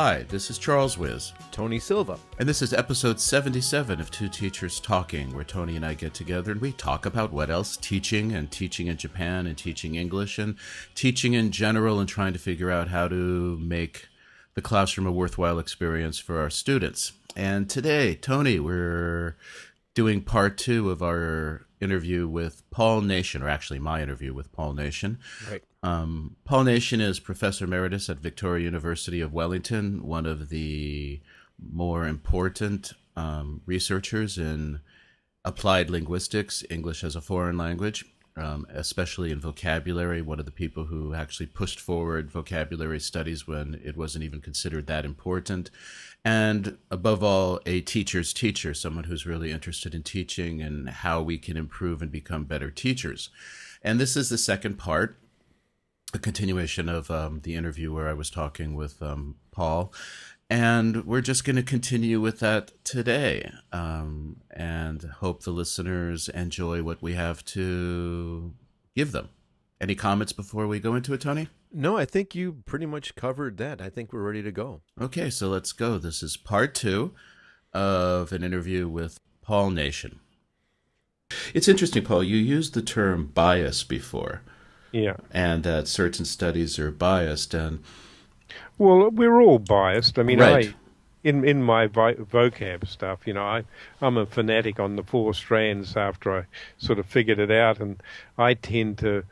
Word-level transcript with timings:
Hi, 0.00 0.22
this 0.28 0.48
is 0.48 0.58
Charles 0.58 0.96
Wiz. 0.96 1.32
Tony 1.50 1.80
Silva. 1.80 2.20
And 2.38 2.48
this 2.48 2.62
is 2.62 2.72
episode 2.72 3.18
77 3.18 4.00
of 4.00 4.12
Two 4.12 4.28
Teachers 4.28 4.78
Talking, 4.78 5.34
where 5.34 5.42
Tony 5.42 5.74
and 5.74 5.84
I 5.84 5.94
get 5.94 6.14
together 6.14 6.52
and 6.52 6.60
we 6.60 6.70
talk 6.70 7.04
about 7.04 7.32
what 7.32 7.50
else 7.50 7.76
teaching 7.76 8.30
and 8.30 8.48
teaching 8.48 8.86
in 8.86 8.96
Japan 8.96 9.48
and 9.48 9.58
teaching 9.58 9.96
English 9.96 10.38
and 10.38 10.54
teaching 10.94 11.34
in 11.34 11.50
general 11.50 11.98
and 11.98 12.08
trying 12.08 12.32
to 12.32 12.38
figure 12.38 12.70
out 12.70 12.90
how 12.90 13.08
to 13.08 13.58
make 13.58 14.06
the 14.54 14.62
classroom 14.62 15.04
a 15.08 15.10
worthwhile 15.10 15.58
experience 15.58 16.20
for 16.20 16.38
our 16.38 16.48
students. 16.48 17.10
And 17.34 17.68
today, 17.68 18.14
Tony, 18.14 18.60
we're 18.60 19.36
doing 19.94 20.22
part 20.22 20.56
two 20.56 20.92
of 20.92 21.02
our 21.02 21.66
interview 21.80 22.28
with 22.28 22.68
Paul 22.70 23.02
Nation, 23.02 23.42
or 23.42 23.48
actually 23.48 23.78
my 23.78 24.02
interview 24.02 24.34
with 24.34 24.52
Paul 24.52 24.74
Nation. 24.74 25.18
Right. 25.50 25.62
Um, 25.82 26.36
Paul 26.44 26.64
Nation 26.64 27.00
is 27.00 27.20
professor 27.20 27.64
emeritus 27.64 28.08
at 28.08 28.18
Victoria 28.18 28.64
University 28.64 29.20
of 29.20 29.32
Wellington, 29.32 30.04
one 30.04 30.26
of 30.26 30.48
the 30.48 31.20
more 31.72 32.06
important 32.06 32.92
um, 33.16 33.62
researchers 33.66 34.38
in 34.38 34.80
applied 35.44 35.90
linguistics, 35.90 36.64
English 36.70 37.02
as 37.04 37.16
a 37.16 37.20
foreign 37.20 37.56
language, 37.56 38.04
um, 38.36 38.66
especially 38.72 39.30
in 39.30 39.40
vocabulary. 39.40 40.22
One 40.22 40.38
of 40.38 40.44
the 40.44 40.52
people 40.52 40.84
who 40.84 41.14
actually 41.14 41.46
pushed 41.46 41.80
forward 41.80 42.30
vocabulary 42.30 43.00
studies 43.00 43.46
when 43.46 43.80
it 43.84 43.96
wasn't 43.96 44.24
even 44.24 44.40
considered 44.40 44.86
that 44.86 45.04
important. 45.04 45.70
And 46.24 46.78
above 46.90 47.22
all, 47.22 47.60
a 47.64 47.80
teacher's 47.80 48.32
teacher, 48.32 48.74
someone 48.74 49.04
who's 49.04 49.26
really 49.26 49.50
interested 49.50 49.94
in 49.94 50.02
teaching 50.02 50.60
and 50.60 50.88
how 50.88 51.22
we 51.22 51.38
can 51.38 51.56
improve 51.56 52.02
and 52.02 52.10
become 52.10 52.44
better 52.44 52.70
teachers. 52.70 53.30
And 53.82 53.98
this 53.98 54.16
is 54.16 54.28
the 54.28 54.38
second 54.38 54.76
part 54.76 55.16
a 56.14 56.18
continuation 56.18 56.88
of 56.88 57.10
um, 57.10 57.40
the 57.42 57.54
interview 57.54 57.92
where 57.92 58.08
I 58.08 58.14
was 58.14 58.30
talking 58.30 58.74
with 58.74 59.02
um, 59.02 59.36
Paul. 59.50 59.92
And 60.50 61.04
we're 61.04 61.20
just 61.20 61.44
going 61.44 61.56
to 61.56 61.62
continue 61.62 62.20
with 62.20 62.40
that 62.40 62.72
today 62.82 63.52
um, 63.70 64.36
and 64.50 65.02
hope 65.02 65.42
the 65.42 65.50
listeners 65.50 66.30
enjoy 66.30 66.82
what 66.82 67.02
we 67.02 67.12
have 67.12 67.44
to 67.46 68.54
give 68.96 69.12
them. 69.12 69.28
Any 69.80 69.94
comments 69.94 70.32
before 70.32 70.66
we 70.66 70.80
go 70.80 70.94
into 70.94 71.12
it, 71.12 71.20
Tony? 71.20 71.48
No, 71.72 71.96
I 71.96 72.04
think 72.04 72.34
you 72.34 72.62
pretty 72.64 72.86
much 72.86 73.14
covered 73.14 73.58
that. 73.58 73.80
I 73.80 73.90
think 73.90 74.12
we're 74.12 74.22
ready 74.22 74.42
to 74.42 74.52
go. 74.52 74.80
Okay, 75.00 75.30
so 75.30 75.48
let's 75.48 75.72
go. 75.72 75.98
This 75.98 76.22
is 76.22 76.36
part 76.36 76.74
two 76.74 77.14
of 77.72 78.32
an 78.32 78.42
interview 78.42 78.88
with 78.88 79.20
Paul 79.42 79.70
Nation. 79.70 80.20
It's 81.52 81.68
interesting, 81.68 82.04
Paul. 82.04 82.24
You 82.24 82.36
used 82.36 82.74
the 82.74 82.82
term 82.82 83.26
bias 83.26 83.84
before. 83.84 84.42
Yeah. 84.92 85.16
And 85.30 85.62
that 85.64 85.88
certain 85.88 86.24
studies 86.24 86.78
are 86.78 86.90
biased. 86.90 87.52
And 87.52 87.82
well, 88.78 89.10
we're 89.10 89.40
all 89.40 89.58
biased. 89.58 90.18
I 90.18 90.22
mean, 90.22 90.40
right. 90.40 90.68
I 90.68 90.74
in 91.24 91.44
in 91.44 91.62
my 91.62 91.86
vi- 91.86 92.14
vocab 92.14 92.86
stuff, 92.86 93.26
you 93.26 93.34
know, 93.34 93.42
I 93.42 93.64
I'm 94.00 94.16
a 94.16 94.26
fanatic 94.26 94.80
on 94.80 94.96
the 94.96 95.02
four 95.02 95.34
strands 95.34 95.96
after 95.96 96.38
I 96.38 96.44
sort 96.78 96.98
of 96.98 97.06
figured 97.06 97.38
it 97.38 97.50
out, 97.50 97.80
and 97.80 98.02
I 98.38 98.54
tend 98.54 98.98
to 98.98 99.24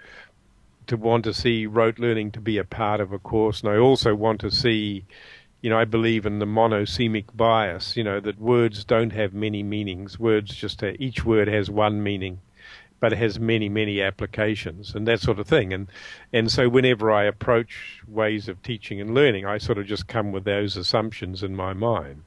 to 0.86 0.96
want 0.96 1.24
to 1.24 1.34
see 1.34 1.66
rote 1.66 1.98
learning 1.98 2.32
to 2.32 2.40
be 2.40 2.58
a 2.58 2.64
part 2.64 3.00
of 3.00 3.12
a 3.12 3.18
course, 3.18 3.60
and 3.60 3.70
I 3.70 3.76
also 3.76 4.14
want 4.14 4.40
to 4.40 4.50
see. 4.50 5.04
You 5.62 5.70
know, 5.70 5.78
I 5.78 5.84
believe 5.84 6.26
in 6.26 6.38
the 6.38 6.46
monosemic 6.46 7.24
bias. 7.34 7.96
You 7.96 8.04
know 8.04 8.20
that 8.20 8.40
words 8.40 8.84
don't 8.84 9.10
have 9.10 9.32
many 9.34 9.62
meanings. 9.62 10.18
Words 10.18 10.54
just 10.54 10.80
have, 10.82 10.96
each 11.00 11.24
word 11.24 11.48
has 11.48 11.68
one 11.70 12.02
meaning, 12.02 12.40
but 13.00 13.12
it 13.12 13.18
has 13.18 13.38
many, 13.40 13.68
many 13.68 14.00
applications 14.00 14.94
and 14.94 15.06
that 15.08 15.20
sort 15.20 15.38
of 15.38 15.46
thing. 15.46 15.72
And 15.72 15.88
and 16.32 16.50
so 16.50 16.68
whenever 16.68 17.10
I 17.10 17.24
approach 17.24 18.02
ways 18.06 18.48
of 18.48 18.62
teaching 18.62 19.00
and 19.00 19.14
learning, 19.14 19.46
I 19.46 19.58
sort 19.58 19.78
of 19.78 19.86
just 19.86 20.06
come 20.06 20.30
with 20.30 20.44
those 20.44 20.76
assumptions 20.76 21.42
in 21.42 21.56
my 21.56 21.72
mind. 21.72 22.22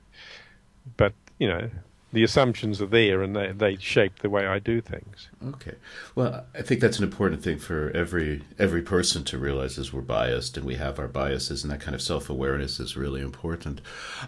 But 0.97 1.13
you 1.37 1.47
know, 1.47 1.69
the 2.11 2.23
assumptions 2.23 2.81
are 2.81 2.87
there 2.87 3.21
and 3.21 3.35
they 3.35 3.51
they 3.51 3.75
shape 3.77 4.19
the 4.19 4.29
way 4.29 4.47
I 4.47 4.59
do 4.59 4.81
things. 4.81 5.29
Okay, 5.45 5.75
well, 6.15 6.45
I 6.55 6.61
think 6.61 6.81
that's 6.81 6.97
an 6.97 7.03
important 7.03 7.43
thing 7.43 7.59
for 7.59 7.91
every 7.91 8.41
every 8.57 8.81
person 8.81 9.23
to 9.25 9.37
realize 9.37 9.77
is 9.77 9.93
we're 9.93 10.01
biased 10.01 10.57
and 10.57 10.65
we 10.65 10.75
have 10.75 10.97
our 10.99 11.07
biases, 11.07 11.63
and 11.63 11.71
that 11.71 11.81
kind 11.81 11.95
of 11.95 12.01
self 12.01 12.29
awareness 12.29 12.79
is 12.79 12.97
really 12.97 13.21
important. 13.21 13.81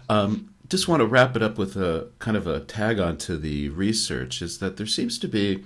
Um, 0.08 0.50
just 0.68 0.88
want 0.88 1.00
to 1.00 1.06
wrap 1.06 1.36
it 1.36 1.42
up 1.42 1.58
with 1.58 1.76
a 1.76 2.08
kind 2.18 2.36
of 2.36 2.46
a 2.46 2.60
tag 2.60 2.98
on 3.00 3.18
to 3.18 3.36
the 3.36 3.68
research 3.70 4.40
is 4.40 4.58
that 4.58 4.76
there 4.76 4.86
seems 4.86 5.18
to 5.18 5.28
be 5.28 5.62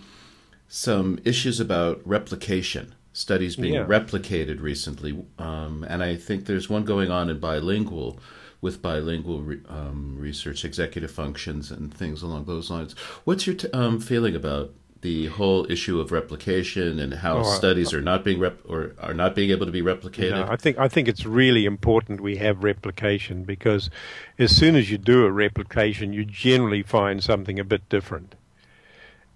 some 0.68 1.18
issues 1.24 1.60
about 1.60 2.00
replication, 2.04 2.94
studies 3.12 3.54
being 3.56 3.74
Yeah. 3.74 3.86
replicated 3.86 4.60
recently, 4.60 5.24
um, 5.38 5.84
and 5.88 6.02
I 6.02 6.16
think 6.16 6.46
there's 6.46 6.68
one 6.68 6.84
going 6.84 7.10
on 7.10 7.30
in 7.30 7.38
bilingual 7.38 8.18
with 8.60 8.80
bilingual 8.82 9.42
re- 9.42 9.60
um, 9.68 10.16
research, 10.18 10.64
executive 10.64 11.10
functions, 11.10 11.70
and 11.70 11.92
things 11.92 12.22
along 12.22 12.44
those 12.44 12.70
lines. 12.70 12.94
What's 13.24 13.46
your 13.46 13.56
t- 13.56 13.68
um, 13.72 14.00
feeling 14.00 14.34
about 14.34 14.72
the 15.02 15.26
whole 15.26 15.70
issue 15.70 16.00
of 16.00 16.10
replication 16.10 16.98
and 16.98 17.14
how 17.14 17.36
Oh, 17.38 17.40
I- 17.44 17.54
studies 17.56 17.92
are 17.92 18.00
not 18.00 18.24
being 18.24 18.40
rep- 18.40 18.62
or 18.64 18.92
are 18.98 19.12
not 19.14 19.34
being 19.34 19.50
able 19.50 19.66
to 19.66 19.70
be 19.72 19.82
replicated? 19.82 20.30
No, 20.30 20.46
I 20.48 20.56
think 20.56 20.78
I 20.78 20.88
think 20.88 21.06
it's 21.06 21.26
really 21.26 21.64
important 21.66 22.20
we 22.20 22.36
have 22.38 22.64
replication 22.64 23.44
because 23.44 23.90
as 24.38 24.56
soon 24.56 24.74
as 24.74 24.90
you 24.90 24.98
do 24.98 25.24
a 25.24 25.30
replication, 25.30 26.12
you 26.12 26.24
generally 26.24 26.82
find 26.82 27.22
something 27.22 27.58
a 27.60 27.64
bit 27.64 27.88
different. 27.88 28.34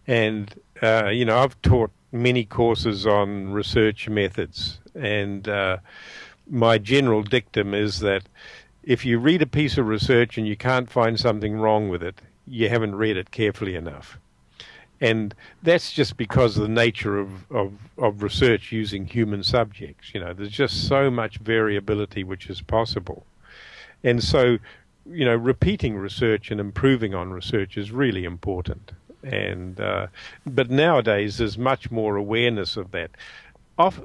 And 0.06 0.52
uh, 0.82 1.08
you 1.12 1.24
know, 1.24 1.38
I've 1.38 1.60
taught 1.62 1.90
many 2.10 2.44
courses 2.44 3.06
on 3.06 3.52
research 3.52 4.08
methods, 4.08 4.80
and 4.94 5.46
uh, 5.48 5.76
my 6.48 6.78
general 6.78 7.22
dictum 7.22 7.74
is 7.74 8.00
that 8.00 8.22
if 8.82 9.04
you 9.04 9.18
read 9.18 9.42
a 9.42 9.46
piece 9.46 9.78
of 9.78 9.86
research 9.86 10.38
and 10.38 10.46
you 10.46 10.56
can't 10.56 10.90
find 10.90 11.18
something 11.18 11.54
wrong 11.56 11.88
with 11.88 12.02
it, 12.02 12.20
you 12.46 12.68
haven't 12.68 12.94
read 12.94 13.16
it 13.16 13.30
carefully 13.30 13.74
enough 13.74 14.18
and 15.00 15.34
that's 15.62 15.92
just 15.92 16.16
because 16.16 16.56
of 16.56 16.62
the 16.62 16.68
nature 16.68 17.18
of, 17.18 17.50
of, 17.50 17.72
of 17.96 18.22
research 18.22 18.70
using 18.70 19.06
human 19.06 19.42
subjects. 19.42 20.12
You 20.12 20.20
know, 20.20 20.34
there's 20.34 20.50
just 20.50 20.86
so 20.88 21.10
much 21.10 21.38
variability 21.38 22.22
which 22.22 22.50
is 22.50 22.60
possible, 22.60 23.24
and 24.04 24.22
so 24.22 24.58
you 25.06 25.24
know, 25.24 25.34
repeating 25.34 25.96
research 25.96 26.50
and 26.50 26.60
improving 26.60 27.14
on 27.14 27.30
research 27.30 27.76
is 27.76 27.90
really 27.90 28.24
important. 28.24 28.92
And 29.22 29.80
uh, 29.80 30.08
but 30.46 30.70
nowadays 30.70 31.38
there's 31.38 31.58
much 31.58 31.90
more 31.90 32.16
awareness 32.16 32.76
of 32.76 32.90
that. 32.92 33.10
Off, 33.80 33.98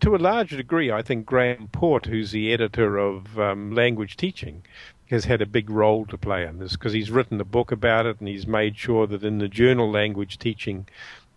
to 0.00 0.16
a 0.16 0.16
large 0.16 0.50
degree, 0.50 0.90
I 0.90 1.02
think 1.02 1.26
Graeme 1.26 1.68
Porte, 1.70 2.06
who's 2.06 2.30
the 2.30 2.50
editor 2.50 2.96
of 2.96 3.38
um, 3.38 3.74
Language 3.74 4.16
Teaching, 4.16 4.62
has 5.10 5.26
had 5.26 5.42
a 5.42 5.46
big 5.46 5.68
role 5.68 6.06
to 6.06 6.16
play 6.16 6.46
in 6.46 6.58
this 6.58 6.72
because 6.72 6.94
he's 6.94 7.10
written 7.10 7.38
a 7.38 7.44
book 7.44 7.70
about 7.70 8.06
it 8.06 8.18
and 8.20 8.28
he's 8.28 8.46
made 8.46 8.78
sure 8.78 9.06
that 9.06 9.22
in 9.22 9.36
the 9.36 9.46
journal 9.46 9.90
Language 9.90 10.38
Teaching, 10.38 10.88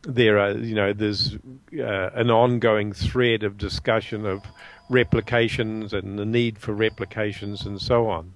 there 0.04 0.40
are 0.40 0.52
you 0.52 0.74
know 0.74 0.94
there's 0.94 1.36
uh, 1.78 2.10
an 2.14 2.32
ongoing 2.32 2.94
thread 2.94 3.44
of 3.44 3.58
discussion 3.58 4.26
of 4.26 4.42
replications 4.90 5.92
and 5.92 6.18
the 6.18 6.26
need 6.26 6.60
for 6.60 6.74
replications 6.74 7.66
and 7.66 7.82
so 7.82 8.10
on. 8.10 8.32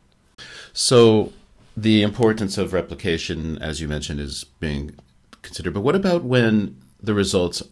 So 0.73 1.31
the 1.77 2.01
importance 2.01 2.57
of 2.57 2.73
replication, 2.73 3.57
as 3.59 3.79
you 3.79 3.87
mentioned, 3.87 4.19
is 4.19 4.43
being 4.59 4.95
considered. 5.41 5.73
But 5.73 5.81
what 5.81 5.95
about 5.95 6.25
when 6.25 6.81
the 7.01 7.13
results 7.13 7.63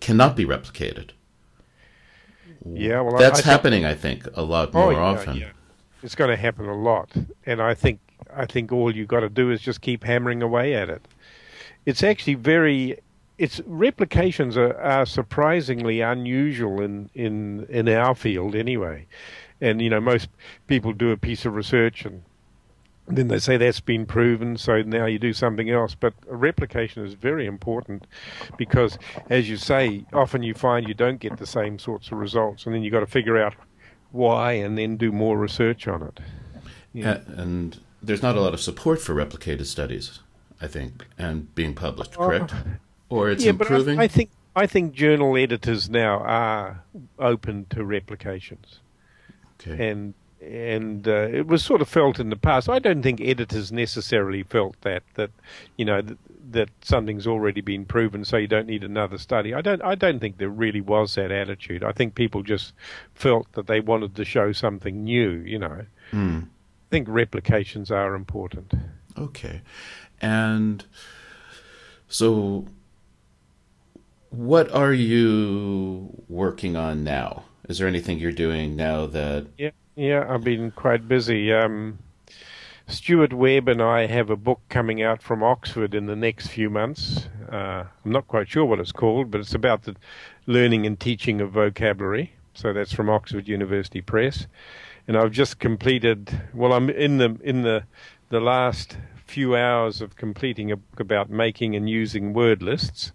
cannot 0.00 0.36
be 0.36 0.44
replicated? 0.44 1.10
Yeah, 2.64 3.00
well, 3.00 3.16
That's 3.16 3.40
I 3.40 3.42
think- 3.42 3.44
happening, 3.46 3.84
I 3.84 3.94
think, 3.94 4.26
a 4.34 4.42
lot 4.42 4.70
oh, 4.74 4.78
more 4.78 4.86
oh, 4.88 4.90
yeah, 4.90 4.98
often. 4.98 5.36
yeah. 5.36 5.50
It's 6.02 6.14
going 6.14 6.30
to 6.30 6.36
happen 6.36 6.66
a 6.66 6.76
lot, 6.76 7.10
and 7.44 7.60
I 7.60 7.74
think 7.74 7.98
I 8.34 8.46
think 8.46 8.70
all 8.70 8.94
you've 8.94 9.08
got 9.08 9.20
to 9.20 9.28
do 9.28 9.50
is 9.50 9.60
just 9.60 9.80
keep 9.80 10.04
hammering 10.04 10.42
away 10.42 10.74
at 10.74 10.88
it. 10.88 11.06
It's 11.86 12.02
actually 12.02 12.34
very. 12.34 12.98
It's 13.36 13.60
replications 13.66 14.56
are, 14.56 14.76
are 14.80 15.06
surprisingly 15.06 16.00
unusual 16.00 16.80
in, 16.80 17.10
in 17.14 17.66
in 17.68 17.88
our 17.88 18.14
field 18.14 18.54
anyway, 18.54 19.06
and 19.60 19.82
you 19.82 19.90
know 19.90 20.00
most 20.00 20.28
people 20.68 20.92
do 20.92 21.10
a 21.10 21.16
piece 21.16 21.44
of 21.44 21.54
research 21.54 22.04
and 22.04 22.22
then 23.10 23.28
they 23.28 23.38
say 23.38 23.56
that's 23.56 23.80
been 23.80 24.06
proven, 24.06 24.56
so 24.56 24.82
now 24.82 25.06
you 25.06 25.18
do 25.18 25.32
something 25.32 25.70
else. 25.70 25.94
But 25.94 26.14
replication 26.26 27.04
is 27.04 27.14
very 27.14 27.46
important 27.46 28.06
because, 28.56 28.98
as 29.30 29.48
you 29.48 29.56
say, 29.56 30.04
often 30.12 30.42
you 30.42 30.54
find 30.54 30.86
you 30.86 30.94
don't 30.94 31.18
get 31.18 31.38
the 31.38 31.46
same 31.46 31.78
sorts 31.78 32.12
of 32.12 32.18
results, 32.18 32.66
and 32.66 32.74
then 32.74 32.82
you've 32.82 32.92
got 32.92 33.00
to 33.00 33.06
figure 33.06 33.40
out 33.42 33.54
why 34.10 34.52
and 34.52 34.76
then 34.76 34.96
do 34.96 35.12
more 35.12 35.38
research 35.38 35.88
on 35.88 36.02
it. 36.02 36.20
A- 37.04 37.22
And 37.36 37.78
there's 38.02 38.22
not 38.22 38.36
a 38.36 38.40
lot 38.40 38.54
of 38.54 38.60
support 38.60 39.00
for 39.00 39.14
replicated 39.14 39.66
studies, 39.66 40.20
I 40.60 40.66
think, 40.66 41.06
and 41.16 41.54
being 41.54 41.74
published, 41.74 42.14
oh. 42.18 42.26
correct? 42.26 42.54
or 43.08 43.30
it's 43.30 43.44
yeah, 43.44 43.50
improving? 43.50 43.96
but 43.96 44.02
I, 44.02 44.04
I 44.04 44.08
think 44.08 44.30
I 44.56 44.66
think 44.66 44.92
journal 44.92 45.36
editors 45.36 45.88
now 45.88 46.18
are 46.18 46.82
open 47.18 47.66
to 47.70 47.84
replications, 47.84 48.80
okay. 49.60 49.88
and 49.90 50.14
and 50.40 51.06
uh, 51.08 51.28
it 51.32 51.46
was 51.46 51.64
sort 51.64 51.80
of 51.82 51.88
felt 51.88 52.18
in 52.20 52.30
the 52.30 52.36
past. 52.36 52.68
I 52.68 52.78
don't 52.78 53.02
think 53.02 53.20
editors 53.20 53.72
necessarily 53.72 54.42
felt 54.42 54.80
that 54.82 55.02
that 55.14 55.30
you 55.76 55.84
know 55.84 56.00
th- 56.02 56.18
that 56.50 56.70
something's 56.80 57.26
already 57.26 57.60
been 57.60 57.84
proven, 57.84 58.24
so 58.24 58.36
you 58.38 58.46
don't 58.46 58.66
need 58.66 58.82
another 58.84 59.18
study. 59.18 59.52
I 59.52 59.60
don't 59.60 59.82
I 59.82 59.94
don't 59.94 60.18
think 60.20 60.38
there 60.38 60.48
really 60.48 60.80
was 60.80 61.14
that 61.16 61.30
attitude. 61.30 61.82
I 61.84 61.92
think 61.92 62.14
people 62.14 62.42
just 62.42 62.72
felt 63.14 63.52
that 63.52 63.66
they 63.66 63.80
wanted 63.80 64.14
to 64.16 64.24
show 64.24 64.52
something 64.52 65.04
new. 65.04 65.30
You 65.30 65.58
know, 65.58 65.84
Mm. 66.12 66.44
I 66.44 66.88
think 66.90 67.06
replications 67.10 67.90
are 67.90 68.14
important. 68.14 68.72
Okay. 69.18 69.60
And 70.22 70.84
so 72.08 72.64
what 74.30 74.70
are 74.72 74.92
you 74.92 76.22
working 76.28 76.76
on 76.76 77.04
now? 77.04 77.44
Is 77.68 77.78
there 77.78 77.88
anything 77.88 78.18
you're 78.18 78.32
doing 78.32 78.74
now 78.76 79.04
that 79.06 79.46
Yeah, 79.58 79.70
yeah, 79.98 80.24
I've 80.28 80.44
been 80.44 80.70
quite 80.70 81.08
busy. 81.08 81.52
Um, 81.52 81.98
Stuart 82.86 83.32
Webb 83.32 83.68
and 83.68 83.82
I 83.82 84.06
have 84.06 84.30
a 84.30 84.36
book 84.36 84.60
coming 84.68 85.02
out 85.02 85.20
from 85.20 85.42
Oxford 85.42 85.92
in 85.92 86.06
the 86.06 86.14
next 86.14 86.46
few 86.46 86.70
months. 86.70 87.28
Uh, 87.50 87.82
I'm 88.04 88.12
not 88.12 88.28
quite 88.28 88.48
sure 88.48 88.64
what 88.64 88.78
it's 88.78 88.92
called, 88.92 89.32
but 89.32 89.40
it's 89.40 89.54
about 89.54 89.82
the 89.82 89.96
learning 90.46 90.86
and 90.86 91.00
teaching 91.00 91.40
of 91.40 91.50
vocabulary. 91.50 92.32
So 92.54 92.72
that's 92.72 92.92
from 92.92 93.10
Oxford 93.10 93.48
University 93.48 94.00
Press, 94.00 94.46
and 95.08 95.16
I've 95.16 95.32
just 95.32 95.58
completed. 95.58 96.42
Well, 96.54 96.72
I'm 96.72 96.90
in 96.90 97.18
the 97.18 97.36
in 97.42 97.62
the 97.62 97.82
the 98.28 98.40
last 98.40 98.96
few 99.26 99.56
hours 99.56 100.00
of 100.00 100.14
completing 100.14 100.70
a 100.70 100.76
book 100.76 101.00
about 101.00 101.28
making 101.28 101.74
and 101.74 101.90
using 101.90 102.32
word 102.32 102.62
lists. 102.62 103.10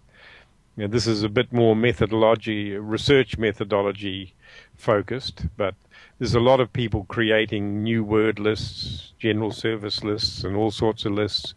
Now, 0.76 0.88
this 0.88 1.06
is 1.06 1.22
a 1.22 1.28
bit 1.28 1.52
more 1.52 1.76
methodology, 1.76 2.76
research 2.76 3.38
methodology 3.38 4.34
focused, 4.76 5.46
but 5.56 5.74
there's 6.18 6.34
a 6.34 6.40
lot 6.40 6.60
of 6.60 6.72
people 6.72 7.06
creating 7.08 7.82
new 7.82 8.04
word 8.04 8.38
lists, 8.38 9.12
general 9.18 9.50
service 9.50 10.04
lists, 10.04 10.44
and 10.44 10.56
all 10.56 10.70
sorts 10.70 11.04
of 11.04 11.12
lists. 11.12 11.54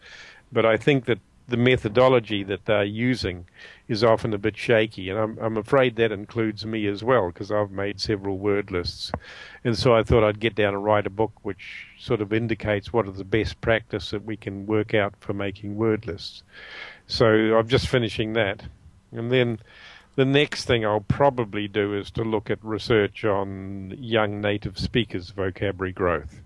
But 0.52 0.66
I 0.66 0.78
think 0.78 1.06
that 1.06 1.20
the 1.48 1.58
methodology 1.58 2.44
that 2.44 2.66
they're 2.66 2.84
using 2.84 3.46
is 3.88 4.04
often 4.04 4.34
a 4.34 4.38
bit 4.38 4.58
shaky, 4.58 5.10
and 5.10 5.18
I'm, 5.18 5.38
I'm 5.40 5.58
afraid 5.58 5.96
that 5.96 6.12
includes 6.12 6.66
me 6.66 6.88
as 6.88 7.04
well 7.04 7.28
because 7.28 7.52
I've 7.52 7.72
made 7.72 8.02
several 8.02 8.38
word 8.38 8.70
lists, 8.70 9.12
and 9.64 9.78
so 9.78 9.96
I 9.96 10.04
thought 10.04 10.26
I'd 10.26 10.42
get 10.42 10.56
down 10.56 10.74
and 10.74 10.84
write 10.84 11.08
a 11.08 11.12
book 11.12 11.32
which 11.44 11.88
sort 11.98 12.22
of 12.22 12.34
indicates 12.34 12.92
what 12.92 13.08
are 13.08 13.12
the 13.12 13.24
best 13.24 13.62
practice 13.62 14.12
that 14.12 14.26
we 14.26 14.36
can 14.36 14.66
work 14.66 14.94
out 14.94 15.14
for 15.20 15.34
making 15.34 15.78
word 15.78 16.06
lists. 16.06 16.44
So 17.08 17.28
I'm 17.28 17.70
just 17.70 17.88
finishing 17.88 18.34
that, 18.34 18.64
and 19.14 19.32
then 19.32 19.60
the 20.18 20.26
next 20.26 20.66
thing 20.66 20.84
I'll 20.84 21.00
probably 21.00 21.68
do 21.68 21.94
is 21.94 22.10
to 22.12 22.24
look 22.24 22.50
at 22.50 22.58
research 22.64 23.24
on 23.24 23.96
young 24.00 24.42
native 24.42 24.80
speakers' 24.80 25.30
vocabulary 25.30 25.92
growth. 25.92 26.42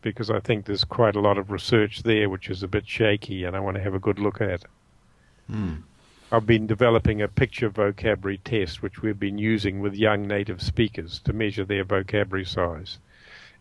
Because 0.00 0.30
I 0.30 0.40
think 0.40 0.64
there's 0.64 0.84
quite 0.84 1.14
a 1.14 1.20
lot 1.20 1.36
of 1.36 1.50
research 1.50 2.02
there 2.02 2.30
which 2.30 2.48
is 2.48 2.62
a 2.62 2.68
bit 2.68 2.88
shaky 2.88 3.44
and 3.44 3.54
I 3.54 3.60
want 3.60 3.76
to 3.76 3.82
have 3.82 3.92
a 3.92 3.98
good 3.98 4.18
look 4.18 4.40
at. 4.40 4.64
Hmm. 5.50 5.74
I've 6.32 6.46
been 6.46 6.66
developing 6.66 7.20
a 7.20 7.28
picture 7.28 7.68
vocabulary 7.68 8.38
test 8.38 8.82
which 8.82 9.02
we've 9.02 9.20
been 9.20 9.36
using 9.36 9.80
with 9.80 9.94
young 9.94 10.26
native 10.26 10.62
speakers 10.62 11.20
to 11.26 11.34
measure 11.34 11.66
their 11.66 11.84
vocabulary 11.84 12.46
size. 12.46 12.96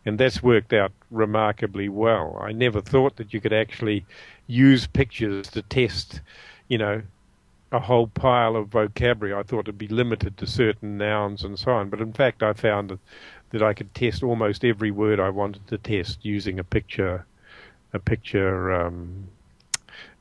And 0.06 0.18
that's 0.18 0.42
worked 0.42 0.72
out 0.72 0.94
remarkably 1.12 1.90
well. 1.90 2.40
I 2.42 2.54
never 2.54 2.80
thought 2.80 3.18
that 3.18 3.34
you 3.34 3.42
could 3.42 3.54
actually 3.54 4.06
use 4.48 4.88
pictures 4.88 5.48
to 5.50 5.62
test, 5.64 6.22
you 6.70 6.78
know, 6.78 7.02
a 7.74 7.80
whole 7.80 8.08
pile 8.08 8.56
of 8.56 8.68
vocabulary. 8.68 9.34
I 9.34 9.42
thought 9.42 9.62
it'd 9.62 9.80
be 9.80 9.88
limited 9.88 10.38
to 10.38 10.48
certain 10.48 10.98
nouns 10.98 11.44
and 11.44 11.58
so 11.58 11.72
on. 11.72 11.90
But 11.90 12.02
in 12.02 12.14
fact, 12.14 12.44
I 12.44 12.54
found 12.54 12.92
that, 12.92 13.00
that 13.50 13.64
I 13.64 13.74
could 13.74 13.94
test 13.96 14.22
almost 14.22 14.64
every 14.64 14.92
word 14.92 15.20
I 15.20 15.30
wanted 15.30 15.68
to 15.68 15.80
test 15.80 16.20
using 16.24 16.60
a 16.60 16.64
picture, 16.64 17.26
a 17.92 18.00
picture 18.00 18.72
um, 18.72 19.28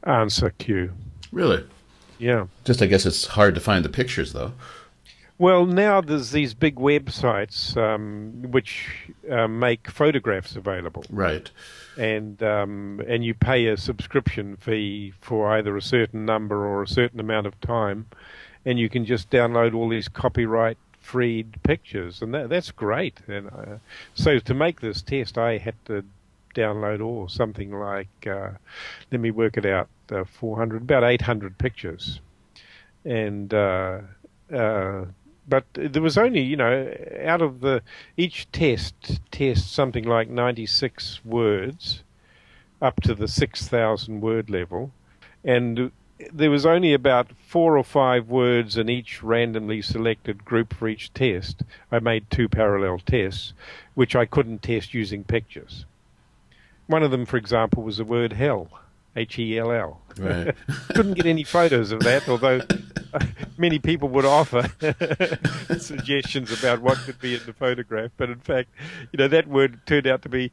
answer 0.05 0.51
cue. 0.51 0.93
really? 1.31 1.65
Yeah. 2.19 2.47
Just 2.65 2.81
I 2.81 2.87
guess 2.87 3.05
it's 3.05 3.27
hard 3.27 3.55
to 3.57 3.61
find 3.61 3.85
the 3.85 3.89
pictures 3.89 4.33
though. 4.33 4.53
Well, 5.39 5.67
now 5.67 6.01
there's 6.01 6.31
these 6.31 6.55
big 6.55 6.77
websites 6.77 7.77
um, 7.77 8.51
which 8.53 8.89
uh, 9.29 9.49
make 9.49 9.91
photographs 9.91 10.55
available, 10.55 11.05
Right. 11.11 11.51
and 11.97 12.41
um, 12.43 13.01
and 13.09 13.25
you 13.25 13.35
pay 13.35 13.67
a 13.67 13.77
subscription 13.77 14.57
fee 14.57 15.13
for 15.21 15.49
either 15.57 15.77
a 15.77 15.83
certain 15.83 16.25
number 16.25 16.65
or 16.67 16.83
a 16.83 16.87
certain 16.87 17.19
amount 17.19 17.47
of 17.49 17.61
time, 17.61 18.07
and 18.65 18.79
you 18.79 18.89
can 18.89 19.05
just 19.05 19.31
download 19.31 19.75
all 19.75 19.89
these 19.89 20.07
copyright 20.09 20.79
freed 21.01 21.61
pictures, 21.65 22.23
and 22.23 22.33
that, 22.35 22.49
that's 22.49 22.71
great. 22.71 23.19
And 23.27 23.49
uh, 23.49 23.77
so 24.15 24.39
to 24.39 24.55
make 24.55 24.81
this 24.81 25.03
test, 25.03 25.39
I 25.39 25.59
had 25.59 25.75
to 25.87 26.05
download 26.55 27.03
all 27.05 27.27
something 27.29 27.73
like 27.73 28.27
uh, 28.29 28.51
let 29.11 29.21
me 29.21 29.33
work 29.33 29.57
it 29.57 29.67
out, 29.67 29.89
uh, 30.13 30.23
400, 30.25 30.83
about 30.83 31.03
800 31.05 31.59
pictures, 31.59 32.21
and. 33.05 33.53
But 35.49 35.65
there 35.75 36.03
was 36.03 36.17
only, 36.17 36.41
you 36.41 36.57
know, 36.57 36.95
out 37.25 37.43
of 37.43 37.61
the 37.61 37.83
each 38.17 38.51
test 38.53 39.21
test 39.31 39.73
something 39.73 40.05
like 40.05 40.29
96 40.29 41.25
words 41.25 42.03
up 42.81 43.01
to 43.03 43.15
the 43.15 43.29
6,000 43.29 44.21
word 44.21 44.51
level, 44.51 44.93
and 45.45 45.93
there 46.33 46.51
was 46.51 46.67
only 46.67 46.93
about 46.93 47.29
four 47.47 47.77
or 47.77 47.85
five 47.85 48.29
words 48.29 48.77
in 48.77 48.89
each 48.89 49.23
randomly 49.23 49.83
selected 49.83 50.45
group 50.45 50.75
for 50.75 50.89
each 50.89 51.13
test. 51.15 51.63
I 51.91 51.99
made 51.99 52.31
two 52.31 52.49
parallel 52.49 52.99
tests, 52.99 53.53
which 53.95 54.15
I 54.15 54.25
couldn't 54.27 54.63
test 54.63 54.95
using 54.95 55.25
pictures. 55.25 55.85
One 56.87 57.03
of 57.03 57.11
them, 57.11 57.27
for 57.27 57.37
example, 57.37 57.83
was 57.83 57.97
the 57.97 58.05
word 58.05 58.35
hell, 58.35 58.69
H 59.17 59.39
E 59.39 59.59
L 59.59 59.73
L. 59.73 60.01
Couldn't 60.95 61.15
get 61.15 61.27
any 61.27 61.45
photos 61.45 61.93
of 61.93 62.01
that, 62.01 62.29
although 62.29 62.61
many 63.63 63.79
people 63.79 64.09
would 64.09 64.25
offer 64.25 64.69
suggestions 65.79 66.51
about 66.59 66.83
what 66.83 66.99
could 66.99 67.19
be 67.21 67.37
in 67.37 67.41
the 67.47 67.53
photograph. 67.53 68.11
But 68.17 68.29
in 68.29 68.41
fact, 68.41 68.71
you 69.13 69.19
know, 69.19 69.29
that 69.29 69.47
word 69.47 69.81
turned 69.87 70.07
out 70.07 70.23
to 70.23 70.29
be 70.29 70.51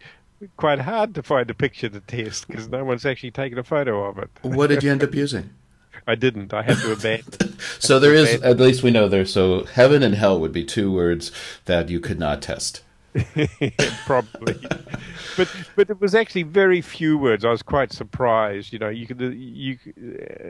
quite 0.55 0.79
hard 0.79 1.15
to 1.15 1.23
find 1.23 1.49
a 1.49 1.53
picture 1.55 1.89
to 1.89 1.99
test 1.99 2.47
because 2.47 2.69
no 2.69 2.85
one's 2.85 3.05
actually 3.05 3.31
taken 3.31 3.57
a 3.57 3.63
photo 3.63 4.05
of 4.05 4.19
it. 4.19 4.29
what 4.43 4.67
did 4.67 4.83
you 4.83 4.91
end 4.91 5.03
up 5.03 5.13
using? 5.13 5.49
I 6.07 6.15
didn't. 6.15 6.53
I 6.53 6.61
had 6.61 6.77
to 6.77 6.93
abandon. 6.93 7.57
So 7.79 7.99
there 7.99 8.13
is 8.13 8.41
at 8.41 8.57
least 8.57 8.83
we 8.83 8.91
know 8.91 9.09
there 9.09 9.25
so 9.25 9.65
heaven 9.65 10.01
and 10.01 10.15
hell 10.15 10.39
would 10.39 10.53
be 10.53 10.63
two 10.63 10.91
words 10.91 11.31
that 11.65 11.89
you 11.89 11.99
could 11.99 12.19
not 12.19 12.41
test. 12.41 12.83
probably. 14.05 14.55
But 15.37 15.55
but 15.75 15.89
it 15.89 16.01
was 16.01 16.15
actually 16.15 16.43
very 16.43 16.81
few 16.81 17.17
words. 17.17 17.45
I 17.45 17.51
was 17.51 17.61
quite 17.61 17.93
surprised. 17.93 18.73
You 18.73 18.79
know, 18.79 18.89
you 18.89 19.07
could 19.07 19.19
you 19.21 19.77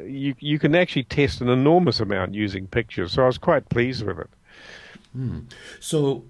you 0.06 0.36
you 0.40 0.60
can 0.60 0.76
actually 0.76 1.04
test 1.04 1.42
an 1.42 1.50
enormous 1.50 2.00
amount 2.00 2.34
using 2.34 2.68
pictures. 2.68 3.14
So 3.14 3.24
I 3.24 3.28
was 3.28 3.38
quite 3.38 3.70
pleased 3.70 4.06
with 4.06 4.20
it. 4.20 4.30
So, 5.80 6.26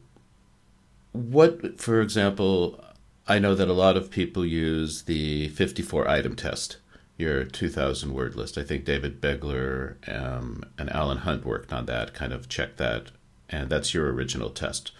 what, 1.12 1.80
for 1.80 2.02
example, 2.02 2.84
I 3.28 3.40
know 3.40 3.56
that 3.56 3.68
a 3.68 3.74
lot 3.74 3.98
of 3.98 4.10
people 4.10 4.46
use 4.46 5.04
the 5.04 5.50
54 5.50 6.08
item 6.08 6.36
test, 6.36 6.78
your 7.18 7.44
2,000 7.44 8.14
word 8.14 8.36
list. 8.36 8.58
I 8.58 8.64
think 8.64 8.86
David 8.86 9.22
Beglar 9.22 9.98
um, 10.08 10.64
and 10.78 10.90
Alan 10.92 11.20
Hunt 11.20 11.46
worked 11.46 11.74
on 11.74 11.86
that, 11.88 12.14
kind 12.14 12.34
of 12.34 12.48
checked 12.48 12.78
that, 12.78 13.12
and 13.50 13.70
that's 13.70 13.94
your 13.94 14.12
original 14.12 14.50
test. 14.50 14.92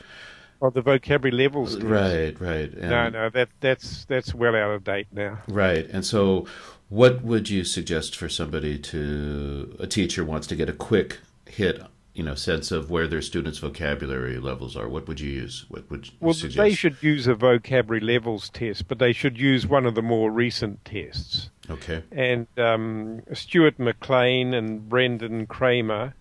Oh, 0.62 0.70
the 0.70 0.82
vocabulary 0.82 1.44
levels. 1.44 1.78
Right, 1.82 2.40
right. 2.40 2.72
And, 2.72 2.90
No, 2.90 3.10
no, 3.10 3.30
that 3.30 3.50
that's 3.62 4.06
that's 4.06 4.34
well 4.34 4.56
out 4.56 4.72
of 4.72 4.84
date 4.84 5.08
now. 5.12 5.40
Right. 5.48 5.88
And 5.90 6.06
so, 6.06 6.46
what 6.90 7.24
would 7.24 7.50
you 7.50 7.64
suggest 7.64 8.16
for 8.16 8.28
somebody 8.28 8.78
to, 8.80 9.76
a 9.80 9.88
teacher 9.88 10.26
wants 10.26 10.48
to 10.48 10.56
get 10.56 10.68
a 10.68 10.74
quick 10.74 11.20
hit, 11.48 11.82
you 12.14 12.24
know, 12.24 12.36
sense 12.36 12.72
of 12.72 12.90
where 12.90 13.08
their 13.08 13.22
students' 13.22 13.60
vocabulary 13.60 14.38
levels 14.40 14.76
are? 14.76 14.90
What 14.90 15.08
would 15.08 15.20
you 15.22 15.30
use? 15.32 15.66
What 15.70 15.90
would 15.90 16.08
you 16.08 16.14
Well, 16.20 16.34
suggest? 16.34 16.58
they 16.58 16.74
should 16.74 17.02
use 17.02 17.26
a 17.28 17.36
vocabulary 17.36 18.02
levels 18.06 18.50
test, 18.50 18.88
but 18.90 19.00
they 19.00 19.14
should 19.14 19.40
use 19.40 19.66
one 19.66 19.86
of 19.86 19.96
the 19.96 20.02
more 20.02 20.30
recent 20.30 20.84
tests. 20.84 21.52
Okay. 21.70 22.04
And 22.12 22.48
um, 22.58 23.22
Stuart 23.34 23.80
McLean 23.80 24.54
and 24.54 24.90
Brandon 24.90 25.46
Kramer, 25.46 26.16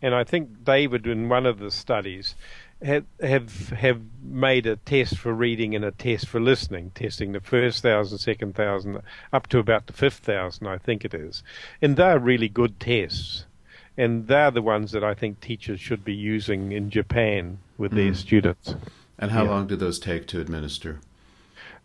and 0.00 0.14
I 0.14 0.24
think 0.24 0.64
David 0.64 1.06
in 1.06 1.28
one 1.28 1.44
of 1.44 1.58
the 1.58 1.70
studies, 1.72 2.36
have 2.82 3.04
have 3.20 3.70
have 3.70 4.00
made 4.22 4.66
a 4.66 4.76
test 4.76 5.16
for 5.18 5.32
reading 5.32 5.74
and 5.74 5.84
a 5.84 5.90
test 5.90 6.26
for 6.28 6.40
listening, 6.40 6.90
testing 6.94 7.32
the 7.32 7.40
first 7.40 7.82
thousand, 7.82 8.18
second 8.18 8.54
thousand, 8.54 9.00
up 9.32 9.46
to 9.48 9.58
about 9.58 9.86
the 9.86 9.92
fifth 9.92 10.18
thousand, 10.18 10.66
I 10.66 10.78
think 10.78 11.04
it 11.04 11.14
is, 11.14 11.42
and 11.80 11.96
they're 11.96 12.18
really 12.18 12.48
good 12.48 12.78
tests, 12.78 13.46
and 13.96 14.26
they're 14.28 14.50
the 14.50 14.62
ones 14.62 14.92
that 14.92 15.02
I 15.02 15.14
think 15.14 15.40
teachers 15.40 15.80
should 15.80 16.04
be 16.04 16.14
using 16.14 16.72
in 16.72 16.90
Japan 16.90 17.58
with 17.78 17.92
their 17.92 18.12
students. 18.14 18.74
And 19.18 19.30
how 19.30 19.44
Yeah. 19.44 19.50
long 19.50 19.66
do 19.66 19.76
those 19.76 19.98
take 19.98 20.26
to 20.28 20.40
administer? 20.40 21.00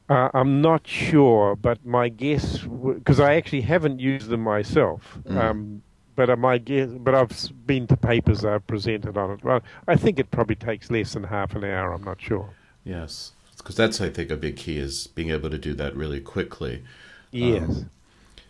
Uh, 0.10 0.30
I'm 0.34 0.62
not 0.62 0.86
sure, 0.86 1.56
but 1.56 1.86
my 1.86 2.10
guess, 2.10 2.58
because 2.58 3.22
I 3.22 3.36
actually 3.36 3.62
haven't 3.62 4.02
used 4.02 4.28
them 4.28 4.42
myself, 4.42 5.20
um, 5.30 5.81
but 6.15 6.38
my 6.38 6.58
guess, 6.58 6.89
but 6.89 7.15
I've 7.15 7.65
been 7.65 7.88
to 7.88 7.98
papers 7.98 8.46
I've 8.46 8.65
presented 8.68 9.18
on 9.18 9.32
it. 9.32 9.44
Well, 9.44 9.62
I 9.88 9.96
think 9.96 10.20
it 10.20 10.32
probably 10.32 10.56
takes 10.56 10.91
less 10.91 11.13
than 11.13 11.24
half 11.24 11.56
an 11.56 11.63
hour. 11.63 11.94
I'm 11.94 12.03
not 12.03 12.22
sure. 12.22 12.50
Yes. 12.84 13.32
Because 13.58 13.75
that's, 13.75 14.01
I 14.01 14.10
think, 14.10 14.32
a 14.32 14.36
big 14.36 14.58
key 14.58 14.77
is 14.77 15.08
being 15.08 15.30
able 15.30 15.50
to 15.50 15.58
do 15.58 15.74
that 15.75 15.96
really 15.96 16.20
quickly. 16.20 16.84
Yes, 17.32 17.86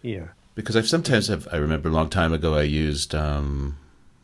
yeah. 0.02 0.30
because 0.56 0.76
I've 0.76 0.88
sometimes 0.88 1.28
have 1.28 1.48
I 1.52 1.58
remember 1.58 1.90
a 1.90 1.92
long 1.92 2.10
time 2.10 2.34
ago 2.34 2.56
I 2.56 2.64
used 2.64 3.14
um, 3.14 3.78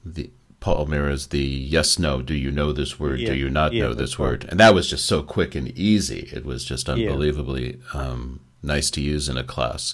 the 0.04 0.32
Paul 0.60 0.88
Meara's 0.88 1.28
the 1.28 1.40
yes 1.40 2.00
no 2.00 2.24
do 2.24 2.34
you 2.34 2.50
know 2.50 2.74
this 2.74 3.00
word 3.00 3.20
Yeah, 3.20 3.30
do 3.30 3.36
you 3.36 3.50
not 3.50 3.74
yeah, 3.74 3.84
know 3.84 3.94
this 3.94 4.18
word 4.18 4.46
and 4.50 4.60
that 4.60 4.74
was 4.74 4.90
just 4.90 5.06
so 5.06 5.22
quick 5.22 5.54
and 5.54 5.68
easy 5.78 6.30
it 6.34 6.44
was 6.44 6.66
just 6.66 6.90
unbelievably 6.90 7.80
um, 7.94 8.40
nice 8.64 8.90
to 8.92 9.02
use 9.02 9.30
in 9.30 9.38
a 9.38 9.44
class 9.44 9.94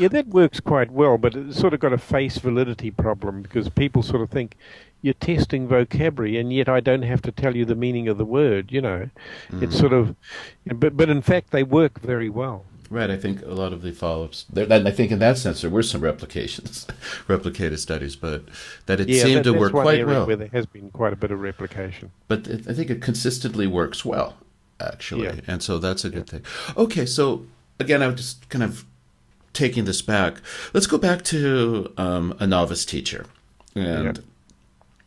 Yeah, 0.00 0.08
that 0.08 0.28
works 0.28 0.60
quite 0.60 0.90
well, 0.90 1.18
but 1.18 1.34
it's 1.34 1.58
sort 1.58 1.74
of 1.74 1.80
got 1.80 1.92
a 1.92 1.98
face 1.98 2.38
validity 2.38 2.90
problem 2.90 3.42
because 3.42 3.68
people 3.68 4.02
sort 4.02 4.22
of 4.22 4.30
think 4.30 4.56
you're 5.02 5.12
testing 5.12 5.68
vocabulary, 5.68 6.38
and 6.38 6.50
yet 6.50 6.70
I 6.70 6.80
don't 6.80 7.02
have 7.02 7.20
to 7.22 7.32
tell 7.32 7.54
you 7.54 7.66
the 7.66 7.74
meaning 7.74 8.08
of 8.08 8.16
the 8.16 8.24
word. 8.24 8.72
You 8.72 8.80
know, 8.80 9.10
it's 9.60 9.76
mm. 9.76 9.78
sort 9.78 9.92
of, 9.92 10.16
but 10.66 10.96
but 10.96 11.10
in 11.10 11.20
fact 11.20 11.50
they 11.50 11.62
work 11.62 12.00
very 12.00 12.30
well. 12.30 12.64
right 12.88 13.10
I 13.10 13.18
think 13.18 13.42
a 13.42 13.54
lot 13.62 13.72
of 13.74 13.82
the 13.82 13.92
follow-ups 13.92 14.46
there 14.50 14.66
I 14.72 14.90
think 14.90 15.12
in 15.12 15.20
that 15.20 15.38
sense 15.38 15.60
there 15.60 15.70
were 15.70 15.84
some 15.84 16.00
replications 16.00 16.86
replicated 17.28 17.78
studies 17.78 18.16
but 18.16 18.40
that 18.86 18.98
it 19.00 19.08
yeah, 19.08 19.22
seemed 19.22 19.44
that- 19.44 19.52
to 19.52 19.58
work 19.58 19.72
quite 19.72 20.04
well 20.06 20.26
where 20.26 20.40
there 20.42 20.54
has 20.58 20.66
been 20.66 20.90
quite 20.90 21.12
a 21.12 21.16
bit 21.16 21.30
of 21.30 21.40
replication. 21.40 22.10
but 22.26 22.48
it, 22.48 22.66
I 22.70 22.72
think 22.74 22.90
it 22.90 23.00
consistently 23.02 23.66
works 23.66 24.04
well, 24.04 24.30
actually, 24.80 25.26
Yeah. 25.26 25.40
and 25.46 25.62
so 25.62 25.78
that's 25.78 26.04
a 26.04 26.10
good 26.10 26.28
thing. 26.32 26.42
Okay, 26.76 27.06
so 27.06 27.44
again, 27.78 28.02
I'm 28.02 28.16
just 28.16 28.48
kind 28.48 28.64
of 28.64 28.84
taking 29.52 29.84
this 29.84 30.02
back. 30.02 30.40
Let's 30.72 30.86
go 30.86 30.98
back 30.98 31.22
to 31.24 31.92
um, 31.96 32.34
a 32.38 32.46
novice 32.46 32.84
teacher, 32.84 33.26
and 33.74 34.16
Yeah. 34.18 34.22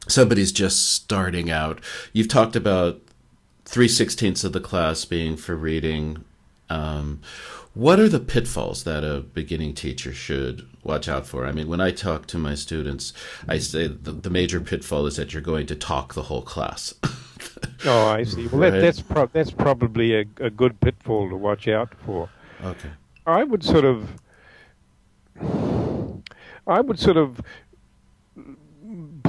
somebody's 0.07 0.51
just 0.51 0.91
starting 0.93 1.49
out. 1.49 1.79
You've 2.13 2.27
talked 2.27 2.55
about 2.55 2.99
three 3.65 3.87
sixteenths 3.87 4.43
of 4.43 4.53
the 4.53 4.59
class 4.59 5.05
being 5.05 5.37
for 5.37 5.55
reading. 5.55 6.23
Um, 6.69 7.21
what 7.73 7.99
are 7.99 8.09
the 8.09 8.19
pitfalls 8.19 8.83
that 8.83 9.03
a 9.03 9.21
beginning 9.21 9.73
teacher 9.73 10.13
should 10.13 10.67
watch 10.83 11.07
out 11.07 11.25
for? 11.25 11.45
I 11.47 11.51
mean, 11.51 11.67
when 11.67 11.81
I 11.81 11.89
talk 11.91 12.27
to 12.27 12.37
my 12.37 12.53
students, 12.53 13.13
I 13.47 13.57
say 13.57 13.87
the, 13.87 14.11
the 14.11 14.29
major 14.29 14.59
pitfall 14.61 15.07
is 15.07 15.15
that 15.15 15.33
you're 15.33 15.41
going 15.41 15.65
to 15.67 15.75
talk 15.75 16.13
the 16.13 16.23
whole 16.23 16.41
class. 16.43 16.93
Oh, 17.85 18.07
I 18.07 18.23
see. 18.23 18.47
Well, 18.47 18.61
Right. 18.61 18.71
that, 18.71 18.79
that's 18.81 19.01
pro- 19.01 19.29
that's 19.33 19.51
probably 19.51 20.15
a, 20.15 20.23
a 20.39 20.49
good 20.49 20.79
pitfall 20.79 21.29
to 21.29 21.35
watch 21.35 21.67
out 21.67 21.93
for. 22.05 22.29
okay. 22.63 22.89
I 23.27 23.43
would 23.43 23.63
sort 23.63 23.83
of, 23.83 24.07
I 25.39 26.81
would 26.81 26.99
sort 26.99 27.17
of 27.17 27.41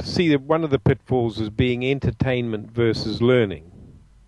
see 0.01 0.29
that 0.29 0.41
one 0.41 0.63
of 0.63 0.69
the 0.69 0.79
pitfalls 0.79 1.39
as 1.41 1.49
being 1.49 1.85
entertainment 1.85 2.71
versus 2.71 3.21
learning. 3.21 3.71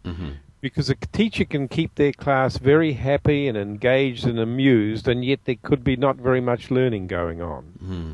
hmm 0.03 0.31
Because 0.61 0.89
a 0.89 0.95
teacher 0.95 1.45
can 1.45 1.67
keep 1.67 1.95
their 1.95 2.11
class 2.11 2.57
very 2.57 2.93
happy 2.93 3.47
and 3.47 3.57
engaged 3.57 4.25
and 4.25 4.39
amused, 4.39 5.07
and 5.07 5.23
yet 5.23 5.39
there 5.45 5.57
could 5.61 5.83
be 5.83 5.95
not 5.95 6.17
very 6.17 6.41
much 6.41 6.71
learning 6.71 7.07
going 7.07 7.41
on. 7.41 7.63
hmm 7.79 8.11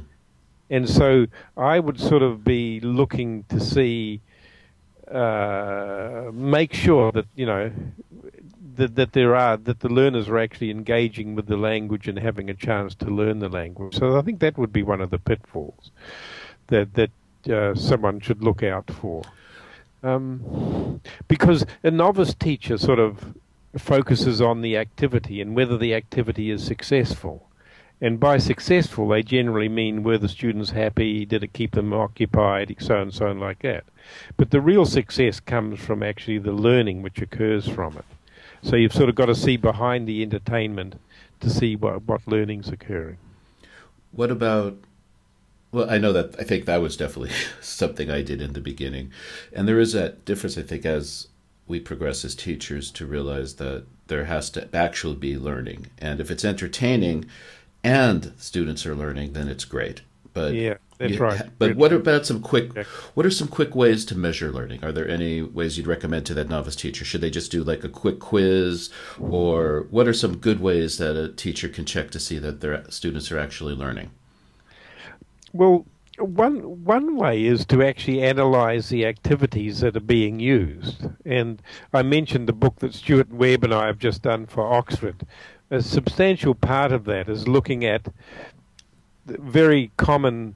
And 0.69 0.89
so 0.89 1.27
I 1.55 1.79
would 1.79 1.99
sort 1.99 2.21
of 2.21 2.43
be 2.43 2.79
looking 2.81 3.43
to 3.49 3.59
see, 3.59 4.21
uh, 5.09 6.31
make 6.33 6.73
sure 6.73 7.11
that, 7.11 7.25
you 7.35 7.45
know, 7.45 7.71
that, 8.77 8.95
that 8.95 9.13
there 9.13 9.35
are, 9.35 9.57
that 9.57 9.79
the 9.79 9.89
learners 9.89 10.29
are 10.29 10.37
actually 10.37 10.71
engaging 10.71 11.35
with 11.35 11.47
the 11.47 11.57
language 11.57 12.07
and 12.07 12.19
having 12.19 12.49
a 12.49 12.53
chance 12.53 12.95
to 12.95 13.05
learn 13.05 13.39
the 13.39 13.49
language. 13.49 13.95
So 13.95 14.17
I 14.17 14.21
think 14.21 14.39
that 14.39 14.57
would 14.57 14.73
be 14.73 14.83
one 14.83 15.01
of 15.01 15.09
the 15.09 15.19
pitfalls 15.19 15.91
that, 16.67 16.93
that 16.93 17.11
uh, 17.51 17.75
someone 17.75 18.19
should 18.19 18.43
look 18.43 18.63
out 18.63 18.89
for. 18.89 19.23
Um, 20.03 21.01
because 21.27 21.65
a 21.81 21.91
novice 21.91 22.33
teacher 22.33 22.77
sort 22.77 22.99
of 22.99 23.35
focuses 23.77 24.41
on 24.41 24.61
the 24.61 24.77
activity 24.77 25.41
and 25.41 25.55
whether 25.55 25.77
the 25.77 25.93
activity 25.93 26.51
is 26.51 26.63
successful. 26.63 27.49
And 28.01 28.19
by 28.19 28.37
successful, 28.37 29.07
they 29.07 29.23
generally 29.23 29.69
mean 29.69 30.03
were 30.03 30.17
the 30.17 30.27
students 30.27 30.71
happy, 30.71 31.25
did 31.25 31.43
it 31.43 31.53
keep 31.53 31.71
them 31.71 31.93
occupied, 31.93 32.75
so 32.79 33.01
and 33.01 33.13
so 33.13 33.27
and 33.27 33.39
like 33.39 33.59
that. 33.59 33.85
But 34.35 34.51
the 34.51 34.59
real 34.59 34.85
success 34.85 35.39
comes 35.39 35.79
from 35.79 36.03
actually 36.03 36.39
the 36.39 36.51
learning 36.51 37.01
which 37.01 37.21
occurs 37.21 37.65
from 37.67 37.97
it. 37.97 38.05
So 38.63 38.77
you've 38.77 38.93
sort 38.93 39.09
of 39.09 39.15
got 39.15 39.25
to 39.25 39.35
see 39.35 39.57
behind 39.57 40.07
the 40.07 40.23
entertainment 40.23 40.95
to 41.41 41.49
see 41.49 41.75
what, 41.75 42.03
what 42.03 42.21
learning's 42.25 42.69
occurring. 42.69 43.17
What 44.11 44.31
about? 44.31 44.77
Well, 45.71 45.89
I 45.89 45.97
know 45.97 46.13
that 46.13 46.35
I 46.39 46.43
think 46.43 46.65
that 46.65 46.81
was 46.81 46.95
definitely 46.95 47.31
something 47.61 48.09
I 48.09 48.21
did 48.21 48.41
in 48.41 48.53
the 48.53 48.61
beginning, 48.61 49.11
and 49.51 49.67
there 49.67 49.79
is 49.79 49.93
that 49.93 50.23
difference. 50.23 50.57
I 50.57 50.61
think 50.61 50.85
as 50.85 51.27
we 51.67 51.79
progress 51.79 52.23
as 52.23 52.35
teachers 52.35 52.91
to 52.91 53.05
realize 53.05 53.55
that 53.55 53.85
there 54.07 54.25
has 54.25 54.49
to 54.51 54.73
actually 54.73 55.15
be 55.15 55.37
learning, 55.37 55.87
and 55.97 56.21
if 56.21 56.31
it's 56.31 56.45
entertaining, 56.45 57.25
and 57.83 58.33
students 58.37 58.85
are 58.85 58.95
learning, 58.95 59.33
then 59.33 59.47
it's 59.47 59.65
great. 59.65 60.01
But 60.33 60.53
Yeah, 60.53 60.77
that's 60.97 61.19
right. 61.19 61.41
But 61.59 61.75
what 61.75 61.93
about 61.93 62.25
some 62.25 62.41
quick? 62.41 62.75
What 63.13 63.25
are 63.25 63.31
some 63.31 63.47
quick 63.47 63.75
ways 63.75 64.03
to 64.05 64.15
measure 64.15 64.51
learning? 64.51 64.83
Are 64.83 64.91
there 64.91 65.07
any 65.07 65.41
ways 65.41 65.77
you'd 65.77 65.87
recommend 65.87 66.25
to 66.27 66.33
that 66.33 66.49
novice 66.49 66.75
teacher? 66.75 67.05
Should 67.05 67.21
they 67.21 67.29
just 67.29 67.51
do 67.51 67.63
like 67.63 67.83
a 67.83 67.89
quick 67.89 68.19
quiz, 68.19 68.89
or 69.19 69.87
what 69.91 70.07
are 70.07 70.13
some 70.13 70.37
good 70.37 70.59
ways 70.59 70.97
that 70.97 71.15
a 71.15 71.29
teacher 71.29 71.69
can 71.69 71.85
check 71.85 72.09
to 72.11 72.19
see 72.19 72.39
that 72.39 72.61
their 72.61 72.83
students 72.89 73.31
are 73.31 73.39
actually 73.39 73.75
learning? 73.75 74.11
Well, 75.51 75.85
one 76.19 76.83
one 76.83 77.15
way 77.15 77.45
is 77.45 77.65
to 77.67 77.83
actually 77.83 78.21
analyze 78.21 78.89
the 78.89 79.05
activities 79.05 79.79
that 79.79 79.97
are 79.97 80.01
being 80.01 80.39
used. 80.39 81.07
And 81.25 81.61
I 81.91 82.03
mentioned 82.03 82.47
the 82.47 82.53
book 82.53 82.77
that 82.79 82.93
Stuart 82.93 83.31
Webb 83.31 83.63
and 83.63 83.73
I 83.73 83.87
have 83.87 83.99
just 83.99 84.21
done 84.21 84.45
for 84.45 84.71
Oxford. 84.71 85.25
A 85.71 85.81
substantial 85.81 86.53
part 86.53 86.91
of 86.91 87.05
that 87.05 87.29
is 87.29 87.47
looking 87.47 87.83
at 87.83 88.07
very 89.25 89.91
common 89.97 90.55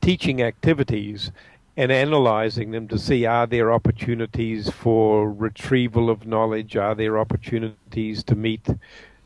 teaching 0.00 0.42
activities 0.42 1.30
and 1.76 1.92
analyzing 1.92 2.72
them 2.72 2.88
to 2.88 2.98
see 2.98 3.24
are 3.24 3.46
there 3.46 3.72
opportunities 3.72 4.68
for 4.70 5.30
retrieval 5.30 6.10
of 6.10 6.26
knowledge, 6.26 6.76
are 6.76 6.94
there 6.94 7.18
opportunities 7.18 8.22
to 8.24 8.34
meet 8.34 8.68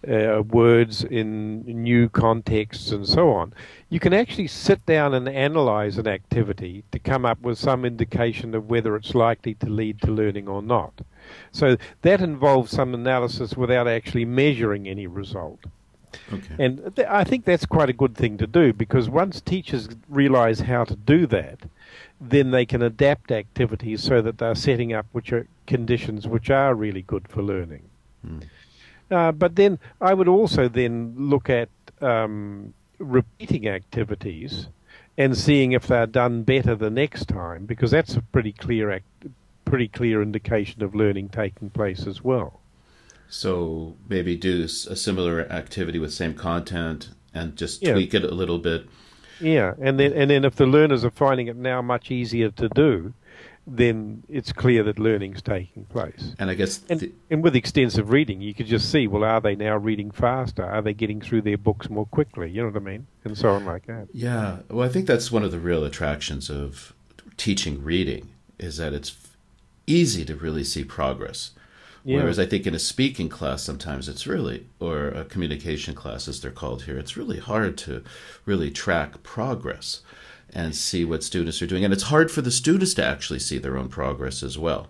uh, 0.09 0.43
words 0.43 1.05
in 1.05 1.63
new 1.63 2.09
contexts 2.09 2.91
and 2.91 3.07
so 3.09 3.33
on. 3.33 3.55
You 3.89 4.01
can 4.01 4.13
actually 4.13 4.49
sit 4.49 4.85
down 4.87 5.15
and 5.15 5.29
analyze 5.29 5.99
an 5.99 6.07
activity 6.07 6.85
to 6.93 6.99
come 6.99 7.25
up 7.25 7.41
with 7.41 7.59
some 7.59 7.85
indication 7.85 8.55
of 8.55 8.69
whether 8.69 8.97
it's 8.97 9.15
likely 9.15 9.55
to 9.55 9.67
lead 9.67 10.01
to 10.03 10.11
learning 10.11 10.49
or 10.49 10.63
not. 10.63 11.01
So 11.53 11.77
that 12.03 12.21
involves 12.21 12.71
some 12.71 12.93
analysis 12.95 13.57
without 13.57 13.89
actually 13.89 14.27
measuring 14.27 14.89
any 14.89 15.07
result. 15.07 15.61
Okay. 16.33 16.55
And 16.59 16.95
th- 16.97 17.09
I 17.09 17.25
think 17.25 17.45
that's 17.45 17.67
quite 17.67 17.89
a 17.91 17.93
good 17.93 18.15
thing 18.15 18.39
to 18.39 18.47
do 18.47 18.73
because 18.73 19.09
once 19.09 19.41
teachers 19.41 19.89
realize 20.09 20.61
how 20.61 20.85
to 20.85 20.97
do 20.97 21.27
that, 21.27 21.61
then 22.21 22.51
they 22.51 22.65
can 22.67 22.83
adapt 22.83 23.31
activities 23.31 24.03
so 24.03 24.23
that 24.23 24.39
they're 24.39 24.55
setting 24.55 24.93
up 24.93 25.07
which 25.13 25.33
are 25.33 25.47
conditions 25.67 26.27
which 26.27 26.51
are 26.51 26.75
really 26.75 27.03
good 27.03 27.29
for 27.29 27.43
learning. 27.43 27.83
Uh, 29.11 29.33
but 29.33 29.57
then 29.57 29.79
I 30.01 30.15
would 30.15 30.29
also 30.29 30.69
then 30.69 31.15
look 31.17 31.51
at 31.51 31.69
um, 32.01 32.73
repeating 32.99 33.69
activities 33.69 34.69
and 35.17 35.37
seeing 35.37 35.73
if 35.73 35.87
they're 35.87 36.07
done 36.07 36.43
better 36.43 36.75
the 36.75 36.91
next 36.91 37.29
time 37.29 37.67
because 37.67 37.91
that's 37.91 38.17
a 38.17 38.23
pretty 38.23 38.53
clear 38.53 38.91
act- 38.91 39.27
pretty 39.65 39.89
clear 39.89 40.23
indication 40.23 40.83
of 40.83 40.95
learning 40.95 41.29
taking 41.29 41.71
place 41.71 42.07
as 42.07 42.23
well. 42.23 42.61
So 43.29 43.97
maybe 44.09 44.37
do 44.37 44.65
a 44.65 44.69
similar 44.69 45.41
activity 45.51 45.99
with 45.99 46.13
same 46.13 46.35
content 46.35 47.11
and 47.33 47.57
just 47.57 47.83
Yeah. 47.83 47.93
tweak 47.95 48.15
it 48.15 48.25
a 48.25 48.35
little 48.35 48.59
bit. 48.59 48.87
Yeah, 49.41 49.75
and 49.81 49.99
then 49.99 50.13
and 50.13 50.31
then 50.31 50.45
if 50.45 50.55
the 50.57 50.67
learners 50.67 51.05
are 51.05 51.11
finding 51.11 51.49
it 51.49 51.57
now 51.57 51.83
much 51.83 52.11
easier 52.11 52.51
to 52.53 52.69
do, 52.69 53.13
then 53.67 54.23
it's 54.29 54.53
clear 54.53 54.83
that 54.85 54.99
learning's 54.99 55.43
taking 55.43 55.85
place. 55.87 56.35
And 56.39 56.51
I 56.51 56.55
guess 56.55 56.83
And, 56.89 57.01
the, 57.01 57.13
and 57.31 57.43
with 57.43 57.57
extensive 57.57 58.11
reading, 58.11 58.41
you 58.43 58.55
could 58.55 58.67
just 58.67 58.91
see, 58.93 59.07
well, 59.09 59.25
are 59.25 59.41
they 59.41 59.57
now 59.57 59.77
reading 59.77 60.11
faster? 60.13 60.63
Are 60.63 60.83
they 60.83 60.93
getting 60.95 61.21
through 61.21 61.43
their 61.43 61.57
books 61.59 61.89
more 61.91 62.07
quickly? 62.07 62.51
You 62.51 62.63
know 62.63 62.69
what 62.69 62.77
I 62.77 62.85
mean? 62.85 63.07
And 63.25 63.37
so 63.37 63.51
on 63.51 63.65
like 63.65 63.87
that. 63.87 64.09
yeah, 64.13 64.59
well, 64.71 64.87
I 64.87 64.93
think 64.93 65.07
that's 65.07 65.33
one 65.33 65.43
of 65.43 65.51
the 65.51 65.59
real 65.59 65.83
attractions 65.85 66.51
of 66.51 66.93
teaching 67.37 67.83
reading 67.83 68.29
is 68.61 68.77
that 68.77 68.93
it's 68.93 69.17
easy 69.87 70.25
to 70.27 70.37
really 70.37 70.63
see 70.65 70.85
progress. 70.85 71.51
Yeah. 72.05 72.19
Whereas 72.19 72.39
I 72.39 72.45
think 72.45 72.67
in 72.67 72.75
a 72.75 72.79
speaking 72.79 73.31
class, 73.31 73.63
sometimes 73.63 74.09
it's 74.11 74.27
really, 74.27 74.67
or 74.79 75.09
a 75.09 75.25
communication 75.25 75.95
class 75.95 76.29
as 76.29 76.41
they're 76.41 76.51
called 76.51 76.83
here, 76.83 76.99
it's 76.99 77.17
really 77.17 77.39
hard 77.39 77.79
to 77.79 78.05
really 78.45 78.71
track 78.71 79.23
progress 79.23 80.03
and 80.53 80.77
see 80.77 81.05
what 81.05 81.25
students 81.25 81.63
are 81.63 81.67
doing. 81.67 81.83
And 81.83 81.95
it's 81.95 82.05
hard 82.05 82.31
for 82.31 82.43
the 82.43 82.51
students 82.51 82.93
to 82.95 83.05
actually 83.05 83.39
see 83.39 83.57
their 83.57 83.79
own 83.79 83.89
progress 83.89 84.43
as 84.43 84.59
well. 84.59 84.89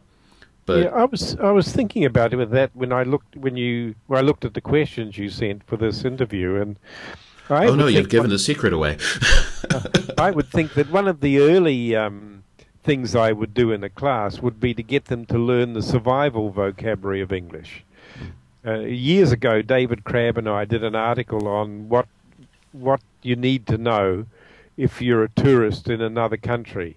But 0.66 0.84
yeah, 0.84 0.90
I 0.90 1.04
was 1.04 1.36
I 1.36 1.50
was 1.50 1.70
thinking 1.70 2.04
about 2.04 2.32
it 2.32 2.36
with 2.36 2.50
that 2.50 2.70
when 2.74 2.92
I 2.92 3.02
looked 3.02 3.36
when 3.36 3.56
you 3.56 3.94
when 4.06 4.18
I 4.18 4.22
looked 4.22 4.44
at 4.44 4.54
the 4.54 4.62
questions 4.62 5.18
you 5.18 5.28
sent 5.28 5.62
for 5.64 5.76
this 5.76 6.04
interview, 6.04 6.56
and 6.56 6.78
I 7.50 7.66
oh 7.66 7.74
no, 7.74 7.86
you've 7.86 8.08
given 8.08 8.24
one- 8.24 8.30
the 8.30 8.38
secret 8.38 8.72
away. 8.72 8.96
I 10.18 10.30
would 10.30 10.48
think 10.48 10.72
that 10.74 10.90
one 10.90 11.06
of 11.06 11.20
the 11.20 11.40
early 11.40 11.94
um, 11.94 12.33
things 12.84 13.16
I 13.16 13.32
would 13.32 13.54
do 13.54 13.72
in 13.72 13.82
a 13.82 13.88
class 13.88 14.40
would 14.40 14.60
be 14.60 14.74
to 14.74 14.82
get 14.82 15.06
them 15.06 15.24
to 15.26 15.38
learn 15.38 15.72
the 15.72 15.82
survival 15.82 16.50
vocabulary 16.50 17.22
of 17.22 17.32
English. 17.32 17.82
Uh, 18.64 18.80
years 18.80 19.32
ago, 19.32 19.62
David 19.62 20.04
Crabbe 20.04 20.38
and 20.38 20.48
I 20.48 20.64
did 20.64 20.84
an 20.84 20.94
article 20.94 21.48
on 21.48 21.88
what 21.88 22.06
what 22.72 23.00
you 23.22 23.36
need 23.36 23.66
to 23.68 23.78
know 23.78 24.26
if 24.76 25.00
you're 25.00 25.22
a 25.22 25.28
tourist 25.28 25.88
in 25.88 26.00
another 26.00 26.36
country. 26.36 26.96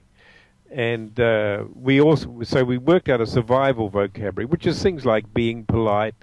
And 0.71 1.17
uh, 1.19 1.65
we 1.73 2.01
also 2.01 2.43
so 2.43 2.63
we 2.63 2.77
worked 2.77 3.09
out 3.09 3.21
a 3.21 3.27
survival 3.27 3.89
vocabulary, 3.89 4.45
which 4.45 4.67
is 4.67 4.81
things 4.81 5.05
like 5.05 5.33
being 5.33 5.63
polite, 5.65 6.15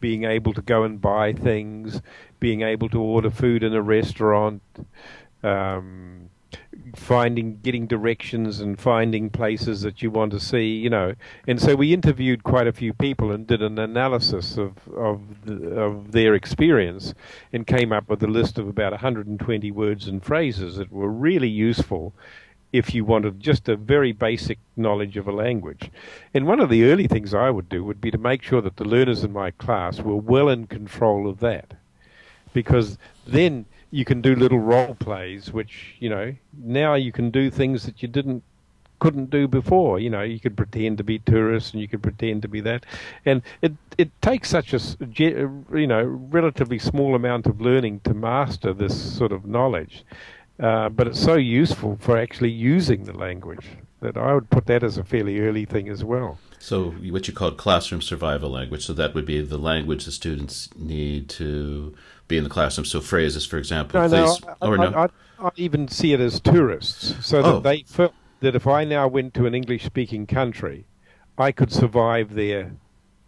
being 0.00 0.24
able 0.24 0.52
to 0.54 0.62
go 0.62 0.82
and 0.82 1.00
buy 1.00 1.32
things, 1.32 2.02
being 2.40 2.62
able 2.62 2.88
to 2.88 3.00
order 3.00 3.30
food 3.30 3.62
in 3.62 3.74
a 3.74 3.82
restaurant, 3.82 4.62
um, 5.42 6.30
finding, 6.94 7.58
getting 7.62 7.86
directions 7.86 8.60
and 8.60 8.78
finding 8.78 9.30
places 9.30 9.82
that 9.82 10.02
you 10.02 10.10
want 10.10 10.32
to 10.32 10.40
see, 10.40 10.66
you 10.76 10.90
know. 10.90 11.14
And 11.46 11.60
so 11.60 11.74
we 11.74 11.92
interviewed 11.92 12.44
quite 12.44 12.66
a 12.66 12.72
few 12.72 12.92
people 12.92 13.30
and 13.32 13.46
did 13.46 13.62
an 13.62 13.78
analysis 13.78 14.56
of 14.58 14.72
of, 14.88 15.44
the, 15.44 15.80
of 15.80 16.12
their 16.12 16.34
experience 16.34 17.14
and 17.52 17.66
came 17.66 17.92
up 17.92 18.08
with 18.08 18.22
a 18.22 18.26
list 18.26 18.58
of 18.58 18.68
about 18.68 18.92
120 18.92 19.70
words 19.70 20.08
and 20.08 20.24
phrases 20.24 20.76
that 20.76 20.92
were 20.92 21.10
really 21.10 21.48
useful 21.48 22.14
if 22.72 22.94
you 22.94 23.04
wanted 23.04 23.38
just 23.38 23.68
a 23.68 23.76
very 23.76 24.12
basic 24.12 24.58
knowledge 24.76 25.16
of 25.16 25.28
a 25.28 25.32
language. 25.32 25.90
And 26.32 26.46
one 26.46 26.60
of 26.60 26.70
the 26.70 26.84
early 26.84 27.06
things 27.06 27.34
I 27.34 27.50
would 27.50 27.68
do 27.68 27.84
would 27.84 28.00
be 28.00 28.10
to 28.10 28.18
make 28.18 28.42
sure 28.42 28.62
that 28.62 28.76
the 28.76 28.84
learners 28.84 29.24
in 29.24 29.32
my 29.32 29.50
class 29.50 30.00
were 30.00 30.16
well 30.16 30.48
in 30.48 30.66
control 30.66 31.28
of 31.28 31.40
that. 31.40 31.74
Because 32.54 32.98
then 33.26 33.66
you 33.92 34.04
can 34.04 34.22
do 34.22 34.34
little 34.34 34.58
role 34.58 34.94
plays, 34.94 35.52
which, 35.52 35.94
you 36.00 36.08
know, 36.08 36.34
now 36.58 36.94
you 36.94 37.12
can 37.12 37.30
do 37.30 37.50
things 37.50 37.84
that 37.84 38.02
you 38.02 38.08
didn't 38.08 38.42
couldn't 38.98 39.30
do 39.30 39.46
before. 39.48 39.98
You 39.98 40.10
know, 40.10 40.22
you 40.22 40.40
could 40.40 40.56
pretend 40.56 40.98
to 40.98 41.04
be 41.04 41.18
tourists 41.18 41.72
and 41.72 41.80
you 41.80 41.88
could 41.88 42.02
pretend 42.02 42.42
to 42.42 42.48
be 42.48 42.60
that, 42.62 42.86
and 43.24 43.42
it 43.60 43.72
it 43.98 44.10
takes 44.22 44.48
such 44.48 44.72
a 44.72 44.80
you 45.18 45.86
know 45.86 46.02
relatively 46.02 46.78
small 46.78 47.14
amount 47.14 47.46
of 47.46 47.60
learning 47.60 48.00
to 48.04 48.14
master 48.14 48.72
this 48.72 49.16
sort 49.16 49.32
of 49.32 49.44
knowledge. 49.44 50.04
Uh, 50.60 50.88
but 50.88 51.08
it's 51.08 51.20
so 51.20 51.34
useful 51.34 51.98
for 52.00 52.16
actually 52.16 52.50
using 52.50 53.04
the 53.04 53.12
language 53.12 53.66
that 54.00 54.16
I 54.16 54.34
would 54.34 54.50
put 54.50 54.66
that 54.66 54.82
as 54.84 54.98
a 54.98 55.04
fairly 55.04 55.40
early 55.40 55.64
thing 55.64 55.88
as 55.88 56.04
well. 56.04 56.38
So, 56.58 56.90
what 56.90 57.26
you 57.26 57.34
call 57.34 57.52
classroom 57.52 58.02
survival 58.02 58.50
language. 58.50 58.86
So 58.86 58.92
that 58.92 59.14
would 59.14 59.26
be 59.26 59.40
the 59.40 59.58
language 59.58 60.04
the 60.04 60.12
students 60.12 60.68
need 60.76 61.28
to 61.30 61.94
be 62.32 62.38
in 62.38 62.44
the 62.44 62.50
classroom. 62.50 62.84
So 62.84 63.00
phrases, 63.00 63.46
for 63.46 63.58
example, 63.58 64.00
no, 64.00 64.08
please, 64.08 64.42
no, 64.42 64.48
I, 64.48 64.54
oh, 64.62 64.68
or 64.68 64.78
no. 64.78 64.90
I, 64.90 65.04
I, 65.04 65.08
I, 65.46 65.50
even 65.56 65.88
see 65.88 66.12
it 66.12 66.20
as 66.20 66.40
tourists, 66.40 67.14
so 67.24 67.42
that 67.42 67.48
oh. 67.48 67.60
they 67.60 67.82
felt 67.82 68.14
that 68.40 68.56
if 68.56 68.66
I 68.66 68.84
now 68.84 69.06
went 69.06 69.34
to 69.34 69.46
an 69.46 69.54
English-speaking 69.54 70.26
country, 70.26 70.84
I 71.38 71.52
could 71.52 71.70
survive 71.72 72.34
there, 72.34 72.72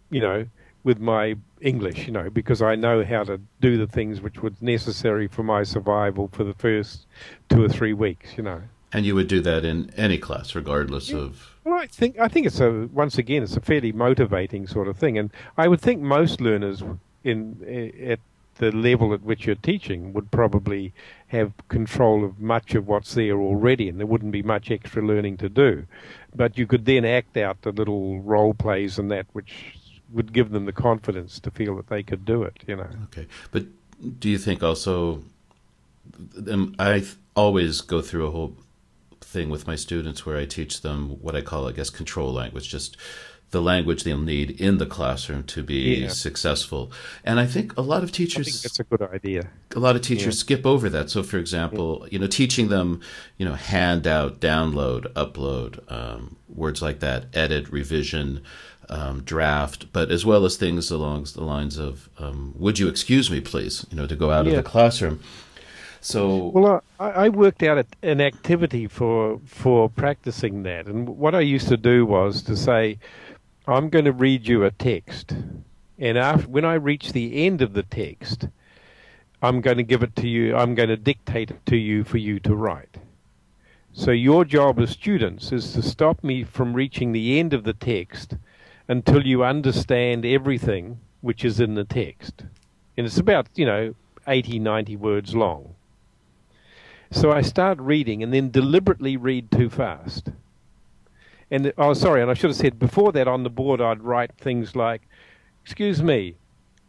you 0.09 0.21
know, 0.21 0.47
with 0.83 0.99
my 0.99 1.35
English, 1.61 2.05
you 2.05 2.11
know, 2.11 2.29
because 2.29 2.61
I 2.61 2.75
know 2.75 3.03
how 3.03 3.23
to 3.23 3.39
do 3.61 3.77
the 3.77 3.87
things 3.87 4.21
which 4.21 4.41
were 4.41 4.51
necessary 4.61 5.27
for 5.27 5.43
my 5.43 5.63
survival 5.63 6.29
for 6.31 6.43
the 6.43 6.53
first 6.53 7.07
two 7.49 7.63
or 7.63 7.69
three 7.69 7.93
weeks, 7.93 8.37
you 8.37 8.43
know. 8.43 8.61
And 8.91 9.05
you 9.05 9.15
would 9.15 9.27
do 9.27 9.41
that 9.41 9.65
in 9.65 9.91
any 9.97 10.17
class, 10.17 10.55
regardless 10.55 11.09
yeah. 11.09 11.17
of. 11.17 11.55
Well, 11.63 11.75
I 11.75 11.87
think 11.87 12.19
I 12.19 12.27
think 12.27 12.45
it's 12.45 12.59
a 12.59 12.87
once 12.93 13.17
again 13.17 13.43
it's 13.43 13.57
a 13.57 13.61
fairly 13.61 13.91
motivating 13.91 14.67
sort 14.67 14.87
of 14.87 14.97
thing, 14.97 15.17
and 15.17 15.31
I 15.57 15.67
would 15.67 15.81
think 15.81 16.01
most 16.01 16.39
learners 16.39 16.83
in 17.23 17.57
eh, 17.67 18.11
at 18.13 18.19
the 18.57 18.71
level 18.71 19.13
at 19.13 19.21
which 19.21 19.45
you're 19.45 19.55
teaching 19.55 20.13
would 20.13 20.31
probably 20.31 20.93
have 21.27 21.51
control 21.67 22.23
of 22.23 22.39
much 22.39 22.75
of 22.75 22.87
what's 22.87 23.13
there 23.13 23.39
already, 23.39 23.89
and 23.89 23.99
there 23.99 24.07
wouldn't 24.07 24.31
be 24.31 24.43
much 24.43 24.71
extra 24.71 25.05
learning 25.05 25.37
to 25.37 25.49
do. 25.49 25.85
But 26.33 26.57
you 26.57 26.65
could 26.65 26.85
then 26.85 27.05
act 27.05 27.37
out 27.37 27.61
the 27.61 27.71
little 27.71 28.19
role 28.21 28.53
plays 28.53 28.97
and 28.97 29.11
that, 29.11 29.25
which 29.33 29.77
would 30.11 30.31
give 30.31 30.51
them 30.51 30.65
the 30.65 30.71
confidence 30.71 31.39
to 31.41 31.51
feel 31.51 31.75
that 31.77 31.87
they 31.87 32.03
could 32.03 32.25
do 32.25 32.43
it. 32.43 32.57
You 32.67 32.77
know. 32.77 32.89
Okay, 33.05 33.27
but 33.51 33.65
do 34.19 34.29
you 34.29 34.37
think 34.37 34.63
also? 34.63 35.23
Um, 36.49 36.75
I 36.77 37.03
always 37.35 37.81
go 37.81 38.01
through 38.01 38.27
a 38.27 38.31
whole 38.31 38.55
thing 39.21 39.49
with 39.49 39.67
my 39.67 39.75
students 39.75 40.25
where 40.25 40.37
I 40.37 40.45
teach 40.45 40.81
them 40.81 41.09
what 41.21 41.35
I 41.35 41.41
call, 41.41 41.67
I 41.67 41.71
guess, 41.71 41.89
control 41.89 42.31
language, 42.31 42.69
just 42.69 42.95
the 43.51 43.61
language 43.61 44.03
they'll 44.03 44.17
need 44.17 44.59
in 44.59 44.77
the 44.79 44.85
classroom 44.85 45.43
to 45.43 45.63
be 45.63 46.01
yeah. 46.01 46.07
successful. 46.09 46.91
And 47.23 47.39
I 47.39 47.45
think 47.45 47.77
a 47.77 47.81
lot 47.81 48.03
of 48.03 48.11
teachers 48.11 48.63
that's 48.63 48.79
a 48.79 48.83
good 48.83 49.01
idea. 49.01 49.49
A 49.75 49.79
lot 49.79 49.95
of 49.95 50.01
teachers 50.01 50.35
yeah. 50.35 50.39
skip 50.39 50.65
over 50.65 50.89
that. 50.89 51.09
So 51.09 51.23
for 51.23 51.37
example, 51.37 51.99
yeah. 52.01 52.07
you 52.11 52.19
know, 52.19 52.27
teaching 52.27 52.67
them, 52.69 53.01
you 53.37 53.45
know, 53.45 53.53
handout, 53.53 54.39
download, 54.39 55.11
upload, 55.13 55.89
um, 55.91 56.35
words 56.49 56.81
like 56.81 56.99
that, 56.99 57.25
edit, 57.33 57.69
revision, 57.69 58.41
um, 58.89 59.23
draft, 59.23 59.91
but 59.91 60.11
as 60.11 60.25
well 60.25 60.45
as 60.45 60.57
things 60.57 60.91
along 60.91 61.27
the 61.33 61.43
lines 61.43 61.77
of, 61.77 62.09
um, 62.19 62.53
"Would 62.57 62.79
you 62.79 62.87
excuse 62.87 63.31
me, 63.31 63.41
please?" 63.41 63.85
You 63.89 63.97
know, 63.97 64.07
to 64.07 64.15
go 64.15 64.31
out 64.31 64.47
of 64.47 64.53
the 64.53 64.63
classroom. 64.63 65.19
So 66.01 66.51
well, 66.53 66.83
I, 66.99 67.09
I 67.09 67.29
worked 67.29 67.63
out 67.63 67.83
an 68.03 68.21
activity 68.21 68.87
for 68.87 69.39
for 69.45 69.89
practicing 69.89 70.63
that, 70.63 70.85
and 70.85 71.09
what 71.09 71.33
I 71.33 71.41
used 71.41 71.67
to 71.69 71.77
do 71.77 72.05
was 72.05 72.43
to 72.43 72.55
say, 72.55 72.99
"I'm 73.67 73.89
going 73.89 74.05
to 74.05 74.11
read 74.11 74.47
you 74.47 74.63
a 74.63 74.71
text, 74.71 75.35
and 75.97 76.17
after, 76.17 76.47
when 76.47 76.65
I 76.65 76.75
reach 76.75 77.11
the 77.11 77.45
end 77.45 77.61
of 77.61 77.73
the 77.73 77.83
text, 77.83 78.47
I'm 79.41 79.61
going 79.61 79.77
to 79.77 79.83
give 79.83 80.03
it 80.03 80.15
to 80.17 80.27
you. 80.27 80.55
I'm 80.55 80.75
going 80.75 80.89
to 80.89 80.97
dictate 80.97 81.51
it 81.51 81.65
to 81.67 81.77
you 81.77 82.03
for 82.03 82.17
you 82.17 82.39
to 82.41 82.55
write." 82.55 82.97
So 83.97 84.11
your 84.11 84.43
job 84.43 84.79
as 84.79 84.89
students 84.89 85.53
is 85.53 85.71
to 85.71 85.81
stop 85.81 86.21
me 86.21 86.43
from 86.43 86.73
reaching 86.73 87.13
the 87.13 87.39
end 87.39 87.53
of 87.53 87.63
the 87.63 87.73
text 87.73 88.35
until 88.89 89.25
you 89.25 89.43
understand 89.43 90.25
everything 90.25 90.99
which 91.21 91.45
is 91.45 91.61
in 91.61 91.75
the 91.75 91.85
text. 91.85 92.43
And 92.97 93.07
it's 93.07 93.17
about, 93.17 93.47
you 93.55 93.65
know, 93.65 93.95
80, 94.27 94.59
90 94.59 94.97
words 94.97 95.33
long. 95.33 95.75
So 97.09 97.31
I 97.31 97.41
start 97.41 97.79
reading 97.79 98.21
and 98.21 98.33
then 98.33 98.51
deliberately 98.51 99.15
read 99.15 99.49
too 99.49 99.69
fast. 99.69 100.29
And, 101.51 101.71
oh, 101.77 101.93
sorry, 101.93 102.21
and 102.21 102.31
I 102.31 102.33
should 102.33 102.49
have 102.49 102.57
said 102.57 102.79
before 102.79 103.11
that 103.13 103.27
on 103.27 103.43
the 103.43 103.49
board 103.49 103.81
I'd 103.81 104.01
write 104.01 104.31
things 104.37 104.75
like, 104.75 105.01
Excuse 105.63 106.03
me, 106.03 106.35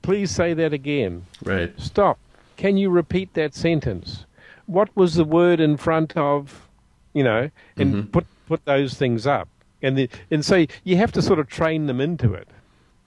please 0.03 0.31
say 0.31 0.53
that 0.55 0.73
again. 0.73 1.25
Right. 1.43 1.73
Stop. 1.79 2.19
Can 2.57 2.77
you 2.77 2.91
repeat 2.91 3.33
that 3.35 3.55
sentence? 3.55 4.27
What 4.67 4.95
was 4.95 5.15
the 5.15 5.25
word 5.25 5.61
in 5.61 5.77
front 5.77 6.17
of, 6.17 6.69
you 7.15 7.25
know, 7.25 7.51
and 7.77 7.95
mm-hmm. 7.95 8.11
put, 8.11 8.27
put 8.47 8.65
those 8.65 8.95
things 8.95 9.27
up 9.27 9.49
and 9.83 9.97
the, 9.97 10.11
and 10.31 10.45
so 10.45 10.67
you 10.85 10.97
have 10.97 11.13
to 11.13 11.23
sort 11.23 11.39
of 11.39 11.49
train 11.49 11.87
them 11.87 12.01
into 12.01 12.33
it. 12.35 12.49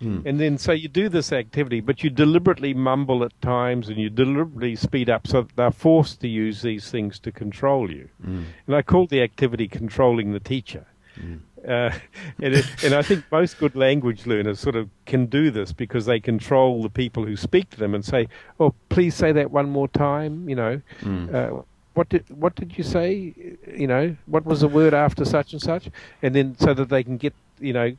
Mm. 0.02 0.26
And 0.26 0.40
then 0.40 0.58
so 0.58 0.72
you 0.72 0.88
do 0.88 1.10
this 1.10 1.34
activity, 1.34 1.82
but 1.82 2.04
you 2.04 2.10
deliberately 2.10 2.74
mumble 2.74 3.24
at 3.24 3.40
times 3.42 3.90
and 3.90 3.98
you 3.98 4.10
deliberately 4.10 4.76
speed 4.78 5.10
up 5.10 5.28
so 5.28 5.42
that 5.42 5.56
they're 5.58 5.72
forced 5.72 6.22
to 6.22 6.28
use 6.30 6.62
these 6.62 6.90
things 6.90 7.20
to 7.20 7.34
control 7.34 7.92
you. 7.92 8.08
Mm. 8.26 8.46
And 8.66 8.76
I 8.76 8.82
call 8.82 9.08
the 9.08 9.22
activity 9.22 9.68
controlling 9.68 10.32
the 10.32 10.40
teacher. 10.40 10.86
Mm. 11.22 11.40
Uh, 11.68 11.94
and, 12.42 12.54
it, 12.56 12.66
and 12.84 12.94
I 12.94 13.02
think 13.02 13.26
most 13.32 13.58
good 13.60 13.76
language 13.76 14.26
learners 14.26 14.60
sort 14.60 14.76
of 14.76 14.90
can 15.06 15.26
do 15.26 15.52
this 15.52 15.74
because 15.74 16.06
they 16.06 16.20
control 16.20 16.82
the 16.82 16.90
people 16.90 17.26
who 17.26 17.36
speak 17.36 17.70
to 17.72 17.78
them 17.78 17.94
and 17.94 18.04
say, 18.04 18.28
"Oh, 18.60 18.74
please 18.90 19.16
say 19.16 19.32
that 19.34 19.52
one 19.52 19.70
more 19.70 19.88
time." 19.90 20.48
You 20.48 20.56
know, 20.56 20.82
mm. 21.02 21.34
uh, 21.34 21.62
what 21.94 22.10
did 22.10 22.26
what 22.30 22.56
did 22.56 22.78
you 22.78 22.84
say? 22.84 23.34
You 23.76 23.88
know, 23.88 24.16
what 24.26 24.46
was 24.46 24.62
the 24.62 24.68
word 24.68 24.94
after 24.94 25.26
such 25.26 25.54
and 25.54 25.62
such, 25.62 25.90
and 26.22 26.34
then 26.34 26.56
so 26.60 26.74
that 26.74 26.90
they 26.90 27.04
can 27.04 27.18
get 27.18 27.34
you 27.60 27.74
know 27.74 27.96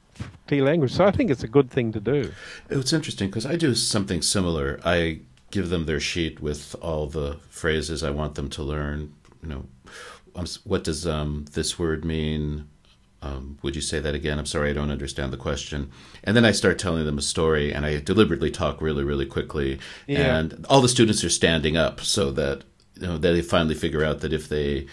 clear 0.49 0.65
language. 0.65 0.93
So 0.93 1.05
I 1.05 1.11
think 1.11 1.31
it's 1.31 1.45
a 1.45 1.49
good 1.49 1.71
thing 1.71 1.93
to 1.93 2.01
do. 2.01 2.33
It's 2.71 2.93
interesting 2.93 3.29
because 3.29 3.47
I 3.47 3.57
do 3.57 3.75
something 3.75 4.23
similar. 4.23 4.81
I 4.85 5.21
give 5.51 5.69
them 5.69 5.87
their 5.87 6.01
sheet 6.01 6.41
with 6.41 6.77
all 6.81 7.07
the 7.07 7.39
phrases 7.51 8.03
I 8.03 8.11
want 8.11 8.37
them 8.37 8.49
to 8.51 8.63
learn. 8.63 9.13
You 9.43 9.49
know, 9.49 9.67
um, 10.35 10.47
what 10.65 10.85
does 10.85 11.07
um, 11.07 11.47
this 11.53 11.79
word 11.79 12.05
mean? 12.05 12.69
Um, 13.23 13.59
would 13.63 13.77
you 13.77 13.83
say 13.83 14.01
that 14.01 14.15
again? 14.15 14.39
I'm 14.39 14.47
sorry, 14.47 14.71
I 14.71 14.73
don't 14.73 14.91
understand 14.91 15.33
the 15.33 15.37
question. 15.37 15.91
And 16.25 16.35
then 16.35 16.45
I 16.45 16.53
start 16.53 16.79
telling 16.79 17.05
them 17.05 17.19
a 17.19 17.23
story, 17.23 17.73
and 17.73 17.85
I 17.85 18.01
deliberately 18.01 18.51
talk 18.51 18.81
really, 18.81 19.05
really 19.05 19.27
quickly. 19.27 19.79
Yeah. 20.07 20.39
And 20.39 20.65
all 20.71 20.81
the 20.81 20.89
students 20.89 21.23
are 21.23 21.31
standing 21.31 21.77
up 21.77 22.01
so 22.01 22.31
that 22.33 22.65
you 22.97 23.07
know, 23.07 23.19
they 23.19 23.43
finally 23.43 23.75
figure 23.75 24.05
out 24.05 24.21
that 24.21 24.33
if 24.33 24.49
they 24.49 24.87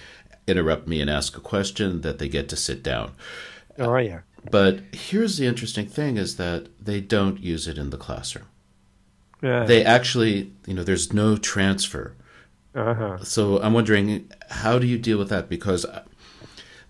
interrupt 0.45 0.87
me 0.87 1.01
and 1.01 1.09
ask 1.09 1.37
a 1.37 1.41
question, 1.41 2.01
that 2.01 2.19
they 2.19 2.27
get 2.27 2.49
to 2.49 2.55
sit 2.55 2.83
down. 2.83 3.13
Oh 3.79 3.95
yeah. 3.97 4.21
But 4.49 4.79
here's 4.93 5.37
the 5.37 5.45
interesting 5.45 5.87
thing: 5.87 6.17
is 6.17 6.37
that 6.37 6.67
they 6.83 6.99
don't 6.99 7.39
use 7.39 7.67
it 7.67 7.77
in 7.77 7.91
the 7.91 7.97
classroom. 7.97 8.47
Yeah. 9.41 9.65
They 9.65 9.85
actually, 9.85 10.51
you 10.65 10.73
know, 10.73 10.83
there's 10.83 11.13
no 11.13 11.37
transfer. 11.37 12.15
Uh-huh. 12.73 13.17
So 13.23 13.61
I'm 13.61 13.73
wondering, 13.73 14.31
how 14.49 14.79
do 14.79 14.87
you 14.87 14.97
deal 14.97 15.17
with 15.17 15.29
that? 15.29 15.49
Because 15.49 15.85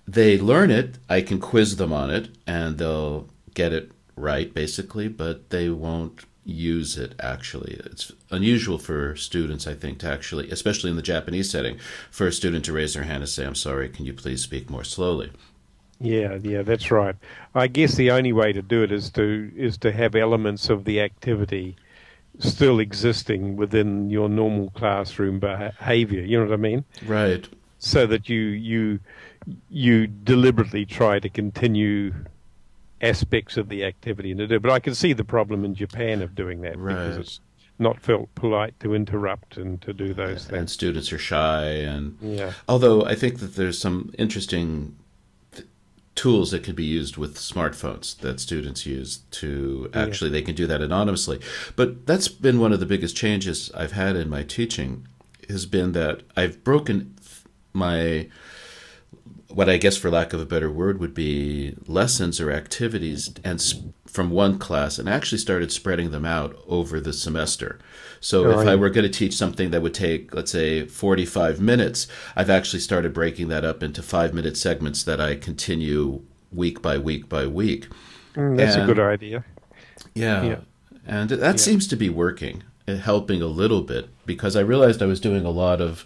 they 0.08 0.38
learn 0.40 0.72
it, 0.72 0.98
I 1.10 1.22
can 1.22 1.40
quiz 1.40 1.76
them 1.76 1.92
on 1.92 2.10
it, 2.10 2.30
and 2.46 2.78
they'll 2.78 3.28
get 3.54 3.74
it 3.74 3.92
right, 4.16 4.54
basically, 4.54 5.08
but 5.08 5.50
they 5.50 5.70
won't 5.70 6.26
use 6.48 6.98
it 6.98 7.14
actually. 7.20 7.74
It's 7.86 8.12
unusual 8.32 8.78
for 8.78 9.16
students, 9.18 9.68
I 9.68 9.74
think, 9.74 10.00
to 10.00 10.10
actually, 10.10 10.50
especially 10.50 10.90
in 10.90 10.96
the 10.96 11.02
Japanese 11.02 11.52
setting, 11.52 11.78
for 12.10 12.26
a 12.26 12.32
student 12.32 12.64
to 12.66 12.74
raise 12.74 12.94
their 12.94 13.04
hand 13.04 13.22
and 13.22 13.30
say, 13.30 13.46
I'm 13.46 13.56
sorry, 13.56 13.90
can 13.90 14.06
you 14.06 14.14
please 14.14 14.42
speak 14.42 14.70
more 14.70 14.86
slowly? 14.86 15.32
Yeah, 16.00 16.38
yeah, 16.42 16.62
that's 16.62 16.90
right. 16.90 17.16
I 17.54 17.68
guess 17.68 17.96
the 17.96 18.12
only 18.12 18.32
way 18.32 18.54
to 18.54 18.62
do 18.62 18.84
it 18.84 18.92
is 18.92 19.10
to 19.12 19.52
is 19.56 19.78
to 19.80 19.92
have 19.92 20.16
elements 20.16 20.70
of 20.70 20.86
the 20.86 21.02
activity 21.02 21.76
still 22.40 22.80
existing 22.80 23.56
within 23.56 24.10
your 24.10 24.30
normal 24.30 24.70
classroom 24.70 25.40
behavior. 25.40 26.22
You 26.22 26.38
know 26.38 26.46
what 26.46 26.54
I 26.54 26.58
mean? 26.58 26.86
Right. 27.06 27.48
So 27.80 28.06
that 28.06 28.30
you 28.30 28.40
you 28.40 29.00
you 29.70 30.08
deliberately 30.08 30.86
try 30.86 31.20
to 31.20 31.30
continue 31.30 32.14
aspects 33.02 33.58
of 33.58 33.70
the 33.70 33.84
activity 33.84 34.32
and 34.32 34.40
to 34.40 34.48
do. 34.48 34.60
But 34.60 34.72
I 34.72 34.80
can 34.80 34.96
see 34.96 35.14
the 35.14 35.24
problem 35.24 35.64
in 35.64 35.76
Japan 35.76 36.22
of 36.22 36.36
doing 36.36 36.62
that 36.62 36.78
right. 36.78 36.94
because 36.94 37.18
it's 37.18 37.40
not 37.80 38.00
felt 38.02 38.34
polite 38.36 38.80
to 38.80 38.96
interrupt 38.96 39.58
and 39.58 39.82
to 39.82 39.94
do 39.94 40.14
those 40.14 40.46
things. 40.46 40.60
And 40.60 40.70
students 40.70 41.14
are 41.14 41.18
shy, 41.18 41.66
and 41.66 42.18
yeah. 42.22 42.54
Although 42.68 43.04
I 43.04 43.16
think 43.16 43.40
that 43.40 43.56
there's 43.56 43.80
some 43.80 44.14
interesting 44.18 44.98
th- 45.52 45.68
tools 46.16 46.52
that 46.52 46.64
can 46.64 46.74
be 46.74 46.84
used 46.84 47.18
with 47.18 47.38
smartphones 47.38 48.18
that 48.18 48.40
students 48.40 48.86
use 48.86 49.20
to 49.32 49.90
actually 49.94 50.32
yeah. 50.32 50.40
they 50.40 50.42
can 50.42 50.56
do 50.56 50.66
that 50.66 50.82
anonymously. 50.82 51.40
But 51.76 52.08
that's 52.08 52.28
been 52.28 52.60
one 52.60 52.74
of 52.74 52.80
the 52.80 52.88
biggest 52.88 53.16
changes 53.16 53.72
I've 53.76 53.92
had 53.92 54.16
in 54.16 54.30
my 54.30 54.44
teaching 54.44 55.08
has 55.48 55.66
been 55.66 55.92
that 55.94 56.24
I've 56.36 56.64
broken 56.64 57.16
my 57.74 58.28
what 59.50 59.70
I 59.70 59.78
guess, 59.78 59.98
for 59.98 60.10
lack 60.10 60.34
of 60.34 60.40
a 60.40 60.46
better 60.46 60.72
word, 60.72 61.00
would 61.00 61.14
be 61.14 61.76
lessons 61.88 62.42
or 62.42 62.52
activities, 62.52 63.34
and 63.44 63.62
sp- 63.62 63.96
from 64.06 64.30
one 64.32 64.58
class, 64.58 65.00
and 65.00 65.08
actually 65.08 65.38
started 65.38 65.72
spreading 65.72 66.12
them 66.12 66.26
out 66.26 66.58
over 66.68 67.00
the 67.00 67.14
semester. 67.14 67.80
So 68.20 68.50
if 68.50 68.68
I 68.68 68.76
were 68.76 68.90
going 68.90 69.10
to 69.10 69.20
teach 69.20 69.36
something 69.36 69.72
that 69.72 69.82
would 69.82 69.94
take, 69.94 70.34
let's 70.34 70.52
say, 70.52 70.86
forty-five 70.86 71.62
minutes, 71.62 72.08
I've 72.36 72.50
actually 72.50 72.80
started 72.80 73.14
breaking 73.14 73.50
that 73.50 73.64
up 73.64 73.84
into 73.84 74.02
five-minute 74.02 74.58
segments 74.58 75.04
that 75.04 75.22
I 75.22 75.36
continue 75.36 76.24
week 76.52 76.82
by 76.82 76.98
week 76.98 77.30
by 77.30 77.46
week. 77.46 77.88
Mm, 78.34 78.58
that's 78.58 78.76
and, 78.76 78.84
a 78.84 78.94
good 78.94 79.00
idea. 79.00 79.46
Yeah, 80.14 80.44
yeah. 80.44 80.60
and 81.06 81.30
that 81.30 81.40
yeah. 81.42 81.56
seems 81.58 81.88
to 81.88 81.96
be 81.96 82.10
working, 82.10 82.64
uh, 82.88 82.96
helping 82.96 83.42
a 83.42 83.48
little 83.48 83.82
bit 83.82 84.10
because 84.26 84.56
I 84.56 84.62
realized 84.62 85.02
I 85.02 85.06
was 85.06 85.20
doing 85.20 85.46
a 85.46 85.52
lot 85.52 85.80
of 85.80 86.04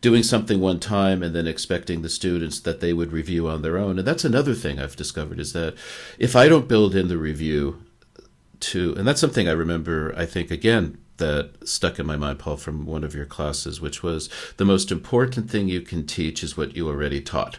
doing 0.00 0.22
something 0.22 0.60
one 0.60 0.78
time 0.78 1.22
and 1.22 1.34
then 1.34 1.46
expecting 1.46 2.02
the 2.02 2.08
students 2.08 2.60
that 2.60 2.80
they 2.80 2.92
would 2.92 3.12
review 3.12 3.48
on 3.48 3.62
their 3.62 3.78
own. 3.78 3.98
And 3.98 4.06
that's 4.06 4.24
another 4.24 4.54
thing 4.54 4.78
I've 4.78 4.96
discovered 4.96 5.40
is 5.40 5.52
that 5.52 5.74
if 6.18 6.36
I 6.36 6.48
don't 6.48 6.68
build 6.68 6.94
in 6.94 7.08
the 7.08 7.18
review 7.18 7.82
to, 8.60 8.94
and 8.96 9.06
that's 9.06 9.20
something 9.20 9.48
I 9.48 9.52
remember, 9.52 10.14
I 10.16 10.26
think, 10.26 10.50
again, 10.50 10.98
that 11.16 11.66
stuck 11.66 11.98
in 11.98 12.06
my 12.06 12.16
mind, 12.16 12.38
Paul, 12.38 12.56
from 12.56 12.84
one 12.84 13.04
of 13.04 13.14
your 13.14 13.24
classes, 13.24 13.80
which 13.80 14.02
was 14.02 14.28
the 14.58 14.64
most 14.64 14.92
important 14.92 15.50
thing 15.50 15.68
you 15.68 15.80
can 15.80 16.06
teach 16.06 16.42
is 16.42 16.56
what 16.56 16.76
you 16.76 16.88
already 16.88 17.20
taught. 17.20 17.58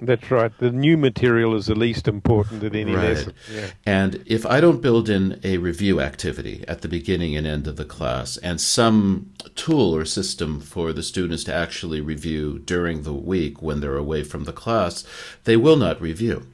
That's 0.00 0.30
right. 0.30 0.52
The 0.58 0.70
new 0.70 0.96
material 0.96 1.54
is 1.54 1.66
the 1.66 1.74
least 1.74 2.08
important 2.08 2.64
at 2.64 2.74
any 2.74 2.94
right. 2.94 3.10
lesson. 3.10 3.32
Yeah. 3.52 3.70
And 3.86 4.22
if 4.26 4.44
I 4.44 4.60
don't 4.60 4.82
build 4.82 5.08
in 5.08 5.40
a 5.44 5.58
review 5.58 6.00
activity 6.00 6.64
at 6.66 6.82
the 6.82 6.88
beginning 6.88 7.36
and 7.36 7.46
end 7.46 7.66
of 7.66 7.76
the 7.76 7.84
class 7.84 8.36
and 8.38 8.60
some 8.60 9.32
tool 9.54 9.94
or 9.94 10.04
system 10.04 10.60
for 10.60 10.92
the 10.92 11.02
students 11.02 11.44
to 11.44 11.54
actually 11.54 12.00
review 12.00 12.58
during 12.58 13.02
the 13.02 13.14
week 13.14 13.62
when 13.62 13.80
they're 13.80 13.96
away 13.96 14.24
from 14.24 14.44
the 14.44 14.52
class, 14.52 15.04
they 15.44 15.56
will 15.56 15.76
not 15.76 16.00
review. 16.00 16.46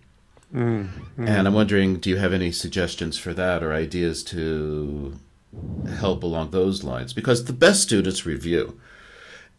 Mm, 0.55 0.89
mm. 1.19 1.29
And 1.29 1.47
I'm 1.47 1.55
wondering, 1.55 1.97
do 1.97 2.11
you 2.11 2.17
have 2.17 2.33
any 2.33 2.53
suggestions 2.53 3.17
for 3.17 3.33
that 3.35 3.63
or 3.63 3.73
ideas 3.73 4.23
to 4.25 5.19
help 5.89 6.23
along 6.23 6.51
those 6.51 6.85
lines? 6.85 7.13
Because 7.13 7.45
the 7.45 7.53
best 7.53 7.83
students 7.83 8.27
review. 8.27 8.79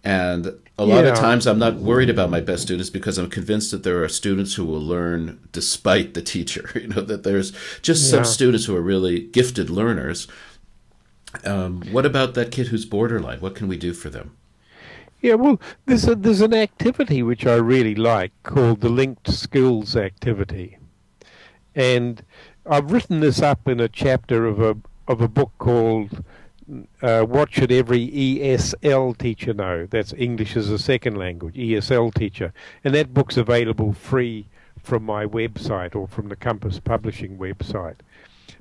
And 0.03 0.59
a 0.81 0.85
lot 0.85 1.03
yeah. 1.03 1.11
of 1.11 1.17
times 1.17 1.45
I'm 1.45 1.59
not 1.59 1.75
worried 1.75 2.09
about 2.09 2.29
my 2.29 2.41
best 2.41 2.63
students 2.63 2.89
because 2.89 3.17
I'm 3.17 3.29
convinced 3.29 3.71
that 3.71 3.83
there 3.83 4.03
are 4.03 4.09
students 4.09 4.55
who 4.55 4.65
will 4.65 4.81
learn 4.81 5.39
despite 5.51 6.13
the 6.13 6.21
teacher. 6.21 6.69
You 6.81 6.87
know, 6.87 7.01
that 7.01 7.21
there's 7.21 7.51
just 7.83 8.03
yeah. 8.03 8.17
some 8.17 8.25
students 8.25 8.65
who 8.65 8.75
are 8.75 8.81
really 8.81 9.19
gifted 9.19 9.69
learners. 9.69 10.27
Um, 11.45 11.83
what 11.91 12.07
about 12.07 12.33
that 12.33 12.51
kid 12.51 12.67
who's 12.67 12.85
borderline? 12.85 13.39
What 13.39 13.53
can 13.53 13.67
we 13.67 13.77
do 13.77 13.93
for 13.93 14.09
them? 14.09 14.35
Yeah, 15.21 15.35
well, 15.35 15.61
there's 15.85 16.07
a, 16.07 16.15
there's 16.15 16.41
an 16.41 16.55
activity 16.55 17.21
which 17.21 17.45
I 17.45 17.55
really 17.55 17.93
like 17.93 18.31
called 18.41 18.81
the 18.81 18.89
linked 18.89 19.31
skills 19.31 19.95
activity, 19.95 20.79
and 21.75 22.23
I've 22.65 22.91
written 22.91 23.19
this 23.19 23.39
up 23.41 23.67
in 23.67 23.79
a 23.79 23.87
chapter 23.87 24.47
of 24.47 24.59
a 24.59 24.75
of 25.07 25.21
a 25.21 25.27
book 25.27 25.51
called 25.59 26.23
uh, 27.01 27.23
what 27.23 27.51
should 27.51 27.71
every 27.71 28.07
ESL 28.09 29.17
teacher 29.17 29.53
know? 29.53 29.85
That's 29.85 30.13
English 30.13 30.55
as 30.55 30.69
a 30.69 30.79
second 30.79 31.17
language, 31.17 31.55
ESL 31.55 32.13
teacher. 32.13 32.53
And 32.83 32.95
that 32.95 33.13
book's 33.13 33.37
available 33.37 33.93
free 33.93 34.47
from 34.81 35.03
my 35.03 35.25
website 35.25 35.95
or 35.95 36.07
from 36.07 36.29
the 36.29 36.35
Compass 36.35 36.79
Publishing 36.79 37.37
website. 37.37 37.97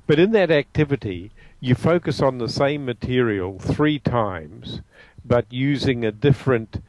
But 0.07 0.19
in 0.19 0.31
that 0.31 0.51
activity, 0.51 1.31
you 1.59 1.75
focus 1.75 2.21
on 2.21 2.37
the 2.37 2.49
same 2.49 2.85
material 2.85 3.59
three 3.59 3.99
times, 3.99 4.81
but 5.23 5.45
using 5.51 6.03
a 6.03 6.11
different 6.11 6.83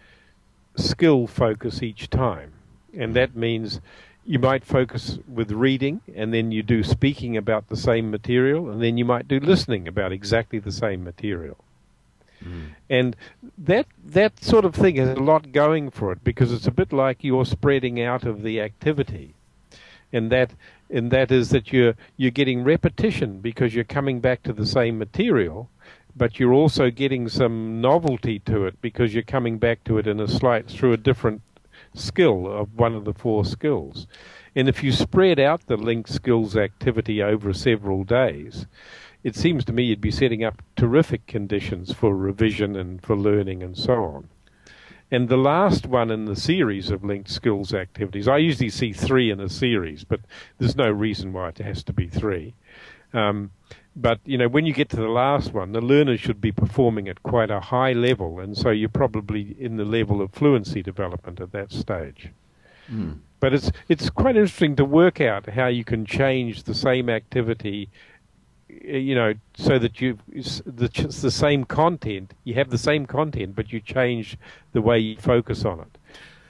skill 0.76 1.26
focus 1.26 1.82
each 1.82 2.10
time. 2.10 2.52
And 2.96 3.14
that 3.14 3.36
means 3.36 3.80
you 4.24 4.38
might 4.38 4.64
focus 4.64 5.18
with 5.26 5.50
reading 5.50 6.00
and 6.14 6.32
then 6.32 6.52
you 6.52 6.62
do 6.62 6.82
speaking 6.82 7.36
about 7.36 7.68
the 7.68 7.76
same 7.76 8.10
material 8.10 8.70
and 8.70 8.82
then 8.82 8.96
you 8.96 9.04
might 9.04 9.26
do 9.26 9.40
listening 9.40 9.88
about 9.88 10.12
exactly 10.12 10.58
the 10.58 10.72
same 10.72 11.02
material. 11.02 11.56
Mm. 12.44 12.70
And 12.90 13.16
that 13.58 13.86
that 14.04 14.42
sort 14.42 14.64
of 14.64 14.74
thing 14.74 14.96
has 14.96 15.10
a 15.10 15.20
lot 15.20 15.52
going 15.52 15.90
for 15.90 16.12
it 16.12 16.24
because 16.24 16.52
it's 16.52 16.66
a 16.66 16.72
bit 16.72 16.92
like 16.92 17.24
you're 17.24 17.44
spreading 17.44 18.00
out 18.00 18.24
of 18.24 18.42
the 18.42 18.60
activity. 18.60 19.34
And 20.12 20.30
that 20.30 20.52
and 20.90 21.10
that 21.10 21.32
is 21.32 21.50
that 21.50 21.72
you're 21.72 21.94
you're 22.16 22.30
getting 22.30 22.64
repetition 22.64 23.40
because 23.40 23.74
you're 23.74 23.84
coming 23.84 24.20
back 24.20 24.42
to 24.44 24.52
the 24.52 24.66
same 24.66 24.98
material, 24.98 25.68
but 26.16 26.38
you're 26.38 26.52
also 26.52 26.90
getting 26.90 27.28
some 27.28 27.80
novelty 27.80 28.38
to 28.40 28.66
it 28.66 28.80
because 28.82 29.14
you're 29.14 29.22
coming 29.22 29.58
back 29.58 29.82
to 29.84 29.98
it 29.98 30.06
in 30.06 30.20
a 30.20 30.28
slight 30.28 30.68
through 30.68 30.92
a 30.92 30.96
different 30.96 31.42
skill 31.94 32.46
of 32.46 32.74
one 32.74 32.94
of 32.94 33.04
the 33.04 33.14
four 33.14 33.44
skills. 33.44 34.06
And 34.54 34.68
if 34.68 34.82
you 34.82 34.92
spread 34.92 35.40
out 35.40 35.66
the 35.66 35.76
linked 35.76 36.10
skills 36.10 36.56
activity 36.56 37.22
over 37.22 37.52
several 37.52 38.04
days, 38.04 38.66
it 39.22 39.36
seems 39.36 39.64
to 39.64 39.72
me 39.72 39.84
you'd 39.84 40.00
be 40.00 40.10
setting 40.10 40.44
up 40.44 40.62
terrific 40.76 41.26
conditions 41.26 41.92
for 41.92 42.16
revision 42.16 42.76
and 42.76 43.02
for 43.02 43.16
learning 43.16 43.62
and 43.62 43.76
so 43.76 43.94
on. 44.04 44.28
And 45.10 45.28
the 45.28 45.36
last 45.36 45.86
one 45.86 46.10
in 46.10 46.24
the 46.24 46.36
series 46.36 46.90
of 46.90 47.04
linked 47.04 47.30
skills 47.30 47.74
activities, 47.74 48.28
I 48.28 48.38
usually 48.38 48.70
see 48.70 48.92
three 48.92 49.30
in 49.30 49.40
a 49.40 49.48
series, 49.48 50.04
but 50.04 50.20
there's 50.58 50.74
no 50.74 50.90
reason 50.90 51.32
why 51.32 51.50
it 51.50 51.58
has 51.58 51.84
to 51.84 51.92
be 51.92 52.08
three. 52.08 52.54
Um, 53.12 53.50
but 53.94 54.20
you 54.24 54.38
know, 54.38 54.48
when 54.48 54.64
you 54.64 54.72
get 54.72 54.88
to 54.90 54.96
the 54.96 55.08
last 55.08 55.52
one, 55.52 55.72
the 55.72 55.80
learner 55.80 56.16
should 56.16 56.40
be 56.40 56.52
performing 56.52 57.08
at 57.08 57.22
quite 57.22 57.50
a 57.50 57.60
high 57.60 57.92
level, 57.92 58.40
and 58.40 58.56
so 58.56 58.70
you're 58.70 58.88
probably 58.88 59.54
in 59.58 59.76
the 59.76 59.84
level 59.84 60.22
of 60.22 60.32
fluency 60.32 60.82
development 60.82 61.40
at 61.40 61.52
that 61.52 61.72
stage. 61.72 62.30
Mm. 62.90 63.18
But 63.40 63.52
it's 63.52 63.70
it's 63.88 64.08
quite 64.08 64.36
interesting 64.36 64.76
to 64.76 64.84
work 64.84 65.20
out 65.20 65.48
how 65.48 65.66
you 65.66 65.84
can 65.84 66.06
change 66.06 66.62
the 66.62 66.74
same 66.74 67.10
activity, 67.10 67.90
you 68.68 69.14
know, 69.14 69.34
so 69.54 69.78
that 69.78 70.00
you 70.00 70.18
the 70.64 70.88
the 71.20 71.30
same 71.30 71.64
content. 71.64 72.32
You 72.44 72.54
have 72.54 72.70
the 72.70 72.78
same 72.78 73.04
content, 73.04 73.54
but 73.54 73.72
you 73.72 73.80
change 73.80 74.38
the 74.72 74.80
way 74.80 74.98
you 74.98 75.16
focus 75.16 75.64
on 75.64 75.80
it. 75.80 75.98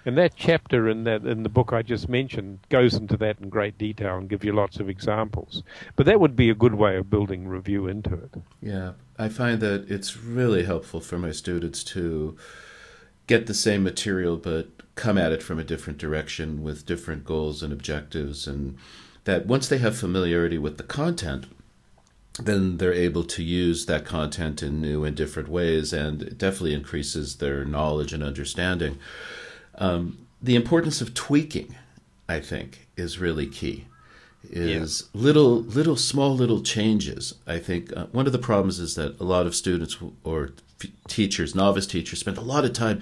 And 0.04 0.18
that 0.18 0.34
chapter 0.36 0.88
in 0.88 1.04
that 1.04 1.24
in 1.24 1.42
the 1.42 1.48
book 1.48 1.72
I 1.72 1.82
just 1.82 2.08
mentioned 2.08 2.60
goes 2.68 2.94
into 2.94 3.16
that 3.18 3.38
in 3.40 3.48
great 3.48 3.78
detail 3.78 4.16
and 4.16 4.28
gives 4.28 4.44
you 4.44 4.52
lots 4.52 4.80
of 4.80 4.88
examples. 4.88 5.62
But 5.96 6.06
that 6.06 6.20
would 6.20 6.34
be 6.34 6.50
a 6.50 6.54
good 6.54 6.74
way 6.74 6.96
of 6.96 7.10
building 7.10 7.46
review 7.46 7.86
into 7.86 8.14
it. 8.14 8.34
Yeah, 8.60 8.92
I 9.18 9.28
find 9.28 9.60
that 9.60 9.90
it's 9.90 10.16
really 10.16 10.64
helpful 10.64 11.00
for 11.00 11.18
my 11.18 11.32
students 11.32 11.84
to 11.84 12.36
get 13.26 13.46
the 13.46 13.54
same 13.54 13.82
material 13.82 14.36
but 14.36 14.68
come 14.94 15.16
at 15.16 15.32
it 15.32 15.42
from 15.42 15.58
a 15.58 15.64
different 15.64 15.98
direction 15.98 16.62
with 16.62 16.86
different 16.86 17.24
goals 17.24 17.62
and 17.62 17.72
objectives 17.72 18.46
and 18.46 18.76
that 19.24 19.46
once 19.46 19.68
they 19.68 19.78
have 19.78 19.96
familiarity 19.96 20.58
with 20.58 20.76
the 20.76 20.82
content 20.82 21.46
then 22.40 22.78
they're 22.78 22.92
able 22.92 23.24
to 23.24 23.42
use 23.42 23.86
that 23.86 24.04
content 24.04 24.62
in 24.62 24.80
new 24.80 25.04
and 25.04 25.16
different 25.16 25.48
ways 25.48 25.92
and 25.92 26.22
it 26.22 26.38
definitely 26.38 26.74
increases 26.74 27.36
their 27.36 27.64
knowledge 27.64 28.12
and 28.12 28.22
understanding 28.22 28.98
um, 29.76 30.26
the 30.42 30.56
importance 30.56 31.00
of 31.00 31.14
tweaking, 31.14 31.74
I 32.28 32.40
think, 32.40 32.88
is 32.96 33.18
really 33.18 33.46
key. 33.46 33.86
Is 34.50 35.08
yeah. 35.14 35.20
little, 35.20 35.62
little, 35.62 35.96
small, 35.96 36.34
little 36.34 36.62
changes. 36.62 37.34
I 37.46 37.58
think 37.58 37.96
uh, 37.96 38.06
one 38.06 38.26
of 38.26 38.32
the 38.32 38.38
problems 38.38 38.80
is 38.80 38.96
that 38.96 39.20
a 39.20 39.24
lot 39.24 39.46
of 39.46 39.54
students 39.54 39.96
or 40.24 40.50
f- 40.82 40.90
teachers, 41.06 41.54
novice 41.54 41.86
teachers, 41.86 42.18
spend 42.18 42.38
a 42.38 42.42
lot 42.42 42.64
of 42.64 42.72
time 42.72 43.00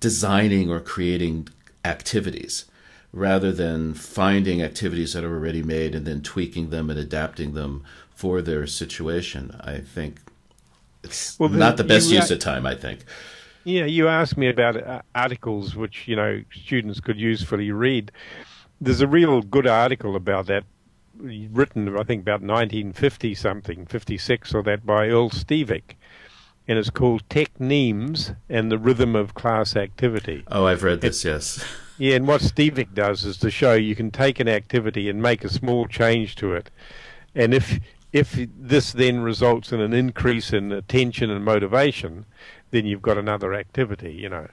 designing 0.00 0.70
or 0.70 0.80
creating 0.80 1.48
activities 1.84 2.66
rather 3.12 3.52
than 3.52 3.94
finding 3.94 4.62
activities 4.62 5.12
that 5.12 5.24
are 5.24 5.34
already 5.34 5.62
made 5.62 5.94
and 5.94 6.06
then 6.06 6.22
tweaking 6.22 6.70
them 6.70 6.90
and 6.90 6.98
adapting 6.98 7.54
them 7.54 7.84
for 8.14 8.42
their 8.42 8.66
situation. 8.66 9.58
I 9.60 9.78
think 9.78 10.18
it's 11.02 11.38
well, 11.38 11.48
not 11.48 11.76
the 11.76 11.84
best 11.84 12.10
use 12.10 12.30
of 12.30 12.38
time. 12.38 12.66
I 12.66 12.74
think. 12.74 13.04
Yeah, 13.64 13.84
you 13.84 14.08
asked 14.08 14.36
me 14.36 14.48
about 14.48 14.76
uh, 14.76 15.02
articles 15.14 15.76
which 15.76 16.08
you 16.08 16.16
know 16.16 16.42
students 16.52 17.00
could 17.00 17.18
usefully 17.18 17.70
read. 17.70 18.10
There's 18.80 19.00
a 19.00 19.06
real 19.06 19.42
good 19.42 19.66
article 19.66 20.16
about 20.16 20.46
that 20.46 20.64
written, 21.22 21.96
I 21.96 22.02
think, 22.02 22.22
about 22.22 22.40
1950 22.40 23.34
something, 23.34 23.86
56 23.86 24.54
or 24.54 24.62
that, 24.64 24.84
by 24.84 25.08
Earl 25.08 25.30
Stevick. 25.30 25.94
And 26.68 26.78
it's 26.78 26.90
called 26.90 27.28
Technemes 27.28 28.36
and 28.48 28.70
the 28.70 28.78
Rhythm 28.78 29.16
of 29.16 29.34
Class 29.34 29.76
Activity. 29.76 30.44
Oh, 30.48 30.66
I've 30.66 30.82
read 30.82 31.00
this, 31.00 31.24
yes. 31.24 31.64
Yeah, 31.98 32.16
and 32.16 32.26
what 32.26 32.40
Stevick 32.40 32.94
does 32.94 33.24
is 33.24 33.36
to 33.36 33.50
show 33.50 33.74
you 33.74 33.94
can 33.94 34.10
take 34.10 34.40
an 34.40 34.48
activity 34.48 35.08
and 35.08 35.22
make 35.22 35.44
a 35.44 35.48
small 35.48 35.86
change 35.86 36.34
to 36.36 36.52
it. 36.54 36.70
And 37.34 37.54
if 37.54 37.78
if 38.12 38.38
this 38.56 38.92
then 38.92 39.20
results 39.20 39.72
in 39.72 39.80
an 39.80 39.92
increase 39.92 40.52
in 40.52 40.70
attention 40.70 41.30
and 41.30 41.44
motivation, 41.44 42.26
then 42.70 42.86
you've 42.86 43.02
got 43.02 43.18
another 43.18 43.54
activity, 43.54 44.12
you 44.12 44.28
know. 44.28 44.48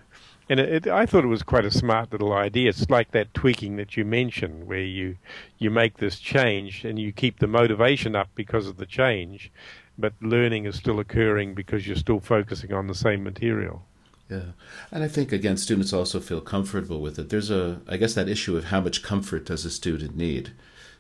And 0.50 0.60
it, 0.60 0.88
it, 0.88 0.88
I 0.88 1.06
thought 1.06 1.24
it 1.24 1.28
was 1.28 1.43
quite 1.43 1.65
a 1.65 1.72
smart 1.72 2.12
little 2.12 2.34
idea. 2.34 2.69
It's 2.69 2.89
like 2.89 3.12
that 3.12 3.34
tweaking 3.34 3.76
that 3.76 3.95
you 3.95 4.04
mentioned, 4.04 4.65
where 4.65 4.80
you 4.80 5.17
you 5.60 5.69
make 5.69 5.98
this 5.98 6.19
change 6.19 6.84
and 6.86 6.98
you 6.98 7.12
keep 7.12 7.39
the 7.39 7.48
motivation 7.48 8.15
up 8.15 8.30
because 8.34 8.65
of 8.65 8.78
the 8.78 8.86
change, 8.86 9.52
but 9.98 10.13
learning 10.22 10.65
is 10.65 10.76
still 10.76 11.00
occurring 11.00 11.54
because 11.54 11.86
you're 11.86 11.95
still 11.95 12.19
focusing 12.19 12.74
on 12.74 12.88
the 12.88 12.95
same 12.95 13.24
material. 13.24 13.84
Yeah, 14.30 14.52
and 14.91 15.04
I 15.04 15.08
think 15.08 15.32
again, 15.32 15.58
students 15.58 15.91
also 15.91 16.19
feel 16.19 16.41
comfortable 16.41 17.02
with 17.02 17.19
it. 17.19 17.30
There's 17.30 17.50
a, 17.52 17.82
I 17.88 17.98
guess, 17.98 18.13
that 18.13 18.30
issue 18.30 18.56
of 18.58 18.65
how 18.65 18.80
much 18.80 19.04
comfort 19.04 19.45
does 19.45 19.65
a 19.65 19.72
student 19.72 20.15
need 20.15 20.52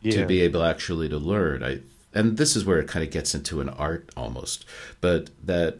yeah. 0.01 0.13
to 0.13 0.25
be 0.25 0.41
able 0.41 0.63
actually 0.63 1.09
to 1.09 1.17
learn. 1.17 1.63
I, 1.63 1.79
and 2.13 2.37
this 2.37 2.55
is 2.55 2.65
where 2.65 2.79
it 2.79 2.87
kind 2.87 3.03
of 3.05 3.11
gets 3.11 3.35
into 3.35 3.61
an 3.61 3.69
art 3.69 4.09
almost, 4.17 4.65
but 5.01 5.29
that 5.43 5.79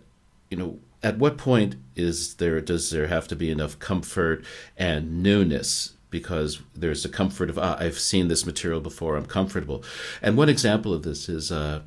you 0.49 0.57
know 0.57 0.79
at 1.01 1.17
what 1.17 1.37
point 1.37 1.75
is 1.95 2.35
there 2.35 2.59
does 2.61 2.89
there 2.89 3.07
have 3.07 3.27
to 3.29 3.35
be 3.35 3.49
enough 3.49 3.79
comfort 3.79 4.43
and 4.77 5.23
newness? 5.23 5.93
Because 6.09 6.59
there's 6.75 7.03
the 7.03 7.09
comfort 7.09 7.49
of 7.49 7.59
ah, 7.59 7.77
I've 7.79 7.99
seen 7.99 8.27
this 8.27 8.45
material 8.45 8.81
before 8.81 9.15
I'm 9.15 9.25
comfortable. 9.25 9.83
And 10.21 10.37
one 10.37 10.49
example 10.49 10.93
of 10.93 11.03
this 11.03 11.29
is 11.29 11.51
uh, 11.51 11.81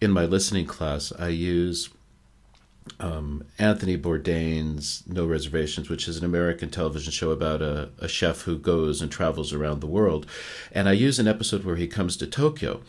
in 0.00 0.10
my 0.10 0.24
listening 0.24 0.66
class 0.66 1.12
I 1.18 1.28
use 1.28 1.88
um, 2.98 3.44
Anthony 3.58 3.96
Bourdain's 3.96 5.04
No 5.06 5.26
Reservations, 5.26 5.88
which 5.88 6.08
is 6.08 6.16
an 6.16 6.24
American 6.24 6.70
television 6.70 7.12
show 7.12 7.30
about 7.30 7.62
a, 7.62 7.90
a, 7.98 8.08
chef 8.08 8.42
who 8.42 8.58
goes 8.58 9.00
and 9.00 9.10
travels 9.10 9.52
around 9.52 9.80
the 9.80 9.86
world. 9.86 10.26
And 10.72 10.88
I 10.88 10.92
use 10.92 11.18
an 11.18 11.28
episode 11.28 11.64
where 11.64 11.76
he 11.76 11.86
comes 11.86 12.16
to 12.16 12.26
Tokyo. 12.26 12.80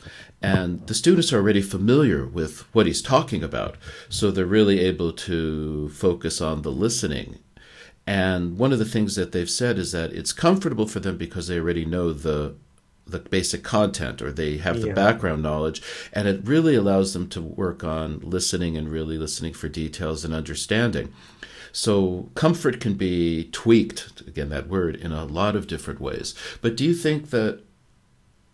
And 0.41 0.85
the 0.87 0.93
students 0.93 1.31
are 1.31 1.37
already 1.37 1.61
familiar 1.61 2.25
with 2.25 2.61
what 2.73 2.87
he's 2.87 3.01
talking 3.01 3.43
about. 3.43 3.75
So 4.09 4.31
they're 4.31 4.45
really 4.45 4.79
able 4.79 5.13
to 5.13 5.89
focus 5.89 6.41
on 6.41 6.61
the 6.61 6.71
listening. 6.71 7.39
And 8.07 8.57
one 8.57 8.73
of 8.73 8.79
the 8.79 8.85
things 8.85 9.15
that 9.15 9.31
they've 9.31 9.49
said 9.49 9.77
is 9.77 9.91
that 9.91 10.11
it's 10.11 10.33
comfortable 10.33 10.87
for 10.87 10.99
them 10.99 11.17
because 11.17 11.47
they 11.47 11.59
already 11.59 11.85
know 11.85 12.11
the 12.11 12.55
the 13.11 13.19
basic 13.19 13.63
content 13.63 14.21
or 14.21 14.31
they 14.31 14.57
have 14.57 14.81
the 14.81 14.87
yeah. 14.87 14.93
background 14.93 15.43
knowledge 15.43 15.81
and 16.13 16.27
it 16.27 16.41
really 16.43 16.75
allows 16.75 17.13
them 17.13 17.27
to 17.29 17.41
work 17.41 17.83
on 17.83 18.19
listening 18.19 18.77
and 18.77 18.89
really 18.89 19.17
listening 19.17 19.53
for 19.53 19.69
details 19.69 20.25
and 20.25 20.33
understanding. 20.33 21.13
So 21.71 22.29
comfort 22.35 22.79
can 22.81 22.95
be 22.95 23.49
tweaked 23.51 24.21
again 24.27 24.49
that 24.49 24.67
word 24.67 24.95
in 24.95 25.11
a 25.11 25.25
lot 25.25 25.55
of 25.55 25.67
different 25.67 26.01
ways. 26.01 26.35
But 26.61 26.75
do 26.75 26.83
you 26.83 26.93
think 26.93 27.29
that 27.29 27.63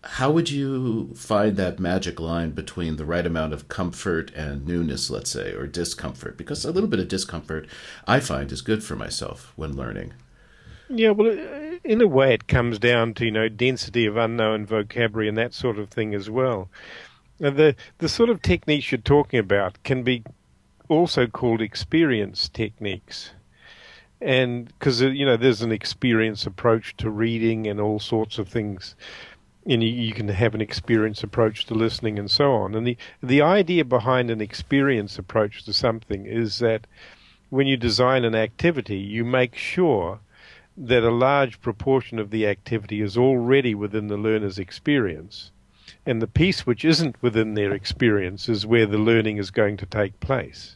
how 0.03 0.31
would 0.31 0.49
you 0.49 1.13
find 1.15 1.57
that 1.57 1.79
magic 1.79 2.19
line 2.19 2.51
between 2.51 2.95
the 2.95 3.05
right 3.05 3.25
amount 3.25 3.53
of 3.53 3.67
comfort 3.67 4.31
and 4.35 4.65
newness 4.65 5.09
let's 5.09 5.31
say 5.31 5.53
or 5.53 5.67
discomfort? 5.67 6.37
Because 6.37 6.63
a 6.63 6.71
little 6.71 6.89
bit 6.89 6.99
of 6.99 7.07
discomfort 7.07 7.67
i 8.05 8.19
find 8.19 8.51
is 8.51 8.61
good 8.61 8.83
for 8.83 8.95
myself 8.95 9.51
when 9.55 9.75
learning. 9.75 10.13
Yeah, 10.89 11.09
well, 11.09 11.35
in 11.83 12.01
a 12.01 12.07
way, 12.07 12.33
it 12.33 12.47
comes 12.47 12.79
down 12.79 13.13
to 13.15 13.25
you 13.25 13.31
know 13.31 13.49
density 13.49 14.05
of 14.05 14.17
unknown 14.17 14.65
vocabulary 14.65 15.27
and 15.27 15.37
that 15.37 15.53
sort 15.53 15.79
of 15.79 15.89
thing 15.89 16.13
as 16.13 16.29
well. 16.29 16.69
the 17.39 17.75
the 17.97 18.09
sort 18.09 18.29
of 18.29 18.41
techniques 18.41 18.91
you're 18.91 18.99
talking 18.99 19.39
about 19.39 19.81
can 19.83 20.03
be 20.03 20.23
also 20.89 21.27
called 21.27 21.61
experience 21.61 22.49
techniques, 22.49 23.31
and 24.21 24.67
because 24.67 25.01
uh, 25.01 25.07
you 25.07 25.25
know 25.25 25.37
there's 25.37 25.61
an 25.61 25.71
experience 25.71 26.45
approach 26.45 26.95
to 26.97 27.09
reading 27.09 27.67
and 27.67 27.79
all 27.79 27.99
sorts 27.99 28.37
of 28.37 28.47
things. 28.47 28.95
And 29.69 29.83
you, 29.83 29.89
you 29.89 30.13
can 30.13 30.29
have 30.29 30.55
an 30.55 30.61
experience 30.61 31.23
approach 31.23 31.65
to 31.65 31.73
listening 31.73 32.17
and 32.17 32.31
so 32.31 32.53
on. 32.53 32.73
And 32.73 32.87
the 32.87 32.97
the 33.21 33.41
idea 33.41 33.83
behind 33.83 34.31
an 34.31 34.39
experience 34.39 35.19
approach 35.19 35.65
to 35.65 35.73
something 35.73 36.25
is 36.25 36.59
that 36.59 36.87
when 37.49 37.67
you 37.67 37.75
design 37.75 38.23
an 38.23 38.35
activity, 38.35 38.97
you 38.97 39.25
make 39.25 39.55
sure 39.55 40.19
that 40.77 41.03
a 41.03 41.11
large 41.11 41.59
proportion 41.59 42.19
of 42.19 42.29
the 42.29 42.45
activity 42.45 43.01
is 43.01 43.17
already 43.17 43.73
within 43.73 44.07
the 44.07 44.17
learner's 44.17 44.59
experience. 44.59 45.51
And 46.05 46.21
the 46.21 46.27
piece 46.27 46.65
which 46.65 46.85
isn't 46.85 47.21
within 47.21 47.55
their 47.55 47.73
experience 47.73 48.47
is 48.47 48.65
where 48.65 48.85
the 48.85 48.97
learning 48.97 49.37
is 49.37 49.51
going 49.51 49.77
to 49.77 49.85
take 49.85 50.19
place. 50.19 50.75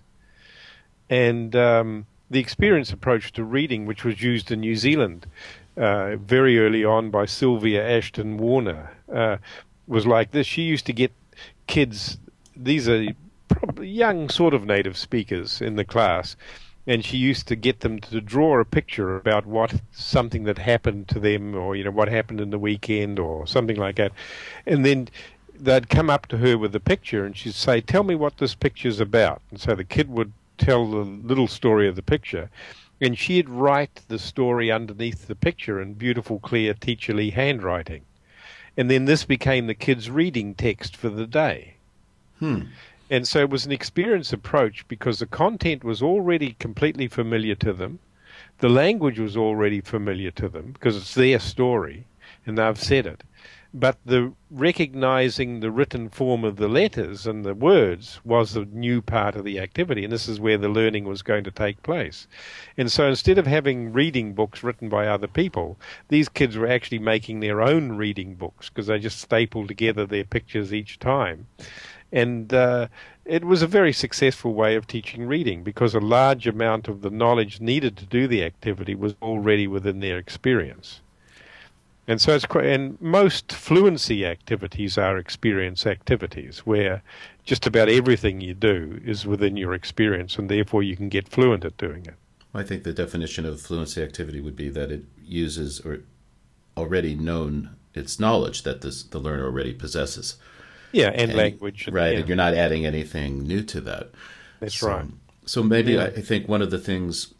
And 1.10 1.56
um, 1.56 2.08
the 2.30 2.40
experience 2.40 2.92
approach 2.92 3.32
to 3.34 3.44
reading, 3.44 3.86
which 3.86 4.04
was 4.04 4.24
used 4.24 4.52
in 4.52 4.62
New 4.62 4.76
Zealand 4.76 5.28
uh, 5.78 6.16
very 6.16 6.60
early 6.60 6.84
on 6.84 7.12
by 7.12 7.26
Sylvia 7.26 7.88
Ashton 7.98 8.38
Warner, 8.38 8.92
uh, 9.14 9.38
was 9.88 10.08
like 10.08 10.32
this. 10.32 10.48
She 10.48 10.64
used 10.64 10.86
to 10.88 10.94
get 10.94 11.12
kids, 11.68 12.18
these 12.56 12.90
are 12.90 13.06
probably 13.50 13.90
young 13.90 14.30
sort 14.30 14.54
of 14.54 14.66
native 14.66 14.98
speakers 14.98 15.62
in 15.62 15.76
the 15.76 15.86
class, 15.86 16.36
and 16.88 17.06
she 17.06 17.18
used 17.18 17.48
to 17.48 17.56
get 17.56 17.82
them 17.82 18.00
to 18.00 18.22
draw 18.22 18.60
a 18.60 18.66
picture 18.66 19.16
about 19.16 19.46
what 19.46 19.82
something 19.92 20.44
that 20.44 20.58
happened 20.58 21.08
to 21.10 21.20
them 21.20 21.56
or 21.56 21.76
you 21.76 21.84
know 21.84 21.92
what 21.92 22.08
happened 22.08 22.42
in 22.42 22.50
the 22.50 22.60
weekend 22.60 23.20
or 23.20 23.46
something 23.46 23.78
like 23.78 23.96
that. 23.96 24.12
And 24.66 24.86
then 24.86 25.10
they'd 25.54 25.90
come 25.90 26.10
up 26.10 26.28
to 26.28 26.38
her 26.38 26.58
with 26.58 26.72
the 26.72 26.80
picture 26.80 27.26
and 27.26 27.38
she'd 27.38 27.54
say 27.54 27.82
tell 27.82 28.04
me 28.04 28.16
what 28.16 28.38
this 28.38 28.56
picture's 28.56 29.00
about. 29.00 29.42
And 29.52 29.60
so 29.60 29.76
the 29.76 29.84
kid 29.84 30.10
would 30.10 30.34
tell 30.58 30.90
the 30.90 31.04
little 31.04 31.48
story 31.48 31.88
of 31.88 31.96
the 31.96 32.02
picture. 32.02 32.50
And 33.00 33.18
she'd 33.18 33.50
write 33.50 34.02
the 34.08 34.20
story 34.20 34.72
underneath 34.72 35.28
the 35.28 35.36
picture 35.36 35.82
in 35.82 35.94
beautiful 35.94 36.40
clear 36.40 36.74
teacherly 36.74 37.34
handwriting. 37.34 38.04
And 38.78 38.90
then 38.90 39.06
this 39.06 39.26
became 39.26 39.68
the 39.68 39.76
kid's 39.76 40.10
reading 40.10 40.56
text 40.56 40.96
for 40.96 41.10
the 41.10 41.28
day. 41.28 41.76
Hmm 42.40 42.64
and 43.12 43.28
so 43.28 43.42
it 43.42 43.50
was 43.50 43.66
an 43.66 43.74
experience 43.74 44.32
approach 44.32 44.88
because 44.88 45.20
the 45.20 45.26
content 45.26 45.84
was 45.84 46.02
already 46.02 46.54
completely 46.60 47.10
familiar 47.10 47.56
to 47.56 47.74
them. 47.74 48.00
The 48.60 48.70
language 48.70 49.20
was 49.20 49.36
already 49.36 49.82
familiar 49.82 50.32
to 50.32 50.48
them 50.48 50.72
because 50.72 50.96
it's 50.96 51.14
their 51.14 51.38
story 51.38 52.08
and 52.46 52.58
they've 52.58 52.80
said 52.80 53.06
it. 53.06 53.24
But 53.74 53.98
the 54.06 54.34
recognizing 54.50 55.60
the 55.60 55.72
written 55.72 56.10
form 56.10 56.46
of 56.46 56.56
the 56.56 56.70
letters 56.70 57.28
and 57.28 57.44
the 57.44 57.54
words 57.54 58.22
was 58.24 58.54
the 58.54 58.66
new 58.66 59.02
part 59.02 59.36
of 59.36 59.46
the 59.46 59.60
activity, 59.60 60.04
and 60.04 60.12
this 60.12 60.28
is 60.28 60.42
where 60.42 60.58
the 60.58 60.68
learning 60.70 61.06
was 61.06 61.22
going 61.22 61.46
to 61.46 61.52
take 61.52 61.82
place. 61.84 62.28
And 62.78 62.92
so 62.92 63.08
instead 63.08 63.38
of 63.38 63.48
having 63.48 63.94
reading 63.94 64.34
books 64.34 64.62
written 64.62 64.90
by 64.90 65.08
other 65.08 65.28
people, 65.28 65.78
these 66.10 66.28
kids 66.28 66.58
were 66.58 66.68
actually 66.68 67.00
making 67.00 67.40
their 67.40 67.62
own 67.62 67.94
reading 67.94 68.36
books 68.36 68.70
because 68.70 68.88
they 68.88 69.00
just 69.00 69.20
stapled 69.20 69.70
together 69.70 70.06
their 70.06 70.26
pictures 70.26 70.74
each 70.74 71.00
time 71.00 71.48
and 72.12 72.54
uh, 72.54 72.88
it 73.26 73.46
was 73.46 73.62
a 73.62 73.68
very 73.68 73.94
successful 73.94 74.54
way 74.54 74.76
of 74.76 74.88
teaching 74.88 75.26
reading 75.28 75.64
because 75.64 75.94
a 75.94 76.00
large 76.00 76.48
amount 76.48 76.88
of 76.88 77.02
the 77.02 77.10
knowledge 77.10 77.62
needed 77.62 77.96
to 77.98 78.06
do 78.06 78.28
the 78.28 78.44
activity 78.44 78.96
was 78.96 79.16
already 79.22 79.68
within 79.68 80.00
their 80.00 80.18
experience. 80.18 81.02
And 82.08 82.20
so 82.20 82.34
it's 82.36 82.46
quite, 82.46 82.66
and 82.66 83.00
most 83.00 83.54
fluency 83.54 84.26
activities 84.26 84.98
are 84.98 85.18
experience 85.18 85.86
activities 85.86 86.60
where 86.60 87.04
just 87.46 87.66
about 87.66 87.90
everything 87.90 88.42
you 88.42 88.54
do 88.54 89.00
is 89.06 89.26
within 89.26 89.56
your 89.56 89.74
experience 89.74 90.38
and 90.38 90.50
therefore 90.50 90.84
you 90.84 90.98
can 90.98 91.10
get 91.10 91.30
fluent 91.30 91.64
at 91.64 91.78
doing 91.78 92.06
it. 92.06 92.16
I 92.54 92.64
think 92.64 92.84
the 92.84 92.92
definition 92.92 93.46
of 93.46 93.62
fluency 93.62 94.04
activity 94.04 94.42
would 94.42 94.58
be 94.58 94.68
that 94.70 94.92
it 94.92 95.06
uses 95.24 95.80
or 95.80 96.00
already 96.76 97.16
known 97.16 97.76
its 97.94 98.20
knowledge 98.20 98.64
that 98.64 98.82
this, 98.82 99.04
the 99.04 99.20
learner 99.20 99.46
already 99.46 99.74
possesses. 99.74 100.38
Yeah, 100.92 101.10
and, 101.10 101.32
and 101.32 101.36
language. 101.36 101.88
Right, 101.92 102.14
yeah. 102.14 102.20
and 102.20 102.28
you're 102.28 102.38
not 102.38 102.54
adding 102.54 102.86
anything 102.86 103.44
new 103.44 103.64
to 103.64 103.82
that. 103.82 104.12
That's 104.60 104.78
so, 104.78 104.88
right. 104.88 105.06
So 105.46 105.64
maybe 105.64 105.94
yeah. 105.94 106.06
I, 106.06 106.22
think 106.22 106.48
one 106.48 106.62
of 106.62 106.72
the 106.72 106.78
things 106.78 107.34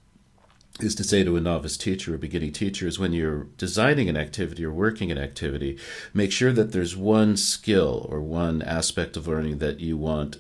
is 0.80 0.96
to 0.96 1.04
say 1.04 1.24
to 1.24 1.38
a 1.38 1.42
novice 1.42 1.78
teacher 1.78 2.16
or 2.16 2.18
beginning 2.18 2.52
teacher 2.52 2.88
is 2.88 2.98
when 2.98 3.14
you're 3.14 3.44
designing 3.58 4.10
an 4.10 4.18
activity 4.18 4.66
or 4.66 4.72
working 4.72 5.12
an 5.12 5.18
activity, 5.18 5.78
make 6.14 6.32
sure 6.32 6.52
that 6.52 6.72
there's 6.72 6.98
one 6.98 7.38
skill 7.38 8.08
or 8.10 8.20
one 8.22 8.62
aspect 8.64 9.16
of 9.16 9.28
learning 9.28 9.60
that 9.60 9.80
you 9.80 9.98
want 9.98 10.38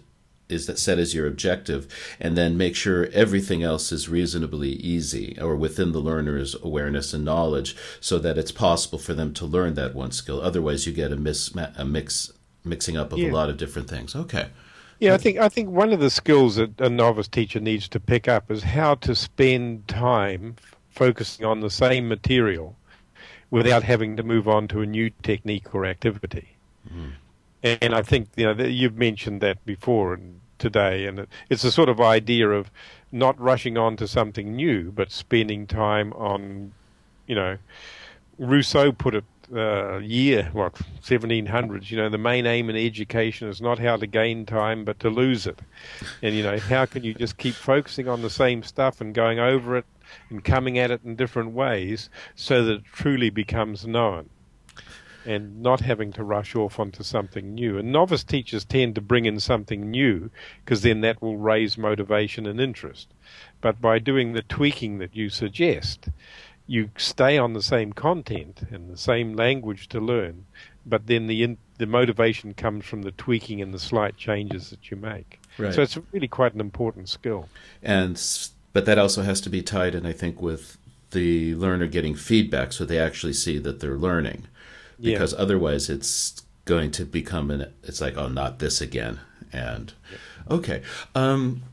is 0.49 0.65
that 0.67 0.77
set 0.77 0.99
as 0.99 1.15
your 1.15 1.27
objective 1.27 1.87
and 2.19 2.37
then 2.37 2.57
make 2.57 2.75
sure 2.75 3.07
everything 3.13 3.63
else 3.63 3.91
is 3.91 4.09
reasonably 4.09 4.71
easy 4.71 5.37
or 5.39 5.55
within 5.55 5.93
the 5.93 5.99
learner's 5.99 6.55
awareness 6.61 7.13
and 7.13 7.23
knowledge 7.23 7.75
so 8.01 8.19
that 8.19 8.37
it's 8.37 8.51
possible 8.51 8.99
for 8.99 9.13
them 9.13 9.33
to 9.33 9.45
learn 9.45 9.75
that 9.75 9.95
one 9.95 10.11
skill 10.11 10.41
otherwise 10.41 10.85
you 10.85 10.91
get 10.91 11.11
a, 11.11 11.71
a 11.77 11.85
mix 11.85 12.33
mixing 12.63 12.97
up 12.97 13.11
of 13.13 13.19
yeah. 13.19 13.29
a 13.29 13.33
lot 13.33 13.49
of 13.49 13.57
different 13.57 13.89
things. 13.89 14.15
Okay. 14.15 14.47
Yeah, 14.99 15.15
I 15.15 15.17
think 15.17 15.39
I 15.39 15.49
think 15.49 15.69
one 15.69 15.93
of 15.93 15.99
the 15.99 16.11
skills 16.11 16.57
that 16.57 16.79
a 16.79 16.89
novice 16.89 17.27
teacher 17.27 17.59
needs 17.59 17.87
to 17.89 17.99
pick 17.99 18.27
up 18.27 18.51
is 18.51 18.61
how 18.61 18.95
to 18.95 19.15
spend 19.15 19.87
time 19.87 20.57
focusing 20.91 21.43
on 21.43 21.61
the 21.61 21.71
same 21.71 22.07
material 22.07 22.75
without 23.49 23.81
having 23.81 24.15
to 24.17 24.23
move 24.23 24.47
on 24.47 24.67
to 24.67 24.81
a 24.81 24.85
new 24.85 25.09
technique 25.23 25.73
or 25.73 25.85
activity. 25.85 26.49
Mm. 26.87 27.13
And 27.63 27.95
I 27.95 28.03
think 28.03 28.29
you 28.35 28.45
know 28.45 28.63
you've 28.63 28.95
mentioned 28.95 29.41
that 29.41 29.65
before 29.65 30.13
and 30.13 30.39
today, 30.59 31.07
and 31.07 31.27
it's 31.49 31.63
a 31.63 31.71
sort 31.71 31.89
of 31.89 31.99
idea 31.99 32.49
of 32.49 32.71
not 33.11 33.37
rushing 33.39 33.77
on 33.77 33.97
to 33.97 34.07
something 34.07 34.55
new, 34.55 34.91
but 34.91 35.11
spending 35.11 35.67
time 35.67 36.13
on, 36.13 36.71
you 37.27 37.35
know, 37.35 37.57
Rousseau 38.37 38.91
put 38.91 39.15
it 39.15 39.25
uh, 39.55 39.97
year, 39.99 40.49
what, 40.53 40.75
1700s, 41.03 41.91
you 41.91 41.97
know, 41.97 42.09
the 42.09 42.17
main 42.17 42.45
aim 42.45 42.69
in 42.69 42.75
education 42.75 43.49
is 43.49 43.61
not 43.61 43.79
how 43.79 43.97
to 43.97 44.07
gain 44.07 44.45
time, 44.45 44.85
but 44.85 44.99
to 44.99 45.09
lose 45.09 45.45
it. 45.47 45.59
And, 46.21 46.35
you 46.35 46.43
know, 46.43 46.57
how 46.59 46.85
can 46.85 47.03
you 47.03 47.13
just 47.13 47.37
keep 47.37 47.55
focusing 47.55 48.07
on 48.07 48.21
the 48.21 48.29
same 48.29 48.63
stuff 48.63 49.01
and 49.01 49.13
going 49.13 49.39
over 49.39 49.77
it 49.77 49.85
and 50.29 50.43
coming 50.43 50.77
at 50.77 50.91
it 50.91 51.01
in 51.03 51.15
different 51.15 51.51
ways 51.51 52.09
so 52.35 52.63
that 52.65 52.73
it 52.73 52.85
truly 52.85 53.29
becomes 53.29 53.85
known? 53.85 54.29
and 55.25 55.61
not 55.61 55.81
having 55.81 56.11
to 56.11 56.23
rush 56.23 56.55
off 56.55 56.79
onto 56.79 57.03
something 57.03 57.53
new. 57.53 57.77
And 57.77 57.91
novice 57.91 58.23
teachers 58.23 58.65
tend 58.65 58.95
to 58.95 59.01
bring 59.01 59.25
in 59.25 59.39
something 59.39 59.91
new 59.91 60.31
because 60.63 60.81
then 60.81 61.01
that 61.01 61.21
will 61.21 61.37
raise 61.37 61.77
motivation 61.77 62.45
and 62.45 62.59
interest. 62.59 63.13
But 63.61 63.79
by 63.79 63.99
doing 63.99 64.33
the 64.33 64.41
tweaking 64.41 64.97
that 64.97 65.15
you 65.15 65.29
suggest, 65.29 66.09
you 66.67 66.89
stay 66.97 67.37
on 67.37 67.53
the 67.53 67.61
same 67.61 67.93
content 67.93 68.63
and 68.71 68.89
the 68.89 68.97
same 68.97 69.35
language 69.35 69.89
to 69.89 69.99
learn, 69.99 70.45
but 70.85 71.07
then 71.07 71.27
the 71.27 71.43
in, 71.43 71.57
the 71.77 71.85
motivation 71.85 72.53
comes 72.53 72.85
from 72.85 73.01
the 73.01 73.11
tweaking 73.11 73.61
and 73.61 73.73
the 73.73 73.79
slight 73.79 74.17
changes 74.17 74.69
that 74.69 74.91
you 74.91 74.97
make. 74.97 75.39
Right. 75.57 75.73
So 75.73 75.81
it's 75.81 75.97
really 76.11 76.27
quite 76.27 76.53
an 76.53 76.61
important 76.61 77.09
skill. 77.09 77.49
And 77.81 78.21
but 78.73 78.85
that 78.85 78.97
also 78.97 79.23
has 79.23 79.41
to 79.41 79.49
be 79.49 79.61
tied 79.61 79.95
in, 79.95 80.05
I 80.05 80.13
think, 80.13 80.41
with 80.41 80.77
the 81.11 81.55
learner 81.55 81.87
getting 81.87 82.15
feedback, 82.15 82.71
so 82.71 82.85
they 82.85 82.97
actually 82.97 83.33
see 83.33 83.57
that 83.59 83.81
they're 83.81 83.97
learning, 83.97 84.47
because 85.01 85.33
yeah. 85.33 85.39
otherwise 85.39 85.89
it's 85.89 86.41
going 86.65 86.91
to 86.91 87.05
become 87.05 87.49
an 87.51 87.73
it's 87.83 88.01
like 88.01 88.17
oh 88.17 88.27
not 88.27 88.59
this 88.59 88.81
again 88.81 89.19
and 89.51 89.93
yeah. 90.11 90.53
okay 90.55 90.81
um, 91.15 91.63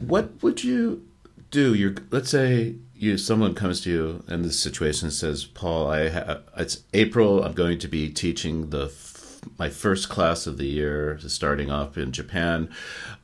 what 0.00 0.42
would 0.42 0.64
you 0.64 1.06
do 1.50 1.74
you're 1.74 1.94
let's 2.10 2.30
say 2.30 2.74
you 2.98 3.18
someone 3.18 3.54
comes 3.54 3.80
to 3.82 3.90
you 3.90 4.24
in 4.28 4.42
this 4.42 4.58
situation 4.58 5.06
and 5.06 5.12
says, 5.14 5.44
"Paul, 5.44 5.88
I 5.88 6.08
ha- 6.08 6.40
it's 6.56 6.82
April. 6.94 7.44
I'm 7.44 7.52
going 7.52 7.78
to 7.78 7.88
be 7.88 8.10
teaching 8.10 8.70
the 8.70 8.86
f- 8.86 9.40
my 9.58 9.68
first 9.68 10.08
class 10.08 10.46
of 10.46 10.58
the 10.58 10.66
year, 10.66 11.18
starting 11.20 11.70
off 11.70 11.96
in 11.96 12.12
Japan. 12.12 12.68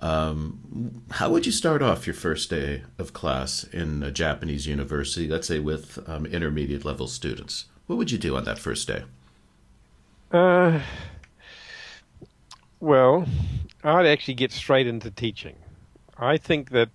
Um, 0.01 1.03
how 1.13 1.31
would 1.31 1.47
you 1.47 1.53
start 1.53 1.83
off 1.83 2.07
your 2.07 2.15
first 2.15 2.51
day 2.51 2.83
of 2.99 3.13
class 3.13 3.65
in 3.65 4.03
a 4.03 4.11
Japanese 4.11 4.67
university? 4.67 5.29
Let's 5.29 5.49
say 5.49 5.59
with 5.59 5.99
um, 6.09 6.27
intermediate 6.27 6.85
level 6.85 7.09
students. 7.09 7.67
What 7.87 7.97
would 7.97 8.11
you 8.11 8.19
do 8.19 8.37
on 8.37 8.45
that 8.45 8.59
first 8.59 8.87
day?" 8.87 9.05
Uh, 10.31 10.81
well, 12.81 13.27
I'd 13.85 14.07
actually 14.07 14.35
get 14.35 14.53
straight 14.53 14.87
into 14.87 15.11
teaching. 15.11 15.57
I 16.19 16.37
think 16.37 16.71
that 16.71 16.91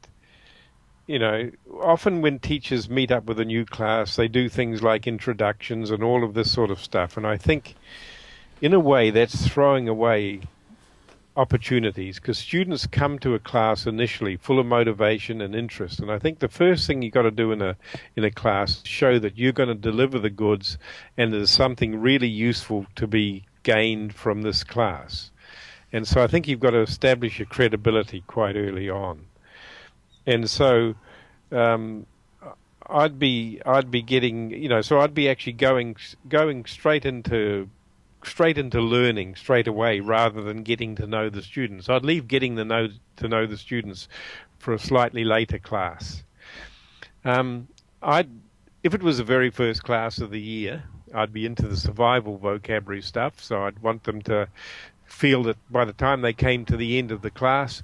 you 1.07 1.17
know, 1.17 1.49
often 1.81 2.21
when 2.21 2.37
teachers 2.37 2.89
meet 2.89 3.11
up 3.11 3.25
with 3.25 3.39
a 3.39 3.45
new 3.45 3.65
class, 3.65 4.17
they 4.17 4.27
do 4.27 4.49
things 4.49 4.83
like 4.83 5.07
introductions 5.07 5.89
and 5.89 6.03
all 6.03 6.23
of 6.23 6.33
this 6.33 6.51
sort 6.51 6.69
of 6.69 6.81
stuff. 6.81 7.15
And 7.15 7.25
I 7.25 7.37
think, 7.37 7.75
in 8.61 8.73
a 8.73 8.79
way, 8.79 9.09
that's 9.09 9.47
throwing 9.47 9.87
away 9.87 10.41
opportunities 11.37 12.19
because 12.19 12.37
students 12.37 12.87
come 12.87 13.19
to 13.19 13.35
a 13.35 13.39
class 13.39 13.85
initially 13.85 14.35
full 14.35 14.59
of 14.59 14.65
motivation 14.65 15.39
and 15.39 15.55
interest. 15.55 15.99
And 15.99 16.11
I 16.11 16.19
think 16.19 16.39
the 16.39 16.49
first 16.49 16.87
thing 16.87 17.01
you've 17.01 17.13
got 17.13 17.21
to 17.21 17.31
do 17.31 17.53
in 17.53 17.61
a 17.61 17.77
in 18.17 18.25
a 18.25 18.31
class 18.31 18.83
show 18.83 19.17
that 19.19 19.37
you're 19.37 19.53
going 19.53 19.69
to 19.69 19.75
deliver 19.75 20.19
the 20.19 20.31
goods 20.31 20.77
and 21.15 21.31
there's 21.31 21.51
something 21.51 22.01
really 22.01 22.27
useful 22.27 22.85
to 22.95 23.07
be 23.07 23.45
gained 23.63 24.13
from 24.13 24.41
this 24.41 24.63
class. 24.63 25.31
And 25.93 26.05
so 26.05 26.21
I 26.21 26.27
think 26.27 26.47
you've 26.47 26.59
got 26.59 26.71
to 26.71 26.81
establish 26.81 27.39
your 27.39 27.45
credibility 27.45 28.21
quite 28.27 28.57
early 28.57 28.89
on 28.89 29.27
and 30.27 30.47
so 30.47 30.93
um, 31.51 32.05
I'd 32.85 33.17
be 33.17 33.59
I'd 33.65 33.89
be 33.89 34.03
getting 34.03 34.51
you 34.51 34.69
know 34.69 34.81
so 34.81 34.99
I'd 34.99 35.15
be 35.15 35.27
actually 35.27 35.53
going 35.53 35.95
going 36.29 36.65
straight 36.65 37.05
into 37.05 37.67
straight 38.23 38.57
into 38.57 38.81
learning 38.81 39.35
straight 39.35 39.67
away 39.67 40.01
rather 40.01 40.41
than 40.41 40.61
getting 40.61 40.95
to 40.95 41.07
know 41.07 41.29
the 41.29 41.41
students. 41.41 41.89
I'd 41.89 42.05
leave 42.05 42.27
getting 42.27 42.55
to 42.57 42.65
know 42.65 42.89
to 43.15 43.27
know 43.27 43.47
the 43.47 43.57
students 43.57 44.07
for 44.59 44.73
a 44.73 44.79
slightly 44.79 45.23
later 45.23 45.57
class. 45.57 46.23
Um, 47.25 47.67
I'd 48.03 48.29
if 48.83 48.93
it 48.93 49.01
was 49.01 49.17
the 49.17 49.23
very 49.23 49.49
first 49.49 49.83
class 49.83 50.19
of 50.19 50.29
the 50.29 50.39
year, 50.39 50.83
I'd 51.13 51.33
be 51.33 51.45
into 51.45 51.67
the 51.67 51.77
survival 51.77 52.37
vocabulary 52.37 53.01
stuff. 53.01 53.41
So 53.41 53.63
I'd 53.63 53.79
want 53.79 54.03
them 54.03 54.21
to 54.23 54.47
feel 55.05 55.43
that 55.43 55.57
by 55.71 55.85
the 55.85 55.93
time 55.93 56.21
they 56.21 56.33
came 56.33 56.65
to 56.65 56.77
the 56.77 56.97
end 56.97 57.11
of 57.11 57.21
the 57.21 57.31
class, 57.31 57.81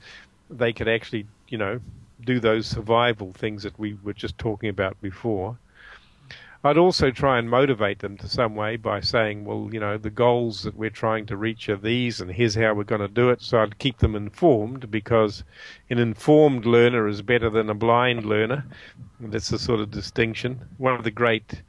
they 0.50 0.74
could 0.74 0.88
actually, 0.88 1.26
you 1.48 1.58
know, 1.58 1.80
do 2.26 2.40
those 2.40 2.68
survival 2.68 3.32
things 3.32 3.64
that 3.64 3.78
we 3.78 3.98
were 4.04 4.14
just 4.14 4.38
talking 4.38 4.70
about 4.70 5.00
before. 5.02 5.58
I'd 6.66 6.78
also 6.78 7.12
try 7.12 7.40
and 7.40 7.50
motivate 7.50 8.00
them 8.00 8.16
to 8.20 8.28
some 8.30 8.56
way 8.56 8.78
by 8.78 9.02
saying, 9.02 9.44
well, 9.44 9.70
you 9.74 9.82
know, 9.82 9.98
the 9.98 10.10
goals 10.10 10.64
that 10.64 10.78
we're 10.78 10.90
trying 10.90 11.26
to 11.26 11.36
reach 11.36 11.68
are 11.68 11.76
these, 11.76 12.22
and 12.22 12.32
here's 12.32 12.56
how 12.56 12.74
we're 12.74 12.86
going 12.86 13.02
to 13.02 13.10
do 13.10 13.30
it. 13.32 13.42
So 13.42 13.60
I'd 13.60 13.80
keep 13.80 13.98
them 13.98 14.16
informed 14.16 14.90
because 14.90 15.44
an 15.90 16.00
informed 16.00 16.66
learner 16.66 17.06
is 17.06 17.22
better 17.22 17.50
than 17.50 17.70
a 17.70 17.74
blind 17.74 18.26
learner. 18.26 18.64
That's 19.20 19.50
the 19.50 19.60
sort 19.60 19.82
of 19.82 19.92
distinction. 19.92 20.62
One 20.78 20.94
of 20.94 21.04
the 21.04 21.12
great 21.12 21.62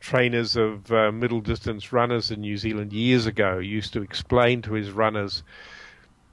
trainers 0.00 0.56
of 0.56 0.92
uh, 0.92 1.10
middle 1.10 1.40
distance 1.40 1.90
runners 1.90 2.30
in 2.30 2.42
New 2.42 2.58
Zealand 2.58 2.92
years 2.92 3.24
ago 3.24 3.58
used 3.58 3.94
to 3.94 4.02
explain 4.02 4.60
to 4.62 4.74
his 4.74 4.90
runners 4.90 5.42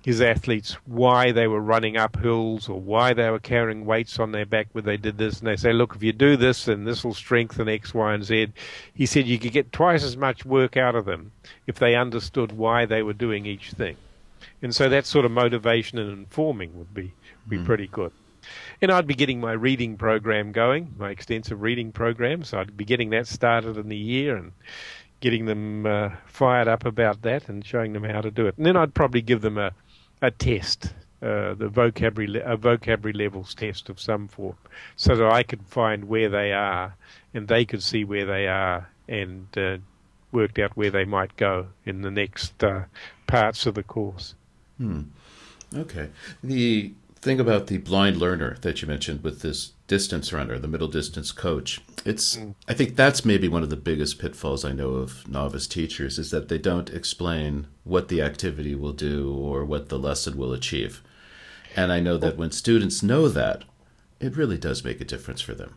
his 0.06 0.22
athletes 0.22 0.74
why 0.86 1.32
they 1.32 1.48
were 1.48 1.60
running 1.60 1.98
up 1.98 2.16
hills 2.18 2.70
or 2.70 2.80
why 2.80 3.12
they 3.12 3.28
were 3.28 3.40
carrying 3.40 3.88
weights 3.88 4.20
on 4.20 4.32
their 4.32 4.46
back 4.46 4.68
when 4.72 4.86
they 4.86 4.98
did 4.98 5.18
this. 5.18 5.40
And 5.40 5.48
they 5.48 5.56
say, 5.56 5.74
look, 5.74 5.96
if 5.96 6.04
you 6.04 6.14
do 6.14 6.38
this, 6.38 6.66
then 6.66 6.84
this 6.84 7.04
will 7.04 7.16
strengthen 7.16 7.68
X, 7.68 7.92
Y, 7.92 8.14
and 8.14 8.24
Z. 8.24 8.54
He 8.94 9.08
said 9.08 9.26
you 9.26 9.40
could 9.40 9.52
get 9.52 9.72
twice 9.72 10.04
as 10.04 10.16
much 10.16 10.46
work 10.46 10.78
out 10.78 10.94
of 10.94 11.06
them 11.06 11.32
if 11.66 11.80
they 11.80 11.96
understood 11.96 12.52
why 12.52 12.86
they 12.86 13.02
were 13.02 13.14
doing 13.14 13.48
each 13.48 13.72
thing. 13.72 13.98
And 14.62 14.76
so 14.76 14.90
that 14.90 15.08
sort 15.08 15.26
of 15.26 15.32
motivation 15.32 15.98
and 15.98 16.12
informing 16.12 16.78
would 16.78 16.94
be, 16.94 17.12
be 17.50 17.58
mm. 17.58 17.66
pretty 17.66 17.88
good. 17.88 18.12
And 18.84 18.92
I'd 18.92 19.08
be 19.08 19.16
getting 19.16 19.40
my 19.40 19.54
reading 19.54 19.98
program 19.98 20.52
going, 20.52 20.94
my 21.00 21.10
extensive 21.10 21.64
reading 21.64 21.92
program. 21.92 22.44
So 22.44 22.60
I'd 22.60 22.78
be 22.78 22.86
getting 22.86 23.10
that 23.10 23.26
started 23.26 23.76
in 23.76 23.90
the 23.90 23.98
year 23.98 24.36
and 24.36 24.52
getting 25.20 25.46
them 25.46 25.88
uh, 25.88 26.10
fired 26.28 26.68
up 26.68 26.86
about 26.86 27.24
that 27.24 27.50
and 27.50 27.66
showing 27.66 27.94
them 27.94 28.04
how 28.04 28.22
to 28.22 28.30
do 28.30 28.46
it. 28.46 28.56
And 28.58 28.68
then 28.68 28.78
I'd 28.78 28.94
probably 28.94 29.24
give 29.24 29.42
them 29.42 29.58
a 29.58 29.72
a 30.22 30.32
test, 30.32 30.94
uh, 31.22 31.54
the 31.54 31.70
vocabulary 31.70 32.44
a 32.46 32.58
vocabulary 32.58 33.14
levels 33.26 33.54
test 33.54 33.90
of 33.90 34.00
some 34.00 34.28
form, 34.28 34.58
so 34.96 35.16
that 35.16 35.32
I 35.32 35.44
could 35.44 35.64
find 35.68 36.06
where 36.06 36.30
they 36.30 36.52
are 36.52 36.96
and 37.34 37.48
they 37.48 37.66
could 37.66 37.84
see 37.84 38.04
where 38.04 38.26
they 38.26 38.48
are 38.48 38.90
and 39.08 39.48
uh, 39.58 39.78
worked 40.32 40.60
out 40.60 40.76
where 40.76 40.92
they 40.92 41.06
might 41.06 41.36
go 41.38 41.68
in 41.86 42.02
the 42.02 42.12
next 42.12 42.64
uh, 42.64 42.84
parts 43.28 43.66
of 43.66 43.76
the 43.76 43.84
course. 43.84 44.36
Hmm. 44.78 45.04
Okay. 45.74 46.10
The 46.44 46.94
thing 47.16 47.40
about 47.40 47.68
the 47.68 47.78
blind 47.78 48.18
learner 48.18 48.58
that 48.62 48.82
you 48.82 48.88
mentioned 48.88 49.24
with 49.24 49.42
this 49.42 49.72
distance 49.88 50.34
runner, 50.34 50.58
the 50.58 50.68
middle 50.68 50.88
distance 50.88 51.32
coach, 51.32 51.82
it's 52.06 52.38
mm. 52.38 52.56
I 52.68 52.74
think 52.74 52.96
that's 52.96 53.26
maybe 53.26 53.48
one 53.48 53.64
of 53.64 53.70
the 53.70 53.76
biggest 53.76 54.20
pitfalls 54.20 54.66
I 54.66 54.72
know 54.72 54.92
of 54.92 55.28
novice 55.28 55.68
teachers 55.68 56.18
is 56.18 56.32
that 56.32 56.50
they 56.50 56.58
don't 56.58 56.90
explain 56.90 57.68
what 57.84 58.08
the 58.08 58.22
activity 58.22 58.76
will 58.76 58.94
do 58.94 59.34
or 59.34 59.64
what 59.64 59.90
the 59.90 60.00
lesson 60.00 60.38
will 60.38 60.54
achieve. 60.54 61.02
And 61.76 61.92
I 61.92 62.00
know 62.00 62.18
that 62.18 62.38
when 62.38 62.52
students 62.52 63.04
know 63.04 63.28
that, 63.28 63.64
it 64.20 64.38
really 64.38 64.58
does 64.58 64.84
make 64.84 65.02
a 65.02 65.06
difference 65.06 65.42
for 65.42 65.54
them. 65.54 65.76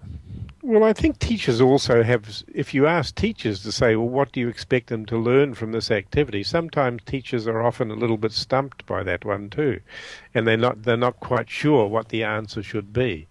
Well, 0.63 0.85
I 0.85 0.93
think 0.93 1.19
teachers 1.19 1.61
also 1.61 2.03
have, 2.03 2.43
if 2.53 2.75
you 2.75 2.87
ask 2.87 3.15
teachers 3.15 3.63
to 3.63 3.73
say, 3.73 3.97
well, 3.97 4.09
what 4.09 4.33
do 4.33 4.41
you 4.41 4.49
expect 4.49 4.89
them 4.89 5.07
to 5.07 5.17
learn 5.17 5.55
from 5.55 5.73
this 5.73 5.91
activity? 5.91 6.43
Sometimes 6.43 7.03
teachers 7.05 7.47
are 7.47 7.63
often 7.63 7.91
a 7.91 7.95
little 7.95 8.17
bit 8.17 8.33
stumped 8.33 8.85
by 8.85 9.03
that 9.03 9.25
one 9.25 9.51
too, 9.51 9.81
and 10.35 10.47
they're 10.47 10.57
not, 10.57 10.83
they're 10.83 10.97
not 10.97 11.21
quite 11.21 11.49
sure 11.49 11.87
what 11.87 12.11
the 12.11 12.23
answer 12.23 12.63
should 12.63 12.93
be. 12.93 13.27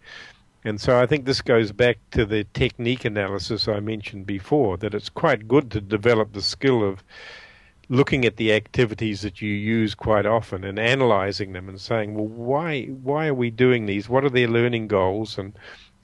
And 0.67 0.81
so 0.81 0.99
I 0.99 1.05
think 1.05 1.23
this 1.23 1.41
goes 1.41 1.71
back 1.71 1.97
to 2.11 2.25
the 2.25 2.43
technique 2.53 3.05
analysis 3.05 3.69
I 3.69 3.79
mentioned 3.79 4.25
before, 4.25 4.75
that 4.77 4.93
it's 4.93 5.07
quite 5.07 5.47
good 5.47 5.71
to 5.71 5.79
develop 5.79 6.33
the 6.33 6.41
skill 6.41 6.83
of 6.83 7.05
looking 7.87 8.25
at 8.25 8.35
the 8.35 8.51
activities 8.51 9.21
that 9.21 9.41
you 9.41 9.49
use 9.49 9.95
quite 9.95 10.25
often 10.25 10.65
and 10.65 10.77
analyzing 10.77 11.53
them 11.53 11.69
and 11.69 11.79
saying, 11.79 12.15
well, 12.15 12.27
why 12.27 12.83
why 12.87 13.27
are 13.27 13.33
we 13.33 13.49
doing 13.49 13.85
these? 13.85 14.09
What 14.09 14.25
are 14.25 14.29
their 14.29 14.49
learning 14.49 14.89
goals 14.89 15.37
and 15.37 15.57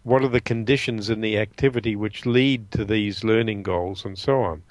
what 0.03 0.23
are 0.23 0.29
the 0.29 0.39
conditions 0.39 1.09
in 1.09 1.19
the 1.19 1.37
activity 1.37 1.97
which 1.97 2.25
lead 2.25 2.71
to 2.71 2.85
these 2.85 3.23
learning 3.23 3.63
goals 3.63 4.05
and 4.05 4.17
so 4.17 4.41
on. 4.43 4.63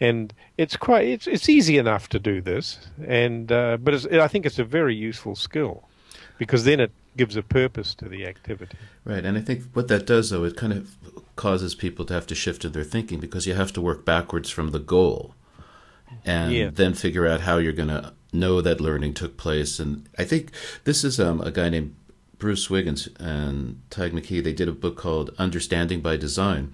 And 0.00 0.34
it's 0.58 0.76
quite 0.76 1.06
it's 1.06 1.26
it's 1.26 1.48
easy 1.48 1.78
enough 1.78 2.10
to 2.10 2.18
do 2.18 2.42
this, 2.42 2.90
and 3.06 3.50
uh, 3.50 3.78
but 3.78 4.12
I 4.12 4.28
think 4.28 4.44
it's 4.44 4.58
a 4.58 4.64
very 4.64 4.94
useful 4.94 5.34
skill 5.34 5.88
because 6.38 6.64
then 6.64 6.80
it 6.80 6.92
gives 7.16 7.36
a 7.36 7.42
purpose 7.42 7.94
to 7.96 8.08
the 8.08 8.24
activity. 8.26 8.76
Right, 9.04 9.24
and 9.24 9.36
I 9.36 9.40
think 9.40 9.64
what 9.72 9.88
that 9.88 10.06
does 10.06 10.30
though 10.30 10.44
it 10.44 10.56
kind 10.56 10.72
of 10.72 10.96
causes 11.36 11.74
people 11.74 12.04
to 12.06 12.14
have 12.14 12.26
to 12.28 12.34
shift 12.34 12.64
in 12.64 12.72
their 12.72 12.84
thinking 12.84 13.18
because 13.20 13.46
you 13.46 13.54
have 13.54 13.72
to 13.72 13.80
work 13.80 14.04
backwards 14.04 14.50
from 14.50 14.70
the 14.70 14.78
goal 14.78 15.34
and 16.24 16.52
Yeah. 16.52 16.70
then 16.72 16.94
figure 16.94 17.26
out 17.26 17.40
how 17.42 17.56
you're 17.58 17.72
going 17.72 17.88
to 17.88 18.12
know 18.32 18.60
that 18.60 18.80
learning 18.80 19.14
took 19.14 19.36
place. 19.36 19.80
And 19.80 20.08
I 20.18 20.24
think 20.24 20.50
this 20.84 21.02
is 21.04 21.18
um, 21.18 21.40
a 21.40 21.50
guy 21.50 21.68
named 21.68 21.94
Bruce 22.38 22.70
Wiggins 22.70 23.08
and 23.18 23.80
Tig 23.90 24.12
McKee. 24.12 24.42
They 24.42 24.52
did 24.52 24.68
a 24.68 24.72
book 24.72 24.96
called 24.96 25.34
Understanding 25.38 26.00
by 26.00 26.16
Design, 26.16 26.72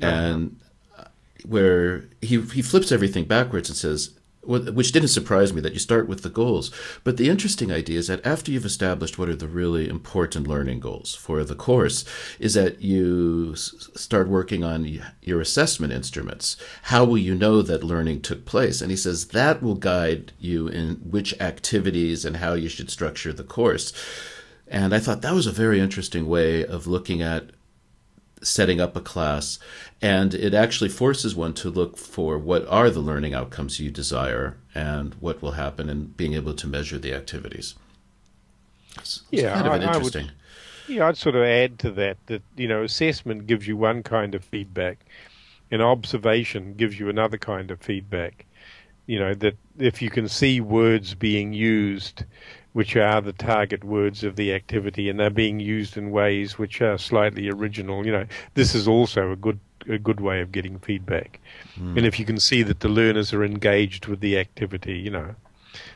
and 0.00 0.58
uh, 0.96 1.04
where 1.44 2.04
he 2.20 2.40
he 2.40 2.62
flips 2.62 2.92
everything 2.92 3.24
backwards 3.24 3.68
and 3.68 3.76
says. 3.76 4.10
Wh- 4.46 4.74
Which 4.74 4.92
didn't 4.92 5.08
surprise 5.08 5.52
me 5.52 5.60
that 5.60 5.72
you 5.72 5.78
start 5.78 6.08
with 6.08 6.22
the 6.22 6.28
goals. 6.28 6.70
But 7.04 7.16
the 7.16 7.28
interesting 7.28 7.70
idea 7.70 7.98
is 7.98 8.06
that 8.06 8.24
after 8.24 8.50
you've 8.50 8.64
established 8.64 9.18
what 9.18 9.28
are 9.28 9.36
the 9.36 9.48
really 9.48 9.88
important 9.88 10.46
learning 10.46 10.80
goals 10.80 11.14
for 11.14 11.44
the 11.44 11.54
course, 11.54 12.04
is 12.38 12.54
that 12.54 12.80
you 12.80 13.54
start 13.56 14.28
working 14.28 14.64
on 14.64 15.00
your 15.22 15.40
assessment 15.40 15.92
instruments. 15.92 16.56
How 16.84 17.04
will 17.04 17.18
you 17.18 17.34
know 17.34 17.62
that 17.62 17.84
learning 17.84 18.22
took 18.22 18.44
place? 18.44 18.80
And 18.80 18.90
he 18.90 18.96
says 18.96 19.28
that 19.28 19.62
will 19.62 19.74
guide 19.74 20.32
you 20.38 20.68
in 20.68 20.96
which 20.96 21.38
activities 21.40 22.24
and 22.24 22.38
how 22.38 22.54
you 22.54 22.68
should 22.68 22.90
structure 22.90 23.32
the 23.32 23.44
course. 23.44 23.92
And 24.68 24.94
I 24.94 24.98
thought 24.98 25.22
that 25.22 25.34
was 25.34 25.46
a 25.46 25.52
very 25.52 25.78
interesting 25.78 26.26
way 26.26 26.64
of 26.66 26.86
looking 26.86 27.22
at 27.22 27.50
setting 28.42 28.80
up 28.80 28.96
a 28.96 29.00
class. 29.00 29.58
And 30.02 30.34
it 30.34 30.52
actually 30.54 30.90
forces 30.90 31.34
one 31.34 31.54
to 31.54 31.70
look 31.70 31.96
for 31.96 32.38
what 32.38 32.66
are 32.68 32.90
the 32.90 33.00
learning 33.00 33.34
outcomes 33.34 33.80
you 33.80 33.90
desire 33.90 34.56
and 34.74 35.14
what 35.20 35.40
will 35.42 35.52
happen 35.52 35.88
and 35.88 36.16
being 36.16 36.34
able 36.34 36.54
to 36.54 36.66
measure 36.66 36.98
the 36.98 37.14
activities. 37.14 37.74
It's, 38.98 39.22
it's 39.30 39.42
Yeah, 39.42 39.54
kind 39.54 39.66
of 39.66 39.72
I- 39.72 39.76
an 39.76 39.82
I 39.82 39.86
would- 39.86 39.96
interesting. 39.96 40.30
Yeah, 40.88 41.08
I'd 41.08 41.16
sort 41.16 41.34
of 41.34 41.42
add 41.42 41.80
to 41.80 41.90
that 41.92 42.16
that 42.26 42.42
you 42.56 42.68
know 42.68 42.84
assessment 42.84 43.48
gives 43.48 43.66
you 43.66 43.76
one 43.76 44.04
kind 44.04 44.36
of 44.36 44.44
feedback, 44.44 44.98
and 45.72 45.82
observation 45.82 46.74
gives 46.74 47.00
you 47.00 47.08
another 47.08 47.38
kind 47.38 47.72
of 47.72 47.80
feedback. 47.80 48.46
You 49.06 49.18
know 49.18 49.34
that 49.34 49.56
if 49.80 50.00
you 50.00 50.10
can 50.10 50.28
see 50.28 50.60
words 50.60 51.14
being 51.14 51.52
used, 51.52 52.22
which 52.76 52.94
are 52.94 53.22
the 53.22 53.32
target 53.32 53.82
words 53.82 54.22
of 54.22 54.36
the 54.36 54.52
activity, 54.52 55.08
and 55.08 55.18
they're 55.18 55.30
being 55.30 55.58
used 55.58 55.96
in 55.96 56.10
ways 56.10 56.58
which 56.58 56.82
are 56.82 56.98
slightly 56.98 57.48
original, 57.48 58.04
you 58.04 58.12
know 58.12 58.26
this 58.52 58.74
is 58.74 58.86
also 58.86 59.32
a 59.32 59.36
good 59.36 59.58
a 59.88 59.96
good 59.96 60.20
way 60.20 60.42
of 60.42 60.52
getting 60.52 60.78
feedback. 60.78 61.40
Hmm. 61.76 61.96
And 61.96 62.06
if 62.06 62.20
you 62.20 62.26
can 62.26 62.38
see 62.38 62.62
that 62.64 62.80
the 62.80 62.90
learners 62.90 63.32
are 63.32 63.42
engaged 63.42 64.08
with 64.08 64.20
the 64.20 64.36
activity, 64.38 64.98
you 64.98 65.08
know, 65.08 65.34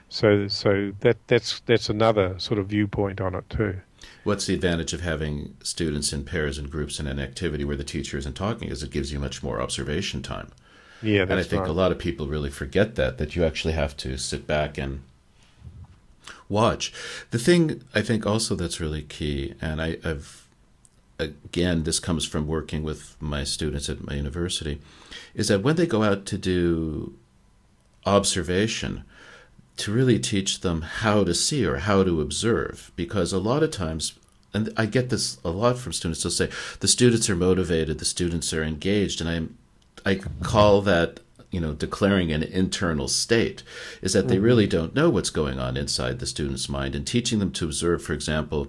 so 0.09 0.49
so 0.49 0.93
that 1.01 1.19
that's 1.27 1.61
that's 1.67 1.91
another 1.91 2.39
sort 2.39 2.59
of 2.59 2.69
viewpoint 2.69 3.21
on 3.21 3.35
it 3.35 3.45
too. 3.51 3.77
What's 4.25 4.47
the 4.47 4.55
advantage 4.55 4.95
of 4.95 5.03
having 5.03 5.57
students 5.63 6.15
in 6.15 6.25
pairs 6.25 6.57
and 6.57 6.71
groups 6.71 6.99
in 6.99 7.07
an 7.07 7.21
activity 7.21 7.63
where 7.63 7.77
the 7.77 7.85
teacher 7.85 8.17
isn't 8.17 8.37
talking? 8.37 8.71
Is 8.71 8.83
it 8.83 8.91
gives 8.91 9.13
you 9.13 9.19
much 9.19 9.43
more 9.43 9.61
observation 9.61 10.23
time. 10.23 10.49
Yeah, 11.03 11.23
and 11.23 11.35
I 11.35 11.43
think 11.43 11.63
right. 11.63 11.71
a 11.71 11.75
lot 11.75 11.93
of 11.93 11.99
people 11.99 12.27
really 12.27 12.51
forget 12.51 12.95
that 12.95 13.19
that 13.19 13.37
you 13.37 13.45
actually 13.45 13.75
have 13.75 13.99
to 13.99 14.17
sit 14.17 14.47
back 14.47 14.79
and 14.79 15.03
watch. 16.51 16.93
The 17.31 17.39
thing 17.39 17.83
I 17.95 18.03
think 18.03 18.27
also 18.27 18.55
that's 18.55 18.81
really 18.81 19.03
key, 19.03 19.55
and 19.61 19.81
I, 19.81 19.99
I've 20.05 20.47
again 21.19 21.83
this 21.85 22.01
comes 22.01 22.27
from 22.27 22.47
working 22.47 22.83
with 22.83 23.17
my 23.21 23.45
students 23.45 23.89
at 23.89 24.07
my 24.07 24.15
university, 24.15 24.81
is 25.35 25.49
that 25.49 25.63
when 25.63 25.77
they 25.77 25.87
go 25.87 26.03
out 26.03 26.27
to 26.27 26.37
do 26.37 27.15
observation, 28.05 29.05
to 29.77 29.93
really 29.93 30.19
teach 30.19 30.61
them 30.61 30.83
how 30.83 31.25
to 31.25 31.35
see 31.35 31.65
or 31.65 31.79
how 31.79 32.03
to 32.03 32.21
observe, 32.21 32.93
because 32.97 33.33
a 33.33 33.39
lot 33.39 33.63
of 33.63 33.71
times. 33.71 34.15
And 34.53 34.73
I 34.77 34.87
get 34.87 35.11
this 35.11 35.39
a 35.45 35.51
lot 35.51 35.79
from 35.79 35.93
students. 35.93 36.25
They'll 36.25 36.33
say 36.33 36.51
the 36.81 36.89
students 36.89 37.31
are 37.31 37.37
motivated, 37.37 38.01
the 38.01 38.05
students 38.05 38.53
are 38.53 38.65
engaged, 38.65 39.21
and 39.21 39.31
I'm 39.31 39.57
I 40.05 40.21
call 40.43 40.83
that 40.83 41.21
you 41.51 41.61
know 41.61 41.73
declaring 41.73 42.33
an 42.33 42.43
internal 42.43 43.09
state 43.09 43.63
is 44.03 44.13
that 44.13 44.29
they 44.29 44.37
mm-hmm. 44.37 44.45
really 44.45 44.67
don't 44.67 44.95
know 44.95 45.11
what's 45.11 45.31
going 45.31 45.59
on 45.59 45.77
inside 45.77 46.19
the 46.19 46.27
student's 46.27 46.69
mind 46.69 46.95
and 46.95 47.07
teaching 47.07 47.39
them 47.39 47.53
to 47.53 47.65
observe 47.65 48.03
for 48.03 48.13
example 48.13 48.69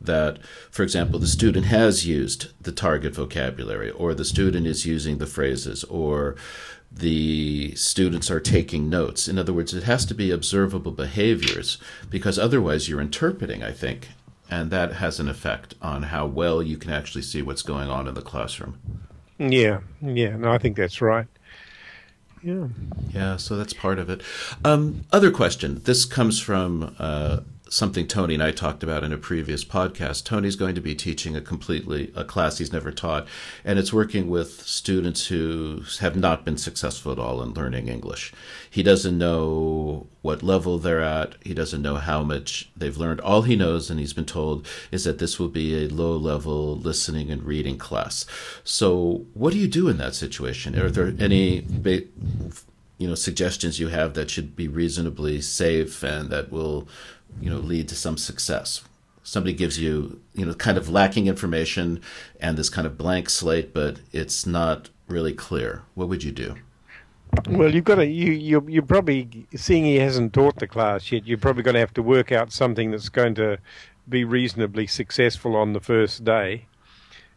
that 0.00 0.38
for 0.70 0.82
example 0.82 1.18
the 1.18 1.26
student 1.26 1.66
has 1.66 2.06
used 2.06 2.52
the 2.62 2.72
target 2.72 3.14
vocabulary 3.14 3.90
or 3.90 4.14
the 4.14 4.24
student 4.24 4.66
is 4.66 4.86
using 4.86 5.18
the 5.18 5.26
phrases 5.26 5.84
or 5.84 6.36
the 6.92 7.72
students 7.76 8.32
are 8.32 8.40
taking 8.40 8.90
notes. 8.90 9.28
In 9.28 9.38
other 9.38 9.52
words 9.52 9.74
it 9.74 9.84
has 9.84 10.04
to 10.06 10.14
be 10.14 10.30
observable 10.30 10.92
behaviors 10.92 11.78
because 12.08 12.38
otherwise 12.38 12.88
you're 12.88 13.00
interpreting 13.00 13.62
i 13.62 13.70
think 13.70 14.08
and 14.50 14.70
that 14.70 14.94
has 14.94 15.20
an 15.20 15.28
effect 15.28 15.74
on 15.80 16.04
how 16.04 16.26
well 16.26 16.62
you 16.62 16.76
can 16.76 16.90
actually 16.90 17.22
see 17.22 17.40
what's 17.40 17.62
going 17.62 17.88
on 17.88 18.08
in 18.08 18.14
the 18.14 18.22
classroom. 18.22 18.78
Yeah, 19.38 19.80
yeah, 20.02 20.36
no, 20.36 20.50
I 20.50 20.58
think 20.58 20.76
that's 20.76 21.00
right. 21.00 21.26
Yeah. 22.42 22.68
Yeah, 23.12 23.36
so 23.36 23.56
that's 23.56 23.72
part 23.72 23.98
of 23.98 24.08
it. 24.08 24.22
Um, 24.64 25.02
other 25.12 25.30
question. 25.30 25.82
This 25.84 26.04
comes 26.04 26.40
from 26.40 26.94
uh, 26.98 27.40
something 27.70 28.06
Tony 28.06 28.34
and 28.34 28.42
I 28.42 28.50
talked 28.50 28.82
about 28.82 29.04
in 29.04 29.12
a 29.12 29.16
previous 29.16 29.64
podcast. 29.64 30.24
Tony's 30.24 30.56
going 30.56 30.74
to 30.74 30.80
be 30.80 30.94
teaching 30.94 31.36
a 31.36 31.40
completely 31.40 32.12
a 32.16 32.24
class 32.24 32.58
he's 32.58 32.72
never 32.72 32.90
taught, 32.90 33.26
and 33.64 33.78
it's 33.78 33.92
working 33.92 34.28
with 34.28 34.66
students 34.66 35.28
who 35.28 35.82
have 36.00 36.16
not 36.16 36.44
been 36.44 36.58
successful 36.58 37.12
at 37.12 37.18
all 37.18 37.40
in 37.42 37.54
learning 37.54 37.88
English. 37.88 38.32
He 38.68 38.82
doesn't 38.82 39.16
know 39.16 40.08
what 40.20 40.42
level 40.42 40.78
they're 40.78 41.00
at. 41.00 41.36
He 41.42 41.54
doesn't 41.54 41.80
know 41.80 41.96
how 41.96 42.22
much 42.22 42.70
they've 42.76 42.96
learned. 42.96 43.20
All 43.20 43.42
he 43.42 43.54
knows, 43.56 43.88
and 43.88 44.00
he's 44.00 44.12
been 44.12 44.26
told, 44.26 44.66
is 44.90 45.04
that 45.04 45.18
this 45.18 45.38
will 45.38 45.48
be 45.48 45.84
a 45.84 45.88
low 45.88 46.16
level 46.16 46.76
listening 46.76 47.30
and 47.30 47.44
reading 47.44 47.78
class. 47.78 48.26
So, 48.64 49.26
what 49.32 49.52
do 49.52 49.58
you 49.58 49.68
do 49.68 49.88
in 49.88 49.96
that 49.98 50.16
situation? 50.16 50.78
Are 50.78 50.90
there 50.90 51.14
any 51.20 51.64
ba- 51.66 52.02
you 52.98 53.08
know 53.08 53.14
suggestions 53.14 53.80
you 53.80 53.88
have 53.88 54.12
that 54.12 54.28
should 54.28 54.54
be 54.54 54.68
reasonably 54.68 55.40
safe 55.40 56.02
and 56.02 56.28
that 56.28 56.52
will 56.52 56.86
you 57.40 57.50
know 57.50 57.58
lead 57.58 57.88
to 57.88 57.94
some 57.94 58.16
success 58.16 58.82
somebody 59.22 59.52
gives 59.52 59.78
you 59.78 60.20
you 60.34 60.44
know 60.44 60.54
kind 60.54 60.78
of 60.78 60.88
lacking 60.88 61.26
information 61.26 62.00
and 62.40 62.56
this 62.56 62.70
kind 62.70 62.86
of 62.86 62.96
blank 62.96 63.28
slate 63.28 63.72
but 63.74 64.00
it's 64.12 64.46
not 64.46 64.88
really 65.08 65.32
clear 65.32 65.82
what 65.94 66.08
would 66.08 66.22
you 66.24 66.32
do 66.32 66.54
Well, 67.48 67.72
you've 67.72 67.84
got 67.84 67.96
to 67.96 68.06
you 68.06 68.32
you 68.32 68.64
you're 68.68 68.82
probably 68.82 69.46
seeing 69.54 69.84
he 69.84 69.96
hasn't 69.96 70.32
taught 70.32 70.56
the 70.58 70.66
class 70.66 71.12
yet. 71.12 71.26
You're 71.26 71.38
probably 71.38 71.62
going 71.62 71.74
to 71.74 71.80
have 71.80 71.94
to 71.94 72.02
work 72.02 72.32
out 72.32 72.52
something 72.52 72.90
that's 72.90 73.08
going 73.08 73.36
to 73.36 73.58
be 74.08 74.24
reasonably 74.24 74.86
successful 74.86 75.54
on 75.54 75.72
the 75.72 75.80
first 75.80 76.24
day. 76.24 76.66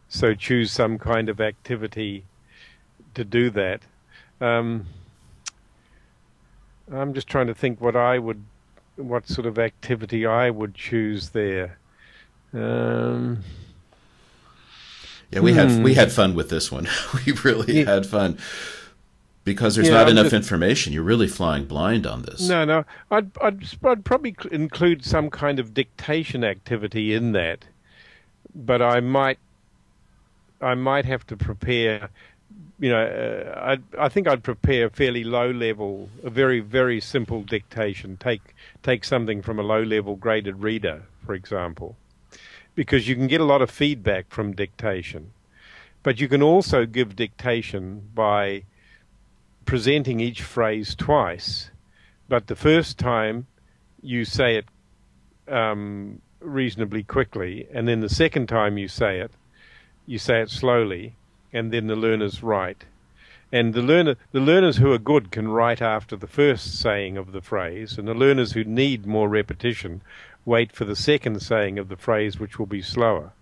So 0.08 0.34
choose 0.34 0.70
some 0.72 0.98
kind 0.98 1.28
of 1.28 1.40
activity 1.40 2.24
to 3.14 3.24
do 3.24 3.50
that. 3.50 3.82
Um, 4.40 4.86
I'm 6.90 7.14
just 7.14 7.28
trying 7.28 7.46
to 7.46 7.54
think 7.54 7.80
what 7.80 7.96
I 7.96 8.18
would, 8.18 8.44
what 8.96 9.28
sort 9.28 9.46
of 9.46 9.58
activity 9.58 10.24
I 10.26 10.50
would 10.50 10.74
choose 10.74 11.30
there. 11.30 11.78
Um, 12.52 13.42
yeah 15.30 15.40
we 15.40 15.52
had 15.54 15.70
Hmm. 15.70 15.82
we 15.82 15.94
had 15.94 16.12
fun 16.12 16.34
with 16.34 16.50
this 16.50 16.70
one 16.70 16.86
we 17.26 17.32
really 17.44 17.80
Yeah. 17.80 17.94
had 17.94 18.06
fun 18.06 18.38
because 19.42 19.74
there's 19.74 19.88
Yeah, 19.88 19.94
not 19.94 20.02
I'm 20.06 20.10
enough 20.12 20.26
just- 20.26 20.34
information 20.34 20.92
you're 20.92 21.02
really 21.02 21.26
flying 21.26 21.64
blind 21.64 22.06
on 22.06 22.22
this 22.22 22.48
No, 22.48 22.64
no. 22.64 22.84
I'd, 23.10 23.30
I'd, 23.42 23.64
I'd 23.84 24.04
probably 24.04 24.36
cl- 24.40 24.52
include 24.54 25.04
some 25.04 25.30
kind 25.30 25.58
of 25.58 25.74
dictation 25.74 26.44
activity 26.44 27.12
in 27.12 27.32
that, 27.32 27.64
but 28.54 28.80
I 28.80 29.00
might, 29.00 29.38
I 30.60 30.74
might 30.74 31.04
have 31.06 31.26
to 31.26 31.36
prepare. 31.36 32.08
You 32.80 32.90
know, 32.90 33.02
uh, 33.04 33.76
I, 34.00 34.04
I 34.06 34.08
think 34.08 34.26
I'd 34.28 34.42
prepare 34.42 34.86
a 34.86 34.90
fairly 34.90 35.24
low 35.24 35.50
level, 35.50 36.08
a 36.24 36.30
very, 36.30 36.60
very 36.60 37.00
simple 37.00 37.42
dictation. 37.42 38.16
Take, 38.16 38.53
take 38.84 39.02
something 39.02 39.42
from 39.42 39.58
a 39.58 39.62
low 39.62 39.82
level 39.82 40.14
graded 40.14 40.62
reader, 40.62 41.02
for 41.24 41.34
example, 41.34 41.96
because 42.76 43.08
you 43.08 43.16
can 43.16 43.26
get 43.26 43.40
a 43.40 43.44
lot 43.44 43.62
of 43.62 43.70
feedback 43.70 44.26
from 44.28 44.52
dictation, 44.52 45.32
but 46.02 46.20
you 46.20 46.28
can 46.28 46.42
also 46.42 46.84
give 46.84 47.16
dictation 47.16 48.10
by 48.14 48.62
presenting 49.64 50.20
each 50.20 50.42
phrase 50.42 50.94
twice, 50.94 51.70
but 52.28 52.46
the 52.46 52.54
first 52.54 52.98
time 52.98 53.46
you 54.02 54.24
say 54.24 54.56
it 54.56 54.66
um, 55.52 56.20
reasonably 56.40 57.02
quickly, 57.02 57.66
and 57.72 57.88
then 57.88 58.00
the 58.00 58.08
second 58.08 58.48
time 58.48 58.76
you 58.76 58.86
say 58.86 59.18
it, 59.18 59.30
you 60.06 60.18
say 60.18 60.42
it 60.42 60.50
slowly, 60.50 61.16
and 61.54 61.72
then 61.72 61.86
the 61.86 61.96
learners 61.96 62.42
write. 62.42 62.84
And 63.52 63.74
the 63.74 63.82
learner, 63.82 64.16
the 64.32 64.40
learners 64.40 64.78
who 64.78 64.92
are 64.92 64.98
good 64.98 65.30
can 65.30 65.48
write 65.48 65.80
after 65.80 66.16
the 66.16 66.26
first 66.26 66.80
saying 66.80 67.16
of 67.16 67.32
the 67.32 67.40
phrase, 67.40 67.98
and 67.98 68.08
the 68.08 68.14
learners 68.14 68.52
who 68.52 68.64
need 68.64 69.06
more 69.06 69.28
repetition 69.28 70.02
wait 70.44 70.72
for 70.72 70.84
the 70.84 70.96
second 70.96 71.40
saying 71.40 71.78
of 71.78 71.88
the 71.88 71.96
phrase, 71.96 72.38
which 72.38 72.58
will 72.58 72.66
be 72.66 72.82
slower. 72.82 73.32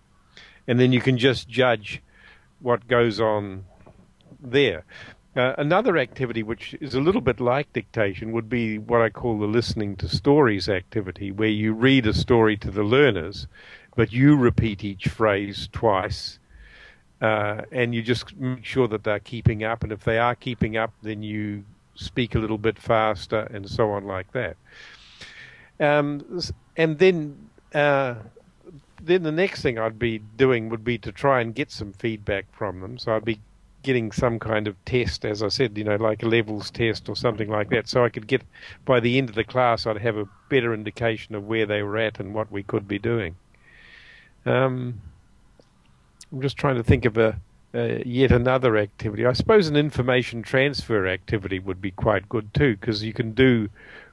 And 0.69 0.79
then 0.79 0.93
you 0.93 1.01
can 1.01 1.19
just 1.19 1.49
judge 1.49 2.03
what 2.61 2.87
goes 2.87 3.21
on 3.21 3.65
there. 4.41 4.85
Uh, 5.35 5.55
another 5.57 5.97
activity 5.97 6.43
which 6.43 6.75
is 6.81 6.95
a 6.95 7.01
little 7.01 7.23
bit 7.23 7.41
like 7.41 7.73
dictation 7.73 8.33
would 8.33 8.51
be 8.51 8.77
what 8.77 9.01
I 9.01 9.09
call 9.09 9.39
the 9.39 9.47
listening 9.47 9.97
to 9.97 10.09
stories 10.09 10.69
activity, 10.69 11.33
where 11.33 11.49
you 11.49 11.73
read 11.73 12.07
a 12.07 12.13
story 12.13 12.57
to 12.59 12.71
the 12.71 12.83
learners, 12.83 13.47
but 13.97 14.13
you 14.13 14.37
repeat 14.37 14.85
each 14.85 15.09
phrase 15.09 15.71
twice, 15.73 16.39
uh, 17.23 17.63
and 17.73 17.95
you 17.95 18.03
just 18.03 18.37
make 18.37 18.65
sure 18.65 18.87
that 18.89 19.05
they're 19.05 19.21
keeping 19.21 19.65
up. 19.65 19.83
And 19.83 19.93
if 19.93 20.05
they 20.05 20.19
are 20.19 20.35
keeping 20.35 20.77
up, 20.77 20.93
then 21.03 21.23
you 21.23 21.65
speak 21.95 22.35
a 22.35 22.39
little 22.39 22.59
bit 22.59 22.79
faster, 22.79 23.49
and 23.55 23.67
so 23.69 23.93
on 23.93 24.05
like 24.05 24.31
that. 24.33 24.57
Um, 25.81 26.41
and 26.77 26.99
then 26.99 27.49
uh, 27.75 28.17
then 29.03 29.23
the 29.23 29.33
next 29.33 29.63
thing 29.63 29.79
I'd 29.79 29.99
be 29.99 30.19
doing 30.37 30.69
would 30.69 30.85
be 30.85 30.99
to 30.99 31.13
try 31.13 31.41
and 31.41 31.55
get 31.55 31.71
some 31.71 31.93
feedback 31.93 32.47
from 32.53 32.81
them. 32.81 32.99
So 32.99 33.17
I'd 33.17 33.25
be 33.25 33.41
getting 33.83 34.13
some 34.13 34.39
kind 34.39 34.69
of 34.69 34.77
test, 34.85 35.25
as 35.25 35.43
I 35.43 35.49
said, 35.49 35.77
you 35.77 35.83
know, 35.83 35.97
like 35.97 36.23
a 36.23 36.29
levels 36.29 36.71
test 36.71 37.09
or 37.09 37.17
something 37.17 37.49
like 37.49 37.69
that. 37.71 37.89
So 37.89 38.05
I 38.05 38.11
could 38.11 38.29
get, 38.29 38.43
by 38.85 39.01
the 39.01 39.19
end 39.19 39.29
of 39.29 39.35
the 39.35 39.43
class, 39.43 39.87
I'd 39.87 39.99
have 39.99 40.17
a 40.17 40.29
better 40.49 40.73
indication 40.73 41.35
of 41.35 41.49
where 41.49 41.67
they 41.67 41.83
were 41.83 41.99
at 41.99 42.21
and 42.21 42.33
what 42.33 42.53
we 42.53 42.63
could 42.63 42.87
be 42.87 43.01
doing. 43.01 43.35
Um, 44.47 45.01
I'm 46.33 46.41
just 46.41 46.57
trying 46.57 46.77
to 46.77 46.83
think 46.83 47.05
of 47.05 47.19
a, 47.19 47.39
uh, 47.75 47.99
yet 48.07 48.33
another 48.33 48.79
activity. 48.79 49.27
I 49.27 49.35
suppose 49.35 49.69
an 49.69 49.77
information 49.77 50.43
transfer 50.43 51.07
activity 51.07 51.59
would 51.59 51.81
be 51.81 51.91
quite 51.91 52.29
good 52.29 52.55
too, 52.55 52.77
because 52.77 53.05
you 53.05 53.13
can 53.13 53.33
do 53.33 53.69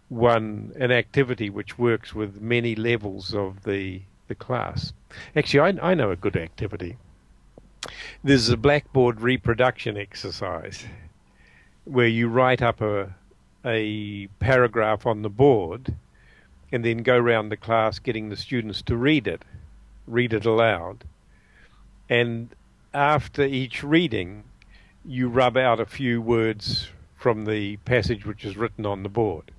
one 0.10 0.74
an 0.78 0.92
activity 0.92 1.50
which 1.50 1.78
works 1.78 2.14
with 2.14 2.42
many 2.42 2.76
levels 2.76 3.34
of 3.34 3.64
the 3.64 4.02
the 4.28 4.36
class. 4.36 4.94
Actually, 5.36 5.80
I, 5.80 5.92
I 5.92 5.94
know 5.94 6.12
a 6.12 6.16
good 6.16 6.36
activity. 6.36 6.98
There's 8.24 8.50
a 8.50 8.58
blackboard 8.58 9.22
reproduction 9.22 9.98
exercise 9.98 10.86
where 11.86 12.08
you 12.08 12.28
write 12.28 12.62
up 12.62 12.82
a 12.82 13.14
a 13.66 14.28
paragraph 14.40 15.06
on 15.06 15.22
the 15.22 15.30
board 15.30 15.96
and 16.72 16.84
then 16.84 16.98
go 16.98 17.18
around 17.18 17.50
the 17.50 17.58
class 17.58 18.00
getting 18.00 18.30
the 18.30 18.38
students 18.38 18.82
to 18.84 18.96
read 18.96 19.28
it, 19.28 19.44
read 20.06 20.34
it 20.34 20.46
aloud. 20.46 21.04
And 22.10 22.50
after 22.94 23.44
each 23.44 23.84
reading, 23.84 24.44
you 25.06 25.30
rub 25.30 25.56
out 25.56 25.80
a 25.80 25.86
few 25.86 26.22
words 26.22 26.90
from 27.16 27.46
the 27.46 27.78
passage 27.78 28.26
which 28.26 28.44
is 28.44 28.58
written 28.58 28.86
on 28.86 29.04
the 29.04 29.10
board. 29.10 29.52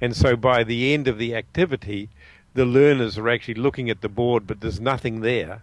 And 0.00 0.16
so 0.16 0.36
by 0.36 0.64
the 0.64 0.92
end 0.92 1.06
of 1.08 1.18
the 1.18 1.34
activity, 1.34 2.08
the 2.54 2.64
learners 2.64 3.18
are 3.18 3.28
actually 3.28 3.54
looking 3.54 3.90
at 3.90 4.00
the 4.00 4.08
board, 4.08 4.46
but 4.46 4.60
there's 4.60 4.80
nothing 4.80 5.20
there, 5.20 5.62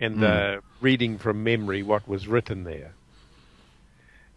and 0.00 0.16
mm. 0.16 0.20
they're 0.20 0.60
reading 0.80 1.18
from 1.18 1.44
memory 1.44 1.82
what 1.82 2.08
was 2.08 2.26
written 2.26 2.64
there. 2.64 2.94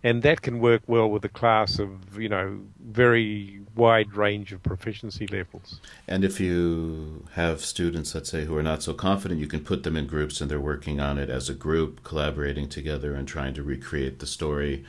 And 0.03 0.23
that 0.23 0.41
can 0.41 0.59
work 0.59 0.83
well 0.87 1.09
with 1.09 1.25
a 1.25 1.29
class 1.29 1.79
of, 1.79 2.19
you 2.19 2.29
know, 2.29 2.59
very 2.79 3.61
wide 3.75 4.15
range 4.15 4.53
of 4.53 4.61
proficiency 4.63 5.27
levels. 5.27 5.81
And 6.07 6.23
if 6.23 6.39
you 6.39 7.25
have 7.33 7.61
students, 7.61 8.13
let's 8.13 8.29
say, 8.29 8.45
who 8.45 8.55
are 8.55 8.63
not 8.63 8.83
so 8.83 8.93
confident, 8.93 9.39
you 9.39 9.47
can 9.47 9.61
put 9.61 9.83
them 9.83 9.97
in 9.97 10.05
groups 10.07 10.39
and 10.39 10.51
they're 10.51 10.59
working 10.59 10.99
on 10.99 11.17
it 11.17 11.29
as 11.29 11.49
a 11.49 11.53
group, 11.53 12.03
collaborating 12.03 12.69
together 12.69 13.15
and 13.15 13.27
trying 13.27 13.53
to 13.55 13.63
recreate 13.63 14.19
the 14.19 14.27
story 14.27 14.85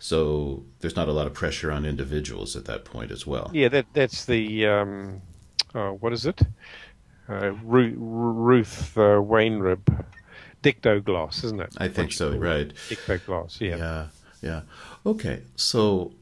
so 0.00 0.64
there's 0.80 0.96
not 0.96 1.08
a 1.08 1.12
lot 1.12 1.26
of 1.26 1.34
pressure 1.34 1.70
on 1.70 1.84
individuals 1.84 2.56
at 2.56 2.64
that 2.64 2.86
point 2.86 3.10
as 3.10 3.26
well. 3.26 3.50
Yeah, 3.52 3.68
that 3.68 3.86
that's 3.92 4.24
the 4.24 4.66
um, 4.66 5.20
uh, 5.74 5.90
what 5.90 6.14
is 6.14 6.24
it? 6.24 6.40
Uh, 7.28 7.52
Ruth, 7.62 7.94
Ruth 7.98 8.96
uh, 8.96 9.20
Wajnryb, 9.20 10.04
dictogloss, 10.62 11.44
isn't 11.44 11.60
it? 11.60 11.74
I 11.76 11.88
think 11.88 12.12
so. 12.12 12.34
Right. 12.34 12.72
Dictogloss. 12.88 13.60
Yeah. 13.60 13.76
Yeah. 13.76 14.06
Yeah. 14.42 14.62
Okay. 15.04 15.42
So 15.56 16.12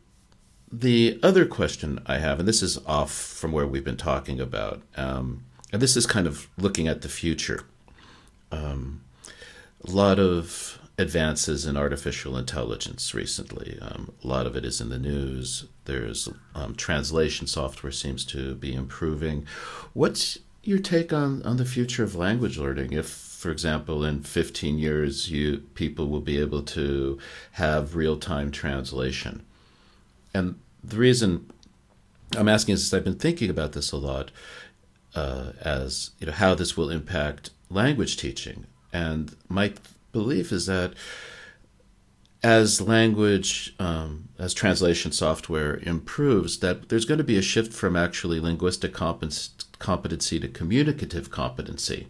the 0.70 1.18
other 1.22 1.46
question 1.46 2.00
I 2.06 2.18
have, 2.18 2.38
and 2.38 2.48
this 2.48 2.62
is 2.62 2.78
off 2.86 3.12
from 3.12 3.52
where 3.52 3.66
we've 3.66 3.84
been 3.84 3.96
talking 3.96 4.40
about, 4.40 4.82
um, 4.96 5.44
and 5.72 5.80
this 5.82 5.96
is 5.96 6.06
kind 6.06 6.26
of 6.26 6.48
looking 6.56 6.88
at 6.88 7.02
the 7.02 7.08
future. 7.08 7.62
Um, 8.50 9.02
a 9.86 9.90
lot 9.90 10.18
of 10.18 10.78
advances 10.98 11.64
in 11.64 11.76
artificial 11.76 12.36
intelligence 12.36 13.14
recently. 13.14 13.78
Um, 13.80 14.12
a 14.22 14.26
lot 14.26 14.46
of 14.46 14.56
it 14.56 14.64
is 14.64 14.80
in 14.80 14.88
the 14.88 14.98
news. 14.98 15.66
There's 15.84 16.28
um, 16.54 16.74
translation 16.74 17.46
software 17.46 17.92
seems 17.92 18.24
to 18.26 18.56
be 18.56 18.74
improving. 18.74 19.46
What's 19.92 20.38
your 20.64 20.80
take 20.80 21.12
on, 21.12 21.42
on 21.44 21.56
the 21.56 21.64
future 21.64 22.02
of 22.02 22.16
language 22.16 22.58
learning? 22.58 22.92
If, 22.92 23.27
for 23.38 23.52
example, 23.52 24.04
in 24.04 24.24
15 24.24 24.80
years, 24.80 25.30
you 25.30 25.58
people 25.74 26.08
will 26.08 26.20
be 26.20 26.40
able 26.40 26.60
to 26.60 27.20
have 27.52 27.94
real 27.94 28.18
time 28.18 28.50
translation, 28.50 29.44
and 30.34 30.58
the 30.82 30.96
reason 30.96 31.48
I'm 32.36 32.48
asking 32.48 32.72
is 32.74 32.92
I've 32.92 33.04
been 33.04 33.14
thinking 33.14 33.48
about 33.48 33.74
this 33.74 33.92
a 33.92 33.96
lot 33.96 34.32
uh, 35.14 35.52
as 35.60 36.10
you 36.18 36.26
know 36.26 36.32
how 36.32 36.56
this 36.56 36.76
will 36.76 36.90
impact 36.90 37.50
language 37.70 38.16
teaching, 38.16 38.66
and 38.92 39.36
my 39.48 39.72
belief 40.10 40.50
is 40.50 40.66
that 40.66 40.94
as 42.42 42.80
language, 42.80 43.72
um, 43.78 44.30
as 44.36 44.52
translation 44.52 45.12
software 45.12 45.76
improves, 45.76 46.58
that 46.58 46.88
there's 46.88 47.04
going 47.04 47.18
to 47.18 47.24
be 47.24 47.38
a 47.38 47.42
shift 47.42 47.72
from 47.72 47.94
actually 47.94 48.40
linguistic 48.40 48.92
competency 48.92 50.40
to 50.40 50.48
communicative 50.48 51.30
competency. 51.30 52.08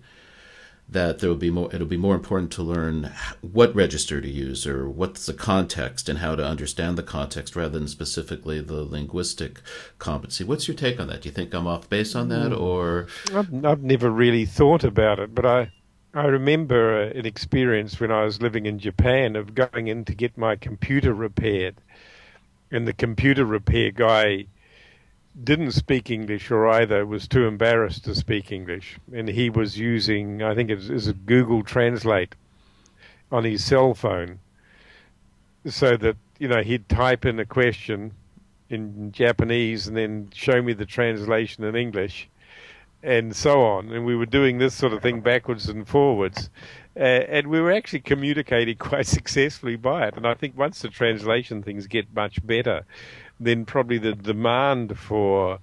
That 0.91 1.19
there 1.19 1.29
will 1.29 1.37
be 1.37 1.51
more. 1.51 1.69
It'll 1.75 1.87
be 1.87 1.99
more 1.99 2.15
important 2.15 2.51
to 2.53 2.63
learn 2.63 3.13
what 3.43 3.75
register 3.75 4.23
to 4.23 4.29
use 4.29 4.67
or 4.67 4.89
what's 4.89 5.27
the 5.27 5.35
context 5.35 6.09
and 6.09 6.21
how 6.21 6.35
to 6.35 6.45
understand 6.45 6.97
the 6.97 7.03
context 7.03 7.55
rather 7.55 7.79
than 7.79 7.89
specifically 7.89 8.61
the 8.63 8.83
linguistic 8.85 9.61
competency. 9.99 10.45
What's 10.45 10.67
your 10.67 10.77
take 10.77 10.99
on 10.99 11.09
that? 11.09 11.23
Do 11.23 11.29
you 11.29 11.35
think 11.35 11.53
I'm 11.53 11.67
off 11.67 11.91
base 11.91 12.15
on 12.15 12.31
that, 12.31 12.53
hmm. 12.53 12.63
or 12.63 13.07
I've, 13.35 13.65
I've 13.65 13.83
never 13.83 14.11
really 14.11 14.47
thought 14.47 14.83
about 14.83 15.19
it, 15.19 15.35
but 15.35 15.45
I 15.45 15.71
I 16.15 16.25
remember 16.25 17.03
an 17.03 17.27
experience 17.27 18.01
when 18.01 18.11
I 18.11 18.25
was 18.25 18.41
living 18.41 18.65
in 18.65 18.79
Japan 18.79 19.37
of 19.37 19.55
going 19.55 19.89
in 19.89 20.07
to 20.07 20.15
get 20.15 20.39
my 20.39 20.57
computer 20.57 21.13
repaired, 21.13 21.77
and 22.71 22.89
the 22.89 22.95
computer 22.95 23.45
repair 23.45 23.91
guy 23.91 24.47
didn't 25.43 25.73
speak 25.73 26.11
English 26.11 26.51
or 26.51 26.69
either 26.69 27.07
was 27.07 27.29
too 27.29 27.47
embarrassed 27.47 28.05
to 28.05 28.15
speak 28.15 28.51
English, 28.51 28.99
and 29.13 29.29
he 29.29 29.51
was 29.51 29.79
using 29.79 30.43
I 30.43 30.55
think 30.55 30.71
it 30.71 30.89
was 30.89 31.13
Google 31.13 31.63
Translate 31.63 32.35
on 33.31 33.45
his 33.45 33.65
cell 33.65 33.95
phone, 33.95 34.41
so 35.67 35.97
that 35.97 36.17
you 36.39 36.49
know 36.49 36.63
he'd 36.63 36.89
type 36.89 37.25
in 37.25 37.39
a 37.39 37.47
question 37.47 38.13
in 38.71 39.13
Japanese 39.13 39.87
and 39.87 39.97
then 39.97 40.31
show 40.35 40.63
me 40.63 40.73
the 40.73 40.87
translation 40.87 41.65
in 41.65 41.75
English 41.75 42.29
and 43.03 43.35
so 43.35 43.63
on. 43.63 43.91
And 43.93 44.05
we 44.05 44.17
were 44.17 44.27
doing 44.27 44.59
this 44.59 44.75
sort 44.75 44.93
of 44.93 45.03
thing 45.03 45.21
backwards 45.21 45.69
and 45.69 45.87
forwards. 45.87 46.51
Uh, 46.97 47.01
and 47.01 47.47
we 47.47 47.61
were 47.61 47.73
actually 47.73 48.01
communicating 48.01 48.77
quite 48.79 49.07
successfully 49.07 49.77
by 49.77 50.09
it. 50.09 50.17
And 50.17 50.27
I 50.27 50.35
think 50.35 50.57
once 50.57 50.83
the 50.83 50.89
translation 50.89 51.63
things 51.63 51.87
get 51.87 52.13
much 52.15 52.45
better, 52.45 52.85
then 53.41 53.65
probably 53.65 53.99
the 53.99 54.15
demand 54.15 54.99
for 54.99 55.59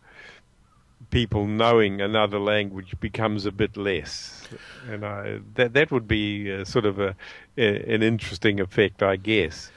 people 1.11 1.45
knowing 1.45 2.01
another 2.01 2.39
language 2.39 2.93
becomes 2.99 3.45
a 3.45 3.51
bit 3.51 3.77
less. 3.77 4.47
And 4.89 5.05
I, 5.05 5.39
that 5.55 5.73
that 5.73 5.91
would 5.91 6.07
be 6.07 6.49
a, 6.49 6.65
sort 6.65 6.85
of 6.85 6.99
a, 6.99 7.15
a, 7.57 7.93
an 7.93 8.03
interesting 8.03 8.59
effect, 8.59 9.03
I 9.03 9.15
guess. 9.15 9.71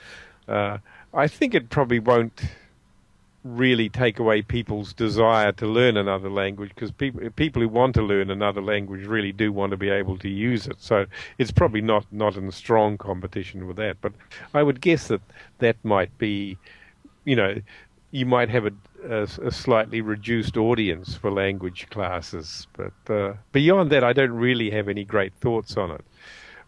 Uh, 0.47 0.79
I 1.13 1.29
think 1.29 1.55
it 1.55 1.71
probably 1.71 1.99
won't 1.99 2.43
really 3.45 3.89
take 3.89 4.19
away 4.19 4.43
people's 4.43 4.93
desire 4.93 5.53
to 5.53 5.67
learn 5.67 5.97
another 5.97 6.29
language 6.29 6.71
because 6.75 6.91
people 6.91 7.31
people 7.31 7.63
who 7.63 7.69
want 7.69 7.95
to 7.95 8.03
learn 8.03 8.31
another 8.31 8.61
language 8.61 9.07
really 9.07 9.33
do 9.33 9.53
want 9.53 9.71
to 9.71 9.77
be 9.77 9.89
able 9.89 10.19
to 10.19 10.29
use 10.29 10.67
it. 10.67 10.77
So 10.81 11.07
it's 11.39 11.51
probably 11.53 11.81
not 11.81 12.07
not 12.11 12.37
in 12.37 12.51
strong 12.51 12.99
competition 12.99 13.67
with 13.67 13.77
that. 13.77 13.99
But 14.01 14.13
I 14.55 14.63
would 14.63 14.81
guess 14.81 15.09
that 15.09 15.23
that 15.59 15.77
might 15.85 16.17
be, 16.19 16.59
you 17.25 17.37
know, 17.37 17.61
you 18.11 18.27
might 18.27 18.49
have 18.49 18.67
a, 18.67 18.73
a, 19.09 19.23
a 19.23 19.51
slightly 19.51 20.01
reduced 20.01 20.57
audience 20.57 21.15
for 21.15 21.31
language 21.31 21.89
classes. 21.91 22.67
But 22.73 23.13
uh, 23.13 23.35
beyond 23.53 23.91
that, 23.91 24.05
I 24.05 24.13
don't 24.13 24.33
really 24.33 24.71
have 24.71 24.89
any 24.89 25.05
great 25.05 25.35
thoughts 25.35 25.77
on 25.77 25.91
it. 25.91 26.05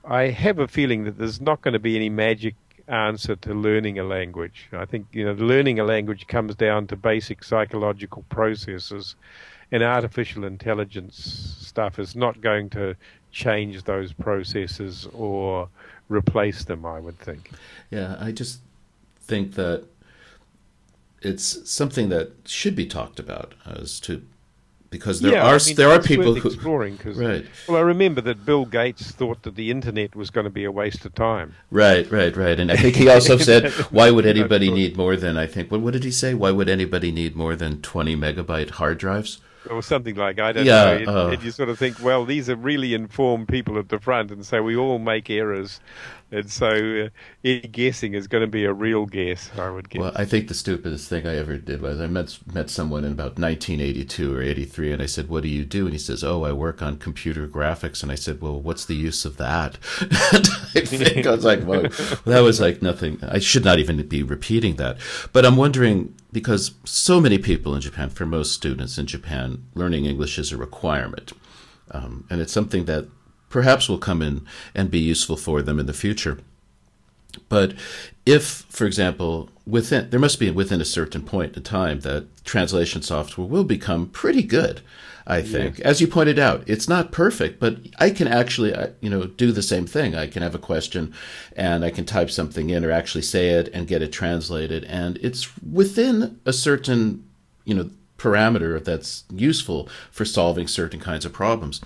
I 0.04 0.28
have 0.28 0.58
a 0.58 0.68
feeling 0.68 1.04
that 1.04 1.18
there's 1.18 1.40
not 1.40 1.62
going 1.62 1.72
to 1.72 1.78
be 1.78 1.96
any 1.96 2.08
magic 2.08 2.54
answer 2.88 3.36
to 3.36 3.54
learning 3.54 3.98
a 3.98 4.04
language. 4.04 4.68
I 4.72 4.84
think 4.84 5.06
you 5.12 5.24
know 5.24 5.32
learning 5.32 5.78
a 5.78 5.84
language 5.84 6.26
comes 6.26 6.54
down 6.54 6.86
to 6.88 6.96
basic 6.96 7.44
psychological 7.44 8.24
processes, 8.28 9.14
and 9.70 9.82
artificial 9.82 10.44
intelligence 10.44 11.56
stuff 11.60 11.98
is 11.98 12.16
not 12.16 12.40
going 12.40 12.70
to 12.70 12.96
change 13.30 13.84
those 13.84 14.12
processes 14.12 15.06
or 15.12 15.68
replace 16.08 16.64
them. 16.64 16.84
I 16.84 16.98
would 16.98 17.18
think. 17.18 17.50
Yeah, 17.90 18.16
I 18.18 18.32
just 18.32 18.60
think 19.20 19.54
that 19.54 19.84
it's 21.22 21.70
something 21.70 22.08
that 22.08 22.32
should 22.46 22.74
be 22.74 22.86
talked 22.86 23.18
about 23.18 23.54
as 23.66 24.00
to 24.00 24.22
because 24.90 25.20
there 25.20 25.32
yeah, 25.32 25.46
are 25.46 25.54
I 25.54 25.58
mean, 25.64 25.76
there 25.76 25.90
are 25.90 26.02
people 26.02 26.34
who 26.34 26.48
exploring 26.48 26.98
cause, 26.98 27.16
right. 27.16 27.46
Well, 27.68 27.76
I 27.76 27.80
remember 27.80 28.20
that 28.22 28.44
Bill 28.44 28.64
Gates 28.64 29.12
thought 29.12 29.44
that 29.44 29.54
the 29.54 29.70
internet 29.70 30.16
was 30.16 30.30
going 30.30 30.44
to 30.44 30.50
be 30.50 30.64
a 30.64 30.72
waste 30.72 31.04
of 31.04 31.14
time. 31.14 31.54
Right, 31.70 32.10
right, 32.10 32.36
right. 32.36 32.58
And 32.58 32.72
I 32.72 32.76
think 32.76 32.96
he 32.96 33.08
also 33.08 33.36
said, 33.50 33.70
"Why 33.92 34.10
would 34.10 34.26
anybody 34.26 34.70
need 34.70 34.96
more 34.96 35.16
than 35.16 35.36
I 35.36 35.46
think? 35.46 35.70
What, 35.70 35.80
what 35.80 35.92
did 35.92 36.02
he 36.02 36.10
say? 36.10 36.34
Why 36.34 36.50
would 36.50 36.68
anybody 36.68 37.12
need 37.12 37.36
more 37.36 37.54
than 37.54 37.80
twenty 37.82 38.16
megabyte 38.16 38.70
hard 38.70 38.98
drives?" 38.98 39.40
Or 39.68 39.82
something 39.82 40.14
like 40.16 40.38
I 40.40 40.52
don't 40.52 40.70
Yeah, 40.70 40.74
know. 40.74 41.04
And, 41.04 41.08
uh. 41.08 41.36
you 41.42 41.50
sort 41.50 41.68
of 41.68 41.78
think, 41.78 41.98
well, 42.00 42.24
these 42.24 42.48
are 42.50 42.56
really 42.56 42.94
informed 42.94 43.48
people 43.48 43.78
at 43.78 43.88
the 43.88 43.98
front, 44.00 44.30
and 44.30 44.44
so 44.46 44.62
we 44.62 44.76
all 44.76 44.98
make 44.98 45.30
errors, 45.30 45.80
and 46.30 46.50
so 46.50 47.06
uh, 47.06 47.08
any 47.44 47.60
guessing 47.60 48.14
is 48.14 48.28
going 48.28 48.42
to 48.42 48.48
be 48.50 48.64
a 48.64 48.72
real 48.72 49.06
guess. 49.06 49.50
I 49.58 49.70
would 49.70 49.88
guess. 49.90 50.02
Well, 50.02 50.12
I 50.14 50.24
think 50.24 50.46
the 50.46 50.54
stupidest 50.54 51.08
thing 51.08 51.26
I 51.26 51.34
ever 51.36 51.56
did 51.56 51.82
was 51.82 52.00
I 52.00 52.06
met 52.06 52.38
met 52.52 52.70
someone 52.70 53.04
in 53.04 53.10
about 53.12 53.38
1982 53.40 54.34
or 54.36 54.40
83, 54.40 54.92
and 54.92 55.02
I 55.02 55.06
said, 55.06 55.28
"What 55.28 55.42
do 55.42 55.48
you 55.48 55.64
do?" 55.64 55.84
And 55.84 55.92
he 55.92 55.98
says, 55.98 56.22
"Oh, 56.22 56.44
I 56.44 56.52
work 56.52 56.80
on 56.80 56.96
computer 56.96 57.48
graphics." 57.48 58.02
And 58.04 58.12
I 58.12 58.14
said, 58.14 58.40
"Well, 58.40 58.60
what's 58.60 58.84
the 58.84 58.94
use 58.94 59.24
of 59.24 59.36
that?" 59.38 59.78
I 60.00 60.80
think 60.86 61.26
I 61.26 61.32
was 61.32 61.44
like, 61.44 61.66
"Well, 61.66 61.82
that 62.24 62.40
was 62.40 62.60
like 62.60 62.82
nothing." 62.82 63.18
I 63.22 63.40
should 63.40 63.64
not 63.64 63.80
even 63.80 64.06
be 64.06 64.22
repeating 64.22 64.76
that. 64.76 64.98
But 65.32 65.44
I'm 65.44 65.56
wondering 65.56 66.14
because 66.32 66.72
so 66.84 67.20
many 67.20 67.38
people 67.38 67.74
in 67.74 67.80
Japan, 67.80 68.10
for 68.10 68.26
most 68.26 68.52
students 68.52 68.98
in 68.98 69.06
Japan, 69.06 69.64
learning 69.74 70.06
English 70.06 70.38
is 70.38 70.52
a 70.52 70.56
requirement, 70.56 71.32
um, 71.90 72.26
and 72.30 72.40
it's 72.40 72.52
something 72.52 72.84
that 72.84 73.06
perhaps 73.48 73.88
will 73.88 73.98
come 73.98 74.22
in 74.22 74.46
and 74.74 74.90
be 74.90 75.00
useful 75.00 75.36
for 75.36 75.60
them 75.62 75.80
in 75.80 75.86
the 75.86 75.92
future. 75.92 76.38
But 77.48 77.74
if, 78.26 78.64
for 78.68 78.86
example, 78.86 79.50
within 79.66 80.10
there 80.10 80.20
must 80.20 80.40
be 80.40 80.50
within 80.50 80.80
a 80.80 80.84
certain 80.84 81.22
point 81.22 81.56
in 81.56 81.62
time 81.62 82.00
that 82.00 82.26
translation 82.44 83.02
software 83.02 83.46
will 83.46 83.64
become 83.64 84.08
pretty 84.08 84.42
good. 84.42 84.80
I 85.30 85.42
think, 85.42 85.78
as 85.80 86.00
you 86.00 86.08
pointed 86.08 86.38
out, 86.38 86.64
it's 86.66 86.88
not 86.88 87.12
perfect, 87.12 87.60
but 87.60 87.76
I 87.98 88.10
can 88.10 88.26
actually, 88.26 88.74
uh, 88.74 88.88
you 89.00 89.08
know, 89.08 89.26
do 89.26 89.52
the 89.52 89.62
same 89.62 89.86
thing. 89.86 90.14
I 90.16 90.26
can 90.26 90.42
have 90.42 90.56
a 90.56 90.58
question, 90.58 91.14
and 91.54 91.84
I 91.84 91.90
can 91.90 92.04
type 92.04 92.30
something 92.30 92.68
in, 92.68 92.84
or 92.84 92.90
actually 92.90 93.22
say 93.22 93.50
it 93.50 93.68
and 93.72 93.86
get 93.86 94.02
it 94.02 94.12
translated, 94.12 94.84
and 94.84 95.18
it's 95.18 95.48
within 95.62 96.40
a 96.44 96.52
certain, 96.52 97.24
you 97.64 97.74
know, 97.74 97.90
parameter 98.18 98.82
that's 98.82 99.24
useful 99.32 99.88
for 100.10 100.24
solving 100.24 100.66
certain 100.66 101.00
kinds 101.00 101.24
of 101.24 101.32
problems 101.32 101.80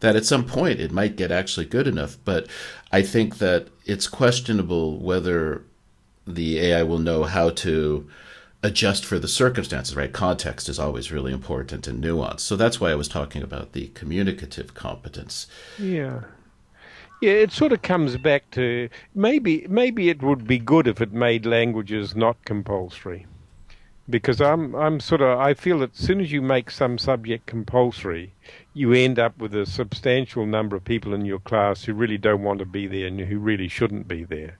that 0.00 0.16
at 0.16 0.24
some 0.24 0.44
point 0.44 0.80
it 0.80 0.92
might 0.92 1.16
get 1.16 1.30
actually 1.30 1.66
good 1.66 1.86
enough. 1.86 2.16
But 2.24 2.48
I 2.92 3.02
think 3.02 3.38
that 3.38 3.68
it's 3.86 4.08
questionable 4.08 4.98
whether 4.98 5.62
the 6.26 6.58
AI 6.60 6.82
will 6.82 6.98
know 6.98 7.24
how 7.24 7.50
to 7.50 8.08
adjust 8.62 9.04
for 9.04 9.18
the 9.18 9.28
circumstances, 9.28 9.96
right? 9.96 10.12
Context 10.12 10.68
is 10.68 10.78
always 10.78 11.10
really 11.10 11.32
important 11.32 11.86
and 11.86 12.00
nuance. 12.00 12.42
So 12.42 12.56
that's 12.56 12.80
why 12.80 12.90
I 12.90 12.94
was 12.94 13.08
talking 13.08 13.42
about 13.42 13.72
the 13.72 13.88
communicative 13.88 14.74
competence. 14.74 15.46
Yeah. 15.78 16.22
Yeah, 17.22 17.32
it 17.32 17.52
sort 17.52 17.72
of 17.72 17.82
comes 17.82 18.16
back 18.16 18.50
to 18.52 18.88
maybe 19.14 19.66
maybe 19.68 20.08
it 20.08 20.22
would 20.22 20.46
be 20.46 20.58
good 20.58 20.86
if 20.86 21.02
it 21.02 21.12
made 21.12 21.44
languages 21.44 22.16
not 22.16 22.42
compulsory. 22.46 23.26
Because 24.08 24.40
I'm 24.40 24.74
I'm 24.74 25.00
sort 25.00 25.20
of 25.20 25.38
I 25.38 25.52
feel 25.54 25.80
that 25.80 25.92
as 25.92 25.98
soon 25.98 26.20
as 26.20 26.32
you 26.32 26.40
make 26.40 26.70
some 26.70 26.96
subject 26.96 27.46
compulsory, 27.46 28.32
you 28.72 28.92
end 28.94 29.18
up 29.18 29.36
with 29.38 29.54
a 29.54 29.66
substantial 29.66 30.46
number 30.46 30.76
of 30.76 30.84
people 30.84 31.12
in 31.12 31.26
your 31.26 31.40
class 31.40 31.84
who 31.84 31.92
really 31.92 32.18
don't 32.18 32.42
want 32.42 32.58
to 32.60 32.64
be 32.64 32.86
there 32.86 33.06
and 33.06 33.20
who 33.20 33.38
really 33.38 33.68
shouldn't 33.68 34.08
be 34.08 34.24
there. 34.24 34.58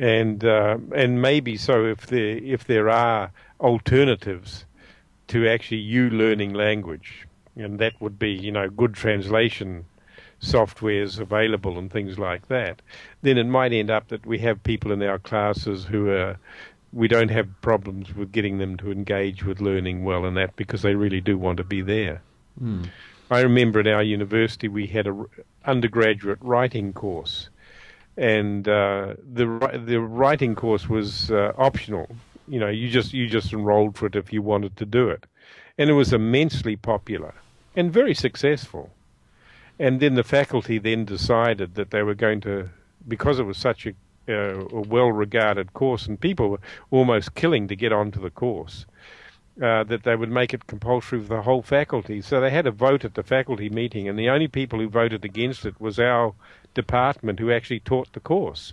And 0.00 0.42
uh, 0.44 0.78
and 0.94 1.20
maybe 1.20 1.58
so 1.58 1.84
if 1.84 2.06
there 2.06 2.38
if 2.38 2.64
there 2.64 2.88
are 2.88 3.30
alternatives 3.60 4.64
to 5.28 5.46
actually 5.46 5.76
you 5.76 6.08
learning 6.08 6.54
language, 6.54 7.28
and 7.54 7.78
that 7.78 8.00
would 8.00 8.18
be 8.18 8.30
you 8.30 8.50
know 8.50 8.70
good 8.70 8.94
translation 8.94 9.84
softwares 10.40 11.20
available 11.20 11.78
and 11.78 11.92
things 11.92 12.18
like 12.18 12.48
that, 12.48 12.80
then 13.20 13.36
it 13.36 13.44
might 13.44 13.74
end 13.74 13.90
up 13.90 14.08
that 14.08 14.24
we 14.24 14.38
have 14.38 14.62
people 14.62 14.90
in 14.90 15.02
our 15.02 15.18
classes 15.18 15.84
who 15.84 16.08
are 16.08 16.38
we 16.94 17.06
don't 17.06 17.28
have 17.28 17.46
problems 17.60 18.16
with 18.16 18.32
getting 18.32 18.56
them 18.56 18.78
to 18.78 18.90
engage 18.90 19.44
with 19.44 19.60
learning 19.60 20.02
well 20.02 20.24
and 20.24 20.34
that 20.36 20.56
because 20.56 20.80
they 20.80 20.94
really 20.94 21.20
do 21.20 21.36
want 21.36 21.58
to 21.58 21.64
be 21.64 21.82
there. 21.82 22.22
I 23.30 23.42
remember 23.42 23.80
at 23.80 23.86
our 23.86 24.02
university 24.02 24.66
we 24.66 24.86
had 24.86 25.06
a 25.06 25.24
undergraduate 25.66 26.38
writing 26.40 26.94
course, 26.94 27.49
and 28.20 28.68
uh, 28.68 29.14
the 29.32 29.46
the 29.86 29.98
writing 29.98 30.54
course 30.54 30.88
was 30.88 31.30
uh, 31.30 31.52
optional. 31.56 32.06
You 32.46 32.60
know, 32.60 32.68
you 32.68 32.90
just 32.90 33.14
you 33.14 33.26
just 33.26 33.52
enrolled 33.52 33.96
for 33.96 34.06
it 34.06 34.14
if 34.14 34.30
you 34.30 34.42
wanted 34.42 34.76
to 34.76 34.84
do 34.84 35.08
it, 35.08 35.24
and 35.78 35.88
it 35.88 35.94
was 35.94 36.12
immensely 36.12 36.76
popular 36.76 37.34
and 37.74 37.90
very 37.90 38.14
successful. 38.14 38.90
And 39.78 40.00
then 40.00 40.14
the 40.14 40.22
faculty 40.22 40.78
then 40.78 41.06
decided 41.06 41.74
that 41.76 41.90
they 41.90 42.02
were 42.02 42.14
going 42.14 42.42
to, 42.42 42.68
because 43.08 43.38
it 43.38 43.44
was 43.44 43.56
such 43.56 43.86
a, 43.86 43.92
uh, 44.28 44.66
a 44.70 44.80
well-regarded 44.82 45.72
course, 45.72 46.06
and 46.06 46.20
people 46.20 46.50
were 46.50 46.60
almost 46.90 47.34
killing 47.34 47.68
to 47.68 47.76
get 47.76 47.90
onto 47.90 48.20
the 48.20 48.28
course, 48.30 48.84
uh, 49.62 49.84
that 49.84 50.02
they 50.02 50.16
would 50.16 50.30
make 50.30 50.52
it 50.52 50.66
compulsory 50.66 51.22
for 51.22 51.36
the 51.36 51.42
whole 51.42 51.62
faculty. 51.62 52.20
So 52.20 52.40
they 52.40 52.50
had 52.50 52.66
a 52.66 52.70
vote 52.70 53.06
at 53.06 53.14
the 53.14 53.22
faculty 53.22 53.70
meeting, 53.70 54.06
and 54.06 54.18
the 54.18 54.28
only 54.28 54.48
people 54.48 54.78
who 54.78 54.90
voted 54.90 55.24
against 55.24 55.64
it 55.64 55.80
was 55.80 55.98
our 55.98 56.34
department, 56.74 57.38
who 57.38 57.50
actually 57.50 57.80
taught 57.80 58.12
the 58.12 58.20
course. 58.20 58.72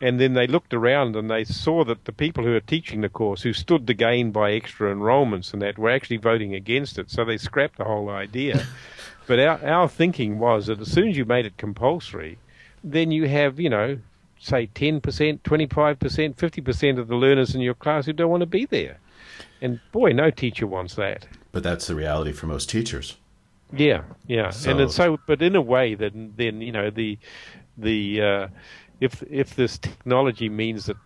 And 0.00 0.20
then 0.20 0.34
they 0.34 0.46
looked 0.46 0.74
around 0.74 1.16
and 1.16 1.30
they 1.30 1.44
saw 1.44 1.84
that 1.84 2.04
the 2.04 2.12
people 2.12 2.44
who 2.44 2.52
were 2.52 2.60
teaching 2.60 3.00
the 3.00 3.08
course, 3.08 3.42
who 3.42 3.52
stood 3.52 3.86
to 3.86 3.94
gain 3.94 4.30
by 4.30 4.52
extra 4.52 4.92
enrolments 4.92 5.52
and 5.52 5.62
that, 5.62 5.78
were 5.78 5.90
actually 5.90 6.18
voting 6.18 6.54
against 6.54 6.98
it. 6.98 7.10
So 7.10 7.24
they 7.24 7.38
scrapped 7.38 7.78
the 7.78 7.84
whole 7.84 8.10
idea. 8.10 8.66
but 9.26 9.38
our, 9.38 9.64
our 9.64 9.88
thinking 9.88 10.38
was 10.38 10.66
that 10.66 10.80
as 10.80 10.92
soon 10.92 11.08
as 11.08 11.16
you 11.16 11.24
made 11.24 11.46
it 11.46 11.56
compulsory, 11.56 12.38
then 12.84 13.10
you 13.10 13.26
have, 13.26 13.58
you 13.58 13.70
know, 13.70 13.98
say 14.38 14.68
10%, 14.74 15.00
25%, 15.40 15.40
50% 15.42 16.98
of 16.98 17.08
the 17.08 17.16
learners 17.16 17.54
in 17.54 17.60
your 17.62 17.74
class 17.74 18.06
who 18.06 18.12
don't 18.12 18.30
want 18.30 18.42
to 18.42 18.46
be 18.46 18.66
there. 18.66 18.98
And 19.60 19.80
boy, 19.92 20.12
no 20.12 20.30
teacher 20.30 20.66
wants 20.66 20.94
that. 20.96 21.26
But 21.52 21.62
that's 21.62 21.86
the 21.86 21.94
reality 21.94 22.32
for 22.32 22.46
most 22.46 22.68
teachers. 22.68 23.16
Yeah, 23.72 24.02
yeah, 24.26 24.50
So- 24.50 24.70
and 24.70 24.80
it's 24.80 24.94
so, 24.94 25.18
but 25.26 25.42
in 25.42 25.56
a 25.56 25.60
way 25.60 25.94
that 25.94 26.12
then 26.36 26.60
you 26.60 26.72
know 26.72 26.90
the 26.90 27.18
the 27.76 28.22
uh, 28.22 28.48
if 29.00 29.22
if 29.30 29.56
this 29.56 29.78
technology 29.78 30.48
means 30.48 30.86
that 30.86 30.96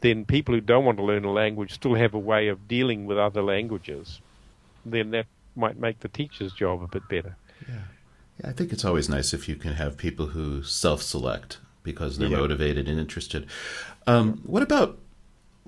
then 0.00 0.24
people 0.24 0.52
who 0.54 0.60
don't 0.60 0.84
want 0.84 0.98
to 0.98 1.04
learn 1.04 1.24
a 1.24 1.30
language 1.30 1.72
still 1.72 1.94
have 1.94 2.12
a 2.12 2.18
way 2.18 2.48
of 2.48 2.66
dealing 2.66 3.06
with 3.06 3.18
other 3.18 3.40
languages, 3.42 4.20
then 4.84 5.10
that 5.12 5.26
might 5.54 5.78
make 5.78 6.00
the 6.00 6.08
teacher's 6.08 6.52
job 6.52 6.82
a 6.82 6.88
bit 6.88 7.08
better. 7.08 7.36
Yeah, 7.68 7.82
I 8.44 8.52
think 8.52 8.72
it's 8.72 8.84
always 8.84 9.08
nice 9.08 9.32
if 9.32 9.48
you 9.48 9.54
can 9.54 9.74
have 9.74 9.96
people 9.96 10.26
who 10.26 10.64
self-select 10.64 11.58
because 11.84 12.18
they're 12.18 12.28
Yeah. 12.28 12.38
motivated 12.38 12.88
and 12.88 12.98
interested. 12.98 13.46
Um, 14.08 14.38
what 14.44 14.62
about? 14.64 14.98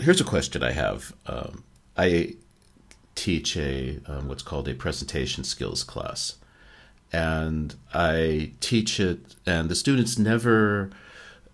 Here's 0.00 0.20
a 0.20 0.24
question 0.24 0.64
I 0.64 0.72
have. 0.72 1.12
Um, 1.26 1.62
I 1.96 2.34
teach 3.14 3.56
a 3.56 4.00
um, 4.06 4.28
what's 4.28 4.42
called 4.42 4.68
a 4.68 4.74
presentation 4.74 5.44
skills 5.44 5.82
class, 5.82 6.36
and 7.12 7.74
I 7.92 8.52
teach 8.60 9.00
it, 9.00 9.36
and 9.46 9.68
the 9.68 9.74
students 9.74 10.18
never 10.18 10.90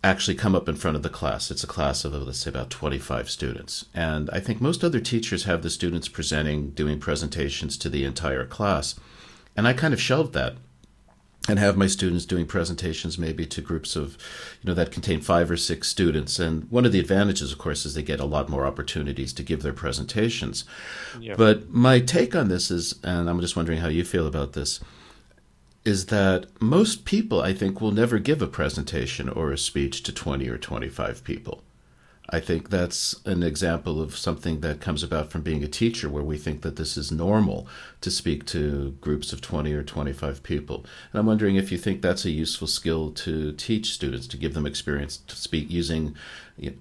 actually 0.02 0.34
come 0.34 0.54
up 0.54 0.68
in 0.68 0.76
front 0.76 0.96
of 0.96 1.02
the 1.02 1.10
class. 1.10 1.50
It's 1.50 1.64
a 1.64 1.68
class 1.68 2.04
of 2.04 2.14
let's 2.14 2.38
say 2.38 2.50
about 2.50 2.70
25 2.70 3.28
students, 3.28 3.86
and 3.94 4.30
I 4.30 4.40
think 4.40 4.60
most 4.60 4.82
other 4.82 5.00
teachers 5.00 5.44
have 5.44 5.62
the 5.62 5.70
students 5.70 6.08
presenting, 6.08 6.70
doing 6.70 6.98
presentations 6.98 7.76
to 7.78 7.88
the 7.88 8.04
entire 8.04 8.46
class, 8.46 8.98
and 9.56 9.68
I 9.68 9.72
kind 9.72 9.94
of 9.94 10.00
shelved 10.00 10.32
that 10.34 10.56
and 11.50 11.58
have 11.58 11.76
my 11.76 11.86
students 11.86 12.24
doing 12.24 12.46
presentations 12.46 13.18
maybe 13.18 13.44
to 13.46 13.60
groups 13.60 13.96
of 13.96 14.16
you 14.62 14.68
know 14.68 14.74
that 14.74 14.92
contain 14.92 15.20
five 15.20 15.50
or 15.50 15.56
six 15.56 15.88
students. 15.88 16.38
And 16.38 16.70
one 16.70 16.86
of 16.86 16.92
the 16.92 17.00
advantages 17.00 17.52
of 17.52 17.58
course 17.58 17.84
is 17.84 17.94
they 17.94 18.02
get 18.02 18.20
a 18.20 18.24
lot 18.24 18.48
more 18.48 18.64
opportunities 18.64 19.32
to 19.34 19.42
give 19.42 19.62
their 19.62 19.72
presentations. 19.72 20.64
Yeah. 21.20 21.34
but 21.36 21.70
my 21.70 22.00
take 22.00 22.34
on 22.34 22.48
this 22.48 22.70
is 22.70 22.94
and 23.02 23.28
i'm 23.28 23.40
just 23.40 23.56
wondering 23.56 23.80
how 23.80 23.88
you 23.88 24.04
feel 24.04 24.26
about 24.26 24.52
this 24.52 24.80
is 25.84 26.06
that 26.06 26.46
most 26.60 27.04
people 27.04 27.40
i 27.40 27.52
think 27.52 27.80
will 27.80 27.92
never 27.92 28.18
give 28.18 28.40
a 28.42 28.46
presentation 28.46 29.28
or 29.28 29.50
a 29.50 29.58
speech 29.58 30.02
to 30.04 30.12
20 30.12 30.48
or 30.48 30.58
25 30.58 31.24
people 31.24 31.62
I 32.32 32.38
think 32.38 32.70
that's 32.70 33.20
an 33.26 33.42
example 33.42 34.00
of 34.00 34.16
something 34.16 34.60
that 34.60 34.80
comes 34.80 35.02
about 35.02 35.30
from 35.30 35.42
being 35.42 35.64
a 35.64 35.68
teacher, 35.68 36.08
where 36.08 36.22
we 36.22 36.38
think 36.38 36.62
that 36.62 36.76
this 36.76 36.96
is 36.96 37.10
normal 37.10 37.66
to 38.02 38.10
speak 38.10 38.46
to 38.46 38.96
groups 39.00 39.32
of 39.32 39.40
20 39.40 39.72
or 39.72 39.82
25 39.82 40.42
people. 40.44 40.84
And 41.12 41.18
I'm 41.18 41.26
wondering 41.26 41.56
if 41.56 41.72
you 41.72 41.78
think 41.78 42.02
that's 42.02 42.24
a 42.24 42.30
useful 42.30 42.68
skill 42.68 43.10
to 43.12 43.52
teach 43.52 43.92
students, 43.92 44.28
to 44.28 44.36
give 44.36 44.54
them 44.54 44.64
experience 44.64 45.16
to 45.16 45.34
speak 45.34 45.70
using 45.70 46.14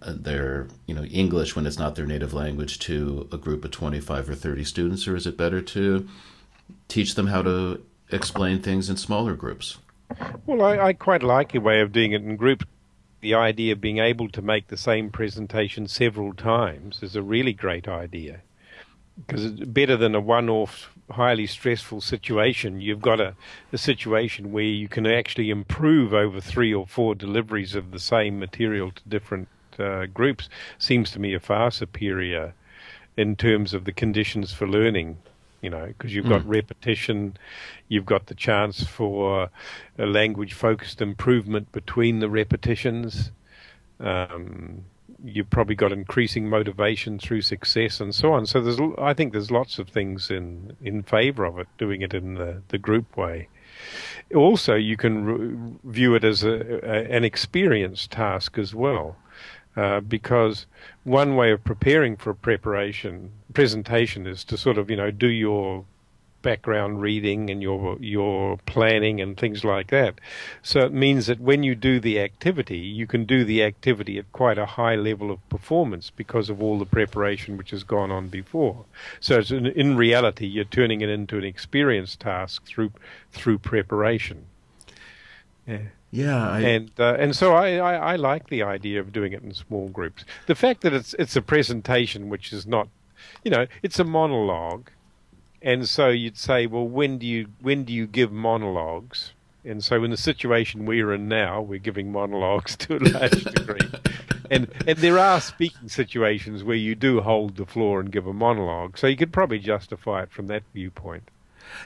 uh, 0.03 0.13
their 0.15 0.67
you 0.85 0.93
know 0.93 1.03
English 1.05 1.55
when 1.55 1.65
it's 1.65 1.79
not 1.79 1.95
their 1.95 2.05
native 2.05 2.33
language 2.33 2.77
to 2.79 3.27
a 3.31 3.37
group 3.37 3.65
of 3.65 3.71
25 3.71 4.29
or 4.29 4.35
30 4.35 4.63
students, 4.63 5.07
or 5.07 5.15
is 5.15 5.25
it 5.25 5.35
better 5.35 5.61
to 5.61 6.07
teach 6.87 7.15
them 7.15 7.27
how 7.27 7.41
to 7.41 7.83
explain 8.11 8.61
things 8.61 8.89
in 8.89 8.97
smaller 8.97 9.33
groups? 9.33 9.77
Well, 10.45 10.61
I, 10.61 10.77
I 10.79 10.93
quite 10.93 11.23
like 11.23 11.53
your 11.53 11.63
way 11.63 11.81
of 11.81 11.91
doing 11.91 12.11
it 12.11 12.21
in 12.21 12.35
groups. 12.35 12.65
The 13.21 13.33
idea 13.33 13.73
of 13.73 13.81
being 13.81 13.97
able 13.97 14.29
to 14.29 14.41
make 14.41 14.67
the 14.67 14.77
same 14.77 15.09
presentation 15.09 15.87
several 15.87 16.33
times 16.33 17.03
is 17.03 17.15
a 17.15 17.21
really 17.21 17.53
great 17.53 17.87
idea. 17.87 18.41
Because 19.17 19.43
it's 19.43 19.65
better 19.65 19.97
than 19.97 20.15
a 20.15 20.21
one 20.21 20.49
off, 20.49 20.91
highly 21.11 21.45
stressful 21.45 21.99
situation. 21.99 22.79
You've 22.79 23.01
got 23.01 23.19
a, 23.19 23.35
a 23.73 23.77
situation 23.77 24.53
where 24.53 24.63
you 24.63 24.87
can 24.87 25.05
actually 25.05 25.49
improve 25.49 26.13
over 26.13 26.39
three 26.39 26.73
or 26.73 26.87
four 26.87 27.15
deliveries 27.15 27.75
of 27.75 27.91
the 27.91 27.99
same 27.99 28.39
material 28.39 28.91
to 28.91 29.09
different 29.09 29.49
uh, 29.77 30.05
groups. 30.05 30.47
Seems 30.77 31.11
to 31.11 31.19
me 31.19 31.33
a 31.33 31.39
far 31.39 31.71
superior 31.71 32.53
in 33.17 33.35
terms 33.35 33.73
of 33.73 33.83
the 33.83 33.91
conditions 33.91 34.53
for 34.53 34.65
learning 34.65 35.17
you 35.61 35.69
know, 35.69 35.85
because 35.87 36.13
you've 36.13 36.29
got 36.29 36.41
mm. 36.41 36.49
repetition, 36.49 37.37
you've 37.87 38.05
got 38.05 38.27
the 38.27 38.35
chance 38.35 38.83
for 38.83 39.49
a 39.97 40.05
language 40.05 40.53
focused 40.53 41.01
improvement 41.01 41.71
between 41.71 42.19
the 42.19 42.29
repetitions. 42.29 43.31
Um, 43.99 44.85
you've 45.23 45.49
probably 45.49 45.75
got 45.75 45.91
increasing 45.91 46.49
motivation 46.49 47.19
through 47.19 47.41
success 47.41 47.99
and 47.99 48.15
so 48.15 48.31
on. 48.33 48.45
So 48.45 48.61
there's, 48.61 48.79
I 48.97 49.13
think 49.13 49.33
there's 49.33 49.51
lots 49.51 49.79
of 49.79 49.89
things 49.89 50.31
in, 50.31 50.77
in 50.81 51.03
favor 51.03 51.45
of 51.45 51.59
it, 51.59 51.67
doing 51.77 52.01
it 52.01 52.13
in 52.13 52.35
the, 52.35 52.61
the 52.69 52.77
group 52.77 53.17
way. 53.17 53.49
Also, 54.35 54.75
you 54.75 54.95
can 54.97 55.25
re- 55.25 55.73
view 55.83 56.15
it 56.15 56.23
as 56.23 56.43
a, 56.43 56.79
a, 56.83 57.11
an 57.11 57.23
experience 57.23 58.07
task 58.07 58.57
as 58.57 58.73
well. 58.73 59.17
Uh, 59.79 60.01
because 60.01 60.65
one 61.05 61.37
way 61.37 61.51
of 61.53 61.63
preparing 61.63 62.17
for 62.17 62.31
a 62.31 62.35
preparation 62.35 63.31
presentation 63.53 64.27
is 64.27 64.43
to 64.43 64.57
sort 64.57 64.77
of 64.77 64.89
you 64.89 64.97
know 64.97 65.09
do 65.09 65.27
your 65.29 65.85
background 66.41 67.01
reading 67.01 67.49
and 67.49 67.61
your 67.61 67.97
your 68.01 68.57
planning 68.65 69.21
and 69.21 69.37
things 69.37 69.63
like 69.63 69.87
that. 69.87 70.19
So 70.61 70.81
it 70.81 70.91
means 70.91 71.27
that 71.27 71.39
when 71.39 71.63
you 71.63 71.75
do 71.75 72.01
the 72.01 72.19
activity, 72.19 72.79
you 72.79 73.07
can 73.07 73.23
do 73.23 73.45
the 73.45 73.63
activity 73.63 74.17
at 74.17 74.29
quite 74.33 74.57
a 74.57 74.65
high 74.65 74.95
level 74.95 75.31
of 75.31 75.47
performance 75.47 76.09
because 76.13 76.49
of 76.49 76.61
all 76.61 76.77
the 76.77 76.85
preparation 76.85 77.55
which 77.55 77.71
has 77.71 77.85
gone 77.85 78.11
on 78.11 78.27
before. 78.27 78.83
So 79.21 79.39
in, 79.39 79.65
in 79.65 79.95
reality, 79.95 80.45
you're 80.45 80.65
turning 80.65 80.99
it 80.99 81.07
into 81.07 81.37
an 81.37 81.45
experience 81.45 82.17
task 82.17 82.65
through 82.65 82.91
through 83.31 83.59
preparation. 83.59 84.47
Yeah. 85.65 85.83
Yeah, 86.11 86.49
I... 86.49 86.59
and 86.61 86.91
uh, 86.99 87.15
and 87.19 87.35
so 87.35 87.53
I, 87.53 87.75
I, 87.75 88.13
I 88.13 88.15
like 88.15 88.49
the 88.49 88.63
idea 88.63 88.99
of 88.99 89.13
doing 89.13 89.33
it 89.33 89.43
in 89.43 89.53
small 89.53 89.89
groups. 89.89 90.25
The 90.47 90.55
fact 90.55 90.81
that 90.81 90.93
it's 90.93 91.13
it's 91.19 91.35
a 91.35 91.41
presentation, 91.41 92.29
which 92.29 92.51
is 92.51 92.65
not, 92.65 92.87
you 93.43 93.51
know, 93.51 93.67
it's 93.83 93.99
a 93.99 94.03
monologue, 94.03 94.89
and 95.61 95.87
so 95.87 96.09
you'd 96.09 96.37
say, 96.37 96.65
well, 96.65 96.87
when 96.87 97.17
do 97.17 97.27
you 97.27 97.47
when 97.61 97.83
do 97.83 97.93
you 97.93 98.07
give 98.07 98.31
monologues? 98.31 99.33
And 99.65 99.83
so 99.83 100.03
in 100.03 100.09
the 100.09 100.17
situation 100.17 100.85
we're 100.85 101.13
in 101.13 101.27
now, 101.27 101.61
we're 101.61 101.79
giving 101.79 102.11
monologues 102.11 102.75
to 102.77 102.97
a 102.97 102.99
large 102.99 103.43
degree. 103.43 103.87
and 104.49 104.67
and 104.87 104.97
there 104.97 105.19
are 105.19 105.39
speaking 105.39 105.89
situations 105.89 106.63
where 106.63 106.77
you 106.77 106.95
do 106.95 107.21
hold 107.21 107.57
the 107.57 107.65
floor 107.65 107.99
and 107.99 108.11
give 108.11 108.25
a 108.25 108.33
monologue. 108.33 108.97
So 108.97 109.05
you 109.05 109.17
could 109.17 109.33
probably 109.33 109.59
justify 109.59 110.23
it 110.23 110.31
from 110.31 110.47
that 110.47 110.63
viewpoint. 110.73 111.29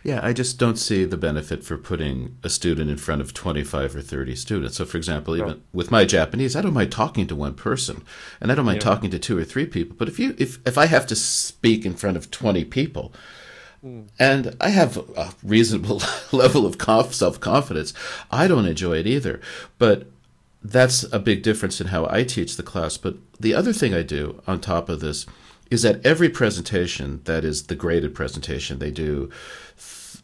Yeah, 0.03 0.19
I 0.21 0.33
just 0.33 0.59
don't 0.59 0.77
see 0.77 1.05
the 1.05 1.17
benefit 1.17 1.63
for 1.63 1.77
putting 1.77 2.37
a 2.43 2.49
student 2.49 2.89
in 2.89 2.97
front 2.97 3.21
of 3.21 3.33
25 3.33 3.95
or 3.95 4.01
30 4.01 4.35
students. 4.35 4.77
So, 4.77 4.85
for 4.85 4.97
example, 4.97 5.35
even 5.35 5.63
with 5.71 5.91
my 5.91 6.05
Japanese, 6.05 6.55
I 6.55 6.61
don't 6.61 6.73
mind 6.73 6.91
talking 6.91 7.27
to 7.27 7.35
one 7.35 7.53
person, 7.53 8.03
and 8.41 8.51
I 8.51 8.55
don't 8.55 8.65
mind 8.65 8.81
yeah. 8.81 8.89
talking 8.89 9.11
to 9.11 9.19
two 9.19 9.37
or 9.37 9.43
three 9.43 9.65
people. 9.65 9.95
But 9.97 10.09
if 10.09 10.19
you 10.19 10.35
if 10.37 10.59
if 10.67 10.77
I 10.77 10.87
have 10.87 11.07
to 11.07 11.15
speak 11.15 11.85
in 11.85 11.95
front 11.95 12.17
of 12.17 12.31
20 12.31 12.65
people, 12.65 13.13
mm. 13.83 14.07
and 14.19 14.55
I 14.59 14.69
have 14.69 14.97
a 14.97 15.33
reasonable 15.43 16.01
level 16.31 16.65
of 16.65 16.81
self 17.13 17.39
confidence, 17.39 17.93
I 18.29 18.47
don't 18.47 18.65
enjoy 18.65 18.97
it 18.97 19.07
either. 19.07 19.39
But 19.77 20.07
that's 20.63 21.03
a 21.11 21.19
big 21.19 21.43
difference 21.43 21.81
in 21.81 21.87
how 21.87 22.07
I 22.09 22.23
teach 22.23 22.55
the 22.55 22.63
class. 22.63 22.97
But 22.97 23.15
the 23.39 23.53
other 23.53 23.73
thing 23.73 23.93
I 23.93 24.01
do 24.01 24.41
on 24.47 24.59
top 24.59 24.89
of 24.89 25.01
this 25.01 25.25
is 25.69 25.81
that 25.81 26.05
every 26.05 26.29
presentation 26.29 27.21
that 27.25 27.43
is 27.43 27.63
the 27.63 27.75
graded 27.75 28.13
presentation 28.13 28.79
they 28.79 28.91
do 28.91 29.29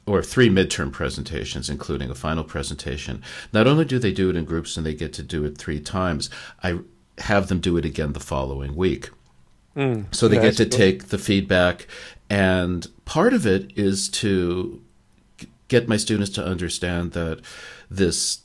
or 0.10 0.24
three 0.24 0.50
midterm 0.50 0.92
presentations, 0.92 1.70
including 1.70 2.10
a 2.10 2.16
final 2.16 2.44
presentation. 2.44 3.22
Not 3.54 3.68
only 3.68 3.86
do 3.86 4.00
they 4.00 4.12
do 4.12 4.30
it 4.32 4.36
in 4.36 4.44
groups 4.44 4.76
and 4.76 4.84
they 4.84 4.96
get 4.96 5.14
to 5.14 5.24
do 5.24 5.46
it 5.46 5.58
three 5.58 5.80
times, 5.80 6.32
I 6.64 6.80
have 7.20 7.48
them 7.48 7.60
do 7.60 7.78
it 7.78 7.86
again 7.86 8.14
the 8.14 8.20
following 8.20 8.76
week. 8.76 9.12
Mm, 9.76 10.14
so 10.14 10.28
they 10.28 10.40
get 10.40 10.58
to 10.58 10.66
take 10.66 11.10
the 11.10 11.20
feedback, 11.20 11.88
and 12.28 12.88
part 13.06 13.34
of 13.34 13.46
it 13.46 13.72
is 13.78 14.10
to 14.10 14.82
get 15.68 15.88
my 15.88 15.96
students 15.98 16.32
to 16.32 16.46
understand 16.46 17.12
that 17.12 17.42
this 17.92 18.40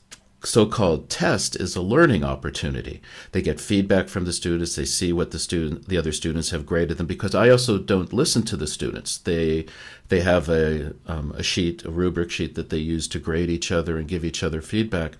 so-called 0.45 1.09
test 1.09 1.55
is 1.55 1.75
a 1.75 1.81
learning 1.81 2.23
opportunity. 2.23 3.01
They 3.31 3.41
get 3.41 3.59
feedback 3.59 4.07
from 4.07 4.25
the 4.25 4.33
students. 4.33 4.75
They 4.75 4.85
see 4.85 5.11
what 5.11 5.31
the 5.31 5.39
student, 5.39 5.87
the 5.87 5.97
other 5.97 6.11
students 6.11 6.51
have 6.51 6.65
graded 6.65 6.97
them. 6.97 7.07
Because 7.07 7.35
I 7.35 7.49
also 7.49 7.77
don't 7.77 8.13
listen 8.13 8.43
to 8.43 8.57
the 8.57 8.67
students. 8.67 9.17
They 9.17 9.65
they 10.09 10.21
have 10.21 10.49
a 10.49 10.93
um, 11.07 11.33
a 11.35 11.43
sheet, 11.43 11.83
a 11.85 11.91
rubric 11.91 12.31
sheet 12.31 12.55
that 12.55 12.69
they 12.69 12.77
use 12.77 13.07
to 13.09 13.19
grade 13.19 13.49
each 13.49 13.71
other 13.71 13.97
and 13.97 14.07
give 14.07 14.25
each 14.25 14.43
other 14.43 14.61
feedback, 14.61 15.13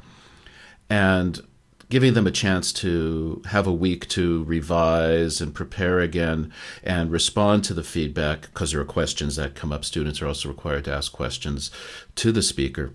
and 0.90 1.42
giving 1.90 2.14
them 2.16 2.26
a 2.26 2.32
chance 2.32 2.74
to 2.74 3.42
have 3.46 3.68
a 3.68 3.74
week 3.74 4.08
to 4.10 4.44
revise 4.46 5.40
and 5.40 5.54
prepare 5.54 6.00
again 6.00 6.52
and 6.84 7.12
respond 7.12 7.64
to 7.64 7.76
the 7.76 7.84
feedback 7.84 8.42
because 8.42 8.72
there 8.72 8.82
are 8.82 8.86
questions 8.86 9.36
that 9.36 9.54
come 9.54 9.72
up. 9.72 9.86
Students 9.86 10.22
are 10.22 10.28
also 10.28 10.50
required 10.50 10.86
to 10.86 10.94
ask 10.94 11.12
questions 11.12 11.70
to 12.16 12.32
the 12.32 12.42
speaker 12.42 12.92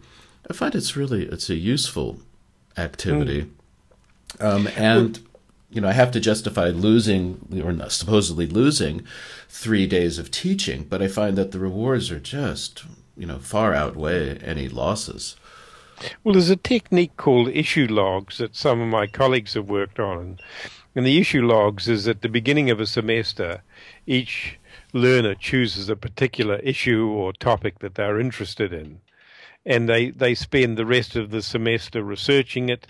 I 0.51 0.53
find 0.53 0.74
it's 0.74 0.97
really 0.97 1.26
it's 1.26 1.49
a 1.49 1.55
useful 1.55 2.18
activity, 2.76 3.47
mm. 4.38 4.45
um, 4.45 4.68
and 4.76 5.20
you 5.71 5.81
know 5.81 5.89
I 5.89 5.93
have 5.93 6.11
to 6.12 6.21
justify 6.21 6.68
losing 6.68 7.62
or 7.64 7.91
supposedly 7.91 8.47
losing 8.47 9.05
three 9.49 9.87
days 9.87 10.18
of 10.18 10.31
teaching, 10.31 10.85
but 10.85 11.03
I 11.03 11.09
find 11.09 11.37
that 11.37 11.53
the 11.53 11.59
rewards 11.59 12.11
are 12.11 12.21
just 12.21 12.85
you 13.16 13.27
know 13.27 13.39
far 13.39 13.75
outweigh 13.75 14.39
any 14.39 14.68
losses. 14.68 15.37
Well, 16.25 16.33
there's 16.33 16.51
a 16.51 16.57
technique 16.57 17.16
called 17.16 17.49
issue 17.49 17.87
logs 17.87 18.39
that 18.39 18.57
some 18.57 18.81
of 18.81 18.89
my 18.89 19.07
colleagues 19.07 19.55
have 19.55 19.68
worked 19.68 20.01
on. 20.01 20.39
And 20.97 21.07
the 21.07 21.18
issue 21.21 21.43
logs 21.43 21.89
is 21.89 22.09
at 22.09 22.23
the 22.23 22.29
beginning 22.29 22.71
of 22.71 22.81
a 22.81 22.87
semester, 22.87 23.62
each 24.07 24.59
learner 24.95 25.35
chooses 25.35 25.89
a 25.89 25.97
particular 25.97 26.57
issue 26.57 27.07
or 27.07 27.35
topic 27.35 27.81
that 27.81 27.95
they're 27.95 28.18
interested 28.18 28.73
in 28.73 29.01
and 29.66 29.89
they, 29.89 30.11
they 30.11 30.35
spend 30.35 30.77
the 30.77 30.87
rest 30.87 31.16
of 31.16 31.31
the 31.31 31.43
semester 31.43 32.03
researching 32.03 32.68
it, 32.68 32.87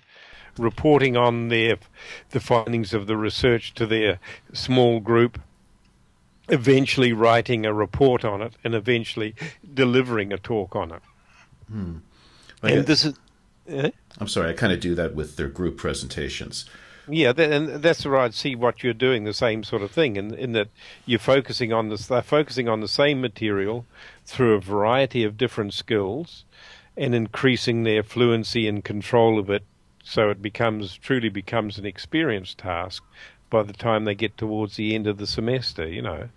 reporting 0.60 1.16
on 1.16 1.48
their 1.48 1.78
the 2.30 2.40
findings 2.40 2.94
of 2.94 3.06
the 3.06 3.16
research 3.16 3.74
to 3.74 3.86
their 3.86 4.18
small 4.52 5.00
group, 5.00 5.40
eventually 6.48 7.12
writing 7.12 7.66
a 7.66 7.72
report 7.72 8.24
on 8.24 8.42
it, 8.42 8.52
and 8.62 8.74
eventually 8.74 9.34
delivering 9.74 10.32
a 10.32 10.38
talk 10.38 10.76
on 10.76 10.92
it. 10.92 11.02
Hmm. 11.68 11.96
And 12.62 12.86
this 12.86 13.04
is. 13.04 13.14
Eh? 13.68 13.90
I'm 14.18 14.28
sorry, 14.28 14.50
I 14.50 14.52
kind 14.52 14.72
of 14.72 14.80
do 14.80 14.94
that 14.94 15.14
with 15.14 15.36
their 15.36 15.48
group 15.48 15.78
presentations. 15.78 16.68
Yeah, 17.08 17.32
and 17.36 17.82
that's 17.82 18.04
where 18.04 18.18
I'd 18.18 18.34
see 18.34 18.54
what 18.54 18.84
you're 18.84 18.92
doing, 18.92 19.24
the 19.24 19.34
same 19.34 19.64
sort 19.64 19.82
of 19.82 19.90
thing, 19.90 20.16
in, 20.16 20.34
in 20.34 20.52
that 20.52 20.68
you're 21.06 21.18
focusing 21.18 21.72
on 21.72 21.88
this, 21.88 22.06
they're 22.06 22.22
focusing 22.22 22.68
on 22.68 22.80
the 22.80 22.88
same 22.88 23.20
material 23.20 23.84
through 24.24 24.54
a 24.54 24.60
variety 24.60 25.24
of 25.24 25.36
different 25.36 25.74
skills, 25.74 26.44
and 26.96 27.14
increasing 27.14 27.82
their 27.82 28.02
fluency 28.02 28.68
and 28.68 28.84
control 28.84 29.38
of 29.38 29.50
it 29.50 29.64
so 30.02 30.30
it 30.30 30.42
becomes 30.42 30.96
truly 30.96 31.28
becomes 31.28 31.78
an 31.78 31.86
experience 31.86 32.54
task 32.54 33.02
by 33.50 33.62
the 33.62 33.72
time 33.72 34.04
they 34.04 34.14
get 34.14 34.38
towards 34.38 34.76
the 34.76 34.94
end 34.94 35.06
of 35.06 35.18
the 35.18 35.26
semester, 35.26 35.86
you 35.86 36.02
know. 36.02 36.28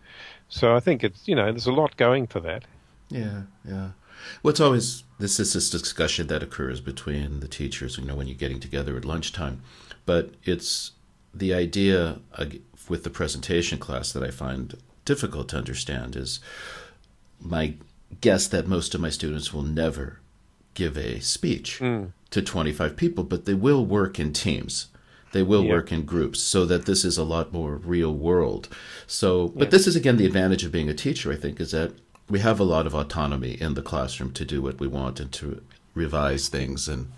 So 0.49 0.75
I 0.75 0.79
think 0.79 1.03
it's 1.03 1.27
you 1.27 1.35
know, 1.35 1.45
there's 1.45 1.67
a 1.67 1.71
lot 1.71 1.97
going 1.97 2.27
for 2.27 2.39
that. 2.41 2.65
Yeah, 3.09 3.43
yeah. 3.67 3.89
Well, 4.41 4.51
it's 4.51 4.59
always 4.59 5.03
this 5.19 5.39
is 5.39 5.53
this 5.53 5.69
discussion 5.69 6.27
that 6.27 6.43
occurs 6.43 6.81
between 6.81 7.39
the 7.39 7.47
teachers, 7.47 7.97
you 7.97 8.05
know, 8.05 8.15
when 8.15 8.27
you're 8.27 8.37
getting 8.37 8.59
together 8.59 8.97
at 8.97 9.05
lunchtime. 9.05 9.61
But 10.05 10.31
it's 10.43 10.91
the 11.33 11.53
idea 11.53 12.19
with 12.89 13.03
the 13.03 13.09
presentation 13.09 13.79
class 13.79 14.11
that 14.11 14.23
I 14.23 14.31
find 14.31 14.75
difficult 15.05 15.49
to 15.49 15.57
understand 15.57 16.15
is 16.15 16.39
my 17.39 17.75
guess 18.21 18.47
that 18.47 18.67
most 18.67 18.93
of 18.93 19.01
my 19.01 19.09
students 19.09 19.53
will 19.53 19.63
never 19.63 20.19
give 20.73 20.97
a 20.97 21.19
speech 21.19 21.79
mm. 21.79 22.11
to 22.31 22.41
25 22.41 22.95
people, 22.95 23.23
but 23.23 23.45
they 23.45 23.53
will 23.53 23.85
work 23.85 24.19
in 24.19 24.33
teams. 24.33 24.87
They 25.31 25.43
will 25.43 25.63
yeah. 25.63 25.71
work 25.71 25.91
in 25.91 26.05
groups 26.05 26.41
so 26.41 26.65
that 26.65 26.85
this 26.85 27.03
is 27.03 27.17
a 27.17 27.23
lot 27.23 27.51
more 27.51 27.75
real 27.75 28.13
world. 28.13 28.69
So, 29.07 29.49
but 29.49 29.65
yeah. 29.65 29.69
this 29.71 29.87
is 29.87 29.95
again 29.95 30.17
the 30.17 30.25
advantage 30.25 30.63
of 30.63 30.71
being 30.71 30.89
a 30.89 30.93
teacher, 30.93 31.31
I 31.31 31.35
think, 31.35 31.59
is 31.59 31.71
that 31.71 31.93
we 32.29 32.39
have 32.39 32.59
a 32.59 32.63
lot 32.63 32.85
of 32.85 32.93
autonomy 32.93 33.53
in 33.53 33.73
the 33.73 33.81
classroom 33.81 34.31
to 34.33 34.45
do 34.45 34.61
what 34.61 34.79
we 34.79 34.87
want 34.87 35.19
and 35.19 35.31
to 35.33 35.63
revise 35.95 36.49
things 36.49 36.87
and 36.87 37.11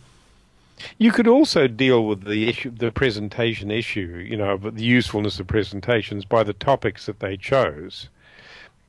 you 0.97 1.11
could 1.11 1.27
also 1.27 1.67
deal 1.67 2.05
with 2.05 2.25
the 2.25 2.49
issue, 2.49 2.69
the 2.69 2.91
presentation 2.91 3.71
issue, 3.71 4.23
you 4.27 4.35
know, 4.37 4.57
the 4.57 4.83
usefulness 4.83 5.39
of 5.39 5.47
presentations 5.47 6.25
by 6.25 6.43
the 6.43 6.53
topics 6.53 7.05
that 7.05 7.19
they 7.19 7.37
chose. 7.37 8.09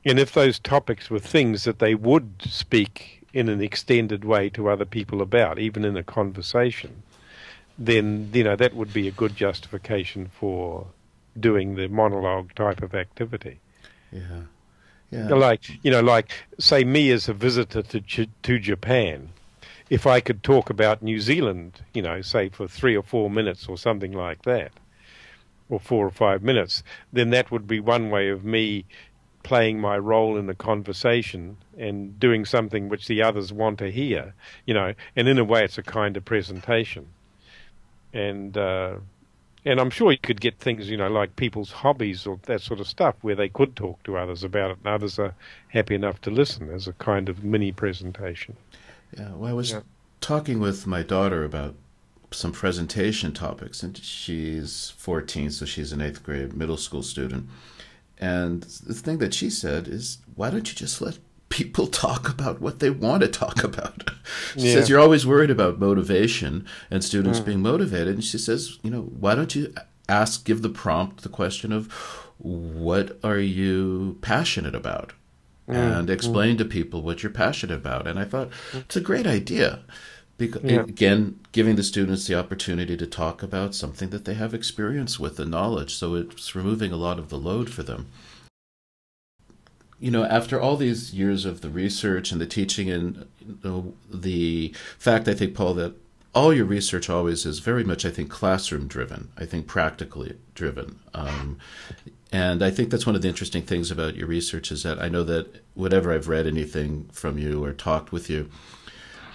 And 0.05 0.19
if 0.19 0.33
those 0.33 0.59
topics 0.59 1.09
were 1.09 1.19
things 1.19 1.63
that 1.63 1.79
they 1.79 1.95
would 1.95 2.41
speak 2.41 3.16
in 3.33 3.49
an 3.49 3.61
extended 3.61 4.23
way 4.23 4.49
to 4.49 4.69
other 4.69 4.85
people 4.85 5.21
about, 5.21 5.59
even 5.59 5.85
in 5.85 5.97
a 5.97 6.03
conversation, 6.03 7.03
then 7.77 8.29
you 8.33 8.43
know 8.43 8.55
that 8.55 8.73
would 8.73 8.93
be 8.93 9.07
a 9.07 9.11
good 9.11 9.35
justification 9.35 10.29
for 10.39 10.87
doing 11.39 11.75
the 11.75 11.87
monologue 11.87 12.53
type 12.55 12.81
of 12.81 12.95
activity. 12.95 13.59
Yeah, 14.11 14.43
yeah. 15.11 15.33
Like 15.33 15.83
you 15.83 15.91
know, 15.91 16.01
like 16.01 16.31
say 16.59 16.83
me 16.83 17.11
as 17.11 17.29
a 17.29 17.33
visitor 17.33 17.81
to 17.81 18.27
to 18.43 18.59
Japan, 18.59 19.29
if 19.89 20.07
I 20.07 20.19
could 20.19 20.43
talk 20.43 20.69
about 20.69 21.01
New 21.01 21.19
Zealand, 21.19 21.81
you 21.93 22.01
know, 22.01 22.21
say 22.21 22.49
for 22.49 22.67
three 22.67 22.95
or 22.95 23.03
four 23.03 23.29
minutes 23.29 23.67
or 23.67 23.77
something 23.77 24.11
like 24.11 24.43
that, 24.43 24.71
or 25.69 25.79
four 25.79 26.05
or 26.05 26.11
five 26.11 26.41
minutes, 26.43 26.83
then 27.13 27.29
that 27.31 27.51
would 27.51 27.67
be 27.67 27.79
one 27.79 28.09
way 28.09 28.29
of 28.29 28.43
me 28.43 28.85
playing 29.43 29.79
my 29.79 29.97
role 29.97 30.37
in 30.37 30.47
the 30.47 30.55
conversation 30.55 31.57
and 31.77 32.19
doing 32.19 32.45
something 32.45 32.89
which 32.89 33.07
the 33.07 33.21
others 33.21 33.53
want 33.53 33.79
to 33.79 33.91
hear, 33.91 34.33
you 34.65 34.73
know, 34.73 34.93
and 35.15 35.27
in 35.27 35.37
a 35.37 35.43
way 35.43 35.63
it's 35.63 35.77
a 35.77 35.83
kind 35.83 36.17
of 36.17 36.25
presentation. 36.25 37.07
And 38.13 38.57
uh, 38.57 38.97
and 39.65 39.81
I'm 39.81 39.89
sure 39.89 40.11
you 40.11 40.17
could 40.17 40.39
get 40.39 40.59
things, 40.59 40.89
you 40.89 40.97
know, 40.97 41.09
like 41.09 41.35
people's 41.35 41.71
hobbies 41.71 42.25
or 42.25 42.39
that 42.43 42.61
sort 42.61 42.79
of 42.79 42.87
stuff 42.87 43.15
where 43.21 43.35
they 43.35 43.49
could 43.49 43.75
talk 43.75 44.01
to 44.03 44.17
others 44.17 44.43
about 44.43 44.71
it 44.71 44.77
and 44.77 44.87
others 44.87 45.19
are 45.19 45.35
happy 45.69 45.95
enough 45.95 46.21
to 46.21 46.31
listen 46.31 46.69
as 46.69 46.87
a 46.87 46.93
kind 46.93 47.27
of 47.27 47.43
mini 47.43 47.71
presentation. 47.71 48.55
Yeah, 49.17 49.33
well, 49.33 49.49
I 49.49 49.53
was 49.53 49.71
yeah. 49.71 49.81
talking 50.21 50.59
with 50.59 50.87
my 50.87 51.03
daughter 51.03 51.43
about 51.43 51.75
some 52.31 52.51
presentation 52.51 53.33
topics, 53.33 53.83
and 53.83 53.97
she's 53.97 54.93
14, 54.97 55.51
so 55.51 55.65
she's 55.65 55.91
an 55.91 56.01
eighth 56.01 56.23
grade 56.23 56.53
middle 56.53 56.77
school 56.77 57.03
student. 57.03 57.49
And 58.19 58.63
the 58.63 58.93
thing 58.93 59.19
that 59.19 59.33
she 59.33 59.49
said 59.49 59.87
is, 59.87 60.19
why 60.35 60.49
don't 60.49 60.67
you 60.67 60.75
just 60.75 61.01
let 61.01 61.19
people 61.49 61.87
talk 62.05 62.29
about 62.29 62.61
what 62.61 62.79
they 62.79 62.89
want 62.89 63.21
to 63.21 63.27
talk 63.27 63.63
about? 63.63 64.11
she 64.53 64.67
yeah. 64.67 64.73
says, 64.73 64.89
you're 64.89 64.99
always 64.99 65.25
worried 65.25 65.51
about 65.51 65.79
motivation 65.79 66.65
and 66.89 67.03
students 67.03 67.39
mm. 67.39 67.45
being 67.45 67.61
motivated. 67.61 68.15
And 68.15 68.23
she 68.23 68.37
says, 68.37 68.79
you 68.83 68.91
know, 68.91 69.01
why 69.01 69.35
don't 69.35 69.55
you 69.55 69.73
ask, 70.09 70.45
give 70.45 70.61
the 70.61 70.69
prompt 70.69 71.23
the 71.23 71.29
question 71.29 71.71
of, 71.71 71.91
what 72.39 73.17
are 73.23 73.39
you 73.39 74.17
passionate 74.21 74.75
about? 74.75 75.13
Mm. 75.67 75.99
And 75.99 76.09
explain 76.09 76.55
mm. 76.55 76.59
to 76.59 76.65
people 76.65 77.01
what 77.01 77.23
you're 77.23 77.31
passionate 77.31 77.75
about. 77.75 78.07
And 78.07 78.17
I 78.19 78.25
thought, 78.25 78.49
it's 78.73 78.95
a 78.95 79.01
great 79.01 79.27
idea. 79.27 79.81
Because, 80.37 80.63
yeah. 80.63 80.81
Again, 80.81 81.39
giving 81.51 81.75
the 81.75 81.83
students 81.83 82.27
the 82.27 82.35
opportunity 82.35 82.95
to 82.95 83.07
talk 83.07 83.41
about 83.41 83.73
something 83.73 84.09
that 84.11 84.25
they 84.25 84.35
have 84.35 84.53
experience 84.53 85.19
with 85.19 85.39
and 85.39 85.49
knowledge. 85.49 85.95
So 85.95 86.13
it's 86.13 86.55
removing 86.55 86.91
a 86.91 86.97
lot 86.97 87.17
of 87.17 87.29
the 87.29 87.37
load 87.37 87.71
for 87.71 87.81
them. 87.81 88.07
You 89.99 90.11
know, 90.11 90.25
after 90.25 90.61
all 90.61 90.77
these 90.77 91.11
years 91.11 91.43
of 91.43 91.61
the 91.61 91.69
research 91.69 92.31
and 92.31 92.39
the 92.39 92.45
teaching, 92.45 92.87
and 92.91 93.25
you 93.39 93.57
know, 93.63 93.93
the 94.11 94.75
fact, 94.99 95.27
I 95.27 95.33
think, 95.33 95.55
Paul, 95.55 95.73
that 95.73 95.95
all 96.35 96.53
your 96.53 96.65
research 96.65 97.09
always 97.09 97.47
is 97.47 97.57
very 97.57 97.83
much, 97.83 98.05
I 98.05 98.11
think, 98.11 98.29
classroom 98.29 98.87
driven, 98.87 99.29
I 99.37 99.45
think, 99.45 99.65
practically 99.65 100.35
driven. 100.53 100.99
Um, 101.15 101.57
and 102.31 102.61
I 102.61 102.69
think 102.69 102.91
that's 102.91 103.07
one 103.07 103.15
of 103.15 103.23
the 103.23 103.27
interesting 103.27 103.63
things 103.63 103.89
about 103.89 104.15
your 104.15 104.27
research 104.27 104.71
is 104.71 104.83
that 104.83 105.01
I 105.01 105.09
know 105.09 105.23
that 105.23 105.63
whenever 105.73 106.13
I've 106.13 106.27
read 106.27 106.45
anything 106.45 107.09
from 107.11 107.39
you 107.39 107.63
or 107.63 107.73
talked 107.73 108.11
with 108.11 108.29
you, 108.29 108.51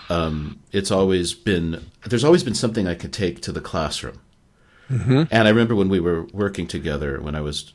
um, 0.09 0.61
it's 0.72 0.90
always 0.90 1.34
been 1.34 1.86
there's 2.07 2.24
always 2.24 2.42
been 2.42 2.55
something 2.55 2.86
I 2.86 2.94
could 2.94 3.12
take 3.12 3.40
to 3.42 3.53
the 3.53 3.61
classroom. 3.61 4.20
Mm-hmm. 4.90 5.22
And 5.30 5.48
I 5.48 5.50
remember 5.50 5.74
when 5.74 5.88
we 5.88 6.00
were 6.00 6.24
working 6.32 6.66
together 6.66 7.20
when 7.20 7.34
I 7.34 7.40
was 7.40 7.72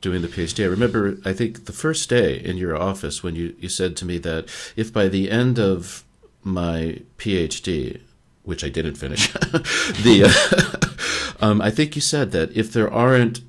doing 0.00 0.22
the 0.22 0.28
PhD. 0.28 0.64
I 0.64 0.68
remember 0.68 1.18
I 1.24 1.32
think 1.32 1.66
the 1.66 1.72
first 1.72 2.08
day 2.08 2.38
in 2.38 2.56
your 2.56 2.76
office 2.76 3.22
when 3.22 3.34
you, 3.34 3.54
you 3.58 3.68
said 3.68 3.96
to 3.98 4.04
me 4.04 4.18
that 4.18 4.48
if 4.76 4.92
by 4.92 5.08
the 5.08 5.30
end 5.30 5.58
of 5.58 6.04
my 6.42 7.00
PhD, 7.18 8.00
which 8.44 8.64
I 8.64 8.68
didn't 8.68 8.94
finish, 8.94 9.32
the 9.32 10.24
uh, 11.40 11.44
um, 11.44 11.60
I 11.60 11.70
think 11.70 11.96
you 11.96 12.02
said 12.02 12.32
that 12.32 12.56
if 12.56 12.72
there 12.72 12.92
aren't 12.92 13.40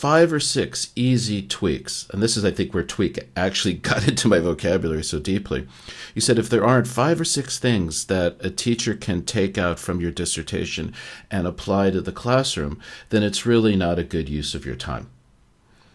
five 0.00 0.32
or 0.32 0.40
six 0.40 0.92
easy 0.96 1.42
tweaks, 1.42 2.08
and 2.10 2.22
this 2.22 2.34
is, 2.34 2.42
I 2.42 2.50
think, 2.50 2.72
where 2.72 2.82
tweak 2.82 3.18
actually 3.36 3.74
got 3.90 4.08
into 4.08 4.28
my 4.28 4.38
vocabulary 4.38 5.04
so 5.04 5.18
deeply. 5.18 5.68
You 6.14 6.22
said 6.22 6.38
if 6.38 6.48
there 6.48 6.64
aren't 6.64 6.86
five 6.86 7.20
or 7.20 7.24
six 7.26 7.58
things 7.58 8.06
that 8.06 8.36
a 8.40 8.48
teacher 8.48 8.94
can 8.94 9.22
take 9.26 9.58
out 9.58 9.78
from 9.78 10.00
your 10.00 10.10
dissertation 10.10 10.94
and 11.30 11.46
apply 11.46 11.90
to 11.90 12.00
the 12.00 12.12
classroom, 12.12 12.80
then 13.10 13.22
it's 13.22 13.44
really 13.44 13.76
not 13.76 13.98
a 13.98 14.02
good 14.02 14.26
use 14.30 14.54
of 14.54 14.64
your 14.64 14.74
time. 14.74 15.10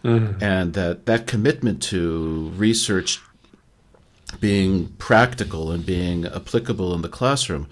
Mm-hmm. 0.04 0.40
And 0.40 0.74
that, 0.74 1.06
that 1.06 1.26
commitment 1.26 1.82
to 1.84 2.52
research 2.56 3.20
being 4.38 4.90
practical 4.98 5.72
and 5.72 5.84
being 5.84 6.26
applicable 6.26 6.94
in 6.94 7.02
the 7.02 7.08
classroom 7.08 7.66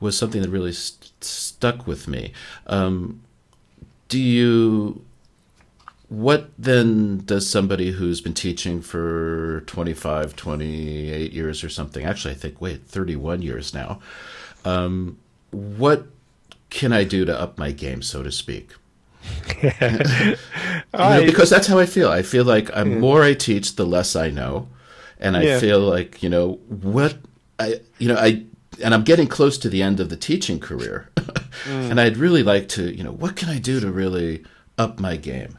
was 0.00 0.18
something 0.18 0.42
that 0.42 0.50
really 0.50 0.72
st- 0.72 1.12
stuck 1.22 1.86
with 1.86 2.08
me. 2.08 2.32
Um, 2.66 3.22
do 4.08 4.18
you 4.18 5.04
what 6.08 6.50
then 6.58 7.18
does 7.18 7.48
somebody 7.48 7.90
who's 7.90 8.20
been 8.20 8.32
teaching 8.34 8.80
for 8.80 9.62
25 9.66 10.34
28 10.34 11.32
years 11.32 11.62
or 11.62 11.68
something 11.68 12.04
actually 12.04 12.32
i 12.32 12.36
think 12.36 12.60
wait 12.60 12.86
31 12.86 13.42
years 13.42 13.74
now 13.74 14.00
um, 14.64 15.18
what 15.50 16.06
can 16.70 16.92
i 16.92 17.04
do 17.04 17.24
to 17.24 17.38
up 17.38 17.58
my 17.58 17.72
game 17.72 18.02
so 18.02 18.22
to 18.22 18.32
speak? 18.32 18.72
You 20.94 20.98
know, 20.98 21.26
because 21.26 21.50
that's 21.50 21.66
how 21.66 21.78
i 21.78 21.86
feel. 21.86 22.10
I 22.10 22.22
feel 22.22 22.44
like 22.44 22.72
the 22.72 22.84
more 22.84 23.22
i 23.22 23.34
teach 23.34 23.76
the 23.76 23.86
less 23.86 24.16
i 24.16 24.30
know. 24.30 24.68
And 25.20 25.36
i 25.36 25.42
yeah. 25.42 25.58
feel 25.58 25.80
like 25.80 26.22
you 26.22 26.28
know 26.28 26.52
what 26.68 27.18
i 27.58 27.80
you 27.98 28.08
know 28.08 28.16
i 28.16 28.44
and 28.82 28.94
i'm 28.94 29.04
getting 29.04 29.26
close 29.26 29.58
to 29.58 29.68
the 29.68 29.82
end 29.82 30.00
of 30.00 30.08
the 30.08 30.16
teaching 30.16 30.58
career. 30.60 31.10
Mm. 31.64 31.90
and 31.90 32.00
i'd 32.00 32.16
really 32.16 32.44
like 32.44 32.68
to 32.68 32.96
you 32.96 33.02
know 33.02 33.10
what 33.10 33.34
can 33.34 33.48
i 33.48 33.58
do 33.58 33.80
to 33.80 33.90
really 33.90 34.44
up 34.78 35.00
my 35.00 35.16
game 35.16 35.58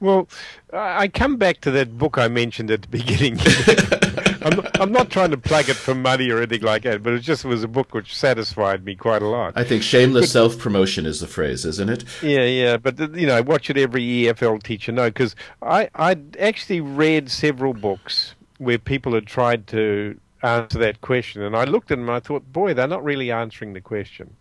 well, 0.00 0.28
I 0.72 1.08
come 1.08 1.36
back 1.36 1.60
to 1.62 1.70
that 1.72 1.96
book 1.98 2.18
I 2.18 2.28
mentioned 2.28 2.70
at 2.70 2.82
the 2.82 2.88
beginning. 2.88 3.38
I'm, 4.44 4.56
not, 4.56 4.80
I'm 4.80 4.92
not 4.92 5.10
trying 5.10 5.30
to 5.30 5.38
plug 5.38 5.68
it 5.68 5.76
for 5.76 5.94
money 5.94 6.30
or 6.30 6.38
anything 6.38 6.62
like 6.62 6.82
that, 6.82 7.02
but 7.02 7.14
it 7.14 7.20
just 7.20 7.44
was 7.44 7.64
a 7.64 7.68
book 7.68 7.94
which 7.94 8.14
satisfied 8.14 8.84
me 8.84 8.94
quite 8.94 9.22
a 9.22 9.26
lot. 9.26 9.54
I 9.56 9.64
think 9.64 9.82
shameless 9.82 10.30
self 10.30 10.58
promotion 10.58 11.06
is 11.06 11.20
the 11.20 11.26
phrase, 11.26 11.64
isn't 11.64 11.88
it? 11.88 12.04
Yeah, 12.22 12.44
yeah. 12.44 12.76
But, 12.76 13.00
uh, 13.00 13.10
you 13.10 13.26
know, 13.26 13.42
what 13.42 13.64
should 13.64 13.78
every 13.78 14.02
EFL 14.02 14.62
teacher 14.62 14.92
know? 14.92 15.08
Because 15.08 15.34
I 15.62 15.88
I 15.94 16.16
actually 16.38 16.80
read 16.80 17.30
several 17.30 17.72
books 17.72 18.34
where 18.58 18.78
people 18.78 19.14
had 19.14 19.26
tried 19.26 19.66
to 19.68 20.18
answer 20.42 20.78
that 20.78 21.00
question, 21.00 21.42
and 21.42 21.56
I 21.56 21.64
looked 21.64 21.90
at 21.90 21.96
them 21.96 22.08
and 22.08 22.16
I 22.16 22.20
thought, 22.20 22.52
boy, 22.52 22.74
they're 22.74 22.86
not 22.86 23.02
really 23.02 23.30
answering 23.30 23.72
the 23.72 23.80
question. 23.80 24.36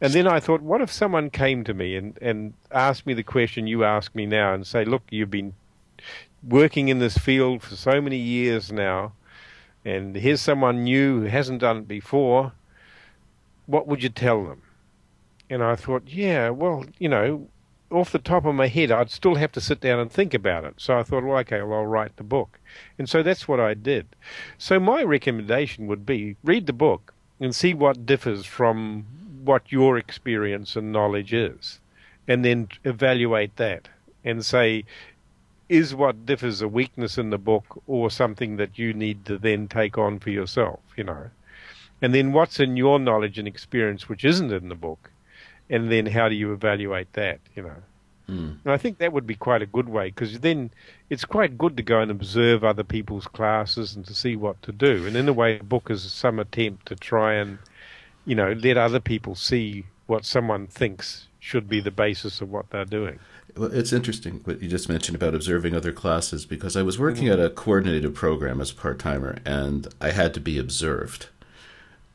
And 0.00 0.12
then 0.12 0.26
I 0.26 0.40
thought, 0.40 0.60
what 0.60 0.82
if 0.82 0.92
someone 0.92 1.30
came 1.30 1.64
to 1.64 1.72
me 1.72 1.96
and, 1.96 2.18
and 2.20 2.52
asked 2.70 3.06
me 3.06 3.14
the 3.14 3.22
question 3.22 3.66
you 3.66 3.84
ask 3.84 4.14
me 4.14 4.26
now 4.26 4.52
and 4.52 4.66
say, 4.66 4.84
look, 4.84 5.02
you've 5.10 5.30
been 5.30 5.54
working 6.46 6.88
in 6.88 6.98
this 6.98 7.16
field 7.16 7.62
for 7.62 7.76
so 7.76 8.00
many 8.00 8.18
years 8.18 8.70
now, 8.70 9.12
and 9.84 10.16
here's 10.16 10.40
someone 10.40 10.84
new 10.84 11.20
who 11.20 11.26
hasn't 11.26 11.60
done 11.60 11.78
it 11.78 11.88
before, 11.88 12.52
what 13.64 13.86
would 13.86 14.02
you 14.02 14.10
tell 14.10 14.44
them? 14.44 14.62
And 15.48 15.62
I 15.62 15.76
thought, 15.76 16.02
yeah, 16.06 16.50
well, 16.50 16.84
you 16.98 17.08
know, 17.08 17.48
off 17.90 18.12
the 18.12 18.18
top 18.18 18.44
of 18.44 18.54
my 18.54 18.66
head, 18.66 18.90
I'd 18.90 19.10
still 19.10 19.36
have 19.36 19.52
to 19.52 19.60
sit 19.60 19.80
down 19.80 19.98
and 19.98 20.10
think 20.10 20.34
about 20.34 20.64
it. 20.64 20.74
So 20.76 20.98
I 20.98 21.04
thought, 21.04 21.24
well, 21.24 21.38
okay, 21.38 21.62
well, 21.62 21.80
I'll 21.80 21.86
write 21.86 22.16
the 22.16 22.24
book. 22.24 22.58
And 22.98 23.08
so 23.08 23.22
that's 23.22 23.46
what 23.46 23.60
I 23.60 23.74
did. 23.74 24.06
So 24.58 24.80
my 24.80 25.02
recommendation 25.04 25.86
would 25.86 26.04
be 26.04 26.36
read 26.42 26.66
the 26.66 26.72
book 26.72 27.14
and 27.38 27.54
see 27.54 27.74
what 27.74 28.06
differs 28.06 28.44
from 28.44 29.06
what 29.46 29.72
your 29.72 29.96
experience 29.96 30.76
and 30.76 30.92
knowledge 30.92 31.32
is, 31.32 31.80
and 32.28 32.44
then 32.44 32.68
evaluate 32.84 33.56
that 33.56 33.88
and 34.24 34.44
say, 34.44 34.84
is 35.68 35.94
what 35.94 36.26
differs 36.26 36.60
a 36.60 36.68
weakness 36.68 37.18
in 37.18 37.30
the 37.30 37.38
book 37.38 37.82
or 37.86 38.10
something 38.10 38.56
that 38.56 38.78
you 38.78 38.92
need 38.92 39.24
to 39.24 39.38
then 39.38 39.66
take 39.66 39.98
on 39.98 40.18
for 40.18 40.30
yourself, 40.30 40.80
you 40.96 41.04
know? 41.04 41.30
And 42.02 42.14
then 42.14 42.32
what's 42.32 42.60
in 42.60 42.76
your 42.76 42.98
knowledge 42.98 43.38
and 43.38 43.48
experience 43.48 44.08
which 44.08 44.24
isn't 44.24 44.52
in 44.52 44.68
the 44.68 44.74
book? 44.74 45.10
And 45.68 45.90
then 45.90 46.06
how 46.06 46.28
do 46.28 46.34
you 46.34 46.52
evaluate 46.52 47.12
that, 47.14 47.40
you 47.54 47.62
know? 47.62 47.82
Mm. 48.28 48.58
And 48.64 48.72
I 48.72 48.76
think 48.76 48.98
that 48.98 49.12
would 49.12 49.26
be 49.26 49.34
quite 49.34 49.62
a 49.62 49.66
good 49.66 49.88
way 49.88 50.06
because 50.08 50.40
then 50.40 50.70
it's 51.10 51.24
quite 51.24 51.58
good 51.58 51.76
to 51.76 51.82
go 51.82 52.00
and 52.00 52.10
observe 52.10 52.64
other 52.64 52.84
people's 52.84 53.26
classes 53.26 53.96
and 53.96 54.04
to 54.06 54.14
see 54.14 54.36
what 54.36 54.60
to 54.62 54.72
do. 54.72 55.06
And 55.06 55.16
in 55.16 55.28
a 55.28 55.32
way, 55.32 55.58
a 55.58 55.64
book 55.64 55.90
is 55.90 56.02
some 56.12 56.38
attempt 56.38 56.86
to 56.86 56.96
try 56.96 57.34
and 57.34 57.58
you 58.26 58.34
know, 58.34 58.52
let 58.52 58.76
other 58.76 59.00
people 59.00 59.34
see 59.34 59.86
what 60.06 60.24
someone 60.24 60.66
thinks 60.66 61.28
should 61.38 61.68
be 61.68 61.80
the 61.80 61.90
basis 61.90 62.40
of 62.40 62.50
what 62.50 62.70
they're 62.70 62.84
doing. 62.84 63.18
Well, 63.56 63.72
it's 63.72 63.92
interesting 63.92 64.40
what 64.44 64.60
you 64.60 64.68
just 64.68 64.88
mentioned 64.88 65.16
about 65.16 65.34
observing 65.34 65.74
other 65.74 65.92
classes 65.92 66.44
because 66.44 66.76
I 66.76 66.82
was 66.82 66.98
working 66.98 67.24
mm-hmm. 67.24 67.40
at 67.40 67.46
a 67.46 67.50
coordinated 67.50 68.14
program 68.14 68.60
as 68.60 68.70
a 68.70 68.74
part 68.74 68.98
timer 68.98 69.38
and 69.46 69.88
I 70.00 70.10
had 70.10 70.34
to 70.34 70.40
be 70.40 70.58
observed. 70.58 71.28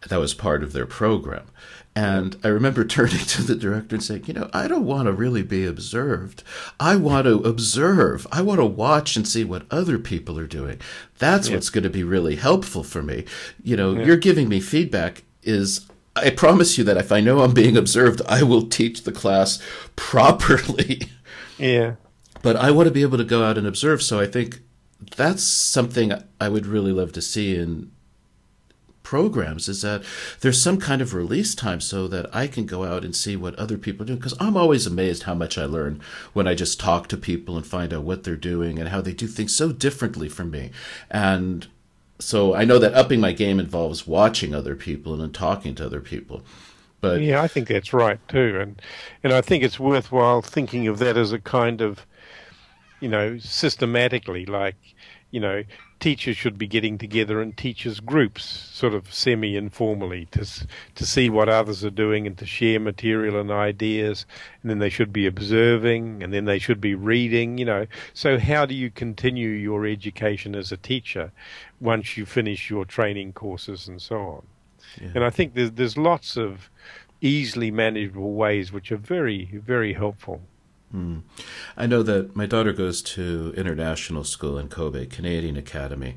That 0.08 0.20
was 0.20 0.34
part 0.34 0.64
of 0.64 0.74
their 0.74 0.86
program. 0.86 1.48
And 1.96 2.38
I 2.44 2.50
remember 2.50 2.84
turning 2.86 3.26
to 3.26 3.44
the 3.44 3.56
director 3.56 3.96
and 3.96 4.04
saying, 4.04 4.26
you 4.28 4.34
know, 4.34 4.50
I 4.54 4.68
don't 4.68 4.86
want 4.86 5.08
to 5.08 5.14
really 5.14 5.44
be 5.44 5.66
observed. 5.66 6.44
I 6.80 6.96
want 6.96 7.26
to 7.26 7.40
observe. 7.40 8.28
I 8.32 8.42
want 8.42 8.60
to 8.60 8.66
watch 8.66 9.16
and 9.16 9.28
see 9.28 9.44
what 9.44 9.66
other 9.72 9.98
people 9.98 10.38
are 10.38 10.48
doing. 10.48 10.80
That's 11.20 11.48
yeah. 11.48 11.56
what's 11.56 11.70
going 11.70 11.84
to 11.84 11.90
be 11.90 12.04
really 12.04 12.36
helpful 12.36 12.84
for 12.84 13.02
me. 13.02 13.26
You 13.64 13.78
know, 13.78 13.94
yeah. 13.94 14.06
you're 14.06 14.18
giving 14.18 14.50
me 14.50 14.60
feedback 14.60 15.24
is 15.44 15.88
I 16.16 16.30
promise 16.30 16.78
you 16.78 16.84
that 16.84 16.98
if 16.98 17.12
I 17.12 17.22
know 17.22 17.40
I'm 17.40 17.54
being 17.54 17.78
observed, 17.78 18.22
I 18.28 18.44
will 18.44 18.68
teach 18.68 19.04
the 19.04 19.12
class 19.12 19.62
properly. 19.96 21.02
Yeah. 21.58 21.98
But 22.42 22.56
I 22.56 22.72
want 22.72 22.88
to 22.88 22.92
be 22.92 23.04
able 23.04 23.20
to 23.20 23.24
go 23.24 23.44
out 23.44 23.56
and 23.56 23.68
observe. 23.68 24.02
So 24.02 24.20
I 24.20 24.26
think 24.26 24.62
that's 25.16 25.44
something 25.44 26.12
I 26.40 26.50
would 26.50 26.66
really 26.66 26.92
love 26.92 27.12
to 27.14 27.22
see 27.22 27.56
in 27.56 27.92
programs 29.04 29.68
is 29.68 29.82
that 29.82 30.04
there's 30.40 30.62
some 30.62 30.80
kind 30.80 31.02
of 31.02 31.14
release 31.14 31.54
time 31.54 31.82
so 31.82 32.08
that 32.08 32.34
I 32.34 32.48
can 32.48 32.66
go 32.66 32.86
out 32.86 33.04
and 33.04 33.16
see 33.16 33.36
what 33.36 33.56
other 33.56 33.78
people 33.78 34.04
are 34.04 34.08
doing. 34.08 34.20
Because 34.20 34.38
I'm 34.40 34.58
always 34.58 34.88
amazed 34.88 35.24
how 35.24 35.36
much 35.36 35.58
I 35.58 35.66
learn 35.66 36.02
when 36.34 36.48
I 36.48 36.56
just 36.56 36.80
talk 36.80 37.08
to 37.10 37.18
people 37.18 37.58
and 37.58 37.68
find 37.68 37.94
out 37.94 38.04
what 38.04 38.24
they're 38.24 38.36
doing 38.36 38.80
and 38.80 38.90
how 38.90 39.02
they 39.02 39.14
do 39.14 39.28
things 39.28 39.56
so 39.56 39.72
differently 39.72 40.30
from 40.30 40.50
me. 40.50 40.72
And 41.10 41.68
so 42.22 42.56
I 42.56 42.64
know 42.66 42.80
that 42.80 42.94
upping 42.94 43.20
my 43.20 43.32
game 43.32 43.60
involves 43.60 44.08
watching 44.08 44.54
other 44.56 44.76
people 44.76 45.14
and 45.14 45.22
then 45.22 45.32
talking 45.32 45.76
to 45.76 45.86
other 45.86 46.02
people. 46.02 46.44
But 47.02 47.22
yeah, 47.22 47.42
I 47.42 47.48
think 47.48 47.68
that's 47.68 47.94
right 47.94 48.20
too, 48.28 48.60
and 48.62 48.82
and 49.24 49.34
I 49.34 49.42
think 49.42 49.64
it's 49.64 49.80
worthwhile 49.80 50.42
thinking 50.42 50.88
of 50.88 51.00
that 51.00 51.18
as 51.18 51.32
a 51.34 51.40
kind 51.40 51.82
of, 51.82 52.06
you 53.00 53.10
know, 53.10 53.38
systematically, 53.40 54.46
like, 54.46 54.76
you 55.32 55.40
know, 55.40 55.64
teachers 56.02 56.36
should 56.36 56.58
be 56.58 56.68
getting 56.68 56.98
together 56.98 57.42
in 57.42 57.54
teachers 57.54 58.02
groups, 58.02 58.44
sort 58.44 58.94
of 58.94 59.14
semi-informally, 59.14 60.26
to 60.32 60.46
to 60.96 61.06
see 61.06 61.30
what 61.30 61.48
others 61.48 61.86
are 61.86 61.92
doing 61.92 62.28
and 62.28 62.38
to 62.40 62.46
share 62.46 62.80
material 62.80 63.40
and 63.40 63.52
ideas, 63.52 64.26
and 64.62 64.70
then 64.70 64.80
they 64.80 64.90
should 64.90 65.14
be 65.14 65.26
observing, 65.26 66.22
and 66.22 66.34
then 66.34 66.46
they 66.46 66.60
should 66.60 66.82
be 66.82 66.96
reading, 66.96 67.58
you 67.58 67.66
know. 67.66 67.86
So 68.14 68.38
how 68.38 68.66
do 68.66 68.76
you 68.76 68.90
continue 68.90 69.50
your 69.50 69.86
education 69.86 70.56
as 70.56 70.72
a 70.74 70.78
teacher 70.78 71.32
once 71.80 72.18
you 72.18 72.26
finish 72.26 72.70
your 72.70 72.84
training 72.84 73.32
courses 73.34 73.88
and 73.88 74.02
so 74.02 74.18
on? 74.18 74.44
Yeah. 75.00 75.12
And 75.16 75.24
I 75.24 75.30
think 75.30 75.54
there's 75.54 75.72
there's 75.72 75.98
lots 75.98 76.36
of 76.36 76.70
easily 77.22 77.70
manageable 77.70 78.34
ways 78.34 78.74
which 78.74 78.92
are 78.92 78.98
very 78.98 79.62
very 79.64 79.94
helpful. 79.94 80.42
Mm. 80.96 81.22
I 81.78 81.88
know 81.88 82.04
that 82.04 82.36
my 82.36 82.46
daughter 82.46 82.74
goes 82.74 83.02
to 83.04 83.54
international 83.56 84.24
school 84.24 84.58
in 84.58 84.68
Kobe, 84.68 85.06
Canadian 85.06 85.58
Academy, 85.58 86.16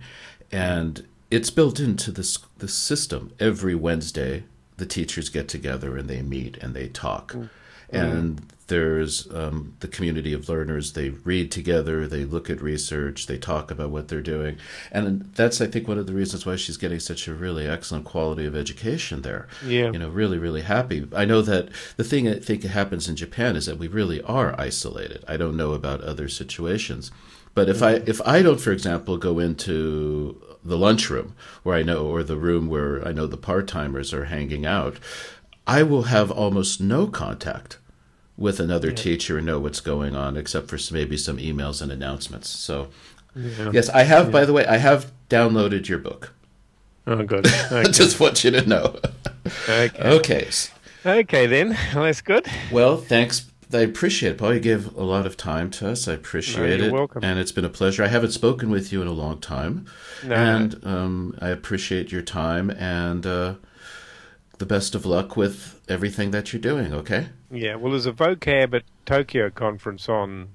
and 0.51 1.07
it's 1.31 1.51
built 1.51 1.81
into 1.81 2.11
this 2.11 2.39
the 2.59 2.69
system. 2.69 3.33
Every 3.39 3.75
Wednesday, 3.75 4.45
the 4.77 4.87
teachers 4.87 5.29
get 5.29 5.49
together 5.49 5.97
and 5.97 6.09
they 6.09 6.23
meet 6.23 6.57
and 6.59 6.75
they 6.75 6.89
talk. 6.89 7.33
Mm. 7.33 7.51
And 7.95 8.43
there's 8.67 9.31
um, 9.33 9.75
the 9.81 9.89
community 9.89 10.33
of 10.33 10.49
learners. 10.49 10.93
They 10.93 11.11
read 11.11 11.53
together, 11.53 12.07
they 12.07 12.25
look 12.25 12.49
at 12.49 12.63
research, 12.63 13.27
they 13.27 13.37
talk 13.37 13.71
about 13.71 13.91
what 13.91 14.09
they're 14.09 14.23
doing. 14.23 14.57
And 14.91 15.31
that's, 15.35 15.61
I 15.61 15.67
think, 15.67 15.87
one 15.87 15.99
of 15.99 16.07
the 16.07 16.15
reasons 16.15 16.47
why 16.47 16.57
she's 16.57 16.77
getting 16.77 17.01
such 17.01 17.29
a 17.29 17.35
really 17.35 17.67
excellent 17.67 18.07
quality 18.07 18.47
of 18.47 18.57
education 18.57 19.23
there. 19.23 19.49
Yeah. 19.65 19.91
You 19.91 19.99
know, 19.99 20.09
really, 20.09 20.39
really 20.39 20.63
happy. 20.63 21.07
I 21.15 21.25
know 21.25 21.43
that 21.43 21.69
the 21.97 22.05
thing 22.05 22.27
I 22.29 22.39
think 22.39 22.63
happens 22.63 23.09
in 23.09 23.17
Japan 23.17 23.57
is 23.57 23.67
that 23.67 23.79
we 23.79 23.89
really 23.89 24.23
are 24.23 24.59
isolated. 24.59 25.25
I 25.29 25.37
don't 25.37 25.57
know 25.57 25.73
about 25.73 26.01
other 26.01 26.29
situations. 26.29 27.11
But 27.55 27.69
if 27.69 27.83
I 27.83 28.03
if 28.07 28.21
I 28.27 28.43
don't, 28.43 28.61
for 28.61 28.73
example, 28.73 29.17
go 29.17 29.39
into 29.39 30.43
the 30.65 30.77
lunchroom 30.77 31.37
where 31.63 31.77
I 31.77 31.85
know, 31.85 32.07
or 32.07 32.25
the 32.25 32.37
room 32.37 32.69
where 32.69 33.07
I 33.07 33.13
know 33.13 33.29
the 33.29 33.37
part 33.37 33.69
timers 33.69 34.13
are 34.13 34.25
hanging 34.25 34.67
out, 34.67 34.99
I 35.65 35.85
will 35.85 36.05
have 36.05 36.33
almost 36.33 36.81
no 36.81 37.07
contact 37.07 37.79
with 38.37 38.61
another 38.61 38.89
yeah. 38.89 38.95
teacher 38.95 39.37
and 39.39 39.47
know 39.47 39.59
what's 39.59 39.81
going 39.81 40.17
on, 40.17 40.37
except 40.37 40.69
for 40.69 40.79
maybe 40.93 41.17
some 41.17 41.39
emails 41.39 41.81
and 41.81 41.93
announcements. 41.93 42.49
So, 42.51 42.89
yeah. 43.35 43.71
yes, 43.73 43.89
I 43.89 44.03
have. 44.03 44.27
Yeah. 44.27 44.33
By 44.33 44.45
the 44.45 44.53
way, 44.53 44.67
I 44.67 44.79
have 44.79 45.13
downloaded 45.29 45.89
your 45.89 45.99
book. 45.99 46.33
Oh, 47.07 47.23
good. 47.23 47.47
Okay. 47.73 47.91
Just 47.91 48.21
want 48.21 48.45
you 48.45 48.51
to 48.53 48.67
know. 48.67 48.99
okay. 49.69 49.91
Okay. 50.03 50.49
Okay, 51.05 51.47
then. 51.47 51.77
Well, 51.95 52.05
that's 52.05 52.23
good. 52.23 52.47
Well, 52.73 52.97
thanks. 52.97 53.51
I 53.73 53.81
appreciate 53.81 54.33
it, 54.33 54.39
Paul. 54.39 54.55
You 54.55 54.61
gave 54.61 54.95
a 54.97 55.03
lot 55.03 55.27
of 55.27 55.37
time 55.37 55.71
to 55.73 55.91
us. 55.91 56.07
I 56.07 56.13
appreciate 56.13 56.81
no, 56.81 56.87
it. 56.87 56.93
Welcome. 56.93 57.25
And 57.25 57.39
it's 57.39 57.53
been 57.53 57.65
a 57.65 57.71
pleasure. 57.71 58.05
I 58.05 58.09
haven't 58.09 58.31
spoken 58.31 58.71
with 58.71 58.93
you 58.93 59.03
in 59.03 59.09
a 59.09 59.13
long 59.13 59.41
time. 59.41 59.87
No. 60.23 60.35
And 60.35 60.87
um, 60.87 61.39
I 61.41 61.49
appreciate 61.49 62.13
your 62.13 62.23
time 62.23 62.71
and 62.71 63.27
uh, 63.27 63.55
the 64.59 64.67
best 64.67 64.95
of 64.95 65.05
luck 65.05 65.37
with 65.37 65.81
everything 65.89 66.31
that 66.31 66.53
you're 66.53 66.63
doing, 66.63 66.93
okay? 66.95 67.29
Yeah, 67.51 67.77
well, 67.77 67.93
there's 67.93 68.07
a 68.07 68.13
vocab 68.13 68.75
at 68.75 68.85
Tokyo 69.07 69.51
conference 69.51 70.09
on 70.09 70.49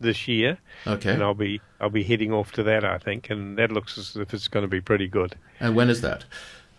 this 0.00 0.28
year. 0.28 0.58
Okay. 0.86 1.12
And 1.12 1.22
I'll 1.22 1.34
be 1.34 1.60
I'll 1.80 1.90
be 1.90 2.04
heading 2.04 2.32
off 2.32 2.52
to 2.52 2.62
that, 2.64 2.84
I 2.84 2.98
think, 2.98 3.30
and 3.30 3.58
that 3.58 3.72
looks 3.72 3.98
as 3.98 4.16
if 4.16 4.32
it's 4.32 4.48
going 4.48 4.62
to 4.64 4.68
be 4.68 4.80
pretty 4.80 5.08
good. 5.08 5.34
And 5.60 5.74
when 5.74 5.90
is 5.90 6.00
that? 6.02 6.24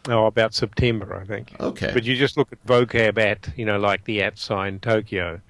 Oh, 0.07 0.27
about 0.27 0.53
September, 0.53 1.19
I 1.19 1.25
think. 1.25 1.55
Okay. 1.59 1.91
But 1.91 2.03
you 2.03 2.15
just 2.15 2.37
look 2.37 2.51
at 2.51 2.63
vocab 2.65 3.17
at, 3.17 3.49
you 3.57 3.65
know, 3.65 3.79
like 3.79 4.03
the 4.03 4.21
at 4.21 4.37
sign 4.37 4.79
Tokyo, 4.79 5.41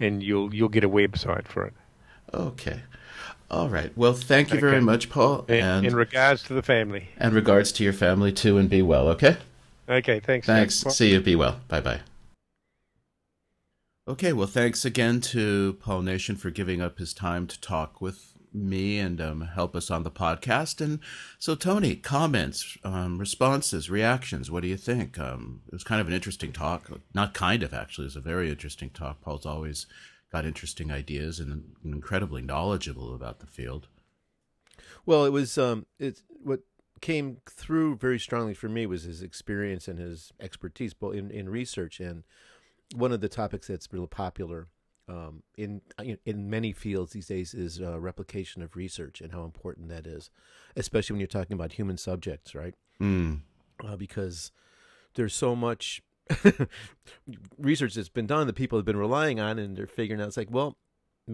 and 0.00 0.22
you'll 0.22 0.54
you'll 0.54 0.68
get 0.68 0.84
a 0.84 0.88
website 0.88 1.46
for 1.46 1.64
it. 1.64 1.74
Okay. 2.34 2.80
All 3.50 3.68
right. 3.68 3.96
Well, 3.96 4.12
thank 4.12 4.50
you 4.50 4.58
okay. 4.58 4.66
very 4.66 4.80
much, 4.80 5.10
Paul. 5.10 5.44
And 5.48 5.84
in 5.84 5.96
regards 5.96 6.42
to 6.44 6.54
the 6.54 6.62
family. 6.62 7.08
And 7.16 7.34
regards 7.34 7.72
to 7.72 7.84
your 7.84 7.92
family 7.92 8.32
too, 8.32 8.58
and 8.58 8.68
be 8.68 8.82
well. 8.82 9.08
Okay. 9.08 9.36
Okay. 9.90 10.20
Thanks. 10.20 10.46
Thanks. 10.46 10.74
See 10.76 11.10
you. 11.10 11.20
Be 11.20 11.34
well. 11.34 11.60
Bye 11.68 11.80
bye. 11.80 12.00
Okay, 14.08 14.32
well, 14.32 14.46
thanks 14.46 14.84
again 14.84 15.20
to 15.20 15.74
Paul 15.74 16.02
Nation 16.02 16.34
for 16.34 16.50
giving 16.50 16.80
up 16.80 16.98
his 16.98 17.14
time 17.14 17.46
to 17.46 17.60
talk 17.60 18.00
with 18.00 18.32
me 18.52 18.98
and 18.98 19.20
um, 19.20 19.42
help 19.42 19.76
us 19.76 19.90
on 19.90 20.02
the 20.02 20.10
podcast. 20.10 20.80
And 20.80 20.98
so, 21.38 21.54
Tony, 21.54 21.94
comments, 21.94 22.76
um, 22.82 23.18
responses, 23.18 23.88
reactions. 23.90 24.50
What 24.50 24.62
do 24.62 24.68
you 24.68 24.76
think? 24.76 25.18
Um, 25.18 25.60
it 25.68 25.72
was 25.72 25.84
kind 25.84 26.00
of 26.00 26.08
an 26.08 26.12
interesting 26.12 26.52
talk. 26.52 26.90
Not 27.14 27.34
kind 27.34 27.62
of, 27.62 27.72
actually. 27.72 28.04
It 28.04 28.14
was 28.14 28.16
a 28.16 28.20
very 28.20 28.50
interesting 28.50 28.90
talk. 28.90 29.20
Paul's 29.20 29.46
always 29.46 29.86
got 30.32 30.44
interesting 30.44 30.90
ideas 30.90 31.38
and 31.38 31.64
incredibly 31.84 32.42
knowledgeable 32.42 33.14
about 33.14 33.38
the 33.38 33.46
field. 33.46 33.86
Well, 35.06 35.24
it 35.24 35.30
was 35.30 35.56
um, 35.56 35.86
it's 35.98 36.22
what 36.42 36.60
came 37.00 37.38
through 37.48 37.96
very 37.96 38.18
strongly 38.18 38.54
for 38.54 38.68
me 38.68 38.86
was 38.86 39.04
his 39.04 39.22
experience 39.22 39.88
and 39.88 39.98
his 39.98 40.32
expertise, 40.40 40.94
both 40.94 41.14
in, 41.14 41.30
in 41.30 41.48
research 41.48 42.00
and 42.00 42.24
one 42.94 43.12
of 43.12 43.20
the 43.20 43.28
topics 43.28 43.68
that's 43.68 43.92
real 43.92 44.06
popular 44.06 44.68
um, 45.08 45.42
in 45.56 45.80
in 46.24 46.48
many 46.48 46.72
fields 46.72 47.12
these 47.12 47.26
days 47.26 47.52
is 47.52 47.80
uh, 47.80 47.98
replication 47.98 48.62
of 48.62 48.76
research 48.76 49.20
and 49.20 49.32
how 49.32 49.44
important 49.44 49.88
that 49.88 50.06
is, 50.06 50.30
especially 50.76 51.14
when 51.14 51.20
you're 51.20 51.26
talking 51.26 51.54
about 51.54 51.72
human 51.72 51.96
subjects, 51.96 52.54
right? 52.54 52.74
Mm. 53.00 53.40
Uh, 53.84 53.96
because 53.96 54.52
there's 55.14 55.34
so 55.34 55.56
much 55.56 56.00
research 57.58 57.94
that's 57.94 58.08
been 58.08 58.26
done 58.26 58.46
that 58.46 58.54
people 58.54 58.78
have 58.78 58.84
been 58.84 58.96
relying 58.96 59.40
on, 59.40 59.58
and 59.58 59.76
they're 59.76 59.86
figuring 59.86 60.20
out 60.20 60.28
it's 60.28 60.36
like, 60.36 60.50
well, 60.50 60.76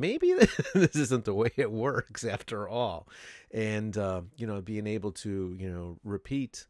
maybe 0.00 0.34
this 0.74 0.96
isn't 0.96 1.24
the 1.24 1.34
way 1.34 1.50
it 1.56 1.70
works 1.70 2.24
after 2.24 2.68
all, 2.68 3.08
and 3.52 3.96
uh, 3.96 4.22
you 4.36 4.46
know, 4.46 4.60
being 4.60 4.86
able 4.86 5.12
to 5.12 5.56
you 5.58 5.70
know 5.70 5.98
repeat 6.04 6.66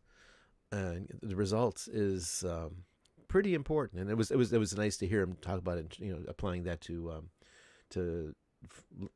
uh, 0.72 0.94
the 1.22 1.36
results 1.36 1.88
is 1.88 2.44
um, 2.48 2.84
pretty 3.28 3.54
important, 3.54 4.00
and 4.00 4.10
it 4.10 4.16
was 4.16 4.30
it 4.30 4.36
was 4.36 4.52
it 4.52 4.58
was 4.58 4.76
nice 4.76 4.96
to 4.98 5.06
hear 5.06 5.22
him 5.22 5.36
talk 5.40 5.58
about 5.58 5.78
it. 5.78 5.98
You 5.98 6.12
know, 6.12 6.22
applying 6.28 6.64
that 6.64 6.80
to 6.82 7.12
um, 7.12 7.30
to 7.90 8.34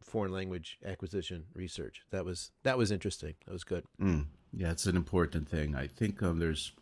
foreign 0.03 0.33
language 0.33 0.79
acquisition 0.85 1.45
research. 1.55 2.03
That 2.11 2.25
was 2.25 2.51
that 2.63 2.79
was 2.79 2.91
interesting. 2.91 3.35
That 3.47 3.53
was 3.53 3.65
good. 3.65 3.85
Mm. 4.01 4.27
Yeah, 4.53 4.71
it's 4.71 4.87
an 4.87 4.97
important 4.97 5.49
thing. 5.49 5.75
I 5.75 5.87
think 5.87 6.23
um, 6.23 6.39
there's 6.39 6.73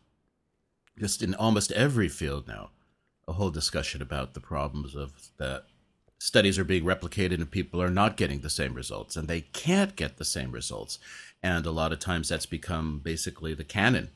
just 0.98 1.22
in 1.22 1.34
almost 1.34 1.70
every 1.72 2.08
field 2.08 2.48
now 2.48 2.70
a 3.26 3.32
whole 3.34 3.50
discussion 3.50 4.00
about 4.00 4.34
the 4.34 4.40
problems 4.40 4.94
of 4.94 5.12
that 5.38 5.66
studies 6.18 6.58
are 6.58 6.64
being 6.64 6.84
replicated 6.84 7.34
and 7.34 7.50
people 7.50 7.80
are 7.80 7.90
not 7.90 8.16
getting 8.16 8.40
the 8.40 8.50
same 8.50 8.74
results 8.74 9.16
and 9.16 9.28
they 9.28 9.40
can't 9.40 9.96
get 9.96 10.16
the 10.16 10.24
same 10.24 10.50
results 10.52 10.98
and 11.42 11.66
a 11.66 11.70
lot 11.70 11.92
of 11.92 11.98
times 11.98 12.28
that's 12.28 12.46
become 12.46 13.00
basically 13.02 13.54
the 13.54 13.64
canon 13.64 14.10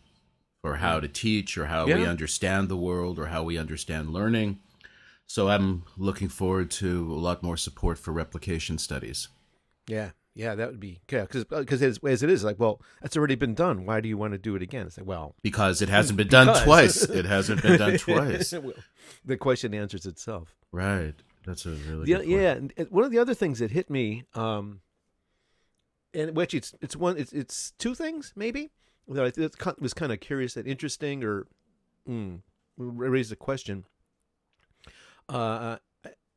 for 0.63 0.77
how 0.77 1.01
to 1.01 1.09
teach 1.09 1.59
or 1.59 1.67
how 1.67 1.87
yeah. 1.87 1.97
we 1.97 2.07
understand 2.07 2.69
the 2.69 2.77
world 2.77 3.19
or 3.19 3.27
how 3.27 3.43
we 3.43 3.59
understand 3.59 4.13
learning. 4.13 4.59
So 5.27 5.49
I'm 5.49 5.85
looking 5.97 6.29
forward 6.29 6.71
to 6.73 7.13
a 7.13 7.19
lot 7.19 7.43
more 7.43 7.57
support 7.57 7.99
for 7.99 8.13
replication 8.13 8.79
studies. 8.79 9.29
Yeah, 9.89 10.11
yeah, 10.35 10.55
that 10.55 10.69
would 10.69 10.81
be 10.81 11.01
yeah, 11.11 11.23
because 11.23 11.45
because 11.45 11.83
uh, 11.83 11.87
as, 11.87 11.99
as, 12.07 12.23
it 12.23 12.31
is 12.31 12.45
like, 12.45 12.59
well, 12.59 12.81
that's 13.01 13.17
already 13.17 13.35
been 13.35 13.55
done. 13.55 13.85
Why 13.85 14.01
do 14.01 14.09
you 14.09 14.17
want 14.17 14.33
to 14.33 14.39
do 14.39 14.55
it 14.55 14.63
again? 14.63 14.87
It's 14.87 14.99
like, 14.99 15.07
well, 15.07 15.35
because 15.43 15.83
it 15.83 15.89
hasn't 15.89 16.17
been 16.17 16.27
because. 16.29 16.59
done 16.59 16.65
twice. 16.65 17.03
It 17.03 17.25
hasn't 17.25 17.63
been 17.63 17.79
done 17.79 17.99
twice. 17.99 18.55
the 19.25 19.37
question 19.37 19.75
answers 19.75 20.07
itself. 20.07 20.55
Right. 20.71 21.15
That's 21.45 21.67
a 21.67 21.71
really 21.71 22.11
yeah. 22.11 22.21
yeah. 22.21 22.85
one 22.91 23.05
of 23.05 23.11
the 23.11 23.19
other 23.19 23.35
things 23.35 23.59
that 23.59 23.71
hit 23.71 23.91
me, 23.91 24.25
um, 24.35 24.81
and 26.15 26.37
which 26.37 26.55
it's 26.55 26.75
it's 26.81 26.97
one 26.97 27.17
it's 27.19 27.33
it's 27.33 27.73
two 27.79 27.95
things 27.95 28.33
maybe 28.37 28.71
that 29.09 29.39
I 29.39 29.71
was 29.81 29.95
kind 29.95 30.13
of 30.13 30.21
curious 30.21 30.57
and 30.57 30.67
interesting, 30.67 31.25
or 31.25 31.47
mm, 32.09 32.41
raised 32.77 33.33
a 33.33 33.37
question. 33.37 33.85
Uh, 35.29 35.79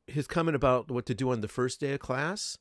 his 0.07 0.27
comment 0.27 0.55
about 0.55 0.89
what 0.89 1.05
to 1.07 1.13
do 1.15 1.31
on 1.31 1.41
the 1.41 1.47
first 1.47 1.79
day 1.79 1.93
of 1.93 1.99
class 1.99 2.57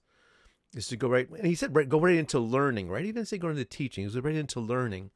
is 0.74 0.88
to 0.88 0.96
go 0.96 1.08
right, 1.08 1.28
and 1.30 1.46
he 1.46 1.54
said 1.54 1.74
right, 1.74 1.88
go 1.88 2.00
right 2.00 2.16
into 2.16 2.38
learning. 2.38 2.88
Right, 2.88 3.04
he 3.04 3.12
didn't 3.12 3.28
say 3.28 3.38
go 3.38 3.48
into 3.48 3.64
teaching; 3.64 4.02
he 4.02 4.06
was 4.06 4.18
right 4.20 4.34
into 4.34 4.60
learning, 4.60 5.10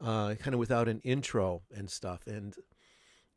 uh, 0.00 0.34
kind 0.34 0.54
of 0.54 0.60
without 0.60 0.88
an 0.88 1.00
intro 1.00 1.62
and 1.74 1.90
stuff. 1.90 2.26
And 2.26 2.54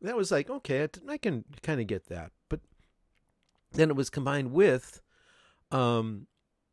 that 0.02 0.18
was 0.18 0.32
like, 0.32 0.50
okay, 0.50 0.88
I 1.08 1.18
can 1.18 1.46
kind 1.62 1.80
of 1.80 1.88
get 1.88 2.08
that, 2.08 2.32
but 2.50 2.60
then 3.74 3.90
it 3.90 3.96
was 3.96 4.10
combined 4.10 4.52
with 4.52 5.02
um, 5.72 6.28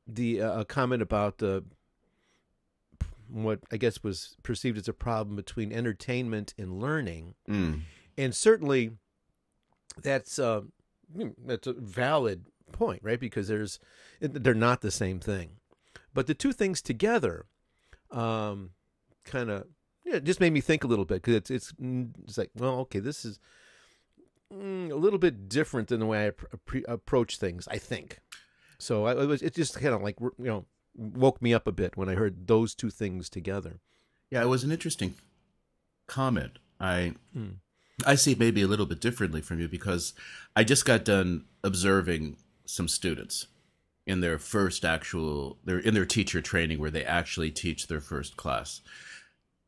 the 0.06 0.40
uh, 0.42 0.64
comment 0.64 1.02
about 1.02 1.38
the 1.38 1.64
what 3.30 3.60
I 3.70 3.76
guess 3.76 4.02
was 4.02 4.36
perceived 4.42 4.78
as 4.78 4.88
a 4.88 4.92
problem 4.94 5.36
between 5.36 5.72
entertainment 5.72 6.54
and 6.58 6.80
learning, 6.80 7.34
Mm. 7.48 7.80
and 8.16 8.34
certainly 8.34 8.92
that's 10.02 10.38
uh, 10.38 10.62
hmm, 11.14 11.28
that's 11.44 11.66
a 11.66 11.74
valid 11.74 12.46
point, 12.72 13.02
right? 13.02 13.20
Because 13.20 13.48
there's 13.48 13.78
they're 14.20 14.54
not 14.54 14.80
the 14.80 14.90
same 14.90 15.20
thing, 15.20 15.52
but 16.14 16.26
the 16.26 16.34
two 16.34 16.52
things 16.52 16.80
together, 16.80 17.44
um, 18.10 18.70
kind 19.24 19.50
of 19.50 19.66
yeah, 20.06 20.18
just 20.20 20.40
made 20.40 20.54
me 20.54 20.62
think 20.62 20.82
a 20.82 20.86
little 20.86 21.04
bit 21.04 21.16
because 21.22 21.34
it's 21.34 21.50
it's 21.50 21.72
mm, 21.72 22.10
it's 22.24 22.38
like 22.38 22.50
well, 22.54 22.78
okay, 22.80 22.98
this 23.00 23.26
is 23.26 23.38
mm, 24.52 24.90
a 24.90 24.94
little 24.94 25.18
bit 25.18 25.48
different 25.48 25.88
than 25.88 26.00
the 26.00 26.06
way 26.06 26.28
I 26.28 26.30
pre- 26.66 26.84
approach 26.88 27.38
things. 27.38 27.68
I 27.68 27.78
think 27.78 28.20
so. 28.78 29.06
I, 29.06 29.12
it 29.22 29.26
was 29.26 29.42
it 29.42 29.54
just 29.54 29.74
kind 29.80 29.94
of 29.94 30.02
like 30.02 30.18
you 30.20 30.34
know 30.38 30.64
woke 30.96 31.40
me 31.40 31.54
up 31.54 31.66
a 31.66 31.72
bit 31.72 31.96
when 31.96 32.08
I 32.08 32.14
heard 32.14 32.46
those 32.46 32.74
two 32.74 32.90
things 32.90 33.28
together. 33.28 33.80
Yeah, 34.30 34.42
it 34.42 34.48
was 34.48 34.64
an 34.64 34.72
interesting 34.72 35.14
comment. 36.06 36.58
I 36.80 37.14
Hmm. 37.32 37.58
I 38.06 38.14
see 38.14 38.32
it 38.32 38.38
maybe 38.38 38.62
a 38.62 38.68
little 38.68 38.86
bit 38.86 39.00
differently 39.00 39.40
from 39.40 39.60
you 39.60 39.68
because 39.68 40.14
I 40.54 40.62
just 40.62 40.84
got 40.84 41.04
done 41.04 41.46
observing 41.64 42.36
some 42.64 42.86
students 42.86 43.48
in 44.06 44.20
their 44.20 44.38
first 44.38 44.84
actual 44.84 45.58
they're 45.64 45.78
in 45.78 45.94
their 45.94 46.06
teacher 46.06 46.40
training 46.40 46.78
where 46.78 46.90
they 46.90 47.04
actually 47.04 47.50
teach 47.50 47.86
their 47.86 48.00
first 48.00 48.36
class. 48.36 48.80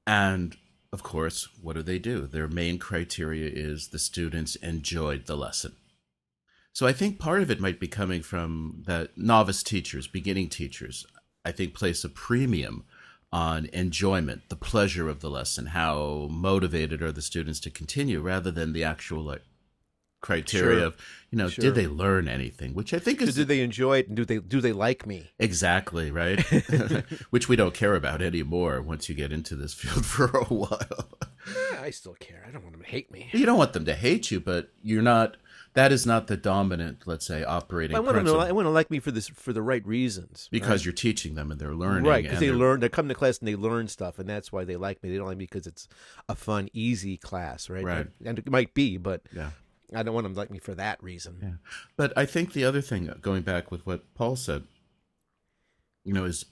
And 0.07 0.57
of 0.93 1.03
course, 1.03 1.49
what 1.62 1.74
do 1.74 1.82
they 1.82 1.99
do? 1.99 2.26
Their 2.26 2.49
main 2.49 2.78
criteria 2.78 3.49
is 3.49 3.88
the 3.88 3.99
students 3.99 4.57
enjoyed 4.57 5.26
the 5.26 5.36
lesson. 5.36 5.76
So 6.72 6.86
I 6.86 6.93
think 6.93 7.18
part 7.18 7.43
of 7.43 7.51
it 7.51 7.61
might 7.61 7.80
be 7.80 7.88
coming 7.88 8.22
from 8.22 8.82
that 8.86 9.16
novice 9.16 9.62
teachers, 9.62 10.07
beginning 10.07 10.49
teachers, 10.49 11.07
I 11.45 11.53
think 11.53 11.74
place 11.74 12.05
a 12.05 12.09
premium 12.09 12.84
on 13.32 13.66
enjoyment, 13.72 14.49
the 14.49 14.57
pleasure 14.57 15.09
of 15.09 15.20
the 15.20 15.30
lesson, 15.30 15.66
how 15.66 16.28
motivated 16.30 17.03
are 17.03 17.12
the 17.12 17.22
students 17.22 17.61
to 17.61 17.70
continue, 17.70 18.20
rather 18.20 18.51
than 18.51 18.72
the 18.72 18.84
actual 18.84 19.22
like 19.22 19.43
criteria 20.20 20.78
Sure. 20.80 20.86
of 20.88 20.96
you 21.30 21.38
know 21.38 21.48
Sure. 21.48 21.62
did 21.62 21.74
they 21.74 21.86
learn 21.86 22.28
anything, 22.28 22.74
which 22.74 22.92
I 22.92 22.98
think 22.98 23.20
So 23.20 23.26
is 23.26 23.34
do 23.36 23.44
they 23.44 23.60
enjoy 23.60 23.98
it 23.98 24.08
and 24.08 24.16
do 24.16 24.24
they 24.24 24.38
do 24.38 24.60
they 24.60 24.72
like 24.72 25.06
me? 25.06 25.30
exactly 25.38 26.10
right, 26.10 26.40
which 27.30 27.48
we 27.48 27.56
don't 27.56 27.74
care 27.74 27.94
about 27.94 28.20
anymore 28.22 28.80
once 28.82 29.08
you 29.08 29.14
get 29.14 29.32
into 29.32 29.56
this 29.56 29.74
field 29.74 30.04
for 30.14 30.26
a 30.26 30.44
while. 30.44 31.08
Eh, 31.48 31.76
I 31.82 31.90
still 31.90 32.14
care. 32.14 32.44
I 32.46 32.50
don't 32.50 32.62
want 32.62 32.74
them 32.74 32.82
to 32.82 32.88
hate 32.90 33.10
me. 33.10 33.28
you 33.32 33.46
don't 33.46 33.58
want 33.58 33.72
them 33.72 33.84
to 33.86 33.94
hate 33.94 34.30
you, 34.30 34.40
but 34.40 34.70
you're 34.82 35.02
not. 35.02 35.36
That 35.74 35.92
is 35.92 36.04
not 36.04 36.26
the 36.26 36.36
dominant, 36.36 37.02
let's 37.06 37.24
say, 37.24 37.44
operating 37.44 37.96
I 37.96 38.00
want 38.00 38.16
them 38.16 38.26
to. 38.26 38.34
I 38.38 38.50
want 38.50 38.66
to 38.66 38.70
like 38.70 38.90
me 38.90 38.98
for 38.98 39.12
this 39.12 39.28
for 39.28 39.52
the 39.52 39.62
right 39.62 39.86
reasons. 39.86 40.48
because 40.50 40.84
you're 40.84 40.92
teaching 40.92 41.36
them 41.36 41.52
and 41.52 41.60
they're 41.60 41.76
learning, 41.76 42.10
right 42.10 42.24
because 42.24 42.40
they 42.40 42.50
learn. 42.50 42.80
They 42.80 42.88
come 42.88 43.06
to 43.08 43.14
class 43.14 43.38
and 43.38 43.46
they 43.46 43.54
learn 43.54 43.86
stuff, 43.86 44.18
and 44.18 44.28
that's 44.28 44.50
why 44.50 44.64
they 44.64 44.74
like 44.76 45.00
me. 45.02 45.10
They 45.10 45.16
don't 45.16 45.28
like 45.28 45.38
me 45.38 45.44
because 45.44 45.68
it's 45.68 45.86
a 46.28 46.34
fun, 46.34 46.68
easy 46.72 47.16
class, 47.16 47.70
right? 47.70 47.84
Right. 47.84 48.06
And 48.24 48.38
it 48.40 48.50
might 48.50 48.74
be, 48.74 48.96
but 48.96 49.22
Yeah. 49.32 49.50
I 49.95 50.03
don't 50.03 50.14
want 50.14 50.24
them 50.24 50.34
to 50.34 50.38
like 50.41 50.51
me 50.51 50.59
for 50.59 50.74
that 50.74 51.03
reason. 51.03 51.38
Yeah. 51.43 51.72
But 51.97 52.12
I 52.16 52.26
think 52.26 52.53
the 52.53 52.64
other 52.64 52.80
thing, 52.80 53.12
going 53.20 53.43
back 53.43 53.70
with 53.70 53.84
what 53.86 54.12
Paul 54.14 54.36
said, 54.36 54.64
you 56.05 56.12
know, 56.12 56.24
is 56.24 56.45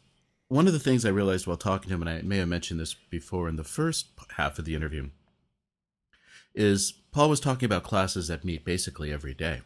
one 0.49 0.66
of 0.66 0.72
the 0.72 0.78
things 0.78 1.05
I 1.05 1.11
realized 1.11 1.47
while 1.47 1.57
talking 1.57 1.89
to 1.89 1.95
him, 1.95 2.03
and 2.03 2.11
I 2.11 2.22
may 2.22 2.39
have 2.39 2.49
mentioned 2.49 2.80
this 2.80 2.95
before 2.95 3.49
in 3.49 3.57
the 3.57 3.64
first 3.64 4.09
half 4.36 4.59
of 4.59 4.64
the 4.64 4.74
interview, 4.74 5.11
is 6.55 6.93
Paul 7.12 7.28
was 7.28 7.41
talking 7.41 7.66
about 7.66 7.84
classes 7.84 8.28
that 8.28 8.45
meet 8.45 8.64
basically 8.64 9.12
every 9.12 9.34
day. 9.34 9.61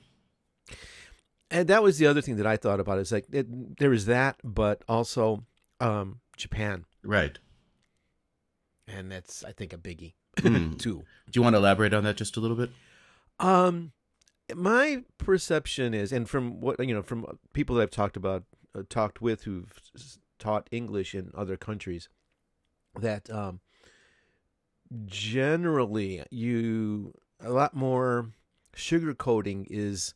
And 1.50 1.68
that 1.68 1.82
was 1.82 1.98
the 1.98 2.06
other 2.06 2.20
thing 2.22 2.36
that 2.36 2.46
I 2.46 2.56
thought 2.56 2.80
about. 2.80 2.98
Is 2.98 3.12
like 3.12 3.26
it, 3.32 3.78
there 3.78 3.92
is 3.92 4.06
that, 4.06 4.36
but 4.42 4.82
also 4.88 5.44
um, 5.80 6.20
Japan, 6.36 6.84
Right. 7.02 7.38
and 8.88 9.10
that's 9.12 9.44
I 9.44 9.52
think 9.52 9.72
a 9.72 9.78
biggie 9.78 10.14
Mm. 10.38 10.78
too. 10.80 11.04
Do 11.30 11.38
you 11.38 11.42
want 11.42 11.52
to 11.54 11.58
elaborate 11.58 11.92
on 11.92 12.04
that 12.04 12.16
just 12.16 12.38
a 12.38 12.40
little 12.40 12.56
bit? 12.56 12.70
Um, 13.38 13.92
my 14.54 15.04
perception 15.18 15.94
is, 15.94 16.12
and 16.12 16.28
from 16.28 16.60
what 16.60 16.78
you 16.86 16.94
know, 16.94 17.02
from 17.02 17.26
people 17.52 17.76
that 17.76 17.82
I've 17.82 17.90
talked 17.90 18.16
about, 18.16 18.44
uh, 18.74 18.82
talked 18.88 19.20
with 19.20 19.44
who've 19.44 19.72
taught 20.38 20.68
English 20.70 21.14
in 21.14 21.30
other 21.34 21.56
countries, 21.56 22.08
that 23.00 23.30
um, 23.30 23.60
generally 25.06 26.22
you 26.30 27.14
a 27.40 27.50
lot 27.50 27.74
more 27.74 28.30
sugarcoating 28.76 29.66
is, 29.70 30.14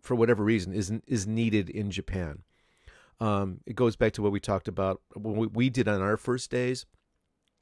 for 0.00 0.14
whatever 0.14 0.44
reason, 0.44 0.72
is 0.72 0.92
is 1.06 1.26
needed 1.26 1.70
in 1.70 1.90
Japan. 1.90 2.42
Um, 3.20 3.60
it 3.66 3.74
goes 3.74 3.96
back 3.96 4.12
to 4.12 4.22
what 4.22 4.32
we 4.32 4.40
talked 4.40 4.68
about 4.68 5.00
when 5.14 5.36
we, 5.36 5.46
we 5.48 5.70
did 5.70 5.88
on 5.88 6.00
our 6.00 6.16
first 6.16 6.50
days. 6.50 6.86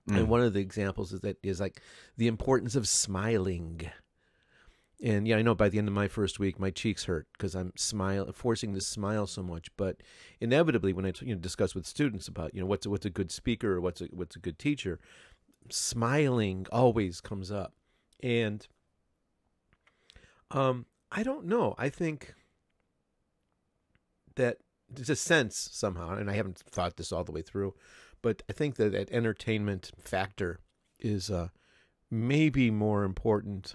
Mm. 0.08 0.18
And 0.18 0.28
one 0.28 0.42
of 0.42 0.52
the 0.52 0.60
examples 0.60 1.12
is 1.12 1.20
that 1.20 1.38
is 1.42 1.60
like 1.60 1.80
the 2.16 2.28
importance 2.28 2.76
of 2.76 2.86
smiling. 2.86 3.90
And 5.02 5.28
yeah, 5.28 5.36
I 5.36 5.42
know 5.42 5.54
by 5.54 5.68
the 5.68 5.78
end 5.78 5.88
of 5.88 5.94
my 5.94 6.08
first 6.08 6.38
week, 6.38 6.58
my 6.58 6.70
cheeks 6.70 7.04
hurt 7.04 7.26
because 7.32 7.54
I'm 7.54 7.72
smile 7.76 8.32
forcing 8.32 8.72
to 8.74 8.80
smile 8.80 9.26
so 9.26 9.42
much. 9.42 9.68
But 9.76 9.98
inevitably, 10.40 10.94
when 10.94 11.04
I 11.04 11.12
you 11.20 11.34
know 11.34 11.40
discuss 11.40 11.74
with 11.74 11.86
students 11.86 12.28
about 12.28 12.54
you 12.54 12.60
know 12.60 12.66
what's 12.66 12.86
a, 12.86 12.90
what's 12.90 13.04
a 13.04 13.10
good 13.10 13.30
speaker 13.30 13.74
or 13.74 13.80
what's 13.80 14.00
a 14.00 14.06
what's 14.06 14.36
a 14.36 14.40
good 14.40 14.58
teacher, 14.58 14.98
smiling 15.70 16.66
always 16.72 17.20
comes 17.20 17.50
up. 17.50 17.74
And 18.22 18.66
um, 20.50 20.86
I 21.12 21.22
don't 21.22 21.44
know. 21.44 21.74
I 21.76 21.90
think 21.90 22.34
that 24.36 24.58
there's 24.88 25.10
a 25.10 25.16
sense 25.16 25.68
somehow, 25.72 26.14
and 26.14 26.30
I 26.30 26.34
haven't 26.34 26.58
thought 26.58 26.96
this 26.96 27.12
all 27.12 27.24
the 27.24 27.32
way 27.32 27.42
through, 27.42 27.74
but 28.22 28.42
I 28.48 28.52
think 28.52 28.76
that 28.76 28.92
that 28.92 29.10
entertainment 29.10 29.90
factor 29.98 30.60
is 30.98 31.30
uh, 31.30 31.48
maybe 32.10 32.70
more 32.70 33.04
important 33.04 33.74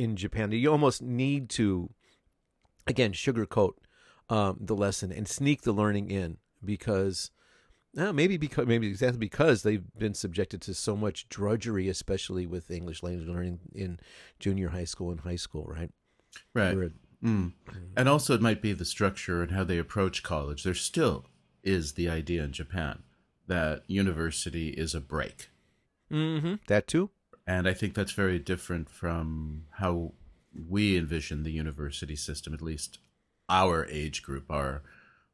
in 0.00 0.16
Japan. 0.16 0.52
You 0.52 0.70
almost 0.70 1.02
need 1.02 1.48
to, 1.50 1.90
again, 2.86 3.12
sugarcoat 3.12 3.74
um, 4.28 4.58
the 4.60 4.74
lesson 4.74 5.12
and 5.12 5.28
sneak 5.28 5.62
the 5.62 5.72
learning 5.72 6.10
in 6.10 6.38
because. 6.64 7.30
Maybe 7.92 8.36
because 8.36 8.68
maybe 8.68 8.86
exactly 8.86 9.18
because 9.18 9.64
they've 9.64 9.82
been 9.98 10.14
subjected 10.14 10.62
to 10.62 10.74
so 10.74 10.94
much 10.94 11.28
drudgery, 11.28 11.88
especially 11.88 12.46
with 12.46 12.70
English 12.70 13.02
language 13.02 13.26
learning 13.26 13.58
in 13.74 13.98
junior 14.38 14.68
high 14.68 14.84
school 14.84 15.10
and 15.10 15.18
high 15.18 15.34
school, 15.34 15.64
right? 15.64 15.90
Right. 16.54 16.92
Mm. 17.20 17.52
And 17.96 18.08
also, 18.08 18.32
it 18.32 18.40
might 18.40 18.62
be 18.62 18.72
the 18.72 18.84
structure 18.84 19.42
and 19.42 19.50
how 19.50 19.64
they 19.64 19.76
approach 19.76 20.22
college. 20.22 20.62
There 20.62 20.72
still 20.72 21.26
is 21.64 21.94
the 21.94 22.08
idea 22.08 22.44
in 22.44 22.52
Japan 22.52 23.02
that 23.48 23.82
university 23.88 24.68
is 24.68 24.94
a 24.94 25.00
break. 25.00 25.50
Mm-hmm. 26.12 26.54
That 26.68 26.86
too. 26.86 27.10
And 27.46 27.66
I 27.68 27.74
think 27.74 27.94
that's 27.94 28.12
very 28.12 28.38
different 28.38 28.88
from 28.88 29.64
how 29.72 30.12
we 30.68 30.96
envision 30.96 31.42
the 31.42 31.52
university 31.52 32.16
system, 32.16 32.54
at 32.54 32.62
least 32.62 32.98
our 33.48 33.86
age 33.86 34.22
group, 34.22 34.50
our 34.50 34.82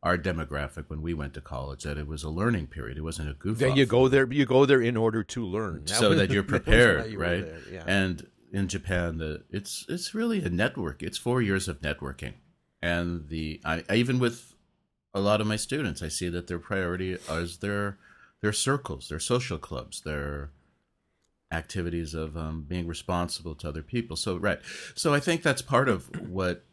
our 0.03 0.17
demographic 0.17 0.85
when 0.89 1.03
we 1.03 1.13
went 1.15 1.35
to 1.35 1.41
college, 1.41 1.83
that 1.83 1.99
it 1.99 2.07
was 2.07 2.23
a 2.23 2.29
learning 2.31 2.69
period. 2.69 2.97
It 2.97 3.03
wasn't 3.03 3.29
a 3.31 3.35
goof 3.35 3.61
off. 3.63 3.77
you 3.77 3.87
go 3.87 4.07
there. 4.09 4.31
You 4.33 4.47
go 4.47 4.65
there 4.65 4.81
in 4.81 4.97
order 4.97 5.25
to 5.25 5.45
learn, 5.45 5.87
so 5.87 6.11
was- 6.11 6.19
that 6.19 6.31
you're 6.31 6.43
that 6.45 6.49
prepared, 6.49 7.11
you 7.11 7.19
right? 7.19 7.45
there, 7.45 7.61
Yeah. 7.71 7.85
And 7.87 8.27
in 8.53 8.69
Japan, 8.69 9.19
the 9.19 9.43
it's 9.51 9.85
it's 9.89 10.15
really 10.15 10.43
a 10.45 10.49
network. 10.49 11.03
It's 11.03 11.19
four 11.19 11.43
years 11.43 11.67
of 11.67 11.81
networking, 11.81 12.35
and 12.81 13.29
the 13.29 13.61
I, 13.65 13.85
I 13.89 13.97
even 13.97 14.19
with 14.19 14.55
a 15.13 15.21
lot 15.21 15.41
of 15.41 15.47
my 15.47 15.57
students, 15.57 16.03
I 16.03 16.09
see 16.09 16.29
that 16.29 16.47
their 16.47 16.59
priority 16.59 17.13
is 17.15 17.59
their 17.59 17.99
their 18.43 18.53
circles, 18.53 19.09
their 19.09 19.19
social 19.19 19.59
clubs, 19.59 20.03
their 20.03 20.51
activities 21.53 22.15
of 22.15 22.37
um, 22.37 22.65
being 22.67 22.87
responsible 22.87 23.55
to 23.55 23.69
other 23.69 23.83
people. 23.83 24.17
So 24.17 24.37
right, 24.37 24.59
so 24.95 25.15
I 25.15 25.21
think 25.21 25.43
that's 25.43 25.63
part 25.63 25.89
of 25.89 26.07
what 26.29 26.65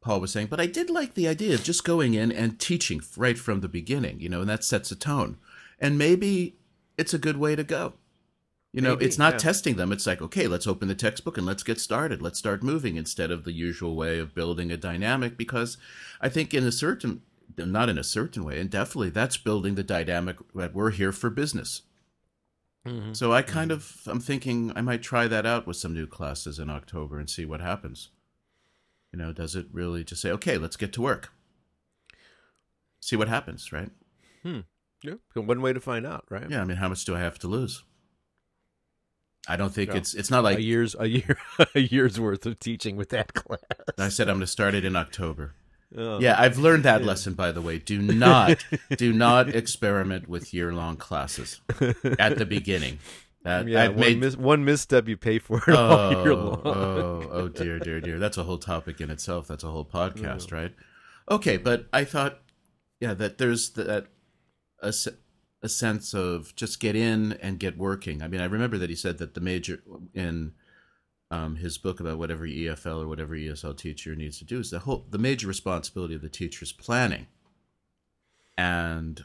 Paul 0.00 0.20
was 0.20 0.32
saying. 0.32 0.48
But 0.48 0.60
I 0.60 0.66
did 0.66 0.90
like 0.90 1.14
the 1.14 1.28
idea 1.28 1.54
of 1.54 1.64
just 1.64 1.84
going 1.84 2.14
in 2.14 2.30
and 2.30 2.60
teaching 2.60 3.00
right 3.16 3.38
from 3.38 3.60
the 3.60 3.68
beginning, 3.68 4.20
you 4.20 4.28
know, 4.28 4.40
and 4.40 4.50
that 4.50 4.64
sets 4.64 4.90
a 4.90 4.96
tone. 4.96 5.38
And 5.80 5.98
maybe 5.98 6.56
it's 6.96 7.14
a 7.14 7.18
good 7.18 7.38
way 7.38 7.56
to 7.56 7.64
go. 7.64 7.94
You 8.72 8.80
know, 8.80 8.94
Maybe, 8.94 9.04
it's 9.04 9.18
not 9.18 9.34
yeah. 9.34 9.38
testing 9.38 9.76
them. 9.76 9.92
It's 9.92 10.06
like, 10.06 10.20
okay, 10.20 10.48
let's 10.48 10.66
open 10.66 10.88
the 10.88 10.96
textbook 10.96 11.38
and 11.38 11.46
let's 11.46 11.62
get 11.62 11.78
started. 11.78 12.20
Let's 12.20 12.40
start 12.40 12.60
moving 12.60 12.96
instead 12.96 13.30
of 13.30 13.44
the 13.44 13.52
usual 13.52 13.94
way 13.94 14.18
of 14.18 14.34
building 14.34 14.72
a 14.72 14.76
dynamic. 14.76 15.36
Because 15.36 15.76
I 16.20 16.28
think, 16.28 16.52
in 16.52 16.66
a 16.66 16.72
certain, 16.72 17.22
not 17.56 17.88
in 17.88 17.98
a 17.98 18.02
certain 18.02 18.42
way, 18.42 18.58
and 18.58 18.68
definitely 18.68 19.10
that's 19.10 19.36
building 19.36 19.76
the 19.76 19.84
dynamic 19.84 20.38
that 20.56 20.74
we're 20.74 20.90
here 20.90 21.12
for 21.12 21.30
business. 21.30 21.82
Mhm. 22.86 23.16
So 23.16 23.32
I 23.32 23.42
kind 23.42 23.70
of, 23.72 24.02
I'm 24.06 24.20
thinking 24.20 24.72
I 24.76 24.80
might 24.82 25.02
try 25.02 25.26
that 25.26 25.46
out 25.46 25.66
with 25.66 25.76
some 25.76 25.94
new 25.94 26.06
classes 26.06 26.58
in 26.58 26.68
October 26.68 27.18
and 27.18 27.28
see 27.30 27.44
what 27.46 27.60
happens. 27.60 28.10
You 29.12 29.18
know, 29.18 29.32
does 29.32 29.54
it 29.56 29.66
really 29.72 30.04
just 30.04 30.20
say, 30.20 30.30
okay, 30.32 30.58
let's 30.58 30.76
get 30.76 30.92
to 30.94 31.02
work? 31.02 31.32
See 33.00 33.16
what 33.16 33.28
happens, 33.28 33.72
right? 33.72 33.90
Yeah. 35.02 35.14
One 35.34 35.60
way 35.60 35.72
to 35.72 35.80
find 35.80 36.06
out, 36.06 36.24
right? 36.30 36.48
Yeah, 36.50 36.62
I 36.62 36.64
mean, 36.64 36.78
how 36.78 36.88
much 36.88 37.04
do 37.04 37.14
I 37.14 37.20
have 37.20 37.38
to 37.40 37.48
lose? 37.48 37.82
I 39.46 39.56
don't 39.56 39.74
think 39.74 39.90
Yeah. 39.90 39.96
it's 39.98 40.14
it's 40.14 40.30
not 40.30 40.42
like 40.42 40.56
a 40.58 40.62
year's 40.62 40.96
a 40.98 41.06
year 41.06 41.36
a 41.74 41.80
year's 41.80 42.18
worth 42.18 42.46
of 42.46 42.58
teaching 42.58 42.96
with 42.96 43.10
that 43.10 43.34
class. 43.34 43.60
I 43.98 44.08
said 44.08 44.28
I'm 44.28 44.36
going 44.36 44.40
to 44.40 44.46
start 44.46 44.74
it 44.74 44.84
in 44.86 44.96
October. 44.96 45.54
Oh. 45.96 46.18
Yeah, 46.20 46.34
I've 46.38 46.58
learned 46.58 46.84
that 46.84 47.04
lesson 47.04 47.34
by 47.34 47.52
the 47.52 47.60
way. 47.62 47.78
Do 47.78 48.00
not 48.02 48.64
do 48.96 49.12
not 49.12 49.48
experiment 49.54 50.28
with 50.28 50.52
year 50.52 50.72
long 50.72 50.96
classes 50.96 51.60
at 52.18 52.38
the 52.38 52.46
beginning. 52.46 52.98
That 53.44 53.68
yeah, 53.68 53.88
one, 53.88 54.00
made 54.00 54.20
mis- 54.20 54.36
one 54.38 54.64
misstep 54.64 55.06
you 55.06 55.18
pay 55.18 55.38
for 55.38 55.58
it 55.68 55.76
all 55.76 56.10
year 56.12 56.32
oh, 56.32 56.34
long. 56.34 56.60
oh, 56.64 57.28
oh 57.30 57.48
dear, 57.48 57.78
dear, 57.78 58.00
dear. 58.00 58.18
That's 58.18 58.38
a 58.38 58.42
whole 58.44 58.56
topic 58.56 59.02
in 59.02 59.10
itself. 59.10 59.46
That's 59.46 59.62
a 59.62 59.68
whole 59.70 59.84
podcast, 59.84 60.46
Mm. 60.48 60.52
right? 60.52 60.74
Okay, 61.30 61.58
but 61.58 61.84
I 61.92 62.04
thought, 62.04 62.40
yeah, 63.00 63.12
that 63.12 63.36
there's 63.36 63.68
that 63.72 64.06
a, 64.80 64.94
a 65.60 65.68
sense 65.68 66.14
of 66.14 66.56
just 66.56 66.80
get 66.80 66.96
in 66.96 67.32
and 67.34 67.58
get 67.58 67.76
working. 67.76 68.22
I 68.22 68.28
mean, 68.28 68.40
I 68.40 68.46
remember 68.46 68.78
that 68.78 68.88
he 68.88 68.96
said 68.96 69.18
that 69.18 69.34
the 69.34 69.42
major 69.42 69.82
in 70.14 70.52
um, 71.34 71.56
his 71.56 71.78
book 71.78 71.98
about 71.98 72.18
whatever 72.18 72.46
EFL 72.46 73.02
or 73.02 73.08
whatever 73.08 73.34
ESL 73.34 73.76
teacher 73.76 74.14
needs 74.14 74.38
to 74.38 74.44
do 74.44 74.60
is 74.60 74.70
the 74.70 74.80
whole 74.80 75.04
the 75.10 75.18
major 75.18 75.48
responsibility 75.48 76.14
of 76.14 76.22
the 76.22 76.28
teacher 76.28 76.62
is 76.62 76.72
planning, 76.72 77.26
and 78.56 79.24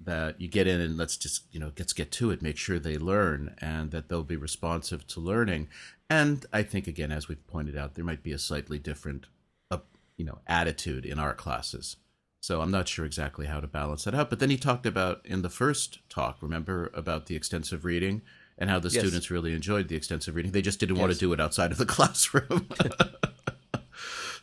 that 0.00 0.40
you 0.40 0.48
get 0.48 0.66
in 0.66 0.80
and 0.80 0.96
let's 0.96 1.18
just 1.18 1.44
you 1.52 1.60
know 1.60 1.70
let's 1.78 1.92
get 1.92 2.10
to 2.12 2.30
it 2.30 2.40
make 2.40 2.56
sure 2.56 2.78
they 2.78 2.96
learn 2.96 3.54
and 3.60 3.90
that 3.90 4.08
they'll 4.08 4.22
be 4.22 4.36
responsive 4.36 5.06
to 5.08 5.20
learning. 5.20 5.68
And 6.08 6.46
i 6.52 6.62
think 6.62 6.86
again 6.86 7.12
as 7.12 7.28
we've 7.28 7.46
pointed 7.46 7.76
out 7.76 7.94
there 7.94 8.04
might 8.04 8.22
be 8.22 8.32
a 8.32 8.38
slightly 8.38 8.78
different 8.78 9.26
uh, 9.70 9.78
you 10.16 10.24
know 10.24 10.38
attitude 10.46 11.04
in 11.04 11.18
our 11.18 11.34
classes. 11.34 11.96
So 12.40 12.62
i'm 12.62 12.70
not 12.70 12.88
sure 12.88 13.04
exactly 13.04 13.46
how 13.46 13.60
to 13.60 13.66
balance 13.66 14.04
that 14.04 14.14
out. 14.14 14.30
But 14.30 14.38
then 14.38 14.50
he 14.50 14.56
talked 14.56 14.86
about 14.86 15.20
in 15.26 15.42
the 15.42 15.50
first 15.50 15.98
talk 16.08 16.38
remember 16.40 16.90
about 16.94 17.26
the 17.26 17.36
extensive 17.36 17.84
reading 17.84 18.22
and 18.62 18.70
how 18.70 18.78
the 18.78 18.88
Yes. 18.88 19.02
students 19.02 19.28
really 19.28 19.52
enjoyed 19.54 19.88
the 19.88 19.96
extensive 19.96 20.36
reading. 20.36 20.52
They 20.52 20.62
just 20.62 20.78
didn't 20.78 20.96
want 20.96 21.12
to 21.12 21.18
do 21.18 21.32
it 21.32 21.40
outside 21.40 21.72
of 21.72 21.78
the 21.78 21.84
classroom. 21.96 22.68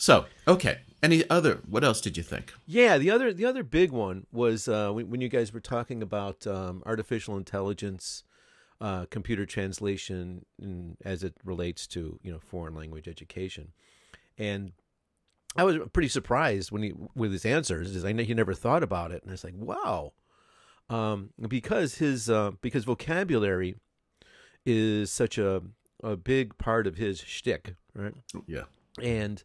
So 0.02 0.28
okay. 0.48 0.80
Any 1.04 1.30
other 1.30 1.60
what 1.68 1.84
else 1.84 2.00
did 2.00 2.16
you 2.16 2.24
think? 2.24 2.54
Yeah, 2.66 2.98
the 2.98 3.12
other 3.12 3.34
the 3.34 3.46
other 3.46 3.64
big 3.64 3.92
one 3.92 4.26
was 4.32 4.68
uh, 4.70 4.92
when, 4.92 5.10
when 5.10 5.20
you 5.22 5.28
guys 5.28 5.54
were 5.54 5.60
talking 5.60 6.02
about 6.02 6.48
um, 6.48 6.82
artificial 6.86 7.36
intelligence, 7.36 8.24
uh, 8.80 9.08
computer 9.10 9.46
translation, 9.46 10.46
as 11.04 11.22
it 11.24 11.36
relates 11.44 11.86
to 11.88 12.18
you 12.24 12.32
know 12.32 12.40
foreign 12.40 12.76
language 12.76 13.10
education, 13.10 13.74
and 14.38 14.72
I 15.58 15.66
was 15.66 15.78
pretty 15.92 16.08
surprised 16.10 16.72
when 16.72 16.84
he 16.84 16.94
with 17.14 17.34
his 17.34 17.46
answers. 17.46 17.94
Is 17.94 18.06
I 18.06 18.14
know 18.14 18.24
he 18.24 18.34
never 18.34 18.54
thought 18.54 18.84
about 18.84 19.12
it, 19.12 19.22
and 19.24 19.34
it's 19.34 19.44
like 19.44 19.56
wow, 19.58 20.14
um, 20.90 21.32
because 21.46 21.96
his 21.96 22.30
uh, 22.30 22.52
because 22.62 22.86
vocabulary 22.86 23.76
is 24.66 25.12
such 25.12 25.38
a 25.38 25.62
a 26.04 26.16
big 26.16 26.58
part 26.58 26.88
of 26.88 26.96
his 26.98 27.20
shtick, 27.22 27.76
right? 27.94 28.14
yeah 28.48 28.64
and 29.02 29.44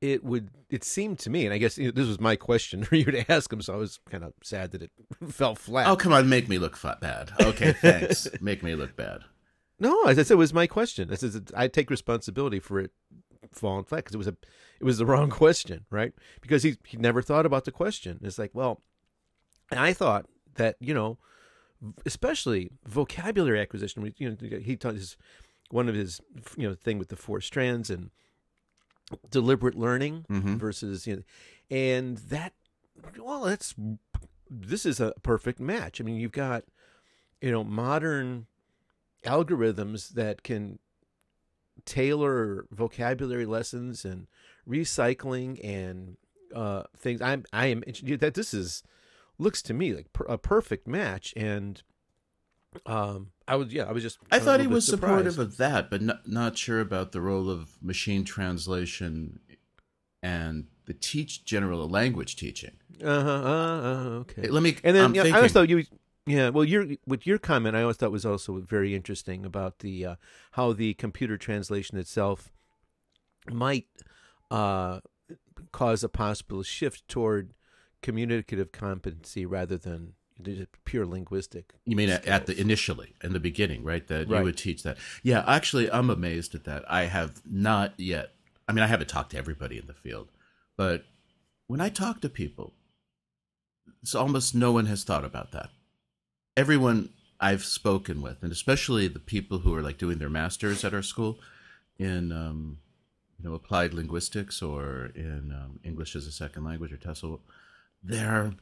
it 0.00 0.24
would 0.24 0.48
it 0.70 0.82
seemed 0.84 1.18
to 1.18 1.28
me 1.30 1.44
and 1.44 1.52
i 1.54 1.58
guess 1.58 1.74
this 1.76 2.06
was 2.06 2.18
my 2.20 2.36
question 2.36 2.82
for 2.88 2.96
you 2.96 3.04
to 3.04 3.30
ask 3.30 3.52
him 3.52 3.60
so 3.60 3.74
i 3.74 3.76
was 3.76 3.98
kind 4.10 4.24
of 4.24 4.32
sad 4.42 4.70
that 4.72 4.82
it 4.82 4.90
fell 5.28 5.54
flat 5.54 5.86
Oh, 5.86 5.96
come 5.96 6.12
on, 6.12 6.28
make 6.28 6.48
me 6.48 6.58
look 6.58 6.78
bad. 7.00 7.30
Okay, 7.40 7.72
thanks. 7.80 8.26
make 8.40 8.62
me 8.62 8.74
look 8.74 8.96
bad. 8.96 9.20
no 9.78 10.04
as 10.04 10.18
i 10.18 10.22
said 10.22 10.34
it 10.34 10.38
was 10.38 10.54
my 10.54 10.66
question 10.66 11.10
i 11.12 11.14
said 11.16 11.50
i 11.56 11.68
take 11.68 11.90
responsibility 11.90 12.58
for 12.60 12.80
it 12.80 12.92
falling 13.52 13.84
flat 13.84 14.04
because 14.04 14.14
it 14.14 14.18
was 14.18 14.28
a 14.28 14.36
it 14.80 14.84
was 14.84 14.98
the 14.98 15.06
wrong 15.06 15.28
question 15.30 15.84
right 15.90 16.12
because 16.40 16.62
he 16.62 16.76
he 16.84 16.96
never 16.96 17.20
thought 17.20 17.44
about 17.46 17.64
the 17.66 17.72
question 17.72 18.18
it's 18.22 18.38
like 18.38 18.50
well 18.54 18.80
and 19.70 19.80
i 19.80 19.92
thought 19.92 20.26
that 20.54 20.76
you 20.80 20.94
know 20.94 21.18
especially 22.06 22.70
vocabulary 22.86 23.60
acquisition. 23.60 24.02
We- 24.02 24.14
you 24.18 24.30
know 24.30 24.58
he 24.58 24.76
taught 24.76 24.94
his 24.94 25.16
one 25.70 25.88
of 25.88 25.94
his 25.94 26.20
you 26.56 26.68
know 26.68 26.74
thing 26.74 26.98
with 26.98 27.08
the 27.08 27.16
four 27.16 27.40
strands 27.40 27.90
and 27.90 28.10
deliberate 29.30 29.74
learning 29.76 30.24
Mhm. 30.28 30.58
versus 30.58 31.06
you 31.06 31.16
know 31.16 31.22
and 31.70 32.18
that 32.18 32.52
well 33.18 33.42
that's 33.44 33.74
this 34.48 34.84
is 34.84 35.00
a 35.00 35.12
perfect 35.22 35.60
match. 35.60 36.00
I 36.00 36.04
mean 36.04 36.16
you've 36.16 36.32
got 36.32 36.64
you 37.40 37.50
know 37.50 37.64
modern 37.64 38.46
algorithms 39.24 40.10
that 40.10 40.42
can 40.42 40.78
tailor 41.84 42.66
vocabulary 42.70 43.46
lessons 43.46 44.04
and 44.04 44.26
recycling 44.68 45.58
and 45.64 46.16
uh 46.54 46.82
things. 46.96 47.20
I'm 47.22 47.44
i 47.52 47.66
am 47.66 47.82
that 48.18 48.34
this 48.34 48.52
is 48.52 48.82
looks 49.40 49.62
to 49.62 49.74
me 49.74 49.94
like 49.94 50.12
per, 50.12 50.24
a 50.24 50.38
perfect 50.38 50.86
match 50.86 51.32
and 51.36 51.82
um 52.86 53.32
i 53.48 53.56
was 53.56 53.72
yeah 53.72 53.84
i 53.84 53.92
was 53.92 54.02
just 54.02 54.18
i 54.30 54.38
thought 54.38 54.60
he 54.60 54.66
was 54.66 54.86
supportive 54.86 55.38
of 55.38 55.56
that, 55.56 55.90
but 55.90 56.00
not, 56.00 56.28
not 56.28 56.56
sure 56.56 56.80
about 56.80 57.10
the 57.12 57.20
role 57.20 57.50
of 57.50 57.82
machine 57.82 58.24
translation 58.24 59.40
and 60.22 60.66
the 60.86 60.94
teach 60.94 61.44
general 61.44 61.88
language 61.88 62.36
teaching. 62.36 62.72
uh-huh 63.02 63.30
uh, 63.30 63.80
uh, 63.82 64.08
okay 64.20 64.48
Let 64.48 64.62
me. 64.62 64.76
And 64.84 64.94
then 64.94 65.04
I'm 65.04 65.14
yeah, 65.14 65.22
thinking, 65.22 65.34
I 65.34 65.38
always 65.38 65.52
thought 65.52 65.68
you, 65.68 65.84
yeah. 66.26 66.50
Well, 66.50 66.64
your 66.64 66.86
with 67.06 67.26
your 67.26 67.38
comment, 67.38 67.74
I 67.76 67.82
always 67.82 67.96
thought 67.96 68.12
was 68.12 68.26
also 68.26 68.58
very 68.60 68.94
interesting 68.94 69.46
about 69.46 69.78
the 69.80 70.04
uh, 70.04 70.14
how 70.52 70.72
the 70.72 70.94
computer 70.94 71.36
translation 71.38 71.96
itself 71.96 72.52
might 73.50 73.86
uh, 74.50 75.00
cause 75.72 76.04
a 76.04 76.08
possible 76.08 76.62
shift 76.62 77.08
toward 77.08 77.54
communicative 78.02 78.72
competency 78.72 79.46
rather 79.46 79.76
than 79.76 80.14
pure 80.84 81.04
linguistic. 81.04 81.74
You 81.84 81.96
mean 81.96 82.08
at, 82.10 82.26
at 82.26 82.46
the 82.46 82.58
initially 82.58 83.14
in 83.22 83.32
the 83.32 83.40
beginning, 83.40 83.84
right? 83.84 84.06
That 84.06 84.28
Right. 84.28 84.38
you 84.38 84.44
would 84.44 84.56
teach 84.56 84.82
that. 84.84 84.96
Yeah, 85.22 85.44
actually, 85.46 85.90
I'm 85.90 86.08
amazed 86.10 86.54
at 86.54 86.64
that. 86.64 86.90
I 86.90 87.04
have 87.04 87.42
not 87.44 87.92
yet. 87.98 88.32
I 88.66 88.72
mean, 88.72 88.82
I 88.82 88.86
haven't 88.86 89.08
talked 89.08 89.32
to 89.32 89.38
everybody 89.38 89.78
in 89.78 89.86
the 89.86 89.94
field, 89.94 90.28
but 90.76 91.04
when 91.66 91.80
I 91.80 91.88
talk 91.88 92.20
to 92.22 92.28
people, 92.28 92.72
it's 94.02 94.14
almost 94.14 94.54
no 94.54 94.72
one 94.72 94.86
has 94.86 95.04
thought 95.04 95.24
about 95.24 95.52
that. 95.52 95.70
Everyone 96.56 97.10
I've 97.38 97.64
spoken 97.64 98.22
with, 98.22 98.42
and 98.42 98.52
especially 98.52 99.08
the 99.08 99.18
people 99.18 99.58
who 99.58 99.74
are 99.74 99.82
like 99.82 99.98
doing 99.98 100.18
their 100.18 100.30
masters 100.30 100.84
at 100.84 100.94
our 100.94 101.02
school 101.02 101.38
in, 101.98 102.32
um, 102.32 102.78
you 103.38 103.48
know, 103.48 103.54
applied 103.54 103.92
linguistics 103.94 104.62
or 104.62 105.10
in 105.14 105.52
um, 105.52 105.80
English 105.84 106.16
as 106.16 106.26
a 106.26 106.32
second 106.32 106.64
language 106.64 106.92
or 106.92 106.96
TESOL, 106.96 107.40
they're 108.02 108.52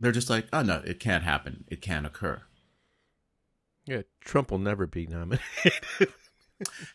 they're 0.00 0.12
just 0.12 0.30
like, 0.30 0.46
oh 0.52 0.62
no, 0.62 0.82
it 0.84 1.00
can't 1.00 1.24
happen. 1.24 1.64
It 1.68 1.80
can't 1.80 2.06
occur. 2.06 2.42
Yeah, 3.86 4.02
Trump 4.20 4.50
will 4.50 4.58
never 4.58 4.86
be 4.86 5.06
nominated. 5.06 5.42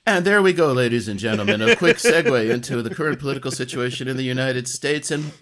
And 0.05 0.23
there 0.23 0.41
we 0.41 0.53
go, 0.53 0.71
ladies 0.71 1.07
and 1.09 1.19
gentlemen. 1.19 1.61
A 1.61 1.75
quick 1.75 1.97
segue 1.97 2.49
into 2.49 2.81
the 2.81 2.93
current 2.93 3.19
political 3.19 3.51
situation 3.51 4.07
in 4.07 4.15
the 4.15 4.23
United 4.23 4.67
States. 4.67 5.11
And 5.11 5.33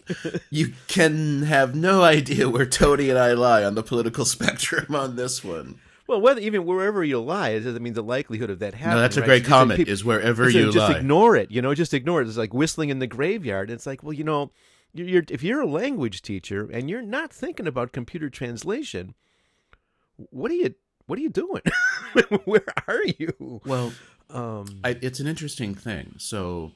you 0.49 0.73
can 0.87 1.43
have 1.43 1.75
no 1.75 2.01
idea 2.01 2.49
where 2.49 2.65
Tony 2.65 3.11
and 3.11 3.19
I 3.19 3.33
lie 3.33 3.63
on 3.63 3.75
the 3.75 3.83
political 3.83 4.25
spectrum 4.25 4.95
on 4.95 5.15
this 5.15 5.43
one. 5.43 5.79
well, 6.07 6.19
whether 6.19 6.41
even 6.41 6.65
wherever 6.65 7.03
you 7.03 7.19
lie, 7.21 7.49
it 7.49 7.59
doesn't 7.59 7.83
mean 7.83 7.93
the 7.93 8.01
likelihood 8.01 8.49
of 8.49 8.57
that 8.59 8.73
happening. 8.73 8.95
No, 8.95 9.01
that's 9.01 9.17
a 9.17 9.21
right? 9.21 9.27
great 9.27 9.39
just 9.43 9.51
like 9.51 9.59
comment, 9.59 9.77
people- 9.77 9.93
is 9.93 10.03
wherever 10.03 10.49
you 10.49 10.71
just 10.71 10.91
lie. 10.91 10.97
ignore 10.97 11.35
it. 11.35 11.51
You 11.51 11.61
know, 11.61 11.75
just 11.75 11.93
ignore 11.93 12.21
it. 12.23 12.27
It's 12.27 12.37
like 12.37 12.53
whistling 12.53 12.89
in 12.89 12.97
the 12.97 13.07
graveyard. 13.07 13.69
It's 13.69 13.85
like, 13.85 14.01
well, 14.01 14.13
you 14.13 14.23
know, 14.23 14.49
you're, 15.03 15.23
if 15.29 15.43
you're 15.43 15.61
a 15.61 15.67
language 15.67 16.21
teacher 16.21 16.69
and 16.71 16.89
you're 16.89 17.01
not 17.01 17.31
thinking 17.31 17.67
about 17.67 17.91
computer 17.91 18.29
translation, 18.29 19.13
what 20.17 20.51
are 20.51 20.55
you 20.55 20.75
what 21.07 21.19
are 21.19 21.21
you 21.21 21.29
doing? 21.29 21.61
Where 22.45 22.65
are 22.87 23.03
you? 23.19 23.61
well, 23.65 23.93
Um, 24.29 24.79
I, 24.83 24.97
it's 25.01 25.19
an 25.19 25.27
interesting 25.27 25.75
thing. 25.75 26.15
So 26.17 26.71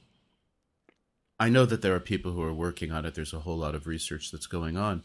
I 1.40 1.50
know 1.50 1.66
that 1.66 1.82
there 1.82 1.96
are 1.96 2.00
people 2.00 2.34
who 2.34 2.44
are 2.44 2.54
working 2.54 2.92
on 2.92 3.06
it. 3.06 3.16
There's 3.16 3.34
a 3.34 3.40
whole 3.40 3.58
lot 3.58 3.74
of 3.74 3.88
research 3.88 4.32
that's 4.32 4.46
going 4.46 4.78
on. 4.78 5.04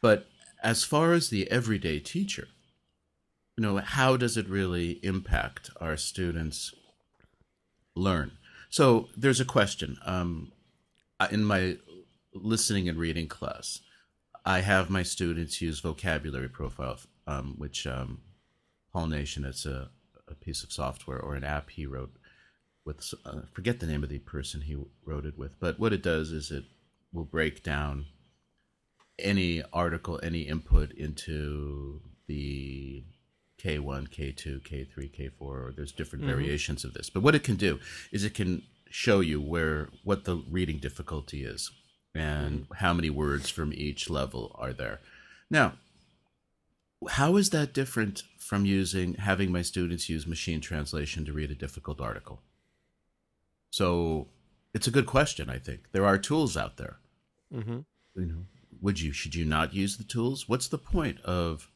But 0.00 0.26
as 0.62 0.82
far 0.82 1.12
as 1.12 1.28
the 1.28 1.48
everyday 1.50 2.00
teacher, 2.00 2.48
you 3.56 3.62
know, 3.62 3.76
how 3.76 4.16
does 4.16 4.36
it 4.36 4.48
really 4.48 4.98
impact 5.04 5.70
our 5.80 5.96
students 5.96 6.74
learn? 7.94 8.32
So 8.70 9.08
there's 9.16 9.40
a 9.40 9.44
question. 9.44 9.98
Um, 10.04 10.50
in 11.30 11.44
my 11.44 11.76
listening 12.34 12.88
and 12.88 12.98
reading 12.98 13.28
class, 13.28 13.80
I 14.44 14.60
have 14.60 14.90
my 14.90 15.02
students 15.02 15.62
use 15.62 15.80
vocabulary 15.80 16.48
profile, 16.48 16.98
um, 17.26 17.54
which 17.56 17.86
um, 17.86 18.20
Paul 18.92 19.06
Nation, 19.06 19.44
it's 19.44 19.64
a, 19.64 19.88
a 20.28 20.34
piece 20.34 20.62
of 20.62 20.72
software 20.72 21.18
or 21.18 21.34
an 21.34 21.44
app 21.44 21.70
he 21.70 21.86
wrote 21.86 22.14
with, 22.84 23.14
uh, 23.24 23.40
forget 23.52 23.80
the 23.80 23.86
name 23.86 24.02
of 24.02 24.10
the 24.10 24.18
person 24.18 24.60
he 24.60 24.76
wrote 25.06 25.24
it 25.24 25.38
with, 25.38 25.58
but 25.58 25.78
what 25.78 25.92
it 25.92 26.02
does 26.02 26.32
is 26.32 26.50
it 26.50 26.64
will 27.12 27.24
break 27.24 27.62
down 27.62 28.06
any 29.18 29.62
article, 29.72 30.20
any 30.22 30.42
input 30.42 30.92
into 30.92 32.02
the 32.26 33.04
K1, 33.62 34.08
K2, 34.10 34.60
K3, 34.62 35.10
K4, 35.16 35.32
or 35.38 35.72
there's 35.74 35.92
different 35.92 36.24
variations 36.24 36.84
of 36.84 36.92
this. 36.92 37.08
But 37.08 37.22
what 37.22 37.34
it 37.34 37.44
can 37.44 37.56
do 37.56 37.78
is 38.12 38.24
it 38.24 38.34
can 38.34 38.62
show 38.90 39.20
you 39.20 39.40
where 39.40 39.88
what 40.02 40.24
the 40.24 40.42
reading 40.50 40.78
difficulty 40.78 41.44
is 41.44 41.70
and 42.14 42.66
how 42.76 42.92
many 42.92 43.10
words 43.10 43.50
from 43.50 43.72
each 43.72 44.08
level 44.08 44.54
are 44.58 44.72
there. 44.72 45.00
Now, 45.50 45.74
how 47.08 47.36
is 47.36 47.50
that 47.50 47.74
different 47.74 48.22
from 48.38 48.64
using 48.64 49.14
having 49.14 49.50
my 49.50 49.62
students 49.62 50.08
use 50.08 50.26
machine 50.26 50.60
translation 50.60 51.24
to 51.24 51.32
read 51.32 51.50
a 51.50 51.54
difficult 51.54 52.00
article? 52.00 52.40
So 53.70 54.28
it's 54.72 54.86
a 54.86 54.92
good 54.92 55.06
question. 55.06 55.50
I 55.50 55.58
think 55.58 55.92
there 55.92 56.06
are 56.06 56.18
tools 56.18 56.56
out 56.56 56.76
there. 56.76 56.98
Mm-hmm. 57.52 57.80
You 58.16 58.26
know, 58.26 58.44
would 58.80 59.00
you 59.00 59.12
should 59.12 59.34
you 59.34 59.44
not 59.44 59.74
use 59.74 59.96
the 59.96 60.04
tools? 60.04 60.48
What's 60.48 60.68
the 60.68 60.78
point 60.78 61.20
of 61.22 61.68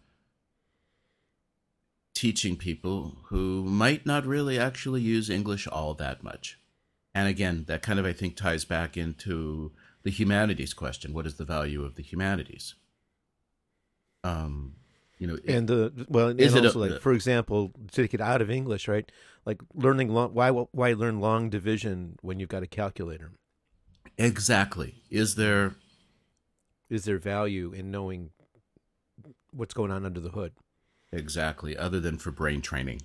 teaching 2.15 2.57
people 2.57 3.19
who 3.27 3.65
might 3.65 4.07
not 4.07 4.27
really 4.27 4.59
actually 4.59 5.01
use 5.01 5.29
English 5.29 5.67
all 5.67 5.95
that 5.95 6.23
much? 6.23 6.59
And 7.15 7.29
again, 7.29 7.65
that 7.67 7.83
kind 7.83 7.99
of 7.99 8.07
I 8.07 8.13
think 8.13 8.37
ties 8.37 8.65
back 8.65 8.97
into 8.97 9.73
the 10.03 10.11
humanities 10.11 10.75
question. 10.75 11.13
What 11.13 11.27
is 11.27 11.35
the 11.35 11.45
value 11.45 11.85
of 11.85 11.95
the 11.97 12.03
humanities? 12.03 12.75
Um, 14.25 14.75
you 15.19 15.27
know, 15.27 15.35
it- 15.35 15.49
and 15.51 15.69
the 15.69 16.07
well, 16.09 16.29
and 16.29 16.41
Is 16.41 16.55
it 16.55 16.65
also 16.65 16.79
a- 16.81 16.87
like 16.91 17.01
for 17.01 17.13
example, 17.13 17.73
to 17.91 18.03
take 18.03 18.15
it 18.15 18.21
out 18.21 18.41
of 18.43 18.51
English, 18.51 18.89
right? 18.89 19.11
Like 19.45 19.61
learning 19.75 20.09
long, 20.11 20.35
why 20.35 20.51
why 20.51 20.93
learn 20.93 21.21
long 21.21 21.51
division 21.51 22.19
when 22.23 22.39
you've 22.41 22.49
got 22.49 22.63
a 22.63 22.67
calculator? 22.67 23.33
exactly. 24.17 25.03
Is 25.11 25.35
there 25.37 25.75
Is 26.89 27.05
there 27.05 27.19
value 27.19 27.73
in 27.73 27.91
knowing 27.91 28.31
what's 29.51 29.75
going 29.75 29.91
on 29.91 30.05
under 30.07 30.21
the 30.21 30.31
hood? 30.31 30.53
exactly 31.11 31.75
other 31.77 32.01
than 32.01 32.19
for 32.19 32.31
brain 32.31 32.61
training? 32.61 33.01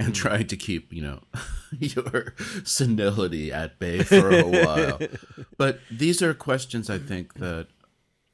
And 0.00 0.14
mm-hmm. 0.14 0.28
trying 0.28 0.46
to 0.46 0.56
keep, 0.56 0.92
you 0.94 1.02
know, 1.02 1.20
your 1.78 2.34
senility 2.64 3.52
at 3.52 3.78
bay 3.78 4.02
for 4.02 4.30
a 4.30 4.42
while. 4.42 4.98
but 5.58 5.80
these 5.90 6.22
are 6.22 6.32
questions 6.32 6.88
I 6.88 6.96
think 6.98 7.34
that 7.34 7.66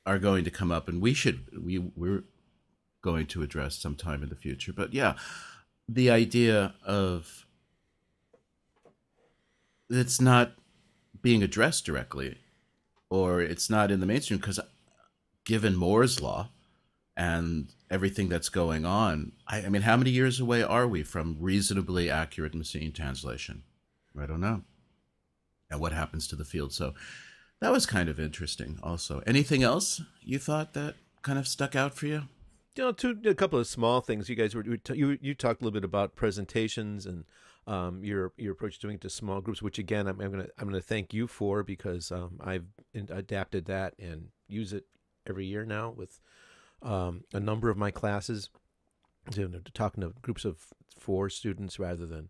are 0.06 0.20
going 0.20 0.44
to 0.44 0.50
come 0.50 0.70
up, 0.70 0.88
and 0.88 1.02
we 1.02 1.12
should 1.12 1.64
we 1.64 1.78
we're 1.78 2.22
going 3.02 3.26
to 3.26 3.42
address 3.42 3.76
sometime 3.76 4.22
in 4.22 4.28
the 4.28 4.36
future. 4.36 4.72
But 4.72 4.94
yeah, 4.94 5.14
the 5.88 6.08
idea 6.08 6.74
of 6.84 7.46
it's 9.90 10.20
not 10.20 10.52
being 11.20 11.42
addressed 11.42 11.84
directly, 11.84 12.38
or 13.10 13.40
it's 13.40 13.68
not 13.68 13.90
in 13.90 13.98
the 13.98 14.06
mainstream 14.06 14.38
because 14.38 14.60
given 15.44 15.74
Moore's 15.74 16.22
law 16.22 16.50
and 17.16 17.72
everything 17.90 18.28
that's 18.28 18.48
going 18.48 18.84
on, 18.84 19.32
I, 19.46 19.62
I 19.62 19.68
mean, 19.68 19.82
how 19.82 19.96
many 19.96 20.10
years 20.10 20.40
away 20.40 20.62
are 20.62 20.86
we 20.86 21.02
from 21.02 21.36
reasonably 21.40 22.10
accurate 22.10 22.54
machine 22.54 22.92
translation? 22.92 23.62
I 24.18 24.26
don't 24.26 24.40
know. 24.40 24.62
And 25.70 25.80
what 25.80 25.92
happens 25.92 26.26
to 26.28 26.36
the 26.36 26.44
field? 26.44 26.72
So 26.72 26.94
that 27.60 27.72
was 27.72 27.86
kind 27.86 28.08
of 28.08 28.20
interesting. 28.20 28.78
Also, 28.82 29.22
anything 29.26 29.62
else 29.62 30.02
you 30.22 30.38
thought 30.38 30.74
that 30.74 30.94
kind 31.22 31.38
of 31.38 31.48
stuck 31.48 31.74
out 31.74 31.94
for 31.94 32.06
you? 32.06 32.22
You 32.76 32.84
know, 32.84 32.92
two 32.92 33.18
a 33.24 33.34
couple 33.34 33.58
of 33.58 33.66
small 33.66 34.00
things. 34.00 34.28
You 34.28 34.36
guys 34.36 34.54
were 34.54 34.64
you 34.64 35.18
you, 35.20 35.34
talked 35.34 35.62
a 35.62 35.64
little 35.64 35.74
bit 35.74 35.84
about 35.84 36.14
presentations 36.14 37.06
and 37.06 37.24
um, 37.66 38.04
your 38.04 38.32
your 38.36 38.52
approach 38.52 38.74
to 38.74 38.80
doing 38.82 38.96
it 38.96 39.00
to 39.00 39.10
small 39.10 39.40
groups, 39.40 39.62
which 39.62 39.78
again 39.78 40.06
I'm, 40.06 40.20
I'm 40.20 40.30
gonna 40.30 40.48
I'm 40.58 40.68
gonna 40.68 40.82
thank 40.82 41.14
you 41.14 41.26
for 41.26 41.62
because 41.62 42.12
um, 42.12 42.38
I've 42.44 42.66
adapted 42.94 43.64
that 43.66 43.94
and 43.98 44.28
use 44.46 44.74
it 44.74 44.84
every 45.26 45.46
year 45.46 45.64
now 45.64 45.90
with 45.96 46.20
um, 46.82 47.24
a 47.32 47.40
number 47.40 47.70
of 47.70 47.76
my 47.76 47.90
classes. 47.90 48.50
You 49.34 49.48
know, 49.48 49.58
talking 49.74 50.02
to 50.02 50.12
groups 50.22 50.44
of 50.44 50.58
four 50.98 51.28
students 51.30 51.78
rather 51.78 52.06
than 52.06 52.28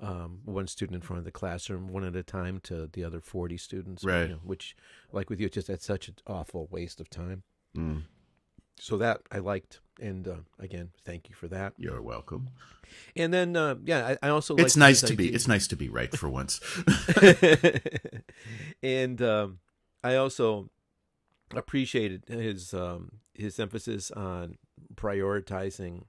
um, 0.00 0.40
one 0.44 0.66
student 0.66 0.96
in 0.96 1.02
front 1.02 1.18
of 1.18 1.24
the 1.24 1.30
classroom, 1.30 1.88
one 1.88 2.04
at 2.04 2.16
a 2.16 2.22
time 2.22 2.58
to 2.64 2.88
the 2.90 3.04
other 3.04 3.20
forty 3.20 3.58
students. 3.58 4.02
Right. 4.02 4.22
You 4.22 4.28
know, 4.28 4.40
which, 4.42 4.74
like 5.12 5.28
with 5.28 5.40
you, 5.40 5.46
it's 5.46 5.54
just 5.54 5.68
that's 5.68 5.84
such 5.84 6.08
an 6.08 6.16
awful 6.26 6.68
waste 6.70 7.00
of 7.00 7.10
time 7.10 7.42
Mm, 7.76 8.02
so 8.78 8.98
that 8.98 9.22
I 9.30 9.38
liked, 9.38 9.80
and 10.00 10.26
uh, 10.28 10.36
again, 10.58 10.90
thank 11.04 11.28
you 11.28 11.34
for 11.34 11.48
that. 11.48 11.72
you're 11.78 12.02
welcome. 12.02 12.50
And 13.16 13.32
then, 13.32 13.56
uh, 13.56 13.76
yeah, 13.84 14.16
I, 14.22 14.26
I 14.26 14.28
also 14.28 14.54
It's 14.56 14.76
nice 14.76 15.00
to 15.02 15.14
be. 15.14 15.32
It's 15.32 15.48
nice 15.48 15.66
to 15.68 15.76
be 15.76 15.88
right 15.88 16.14
for 16.14 16.28
once. 16.28 16.60
and 18.82 19.22
um, 19.22 19.58
I 20.04 20.16
also 20.16 20.68
appreciated 21.54 22.24
his 22.28 22.74
um, 22.74 23.20
his 23.34 23.58
emphasis 23.58 24.10
on 24.10 24.58
prioritizing 24.94 26.04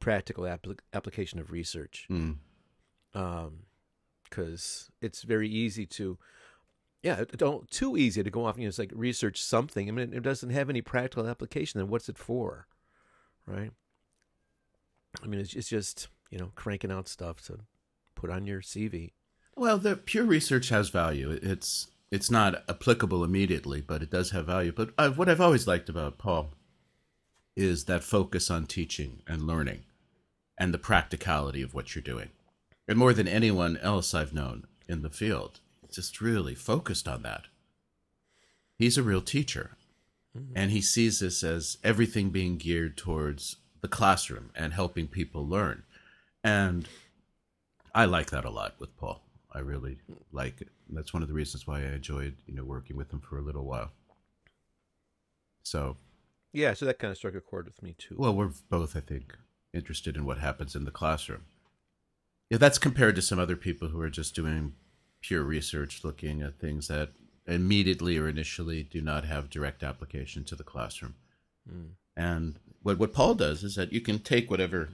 practical 0.00 0.44
applic- 0.44 0.80
application 0.92 1.38
of 1.38 1.50
research, 1.50 2.06
Mm, 2.10 2.36
because 4.24 4.90
it's 5.00 5.22
very 5.22 5.48
easy 5.48 5.86
to. 5.86 6.18
Yeah, 7.02 7.24
don't 7.36 7.70
too 7.70 7.96
easy 7.96 8.22
to 8.24 8.30
go 8.30 8.44
off 8.44 8.56
and 8.56 8.62
you 8.62 8.66
know, 8.66 8.70
it's 8.70 8.78
like 8.78 8.90
research 8.94 9.40
something. 9.40 9.88
I 9.88 9.92
mean, 9.92 10.12
it 10.12 10.22
doesn't 10.22 10.50
have 10.50 10.68
any 10.68 10.82
practical 10.82 11.28
application. 11.28 11.78
Then 11.78 11.88
what's 11.88 12.08
it 12.08 12.18
for, 12.18 12.66
right? 13.46 13.70
I 15.22 15.26
mean, 15.26 15.40
it's, 15.40 15.54
it's 15.54 15.68
just 15.68 16.08
you 16.30 16.38
know 16.38 16.50
cranking 16.56 16.90
out 16.90 17.08
stuff 17.08 17.40
to 17.46 17.60
put 18.14 18.30
on 18.30 18.46
your 18.46 18.60
CV. 18.60 19.12
Well, 19.56 19.78
the 19.78 19.96
pure 19.96 20.24
research 20.24 20.68
has 20.70 20.88
value. 20.88 21.30
It's 21.30 21.88
it's 22.10 22.30
not 22.30 22.62
applicable 22.68 23.22
immediately, 23.22 23.80
but 23.80 24.02
it 24.02 24.10
does 24.10 24.30
have 24.30 24.46
value. 24.46 24.72
But 24.72 24.90
uh, 24.96 25.10
what 25.10 25.28
I've 25.28 25.40
always 25.40 25.66
liked 25.66 25.88
about 25.88 26.18
Paul 26.18 26.54
is 27.56 27.84
that 27.84 28.04
focus 28.04 28.50
on 28.50 28.66
teaching 28.66 29.22
and 29.26 29.46
learning, 29.46 29.80
and 30.56 30.72
the 30.72 30.78
practicality 30.78 31.60
of 31.60 31.74
what 31.74 31.94
you're 31.94 32.02
doing. 32.02 32.30
And 32.86 32.98
more 32.98 33.12
than 33.12 33.28
anyone 33.28 33.76
else 33.78 34.14
I've 34.14 34.32
known 34.32 34.66
in 34.88 35.02
the 35.02 35.10
field, 35.10 35.60
just 35.90 36.20
really 36.20 36.54
focused 36.54 37.08
on 37.08 37.22
that. 37.22 37.46
He's 38.78 38.96
a 38.96 39.02
real 39.02 39.20
teacher, 39.20 39.76
and 40.54 40.70
he 40.70 40.80
sees 40.80 41.18
this 41.18 41.42
as 41.42 41.78
everything 41.82 42.30
being 42.30 42.58
geared 42.58 42.96
towards 42.96 43.56
the 43.80 43.88
classroom 43.88 44.50
and 44.54 44.72
helping 44.72 45.08
people 45.08 45.46
learn. 45.46 45.82
And 46.44 46.88
I 47.94 48.04
like 48.04 48.30
that 48.30 48.44
a 48.44 48.50
lot 48.50 48.74
with 48.78 48.96
Paul. 48.96 49.22
I 49.52 49.58
really 49.58 49.98
like 50.30 50.60
it. 50.60 50.68
That's 50.90 51.12
one 51.12 51.22
of 51.22 51.28
the 51.28 51.34
reasons 51.34 51.66
why 51.66 51.80
I 51.80 51.92
enjoyed, 51.94 52.36
you 52.46 52.54
know, 52.54 52.64
working 52.64 52.96
with 52.96 53.12
him 53.12 53.20
for 53.20 53.38
a 53.38 53.42
little 53.42 53.64
while. 53.64 53.90
So, 55.62 55.96
Yeah, 56.52 56.74
so 56.74 56.86
that 56.86 56.98
kind 56.98 57.10
of 57.10 57.16
struck 57.18 57.34
a 57.34 57.40
chord 57.40 57.66
with 57.66 57.82
me 57.82 57.94
too. 57.98 58.16
well, 58.18 58.34
we're 58.34 58.52
both, 58.70 58.96
I 58.96 59.00
think, 59.00 59.36
interested 59.74 60.16
in 60.16 60.24
what 60.24 60.38
happens 60.38 60.74
in 60.74 60.84
the 60.84 60.90
classroom. 60.90 61.44
Yeah, 62.50 62.58
that's 62.58 62.78
compared 62.78 63.16
to 63.16 63.22
some 63.22 63.38
other 63.38 63.56
people 63.56 63.88
who 63.88 64.00
are 64.00 64.08
just 64.10 64.34
doing 64.34 64.74
pure 65.20 65.42
research, 65.42 66.02
looking 66.04 66.40
at 66.40 66.58
things 66.58 66.88
that 66.88 67.10
immediately 67.46 68.16
or 68.16 68.28
initially 68.28 68.82
do 68.82 69.00
not 69.02 69.24
have 69.24 69.50
direct 69.50 69.82
application 69.82 70.44
to 70.44 70.56
the 70.56 70.64
classroom. 70.64 71.14
Hmm. 71.68 71.86
And 72.16 72.58
what 72.82 72.98
what 72.98 73.12
Paul 73.12 73.34
does 73.34 73.62
is 73.62 73.74
that 73.74 73.92
you 73.92 74.00
can 74.00 74.18
take 74.20 74.50
whatever 74.50 74.88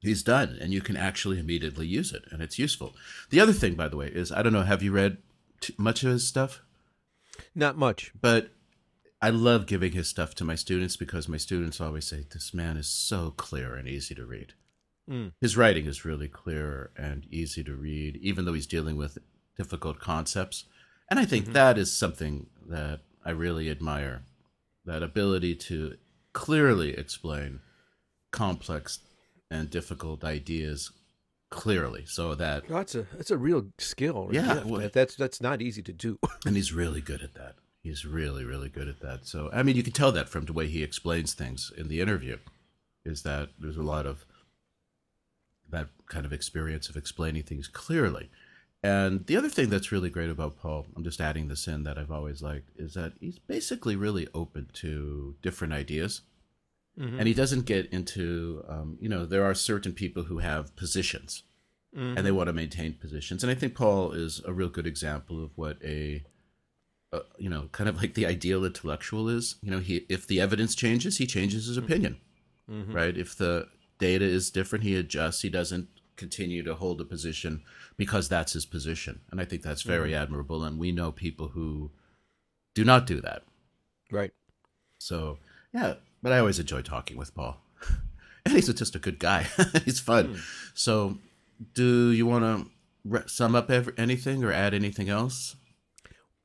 he's 0.00 0.22
done 0.22 0.58
and 0.60 0.72
you 0.72 0.80
can 0.80 0.96
actually 0.96 1.38
immediately 1.38 1.86
use 1.86 2.12
it, 2.12 2.24
and 2.30 2.42
it's 2.42 2.58
useful. 2.58 2.94
The 3.30 3.40
other 3.40 3.52
thing, 3.52 3.74
by 3.74 3.88
the 3.88 3.96
way, 3.96 4.08
is 4.08 4.32
I 4.32 4.42
don't 4.42 4.52
know, 4.52 4.62
have 4.62 4.82
you 4.82 4.92
read 4.92 5.18
t- 5.60 5.74
much 5.78 6.02
of 6.02 6.10
his 6.10 6.26
stuff? 6.26 6.62
Not 7.54 7.76
much. 7.76 8.12
But 8.20 8.50
I 9.20 9.30
love 9.30 9.66
giving 9.66 9.92
his 9.92 10.08
stuff 10.08 10.34
to 10.36 10.44
my 10.44 10.54
students 10.54 10.96
because 10.96 11.28
my 11.28 11.36
students 11.36 11.80
always 11.80 12.06
say, 12.06 12.24
This 12.30 12.54
man 12.54 12.76
is 12.76 12.86
so 12.86 13.32
clear 13.36 13.74
and 13.74 13.88
easy 13.88 14.14
to 14.14 14.24
read. 14.24 14.54
Mm. 15.10 15.32
His 15.40 15.56
writing 15.56 15.86
is 15.86 16.04
really 16.04 16.28
clear 16.28 16.90
and 16.96 17.26
easy 17.30 17.64
to 17.64 17.74
read, 17.74 18.16
even 18.16 18.44
though 18.44 18.52
he's 18.52 18.66
dealing 18.66 18.96
with 18.96 19.18
difficult 19.56 19.98
concepts. 19.98 20.64
And 21.10 21.18
I 21.18 21.24
think 21.24 21.52
that 21.52 21.78
is 21.78 21.92
something 21.92 22.46
that 22.68 23.00
I 23.24 23.30
really 23.30 23.70
admire 23.70 24.22
that 24.84 25.02
ability 25.02 25.54
to 25.54 25.96
clearly 26.32 26.90
explain 26.96 27.60
complex 28.30 29.00
and 29.50 29.70
difficult 29.70 30.24
ideas 30.24 30.90
clearly 31.50 32.04
so 32.06 32.34
that 32.34 32.68
That's 32.68 32.94
a 32.94 33.06
that's 33.16 33.30
a 33.30 33.38
real 33.38 33.68
skill. 33.78 34.28
Yeah, 34.32 34.62
well- 34.64 34.80
That- 34.82 34.92
that's 34.92 35.16
that's 35.16 35.40
not 35.40 35.62
easy 35.62 35.82
to 35.82 35.92
do. 35.92 36.18
and 36.46 36.56
he's 36.56 36.72
really 36.72 37.00
good 37.00 37.22
at 37.22 37.34
that. 37.34 37.54
He's 37.82 38.04
really, 38.04 38.44
really 38.44 38.68
good 38.68 38.88
at 38.88 39.00
that. 39.00 39.24
So, 39.24 39.48
I 39.52 39.62
mean, 39.62 39.76
you 39.76 39.82
can 39.82 39.92
tell 39.92 40.12
that 40.12 40.28
from 40.28 40.44
the 40.44 40.52
way 40.52 40.66
he 40.66 40.82
explains 40.82 41.32
things 41.32 41.72
in 41.76 41.88
the 41.88 42.00
interview, 42.00 42.36
is 43.04 43.22
that 43.22 43.50
there's 43.58 43.76
a 43.78 43.82
lot 43.82 44.04
of 44.04 44.26
that 45.70 45.88
kind 46.08 46.26
of 46.26 46.32
experience 46.32 46.88
of 46.88 46.96
explaining 46.96 47.44
things 47.44 47.68
clearly. 47.68 48.30
And 48.82 49.26
the 49.26 49.36
other 49.36 49.48
thing 49.48 49.70
that's 49.70 49.92
really 49.92 50.10
great 50.10 50.28
about 50.28 50.58
Paul, 50.58 50.86
I'm 50.96 51.04
just 51.04 51.20
adding 51.20 51.48
this 51.48 51.66
in 51.66 51.84
that 51.84 51.96
I've 51.98 52.10
always 52.10 52.42
liked, 52.42 52.68
is 52.76 52.94
that 52.94 53.12
he's 53.20 53.38
basically 53.38 53.96
really 53.96 54.26
open 54.34 54.68
to 54.74 55.36
different 55.40 55.72
ideas. 55.72 56.22
Mhm. 56.98 57.18
And 57.18 57.28
he 57.28 57.34
doesn't 57.34 57.64
get 57.66 57.86
into, 57.92 58.64
um, 58.68 58.98
you 59.00 59.08
know, 59.08 59.24
there 59.24 59.44
are 59.44 59.54
certain 59.54 59.92
people 59.92 60.24
who 60.24 60.38
have 60.38 60.74
positions 60.76 61.44
and 61.94 62.18
they 62.24 62.30
want 62.30 62.46
to 62.48 62.52
maintain 62.52 62.94
positions. 62.94 63.42
And 63.42 63.50
I 63.50 63.54
think 63.54 63.74
Paul 63.74 64.12
is 64.12 64.40
a 64.44 64.52
real 64.52 64.68
good 64.68 64.86
example 64.86 65.42
of 65.42 65.50
what 65.56 65.78
a, 65.82 66.22
uh, 67.12 67.20
you 67.38 67.48
know, 67.48 67.68
kind 67.72 67.88
of 67.88 67.96
like 67.96 68.14
the 68.14 68.26
ideal 68.26 68.64
intellectual 68.64 69.28
is. 69.28 69.56
You 69.62 69.70
know, 69.70 69.78
he 69.80 70.04
if 70.08 70.26
the 70.26 70.40
evidence 70.40 70.74
changes, 70.74 71.18
he 71.18 71.26
changes 71.26 71.66
his 71.66 71.76
opinion, 71.76 72.20
Mhm. 72.70 72.92
right? 72.92 73.16
If 73.16 73.34
the 73.36 73.68
data 73.98 74.24
is 74.24 74.50
different, 74.50 74.84
he 74.84 74.94
adjusts. 74.94 75.42
He 75.42 75.48
doesn't 75.48 75.88
continue 76.16 76.62
to 76.64 76.74
hold 76.74 77.00
a 77.00 77.04
position 77.04 77.62
because 77.96 78.28
that's 78.28 78.52
his 78.52 78.66
position. 78.66 79.20
And 79.30 79.40
I 79.40 79.44
think 79.44 79.62
that's 79.62 79.82
very 79.82 80.14
admirable. 80.14 80.62
And 80.64 80.78
we 80.78 80.92
know 80.92 81.10
people 81.10 81.48
who 81.48 81.90
do 82.74 82.84
not 82.84 83.06
do 83.06 83.20
that. 83.22 83.44
Right. 84.10 84.32
So 84.98 85.38
yeah, 85.72 85.94
but 86.22 86.32
I 86.32 86.38
always 86.38 86.58
enjoy 86.58 86.82
talking 86.82 87.16
with 87.16 87.34
Paul, 87.34 87.60
and 88.44 88.54
he's 88.54 88.72
just 88.72 88.94
a 88.94 88.98
good 88.98 89.18
guy. 89.18 89.46
he's 89.84 90.00
fun. 90.00 90.40
So, 90.74 91.18
do 91.74 92.10
you 92.10 92.26
want 92.26 92.44
to 92.44 92.70
re- 93.04 93.22
sum 93.26 93.54
up 93.54 93.70
ever, 93.70 93.92
anything 93.96 94.44
or 94.44 94.52
add 94.52 94.74
anything 94.74 95.08
else? 95.08 95.56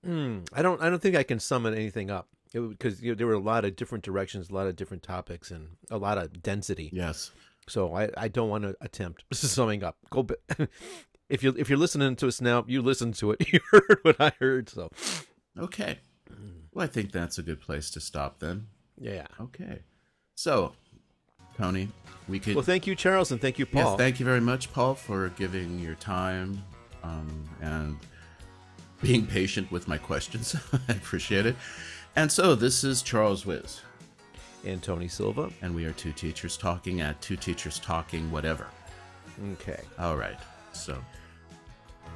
Mm, 0.05 0.47
I 0.53 0.61
don't. 0.61 0.81
I 0.81 0.89
don't 0.89 1.01
think 1.01 1.15
I 1.15 1.23
can 1.23 1.39
sum 1.39 1.65
anything 1.65 2.11
up 2.11 2.27
because 2.53 3.01
you 3.01 3.11
know, 3.11 3.15
there 3.15 3.27
were 3.27 3.33
a 3.33 3.39
lot 3.39 3.65
of 3.65 3.75
different 3.75 4.03
directions, 4.03 4.49
a 4.49 4.53
lot 4.53 4.67
of 4.67 4.75
different 4.75 5.03
topics, 5.03 5.49
and 5.51 5.69
a 5.89 5.97
lot 5.97 6.17
of 6.17 6.43
density. 6.43 6.89
Yes. 6.93 7.31
So 7.67 7.95
I, 7.95 8.09
I 8.17 8.27
don't 8.27 8.49
want 8.49 8.63
to 8.63 8.75
attempt 8.81 9.23
summing 9.33 9.83
up. 9.83 9.97
Go. 10.09 10.27
if 11.29 11.41
you 11.43 11.55
if 11.57 11.69
you're 11.69 11.77
listening 11.79 12.15
to 12.17 12.27
us 12.27 12.41
now, 12.41 12.65
you 12.67 12.81
listened 12.81 13.15
to 13.15 13.31
it. 13.31 13.53
You 13.53 13.59
heard 13.71 13.99
what 14.01 14.19
I 14.19 14.33
heard. 14.39 14.69
So 14.69 14.91
Okay. 15.57 15.99
Well, 16.73 16.83
I 16.83 16.87
think 16.87 17.11
that's 17.11 17.37
a 17.37 17.43
good 17.43 17.61
place 17.61 17.91
to 17.91 17.99
stop 17.99 18.39
then. 18.39 18.67
Yeah. 19.11 19.27
Okay. 19.39 19.79
So, 20.35 20.73
Tony, 21.57 21.89
we 22.27 22.39
could. 22.39 22.55
Well, 22.55 22.63
thank 22.63 22.87
you, 22.87 22.95
Charles, 22.95 23.31
and 23.31 23.39
thank 23.39 23.59
you, 23.59 23.65
Paul. 23.65 23.91
Yes, 23.91 23.97
thank 23.97 24.19
you 24.19 24.25
very 24.25 24.41
much, 24.41 24.71
Paul, 24.73 24.95
for 24.95 25.29
giving 25.29 25.79
your 25.79 25.95
time 25.95 26.63
um, 27.03 27.47
and 27.61 27.97
being 29.01 29.27
patient 29.27 29.71
with 29.71 29.87
my 29.87 29.97
questions. 29.97 30.55
I 30.89 30.93
appreciate 30.93 31.45
it. 31.45 31.55
And 32.15 32.31
so, 32.31 32.55
this 32.55 32.83
is 32.83 33.01
Charles 33.01 33.45
Wiz, 33.45 33.81
and 34.65 34.81
Tony 34.81 35.07
Silva. 35.07 35.51
and 35.61 35.75
we 35.75 35.85
are 35.85 35.93
two 35.93 36.13
teachers 36.13 36.57
talking 36.57 37.01
at 37.01 37.21
two 37.21 37.35
teachers 37.35 37.79
talking 37.79 38.31
whatever. 38.31 38.67
Okay. 39.53 39.81
All 39.99 40.15
right. 40.15 40.39
So, 40.73 40.97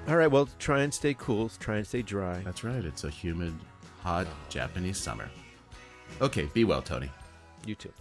All 0.08 0.16
right. 0.16 0.32
Well, 0.32 0.48
try 0.60 0.82
and 0.82 0.94
stay 0.94 1.14
cool. 1.16 1.50
Try 1.60 1.78
and 1.78 1.86
stay 1.88 2.02
dry. 2.02 2.42
that's 2.46 2.64
right. 2.64 2.84
It's 2.86 3.04
a 3.04 3.10
humid, 3.10 3.54
hot 4.02 4.28
Japanese 4.50 4.98
summer. 4.98 5.30
Okay, 6.22 6.50
be 6.54 6.64
well, 6.64 6.82
Tony. 6.82 7.10
You 7.66 7.76
too. 7.76 7.92